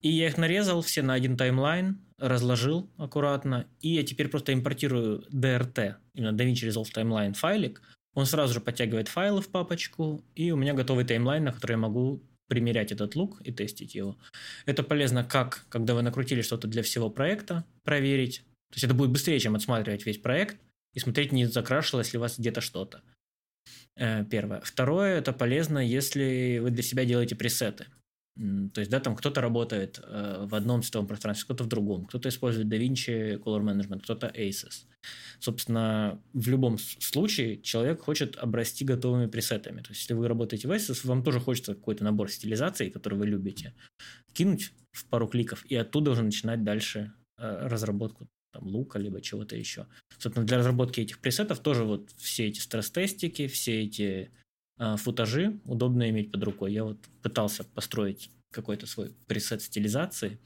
И 0.00 0.10
я 0.10 0.28
их 0.28 0.38
нарезал 0.38 0.82
все 0.82 1.02
на 1.02 1.14
один 1.14 1.36
таймлайн, 1.36 1.98
разложил 2.18 2.90
аккуратно, 2.96 3.66
и 3.80 3.90
я 3.90 4.04
теперь 4.04 4.28
просто 4.28 4.52
импортирую 4.52 5.24
DRT, 5.32 5.96
именно 6.14 6.36
DaVinci 6.36 6.68
Resolve 6.68 6.92
Timeline 6.94 7.34
файлик, 7.34 7.82
он 8.14 8.26
сразу 8.26 8.54
же 8.54 8.60
подтягивает 8.60 9.08
файлы 9.08 9.40
в 9.40 9.48
папочку, 9.48 10.24
и 10.34 10.50
у 10.50 10.56
меня 10.56 10.74
готовый 10.74 11.04
таймлайн, 11.04 11.44
на 11.44 11.52
который 11.52 11.72
я 11.72 11.78
могу 11.78 12.22
примерять 12.48 12.90
этот 12.90 13.14
лук 13.14 13.40
и 13.42 13.52
тестить 13.52 13.94
его. 13.94 14.18
Это 14.66 14.82
полезно 14.82 15.22
как, 15.22 15.66
когда 15.68 15.94
вы 15.94 16.02
накрутили 16.02 16.42
что-то 16.42 16.66
для 16.66 16.82
всего 16.82 17.10
проекта, 17.10 17.64
проверить. 17.84 18.42
То 18.70 18.74
есть 18.74 18.84
это 18.84 18.94
будет 18.94 19.10
быстрее, 19.10 19.38
чем 19.38 19.54
отсматривать 19.54 20.06
весь 20.06 20.18
проект 20.18 20.58
и 20.94 20.98
смотреть, 20.98 21.32
не 21.32 21.46
закрашилось 21.46 22.12
ли 22.12 22.18
у 22.18 22.22
вас 22.22 22.38
где-то 22.38 22.60
что-то. 22.60 23.02
Э, 23.96 24.24
Первое. 24.24 24.60
Второе, 24.62 25.18
это 25.18 25.32
полезно, 25.32 25.78
если 25.78 26.58
вы 26.58 26.70
для 26.70 26.82
себя 26.82 27.04
делаете 27.04 27.36
пресеты. 27.36 27.86
То 28.38 28.80
есть, 28.80 28.90
да, 28.90 29.00
там 29.00 29.16
кто-то 29.16 29.40
работает 29.40 30.00
э, 30.00 30.46
в 30.46 30.54
одном 30.54 30.82
цветовом 30.82 31.08
пространстве, 31.08 31.44
кто-то 31.44 31.64
в 31.64 31.66
другом, 31.66 32.06
кто-то 32.06 32.28
использует 32.28 32.68
DaVinci 32.68 33.42
Color 33.42 33.62
Management, 33.62 34.02
кто-то 34.02 34.28
Aces. 34.28 34.86
Собственно, 35.40 36.22
в 36.32 36.48
любом 36.48 36.78
случае 36.78 37.60
человек 37.62 38.00
хочет 38.00 38.36
обрасти 38.36 38.84
готовыми 38.84 39.26
пресетами. 39.26 39.82
То 39.82 39.90
есть, 39.90 40.02
если 40.02 40.14
вы 40.14 40.28
работаете 40.28 40.68
в 40.68 40.70
Aces, 40.70 41.04
вам 41.04 41.24
тоже 41.24 41.40
хочется 41.40 41.74
какой-то 41.74 42.04
набор 42.04 42.30
стилизаций, 42.30 42.90
который 42.90 43.18
вы 43.18 43.26
любите, 43.26 43.74
кинуть 44.34 44.72
в 44.92 45.04
пару 45.06 45.26
кликов, 45.26 45.66
и 45.66 45.74
оттуда 45.74 46.12
уже 46.12 46.22
начинать 46.22 46.62
дальше 46.62 47.12
э, 47.38 47.66
разработку 47.66 48.28
там, 48.52 48.68
лука, 48.68 49.00
либо 49.00 49.20
чего-то 49.20 49.56
еще. 49.56 49.86
Собственно, 50.16 50.46
для 50.46 50.58
разработки 50.58 51.00
этих 51.00 51.18
пресетов 51.18 51.58
тоже 51.58 51.82
вот 51.82 52.10
все 52.16 52.46
эти 52.46 52.60
стресс-тестики, 52.60 53.48
все 53.48 53.82
эти 53.82 54.30
футажи 54.96 55.58
удобно 55.64 56.08
иметь 56.10 56.30
под 56.30 56.44
рукой. 56.44 56.72
Я 56.72 56.84
вот 56.84 56.98
пытался 57.22 57.64
построить 57.64 58.30
какой-то 58.50 58.86
свой 58.86 59.14
пресет 59.26 59.62
стилизации 59.62 60.38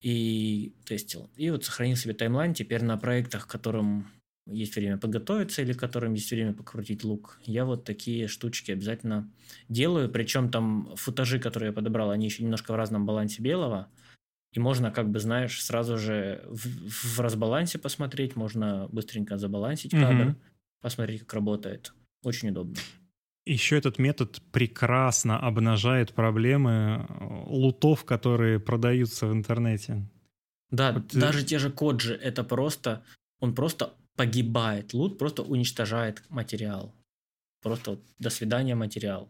и 0.00 0.74
тестил. 0.84 1.30
И 1.36 1.50
вот 1.50 1.64
сохранил 1.64 1.96
себе 1.96 2.14
таймлайн 2.14 2.54
теперь 2.54 2.84
на 2.84 2.96
проектах, 2.96 3.46
которым 3.46 4.06
есть 4.46 4.76
время 4.76 4.98
подготовиться 4.98 5.62
или 5.62 5.72
которым 5.72 6.14
есть 6.14 6.30
время 6.30 6.52
покрутить 6.52 7.04
лук. 7.04 7.40
Я 7.44 7.64
вот 7.64 7.84
такие 7.84 8.28
штучки 8.28 8.70
обязательно 8.70 9.30
делаю. 9.68 10.10
Причем 10.10 10.50
там 10.50 10.94
футажи, 10.96 11.38
которые 11.38 11.68
я 11.68 11.72
подобрал, 11.72 12.10
они 12.10 12.26
еще 12.26 12.42
немножко 12.42 12.72
в 12.72 12.76
разном 12.76 13.06
балансе 13.06 13.42
белого. 13.42 13.88
И 14.52 14.60
можно, 14.60 14.90
как 14.90 15.10
бы, 15.10 15.18
знаешь, 15.18 15.64
сразу 15.64 15.98
же 15.98 16.44
в, 16.48 17.16
в 17.16 17.20
разбалансе 17.20 17.78
посмотреть, 17.78 18.36
можно 18.36 18.88
быстренько 18.92 19.36
забалансить 19.36 19.90
кадр, 19.90 20.36
посмотреть, 20.80 21.20
как 21.22 21.34
работает. 21.34 21.92
Очень 22.22 22.50
удобно. 22.50 22.76
Еще 23.46 23.76
этот 23.76 23.98
метод 23.98 24.40
прекрасно 24.52 25.38
обнажает 25.38 26.14
проблемы 26.14 27.06
э, 27.08 27.42
лутов, 27.46 28.04
которые 28.04 28.58
продаются 28.58 29.26
в 29.26 29.32
интернете. 29.32 30.08
Да, 30.70 30.92
Вот, 30.92 31.14
э, 31.14 31.20
даже 31.20 31.44
те 31.44 31.58
же 31.58 31.70
коджи, 31.70 32.14
это 32.14 32.42
просто, 32.42 33.04
он 33.40 33.54
просто 33.54 33.92
погибает. 34.16 34.94
Лут 34.94 35.18
просто 35.18 35.42
уничтожает 35.42 36.22
материал. 36.30 36.94
Просто 37.62 37.92
вот, 37.92 38.00
до 38.18 38.30
свидания 38.30 38.74
материал. 38.74 39.28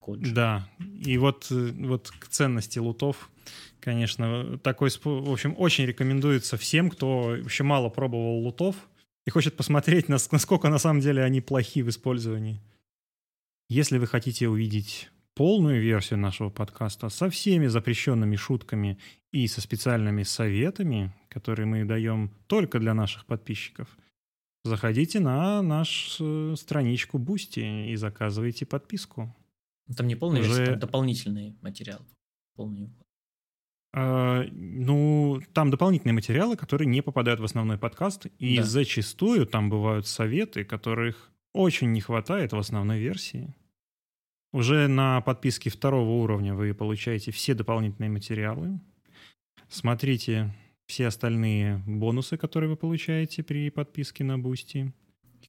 Коджи. 0.00 0.34
Да, 0.34 0.68
и 0.80 1.16
вот, 1.18 1.46
э, 1.50 1.70
вот 1.86 2.10
к 2.18 2.26
ценности 2.28 2.80
лутов, 2.80 3.30
конечно, 3.80 4.58
такой, 4.58 4.90
в 4.90 5.30
общем, 5.30 5.54
очень 5.58 5.86
рекомендуется 5.86 6.56
всем, 6.56 6.90
кто 6.90 7.36
вообще 7.40 7.62
мало 7.62 7.88
пробовал 7.88 8.40
лутов 8.40 8.74
и 9.26 9.30
хочет 9.30 9.56
посмотреть, 9.56 10.08
нас- 10.08 10.32
насколько 10.32 10.68
на 10.68 10.78
самом 10.78 11.00
деле 11.00 11.22
они 11.22 11.40
плохи 11.40 11.82
в 11.82 11.88
использовании. 11.88 12.60
Если 13.70 13.98
вы 13.98 14.06
хотите 14.06 14.48
увидеть 14.48 15.10
полную 15.34 15.82
версию 15.82 16.20
нашего 16.20 16.48
подкаста 16.48 17.10
со 17.10 17.28
всеми 17.28 17.66
запрещенными 17.66 18.34
шутками 18.34 18.98
и 19.30 19.46
со 19.46 19.60
специальными 19.60 20.22
советами, 20.22 21.14
которые 21.28 21.66
мы 21.66 21.84
даем 21.84 22.32
только 22.46 22.78
для 22.78 22.94
наших 22.94 23.26
подписчиков, 23.26 23.98
заходите 24.64 25.20
на 25.20 25.60
нашу 25.60 26.56
страничку 26.56 27.18
Бусти 27.18 27.90
и 27.90 27.96
заказывайте 27.96 28.64
подписку. 28.64 29.36
Там 29.94 30.06
не 30.06 30.16
полная 30.16 30.40
Уже... 30.40 30.48
версия, 30.48 30.70
там 30.72 30.78
дополнительный 30.80 31.56
материал. 31.60 32.00
Полный. 32.56 32.90
А, 33.92 34.44
ну, 34.50 35.42
там 35.52 35.70
дополнительные 35.70 36.14
материалы, 36.14 36.56
которые 36.56 36.88
не 36.88 37.02
попадают 37.02 37.38
в 37.38 37.44
основной 37.44 37.76
подкаст, 37.76 38.26
и 38.38 38.56
да. 38.56 38.62
зачастую 38.62 39.46
там 39.46 39.68
бывают 39.68 40.06
советы, 40.06 40.64
которых 40.64 41.30
очень 41.52 41.92
не 41.92 42.00
хватает 42.00 42.52
в 42.52 42.58
основной 42.58 42.98
версии. 42.98 43.54
Уже 44.52 44.88
на 44.88 45.20
подписке 45.20 45.70
второго 45.70 46.22
уровня 46.22 46.54
вы 46.54 46.72
получаете 46.72 47.32
все 47.32 47.54
дополнительные 47.54 48.10
материалы. 48.10 48.80
Смотрите 49.68 50.54
все 50.86 51.06
остальные 51.06 51.82
бонусы, 51.86 52.38
которые 52.38 52.70
вы 52.70 52.76
получаете 52.76 53.42
при 53.42 53.70
подписке 53.70 54.24
на 54.24 54.38
Boosty. 54.38 54.90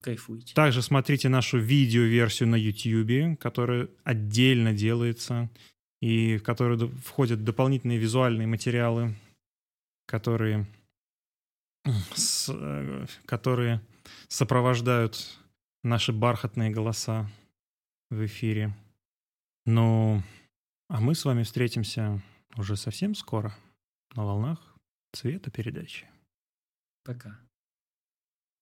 Кайфуйте. 0.02 0.54
Также 0.54 0.82
смотрите 0.82 1.30
нашу 1.30 1.58
видео-версию 1.58 2.50
на 2.50 2.56
YouTube, 2.56 3.38
которая 3.40 3.90
отдельно 4.04 4.74
делается, 4.74 5.50
и 6.02 6.38
в 6.38 6.44
которую 6.44 6.90
входят 7.04 7.44
дополнительные 7.44 7.98
визуальные 7.98 8.48
материалы, 8.48 9.16
которые, 10.06 10.68
с, 12.14 12.50
э, 12.50 13.06
которые 13.26 13.82
сопровождают 14.28 15.39
наши 15.84 16.14
бархатные 16.14 16.72
голоса 16.72 17.30
в 18.10 18.26
эфире. 18.26 18.74
Ну, 19.66 20.22
а 20.88 21.00
мы 21.00 21.16
с 21.16 21.26
вами 21.26 21.44
встретимся 21.44 22.22
уже 22.58 22.76
совсем 22.76 23.16
скоро 23.16 23.56
на 24.16 24.26
волнах 24.26 24.60
цвета 25.14 25.52
передачи. 25.52 26.08
Пока. 27.04 27.40